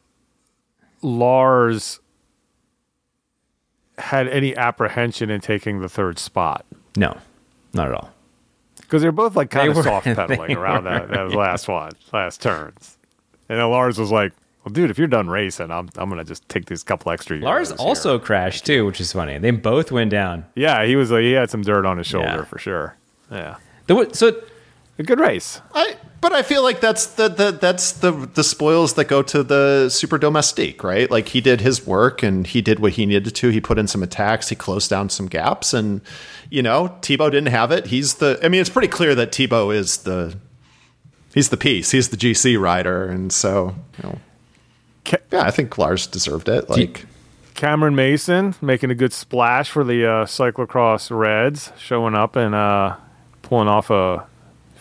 Lars 1.02 1.98
had 3.98 4.28
any 4.28 4.56
apprehension 4.56 5.30
in 5.30 5.40
taking 5.40 5.80
the 5.80 5.88
third 5.88 6.20
spot? 6.20 6.64
No, 6.96 7.16
not 7.72 7.88
at 7.88 7.94
all. 7.94 8.10
Because 8.80 9.02
they're 9.02 9.12
both 9.12 9.34
like 9.36 9.50
kind 9.50 9.66
They 9.66 9.70
of 9.70 9.76
were- 9.76 9.82
soft 9.82 10.04
pedaling 10.16 10.48
they 10.48 10.54
around 10.54 10.84
that, 10.84 11.08
that 11.08 11.30
last 11.30 11.68
one, 11.68 11.92
last 12.12 12.40
turns. 12.42 12.96
And 13.48 13.58
then 13.58 13.68
Lars 13.70 13.98
was 13.98 14.10
like, 14.12 14.32
"Well, 14.64 14.72
dude, 14.72 14.90
if 14.90 14.98
you're 14.98 15.06
done 15.08 15.28
racing, 15.28 15.70
I'm 15.70 15.88
I'm 15.96 16.08
gonna 16.08 16.24
just 16.24 16.48
take 16.48 16.66
these 16.66 16.82
couple 16.82 17.10
extra 17.12 17.36
years." 17.36 17.44
Lars 17.44 17.68
here." 17.70 17.76
also 17.78 18.18
crashed 18.18 18.64
too, 18.66 18.86
which 18.86 19.00
is 19.00 19.12
funny. 19.12 19.38
They 19.38 19.50
both 19.50 19.90
went 19.92 20.10
down. 20.10 20.46
yeah, 20.54 20.84
he 20.84 20.96
was 20.96 21.10
like, 21.10 21.22
he 21.22 21.32
had 21.32 21.50
some 21.50 21.62
dirt 21.62 21.84
on 21.86 21.98
his 21.98 22.06
shoulder 22.06 22.28
Yeah. 22.28 22.44
for 22.44 22.58
sure. 22.58 22.96
Yeah, 23.30 23.56
The, 23.86 24.08
so 24.12 24.32
a 24.98 25.02
good 25.02 25.20
race. 25.20 25.60
I 25.74 25.96
but 26.20 26.32
I 26.32 26.42
feel 26.42 26.62
like 26.62 26.80
that's 26.80 27.04
the, 27.04 27.28
the 27.28 27.50
that's 27.50 27.92
the 27.92 28.10
the 28.10 28.42
spoils 28.42 28.94
that 28.94 29.08
go 29.08 29.22
to 29.22 29.42
the 29.42 29.90
super 29.90 30.16
domestique, 30.16 30.82
right? 30.82 31.10
Like 31.10 31.28
he 31.28 31.42
did 31.42 31.60
his 31.60 31.86
work 31.86 32.22
and 32.22 32.46
he 32.46 32.62
did 32.62 32.78
what 32.78 32.92
he 32.92 33.04
needed 33.04 33.34
to. 33.34 33.48
He 33.50 33.60
put 33.60 33.78
in 33.78 33.86
some 33.86 34.02
attacks, 34.02 34.48
he 34.48 34.56
closed 34.56 34.88
down 34.88 35.10
some 35.10 35.26
gaps, 35.26 35.74
and 35.74 36.00
you 36.48 36.62
know 36.62 36.96
Thibau 37.02 37.30
didn't 37.30 37.48
have 37.50 37.70
it. 37.70 37.88
He's 37.88 38.14
the. 38.14 38.38
I 38.42 38.48
mean, 38.48 38.62
it's 38.62 38.70
pretty 38.70 38.88
clear 38.88 39.14
that 39.14 39.32
Thibau 39.32 39.74
is 39.74 39.98
the. 39.98 40.38
He's 41.34 41.50
the 41.50 41.56
piece. 41.56 41.90
He's 41.90 42.10
the 42.10 42.16
GC 42.16 42.58
rider, 42.58 43.04
and 43.04 43.32
so 43.32 43.74
you 43.98 44.08
know, 44.08 44.18
yeah, 45.30 45.42
I 45.42 45.50
think 45.50 45.76
Lars 45.76 46.06
deserved 46.06 46.48
it. 46.48 46.70
Like, 46.70 47.04
Cameron 47.54 47.96
Mason 47.96 48.54
making 48.62 48.90
a 48.90 48.94
good 48.94 49.12
splash 49.12 49.68
for 49.68 49.84
the 49.84 50.06
uh, 50.06 50.24
cyclocross 50.24 51.14
Reds, 51.14 51.70
showing 51.78 52.14
up 52.14 52.36
and 52.36 52.54
uh, 52.54 52.96
pulling 53.42 53.68
off 53.68 53.90
a 53.90 54.26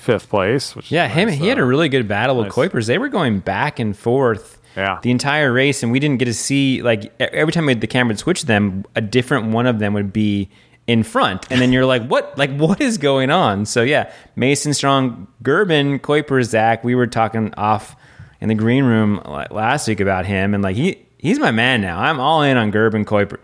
fifth 0.03 0.29
place. 0.29 0.75
Which 0.75 0.91
Yeah, 0.91 1.07
him. 1.07 1.29
nice, 1.29 1.37
He 1.39 1.47
had 1.47 1.59
uh, 1.59 1.63
a 1.63 1.65
really 1.65 1.89
good 1.89 2.07
battle 2.07 2.37
with 2.37 2.47
nice. 2.47 2.53
Kuipers. 2.55 2.87
They 2.87 2.97
were 2.97 3.09
going 3.09 3.39
back 3.39 3.79
and 3.79 3.97
forth. 3.97 4.59
Yeah. 4.75 4.99
The 5.03 5.11
entire 5.11 5.53
race, 5.53 5.83
and 5.83 5.91
we 5.91 5.99
didn't 5.99 6.17
get 6.17 6.25
to 6.25 6.33
see 6.33 6.81
like 6.81 7.05
e- 7.05 7.09
every 7.19 7.53
time 7.53 7.67
we, 7.67 7.75
the 7.75 7.85
camera 7.87 8.09
would 8.09 8.19
switch 8.19 8.43
them, 8.45 8.83
a 8.95 9.01
different 9.01 9.47
one 9.51 9.67
of 9.67 9.77
them 9.79 9.93
would 9.93 10.11
be 10.11 10.49
in 10.87 11.03
front, 11.03 11.45
and 11.51 11.61
then 11.61 11.71
you're 11.71 11.85
like, 11.85 12.05
what? 12.07 12.35
Like 12.37 12.55
what 12.57 12.81
is 12.81 12.97
going 12.97 13.29
on? 13.29 13.65
So 13.67 13.83
yeah, 13.83 14.11
Mason 14.35 14.73
Strong, 14.73 15.27
Gerben, 15.43 15.99
Kuiper, 15.99 16.43
Zach. 16.43 16.83
We 16.83 16.95
were 16.95 17.05
talking 17.07 17.53
off 17.55 17.95
in 18.41 18.49
the 18.49 18.55
green 18.55 18.83
room 18.83 19.21
last 19.51 19.87
week 19.87 19.99
about 19.99 20.25
him, 20.25 20.55
and 20.55 20.63
like 20.63 20.75
he 20.75 21.05
he's 21.19 21.37
my 21.37 21.51
man 21.51 21.79
now. 21.81 21.99
I'm 21.99 22.19
all 22.19 22.41
in 22.41 22.57
on 22.57 22.71
Gerben 22.71 23.05
Kuiper. 23.05 23.37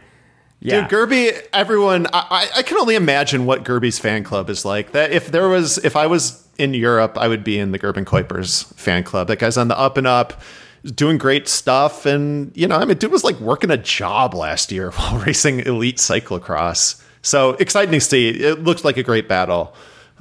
Yeah, 0.62 0.82
Dude, 0.82 0.89
Gerby, 0.89 1.47
everyone, 1.53 2.07
I, 2.07 2.26
I 2.30 2.49
I 2.57 2.62
can 2.64 2.78
only 2.78 2.95
imagine 2.95 3.45
what 3.45 3.64
Gerby's 3.64 3.99
fan 3.99 4.24
club 4.24 4.49
is 4.49 4.66
like. 4.66 4.91
That 4.93 5.12
if 5.12 5.32
there 5.32 5.47
was, 5.47 5.78
if 5.78 5.95
I 5.95 6.07
was 6.07 6.45
in 6.60 6.74
Europe, 6.74 7.18
I 7.18 7.28
would 7.28 7.43
be 7.43 7.57
in 7.57 7.72
the 7.72 7.80
Gerben 7.80 8.05
Kuipers 8.05 8.72
fan 8.76 9.03
club. 9.03 9.28
That 9.28 9.39
guy's 9.39 9.57
on 9.57 9.68
the 9.68 9.78
up 9.78 9.97
and 9.97 10.05
up, 10.05 10.41
doing 10.84 11.18
great 11.18 11.47
stuff. 11.47 12.05
And, 12.05 12.55
you 12.55 12.68
know, 12.68 12.78
I 12.78 12.86
mean, 12.86 12.97
dude 12.97 13.12
was 13.12 13.24
like 13.24 13.39
working 13.39 13.72
a 13.72 13.78
job 13.78 14.34
last 14.34 14.72
year 14.72 14.91
while 14.95 15.20
racing 15.20 15.62
elite 15.62 15.97
cyclocross. 15.97 17.01
So 17.22 17.51
exciting 17.51 17.93
to 17.93 18.01
see. 18.01 18.30
It 18.30 18.64
looks 18.64 18.84
like 18.84 18.97
a 18.97 19.03
great 19.03 19.28
battle. 19.28 19.74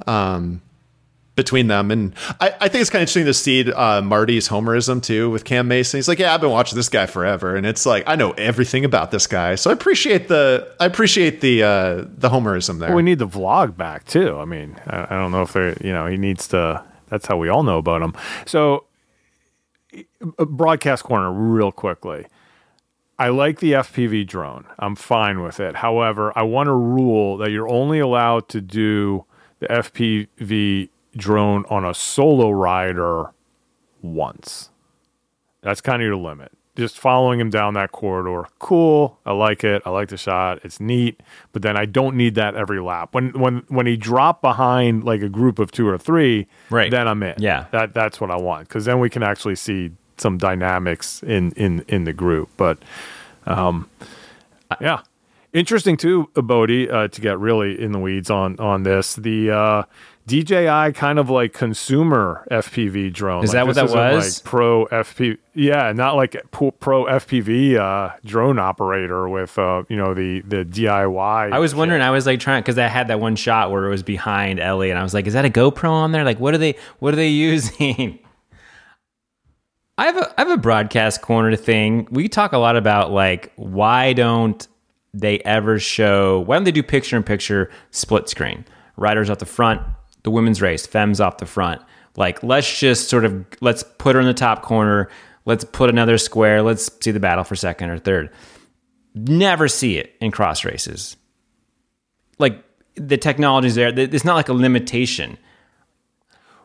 Um, 0.06 0.62
between 1.38 1.68
them. 1.68 1.92
And 1.92 2.12
I, 2.40 2.52
I 2.60 2.68
think 2.68 2.82
it's 2.82 2.90
kind 2.90 2.98
of 2.98 3.02
interesting 3.02 3.24
to 3.26 3.32
see 3.32 3.72
uh, 3.72 4.02
Marty's 4.02 4.48
homerism 4.48 5.00
too 5.00 5.30
with 5.30 5.44
Cam 5.44 5.68
Mason. 5.68 5.96
He's 5.96 6.08
like, 6.08 6.18
yeah, 6.18 6.34
I've 6.34 6.40
been 6.40 6.50
watching 6.50 6.76
this 6.76 6.88
guy 6.88 7.06
forever, 7.06 7.54
and 7.54 7.64
it's 7.64 7.86
like 7.86 8.02
I 8.08 8.16
know 8.16 8.32
everything 8.32 8.84
about 8.84 9.12
this 9.12 9.28
guy. 9.28 9.54
So 9.54 9.70
I 9.70 9.72
appreciate 9.72 10.26
the 10.26 10.68
I 10.80 10.86
appreciate 10.86 11.40
the 11.40 11.62
uh, 11.62 11.94
the 12.08 12.28
homerism 12.28 12.80
there. 12.80 12.94
We 12.94 13.02
need 13.02 13.20
the 13.20 13.28
vlog 13.28 13.76
back 13.76 14.04
too. 14.04 14.36
I 14.36 14.44
mean, 14.46 14.76
I, 14.88 15.04
I 15.04 15.18
don't 15.18 15.30
know 15.30 15.42
if 15.42 15.52
they, 15.52 15.76
you 15.80 15.92
know, 15.92 16.06
he 16.06 16.16
needs 16.16 16.48
to. 16.48 16.84
That's 17.06 17.26
how 17.26 17.36
we 17.38 17.48
all 17.48 17.62
know 17.62 17.78
about 17.78 18.02
him. 18.02 18.14
So, 18.44 18.84
uh, 19.94 20.44
broadcast 20.44 21.04
corner, 21.04 21.32
real 21.32 21.70
quickly. 21.70 22.26
I 23.20 23.28
like 23.28 23.60
the 23.60 23.72
FPV 23.72 24.26
drone. 24.26 24.64
I'm 24.78 24.94
fine 24.94 25.40
with 25.40 25.58
it. 25.58 25.76
However, 25.76 26.32
I 26.36 26.42
want 26.42 26.68
a 26.68 26.74
rule 26.74 27.36
that 27.38 27.50
you're 27.50 27.68
only 27.68 27.98
allowed 27.98 28.48
to 28.50 28.60
do 28.60 29.24
the 29.60 29.66
FPV 29.66 30.90
drone 31.18 31.64
on 31.68 31.84
a 31.84 31.92
solo 31.92 32.50
rider 32.50 33.32
once. 34.02 34.70
That's 35.60 35.80
kind 35.80 36.00
of 36.00 36.06
your 36.06 36.16
limit. 36.16 36.52
Just 36.76 36.96
following 36.96 37.40
him 37.40 37.50
down 37.50 37.74
that 37.74 37.90
corridor, 37.90 38.46
cool. 38.60 39.18
I 39.26 39.32
like 39.32 39.64
it. 39.64 39.82
I 39.84 39.90
like 39.90 40.10
the 40.10 40.16
shot. 40.16 40.60
It's 40.62 40.78
neat. 40.78 41.20
But 41.52 41.62
then 41.62 41.76
I 41.76 41.86
don't 41.86 42.14
need 42.16 42.36
that 42.36 42.54
every 42.54 42.80
lap. 42.80 43.14
When 43.14 43.30
when 43.32 43.64
when 43.66 43.86
he 43.86 43.96
dropped 43.96 44.42
behind 44.42 45.02
like 45.02 45.20
a 45.20 45.28
group 45.28 45.58
of 45.58 45.72
two 45.72 45.88
or 45.88 45.98
three, 45.98 46.46
Right. 46.70 46.88
Then 46.88 47.08
I'm 47.08 47.20
in. 47.24 47.34
Yeah. 47.38 47.66
that 47.72 47.94
that's 47.94 48.20
what 48.20 48.30
I 48.30 48.36
want 48.36 48.68
because 48.68 48.84
then 48.84 49.00
we 49.00 49.10
can 49.10 49.24
actually 49.24 49.56
see 49.56 49.90
some 50.18 50.38
dynamics 50.38 51.20
in 51.24 51.50
in 51.52 51.84
in 51.88 52.04
the 52.04 52.12
group. 52.12 52.48
But 52.56 52.78
um, 53.46 53.90
yeah, 54.80 55.00
Interesting 55.58 55.96
too, 55.96 56.30
Bodie, 56.34 56.88
uh, 56.88 57.08
to 57.08 57.20
get 57.20 57.36
really 57.40 57.82
in 57.82 57.90
the 57.90 57.98
weeds 57.98 58.30
on 58.30 58.60
on 58.60 58.84
this. 58.84 59.16
The 59.16 59.50
uh, 59.50 59.82
DJI 60.28 60.92
kind 60.92 61.18
of 61.18 61.30
like 61.30 61.52
consumer 61.52 62.46
FPV 62.48 63.12
drone. 63.12 63.42
Is 63.42 63.50
Like, 63.50 63.54
that 63.54 63.66
what 63.66 63.74
that 63.74 64.14
was? 64.14 64.38
Like 64.38 64.44
pro 64.44 64.86
FPV, 64.86 65.38
yeah, 65.54 65.90
not 65.90 66.14
like 66.14 66.40
pro 66.52 66.70
pro 66.70 67.06
FPV 67.06 67.74
uh, 67.74 68.14
drone 68.24 68.60
operator 68.60 69.28
with 69.28 69.58
uh, 69.58 69.82
you 69.88 69.96
know 69.96 70.14
the 70.14 70.42
the 70.42 70.64
DIY. 70.64 71.52
I 71.52 71.58
was 71.58 71.74
wondering. 71.74 72.02
I 72.02 72.12
was 72.12 72.24
like 72.24 72.38
trying 72.38 72.62
because 72.62 72.78
I 72.78 72.86
had 72.86 73.08
that 73.08 73.18
one 73.18 73.34
shot 73.34 73.72
where 73.72 73.84
it 73.84 73.90
was 73.90 74.04
behind 74.04 74.60
Eli, 74.60 74.86
and 74.86 74.98
I 74.98 75.02
was 75.02 75.12
like, 75.12 75.26
"Is 75.26 75.32
that 75.32 75.44
a 75.44 75.50
GoPro 75.50 75.90
on 75.90 76.12
there? 76.12 76.22
Like, 76.22 76.38
what 76.38 76.54
are 76.54 76.58
they? 76.58 76.76
What 77.00 77.14
are 77.14 77.16
they 77.16 77.28
using?" 77.30 78.20
I 79.98 80.04
have 80.04 80.16
a 80.18 80.34
I 80.38 80.42
have 80.42 80.50
a 80.50 80.56
broadcast 80.56 81.20
corner 81.20 81.56
thing. 81.56 82.06
We 82.12 82.28
talk 82.28 82.52
a 82.52 82.58
lot 82.58 82.76
about 82.76 83.10
like 83.10 83.52
why 83.56 84.12
don't 84.12 84.64
they 85.14 85.38
ever 85.40 85.78
show? 85.78 86.40
Why 86.40 86.56
don't 86.56 86.64
they 86.64 86.72
do 86.72 86.82
picture 86.82 87.16
in 87.16 87.22
picture 87.22 87.70
split 87.90 88.28
screen? 88.28 88.64
Riders 88.96 89.30
off 89.30 89.38
the 89.38 89.46
front, 89.46 89.82
the 90.22 90.30
women's 90.30 90.60
race, 90.62 90.86
femmes 90.86 91.20
off 91.20 91.38
the 91.38 91.46
front. 91.46 91.80
Like, 92.16 92.42
let's 92.42 92.78
just 92.80 93.08
sort 93.08 93.24
of 93.24 93.46
let's 93.60 93.82
put 93.98 94.14
her 94.16 94.20
in 94.20 94.26
the 94.26 94.34
top 94.34 94.62
corner. 94.62 95.08
Let's 95.44 95.64
put 95.64 95.88
another 95.88 96.18
square. 96.18 96.62
Let's 96.62 96.90
see 97.02 97.10
the 97.12 97.20
battle 97.20 97.44
for 97.44 97.54
second 97.56 97.90
or 97.90 97.98
third. 97.98 98.30
Never 99.14 99.68
see 99.68 99.96
it 99.98 100.14
in 100.20 100.30
cross 100.30 100.64
races 100.64 101.16
like 102.38 102.62
the 102.94 103.16
technology's 103.16 103.74
there. 103.74 103.88
It's 103.98 104.24
not 104.24 104.34
like 104.36 104.48
a 104.48 104.52
limitation. 104.52 105.38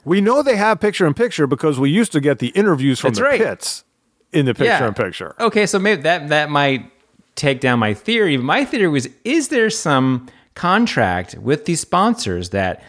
We 0.06 0.22
know 0.22 0.44
they 0.44 0.56
have 0.56 0.80
picture 0.80 1.08
in 1.08 1.14
picture 1.14 1.48
because 1.48 1.80
we 1.80 1.90
used 1.90 2.12
to 2.12 2.20
get 2.20 2.40
the 2.40 2.50
interviews 2.50 3.00
from 3.00 3.10
That's 3.10 3.20
the 3.20 3.24
right. 3.24 3.40
pits 3.42 3.84
in 4.32 4.46
the 4.46 4.54
picture 4.54 4.66
Yeah. 4.66 4.88
in 4.88 4.94
picture. 4.94 5.36
Okay, 5.40 5.66
so 5.66 5.80
maybe 5.80 6.02
that 6.04 6.28
that 6.30 6.50
might 6.50 6.92
take 7.36 7.60
down 7.60 7.80
my 7.80 7.94
theory. 7.94 8.38
My 8.38 8.66
theory 8.66 8.88
was: 8.88 9.08
is 9.24 9.50
there 9.50 9.70
some 9.70 10.28
contract 10.56 11.36
with 11.36 11.66
these 11.66 11.82
sponsors 11.82 12.50
that 12.52 12.84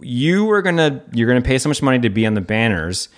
you 0.00 0.50
are 0.50 0.62
gonna 0.62 1.02
you're 1.12 1.28
gonna 1.28 1.42
pay 1.42 1.58
so 1.58 1.68
much 1.68 1.82
money 1.82 1.98
to 2.00 2.10
be 2.10 2.26
on 2.26 2.34
the 2.34 2.40
banners, 2.40 3.08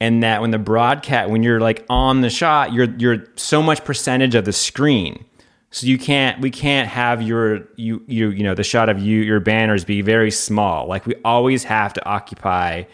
and 0.00 0.22
that 0.22 0.40
when 0.40 0.50
the 0.50 0.58
broadcast 0.58 1.30
when 1.30 1.42
you're 1.42 1.60
like 1.60 1.84
on 1.88 2.20
the 2.20 2.30
shot, 2.30 2.72
you're 2.72 2.88
you're 2.98 3.24
so 3.36 3.62
much 3.62 3.84
percentage 3.84 4.34
of 4.34 4.44
the 4.44 4.52
screen. 4.52 5.24
So 5.72 5.86
you 5.86 5.98
can't 5.98 6.40
we 6.40 6.50
can't 6.50 6.88
have 6.88 7.22
your 7.22 7.68
you 7.76 8.02
you 8.06 8.30
you 8.30 8.42
know 8.42 8.54
the 8.54 8.64
shot 8.64 8.88
of 8.88 8.98
you 8.98 9.20
your 9.22 9.40
banners 9.40 9.84
be 9.84 10.02
very 10.02 10.30
small. 10.30 10.86
Like 10.86 11.06
we 11.06 11.14
always 11.24 11.64
have 11.64 11.92
to 11.94 12.04
occupy 12.04 12.84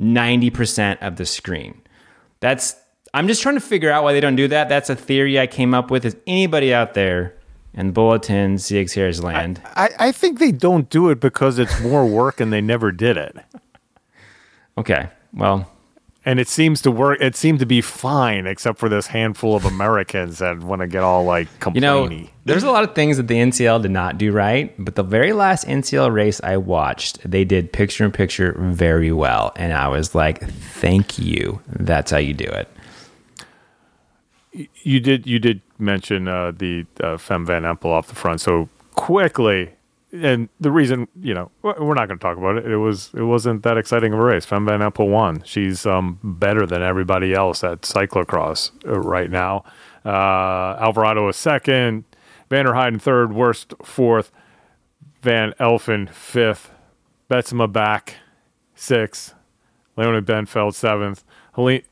90% 0.00 0.98
of 1.00 1.16
the 1.16 1.26
screen. 1.26 1.80
That's 2.40 2.74
I'm 3.14 3.28
just 3.28 3.42
trying 3.42 3.56
to 3.56 3.60
figure 3.60 3.90
out 3.90 4.04
why 4.04 4.12
they 4.12 4.20
don't 4.20 4.36
do 4.36 4.48
that. 4.48 4.68
That's 4.68 4.88
a 4.88 4.96
theory 4.96 5.38
I 5.38 5.46
came 5.46 5.74
up 5.74 5.90
with. 5.90 6.04
Is 6.04 6.16
anybody 6.26 6.72
out 6.72 6.94
there 6.94 7.34
in 7.74 7.92
Bulletin 7.92 8.56
CXHAIRS 8.56 9.22
land? 9.22 9.60
I, 9.76 9.90
I 9.98 10.12
think 10.12 10.38
they 10.38 10.52
don't 10.52 10.88
do 10.88 11.10
it 11.10 11.20
because 11.20 11.58
it's 11.58 11.78
more 11.80 12.06
work 12.06 12.40
and 12.40 12.52
they 12.52 12.60
never 12.62 12.90
did 12.90 13.16
it. 13.18 13.36
Okay. 14.78 15.08
Well, 15.34 15.70
And 16.24 16.40
it 16.40 16.48
seems 16.48 16.80
to 16.82 16.90
work. 16.90 17.20
It 17.20 17.36
seemed 17.36 17.58
to 17.58 17.66
be 17.66 17.82
fine, 17.82 18.46
except 18.46 18.78
for 18.78 18.88
this 18.88 19.08
handful 19.08 19.56
of 19.56 19.64
Americans 19.66 20.38
that 20.38 20.60
want 20.60 20.80
to 20.80 20.86
get 20.86 21.02
all 21.02 21.24
like 21.24 21.48
you 21.74 21.80
know, 21.82 22.08
there's 22.46 22.62
a 22.62 22.70
lot 22.70 22.84
of 22.84 22.94
things 22.94 23.18
that 23.18 23.28
the 23.28 23.34
NCL 23.34 23.82
did 23.82 23.90
not 23.90 24.16
do 24.16 24.32
right, 24.32 24.72
but 24.82 24.94
the 24.94 25.02
very 25.02 25.34
last 25.34 25.66
NCL 25.66 26.14
race 26.14 26.40
I 26.42 26.56
watched, 26.56 27.18
they 27.30 27.44
did 27.44 27.72
picture 27.72 28.04
in 28.04 28.12
picture 28.12 28.54
very 28.58 29.12
well. 29.12 29.52
And 29.56 29.74
I 29.74 29.88
was 29.88 30.14
like, 30.14 30.48
thank 30.50 31.18
you. 31.18 31.60
That's 31.68 32.10
how 32.10 32.18
you 32.18 32.32
do 32.32 32.46
it. 32.46 32.68
You 34.52 35.00
did 35.00 35.26
you 35.26 35.38
did 35.38 35.62
mention 35.78 36.28
uh, 36.28 36.52
the 36.52 36.86
uh, 37.00 37.16
Van 37.16 37.62
Empel 37.62 37.86
off 37.86 38.08
the 38.08 38.14
front 38.14 38.40
so 38.40 38.68
quickly, 38.94 39.70
and 40.12 40.48
the 40.60 40.70
reason 40.70 41.08
you 41.20 41.32
know 41.32 41.50
we're 41.62 41.94
not 41.94 42.06
going 42.06 42.18
to 42.18 42.22
talk 42.22 42.36
about 42.36 42.58
it. 42.58 42.66
It 42.66 42.76
was 42.76 43.10
it 43.14 43.22
wasn't 43.22 43.62
that 43.62 43.78
exciting 43.78 44.12
of 44.12 44.18
a 44.18 44.22
race. 44.22 44.44
Fem 44.44 44.66
Van 44.66 44.80
Empel 44.80 45.08
won. 45.08 45.42
She's 45.44 45.86
um, 45.86 46.18
better 46.22 46.66
than 46.66 46.82
everybody 46.82 47.32
else 47.32 47.64
at 47.64 47.82
cyclocross 47.82 48.72
uh, 48.86 49.00
right 49.00 49.30
now. 49.30 49.64
Uh, 50.04 50.76
Alvarado 50.80 51.28
is 51.28 51.36
second, 51.36 52.04
Van 52.50 52.66
der 52.66 52.72
Heijden 52.72 53.00
third, 53.00 53.32
Worst 53.32 53.72
fourth, 53.82 54.30
Van 55.22 55.54
Alphen 55.58 56.10
fifth, 56.10 56.70
Betsema 57.30 57.72
back 57.72 58.16
sixth, 58.74 59.34
Leonie 59.96 60.20
Bentveld 60.20 60.74
seventh, 60.74 61.24
Helene, 61.54 61.84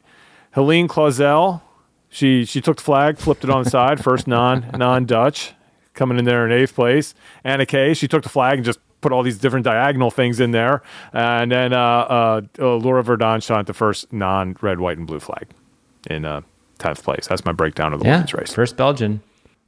Helene 0.50 0.88
Clauzel 0.88 1.62
she 2.10 2.44
she 2.44 2.60
took 2.60 2.76
the 2.76 2.82
flag, 2.82 3.16
flipped 3.18 3.44
it 3.44 3.50
on 3.50 3.64
the 3.64 3.70
side, 3.70 4.02
first 4.02 4.26
non 4.26 4.68
non 4.76 5.06
Dutch, 5.06 5.54
coming 5.94 6.18
in 6.18 6.24
there 6.26 6.44
in 6.44 6.52
eighth 6.52 6.74
place. 6.74 7.14
Anna 7.44 7.64
Kay, 7.64 7.94
she 7.94 8.06
took 8.08 8.22
the 8.22 8.28
flag 8.28 8.56
and 8.58 8.64
just 8.64 8.78
put 9.00 9.12
all 9.12 9.22
these 9.22 9.38
different 9.38 9.64
diagonal 9.64 10.10
things 10.10 10.40
in 10.40 10.50
there, 10.50 10.82
and 11.14 11.50
then 11.50 11.72
uh, 11.72 11.78
uh, 11.78 12.40
uh, 12.58 12.76
Laura 12.76 13.02
Verdonschot 13.02 13.64
the 13.66 13.72
first 13.72 14.12
non 14.12 14.56
red, 14.60 14.78
white, 14.80 14.98
and 14.98 15.06
blue 15.06 15.20
flag 15.20 15.46
in 16.10 16.24
uh, 16.26 16.40
tenth 16.78 17.02
place. 17.02 17.26
That's 17.28 17.44
my 17.44 17.52
breakdown 17.52 17.92
of 17.94 18.00
the 18.00 18.06
Yeah. 18.06 18.16
women's 18.16 18.34
race. 18.34 18.52
First 18.52 18.76
Belgian. 18.76 19.22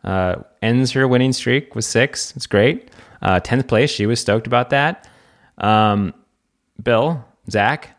Uh, 0.04 0.42
ends 0.62 0.90
her 0.90 1.06
winning 1.06 1.32
streak 1.32 1.76
with 1.76 1.84
six. 1.84 2.34
It's 2.34 2.48
great. 2.48 2.88
Uh, 3.22 3.38
10th 3.38 3.68
place. 3.68 3.88
She 3.88 4.04
was 4.04 4.18
stoked 4.18 4.48
about 4.48 4.70
that. 4.70 5.06
Um, 5.58 6.12
Bill, 6.82 7.24
Zach, 7.48 7.90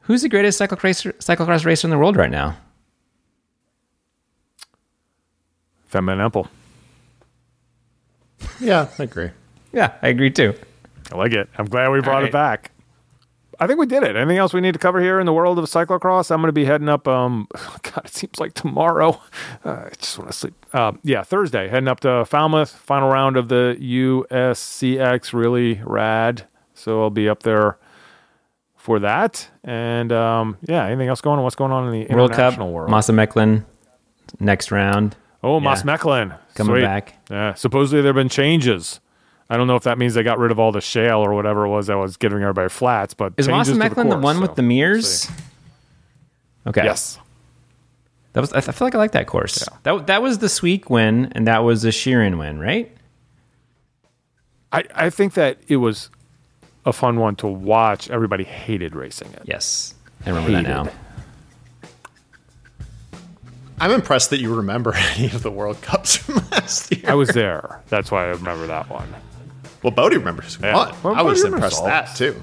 who's 0.00 0.20
the 0.20 0.28
greatest 0.28 0.60
cyclocross, 0.60 1.10
cyclocross 1.20 1.64
racer 1.64 1.86
in 1.86 1.90
the 1.90 1.96
world 1.96 2.16
right 2.16 2.30
now? 2.30 2.54
Fem 5.86 6.08
Apple. 6.08 6.48
Yeah, 8.60 8.88
I 8.98 9.02
agree. 9.04 9.30
Yeah, 9.72 9.94
I 10.02 10.08
agree 10.08 10.30
too. 10.30 10.54
I 11.12 11.16
like 11.16 11.32
it. 11.32 11.48
I'm 11.56 11.66
glad 11.66 11.90
we 11.90 12.00
brought 12.00 12.18
right. 12.18 12.26
it 12.26 12.32
back. 12.32 12.72
I 13.58 13.66
think 13.66 13.78
we 13.78 13.86
did 13.86 14.02
it. 14.02 14.16
Anything 14.16 14.36
else 14.36 14.52
we 14.52 14.60
need 14.60 14.72
to 14.72 14.78
cover 14.78 15.00
here 15.00 15.18
in 15.18 15.26
the 15.26 15.32
world 15.32 15.58
of 15.58 15.64
cyclocross? 15.64 16.30
I'm 16.30 16.40
going 16.40 16.48
to 16.48 16.52
be 16.52 16.66
heading 16.66 16.88
up. 16.88 17.08
Um, 17.08 17.48
God, 17.54 18.02
it 18.04 18.12
seems 18.12 18.38
like 18.38 18.52
tomorrow. 18.52 19.20
Uh, 19.64 19.84
I 19.86 19.90
just 19.98 20.18
want 20.18 20.30
to 20.30 20.36
sleep. 20.36 20.66
Uh, 20.72 20.92
yeah, 21.02 21.22
Thursday, 21.22 21.68
heading 21.68 21.88
up 21.88 22.00
to 22.00 22.24
Falmouth. 22.26 22.70
Final 22.70 23.08
round 23.08 23.36
of 23.36 23.48
the 23.48 23.76
USCX. 23.80 25.32
Really 25.32 25.80
rad. 25.84 26.46
So 26.74 27.02
I'll 27.02 27.10
be 27.10 27.28
up 27.28 27.44
there 27.44 27.78
for 28.76 28.98
that. 28.98 29.48
And 29.64 30.12
um, 30.12 30.58
yeah, 30.62 30.86
anything 30.86 31.08
else 31.08 31.20
going 31.20 31.38
on? 31.38 31.44
What's 31.44 31.56
going 31.56 31.72
on 31.72 31.92
in 31.92 32.06
the 32.06 32.14
World 32.14 32.32
Cup, 32.32 32.38
international 32.38 32.72
world? 32.72 32.90
Maasmechelen, 32.90 33.64
next 34.38 34.70
round. 34.70 35.16
Oh, 35.46 35.60
Moss 35.60 35.84
yeah. 35.84 35.96
Mecklin 35.96 36.38
Coming 36.54 36.74
Sweet. 36.74 36.82
back. 36.82 37.14
Yeah, 37.30 37.54
supposedly 37.54 38.02
there 38.02 38.08
have 38.10 38.16
been 38.16 38.28
changes. 38.28 39.00
I 39.48 39.56
don't 39.56 39.68
know 39.68 39.76
if 39.76 39.84
that 39.84 39.96
means 39.96 40.14
they 40.14 40.24
got 40.24 40.38
rid 40.38 40.50
of 40.50 40.58
all 40.58 40.72
the 40.72 40.80
shale 40.80 41.18
or 41.20 41.32
whatever 41.34 41.66
it 41.66 41.68
was 41.68 41.86
that 41.86 41.96
was 41.96 42.16
giving 42.16 42.42
everybody 42.42 42.68
flats. 42.68 43.14
But 43.14 43.34
Is 43.36 43.46
to 43.46 43.52
Mecklin 43.52 43.78
the, 43.94 44.02
course, 44.10 44.22
one 44.22 44.36
so 44.36 44.42
with 44.42 44.56
the 44.56 44.62
mirrors? 44.62 45.30
Okay. 46.66 46.82
Yes. 46.82 47.18
That 48.32 48.40
was. 48.40 48.52
I 48.52 48.60
feel 48.60 48.86
like 48.86 48.94
I 48.94 48.98
like 48.98 49.12
that 49.12 49.26
course. 49.28 49.68
That 49.84 50.08
that 50.08 50.20
was 50.20 50.38
the 50.38 50.48
Sweeck 50.48 50.90
win, 50.90 51.32
and 51.32 51.46
that 51.46 51.60
was 51.60 51.82
the 51.82 51.90
Sheeran 51.90 52.38
win, 52.38 52.58
right? 52.58 52.94
I, 54.72 54.84
I 54.94 55.10
think 55.10 55.34
that 55.34 55.58
it 55.68 55.76
was 55.76 56.10
a 56.84 56.92
fun 56.92 57.18
one 57.20 57.36
to 57.36 57.46
watch. 57.46 58.10
Everybody 58.10 58.44
hated 58.44 58.94
racing 58.96 59.32
it. 59.32 59.42
Yes, 59.44 59.94
I 60.26 60.30
remember 60.30 60.50
that 60.52 60.62
now. 60.64 60.90
Hated. 63.78 63.84
I'm 63.84 63.90
impressed 63.92 64.30
that 64.30 64.40
you 64.40 64.54
remember 64.54 64.94
any 65.16 65.26
of 65.26 65.42
the 65.42 65.50
World 65.50 65.80
Cups 65.82 66.16
from 66.16 66.36
last 66.50 66.90
year. 66.94 67.04
I 67.10 67.14
was 67.14 67.28
there. 67.30 67.82
That's 67.88 68.10
why 68.10 68.24
I 68.24 68.28
remember 68.28 68.66
that 68.66 68.88
one. 68.90 69.08
Well, 69.82 69.90
Bodie 69.92 70.16
remembers 70.18 70.56
who 70.56 70.66
Yeah. 70.66 70.74
won. 70.74 70.94
Well, 71.02 71.14
I 71.14 71.22
was 71.22 71.44
impressed 71.44 71.80
all. 71.80 71.86
that 71.86 72.16
too. 72.16 72.40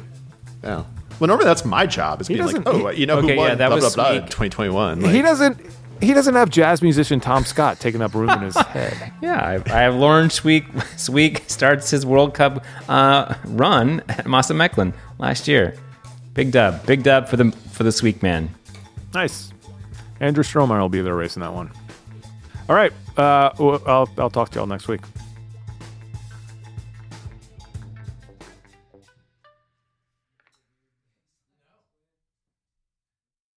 Yeah. 0.64 0.84
Well, 1.20 1.28
normally 1.28 1.46
that's 1.46 1.64
my 1.66 1.86
job 1.86 2.22
is 2.22 2.28
being 2.28 2.40
like, 2.42 2.64
doesn't- 2.64 2.68
oh, 2.68 2.90
you 2.90 3.06
know 3.06 3.18
Okay, 3.18 3.34
who 3.34 3.38
won? 3.38 3.50
yeah, 3.50 3.56
that 3.56 3.68
blah, 3.68 3.76
was 3.76 3.94
blah, 3.96 4.12
blah, 4.12 4.22
Sweeck. 4.22 4.30
2021. 4.30 5.02
he 5.04 5.22
doesn't. 5.22 5.60
He 6.02 6.14
doesn't 6.14 6.34
have 6.34 6.50
jazz 6.50 6.82
musician 6.82 7.22
Tom 7.22 7.46
Scott 7.46 7.80
taking 7.80 8.02
up 8.02 8.14
room 8.14 8.30
in 8.30 8.40
his 8.42 8.58
head. 8.68 9.14
Yeah, 9.22 9.40
I, 9.40 9.54
I 9.74 9.82
have 9.84 9.96
Lauren 9.96 10.28
Sweeck. 10.28 10.66
Sweeck 10.98 11.50
starts 11.50 11.90
his 11.92 12.06
World 12.06 12.34
Cup 12.34 12.66
uh, 12.90 13.36
run 13.46 14.02
at 14.10 14.26
Maasmechelen 14.26 14.94
last 15.18 15.48
year. 15.48 15.76
Big 16.34 16.52
dub, 16.52 16.86
big 16.86 17.04
dub 17.04 17.30
for 17.30 17.38
the 17.38 17.52
for 17.72 17.84
the 17.84 17.92
Sweeck 17.92 18.22
man. 18.22 18.50
Nice. 19.14 19.53
Andrew 20.24 20.44
Strohmeyer 20.44 20.80
will 20.80 20.88
be 20.88 21.02
there 21.02 21.16
racing 21.16 21.42
that 21.42 21.54
one. 21.54 21.70
All 22.70 22.76
right. 22.76 22.94
Uh, 23.18 23.52
I'll 23.60 24.10
I'll 24.18 24.30
talk 24.30 24.52
to 24.52 24.60
y'all 24.60 24.66
next 24.66 24.88
week. 24.88 25.02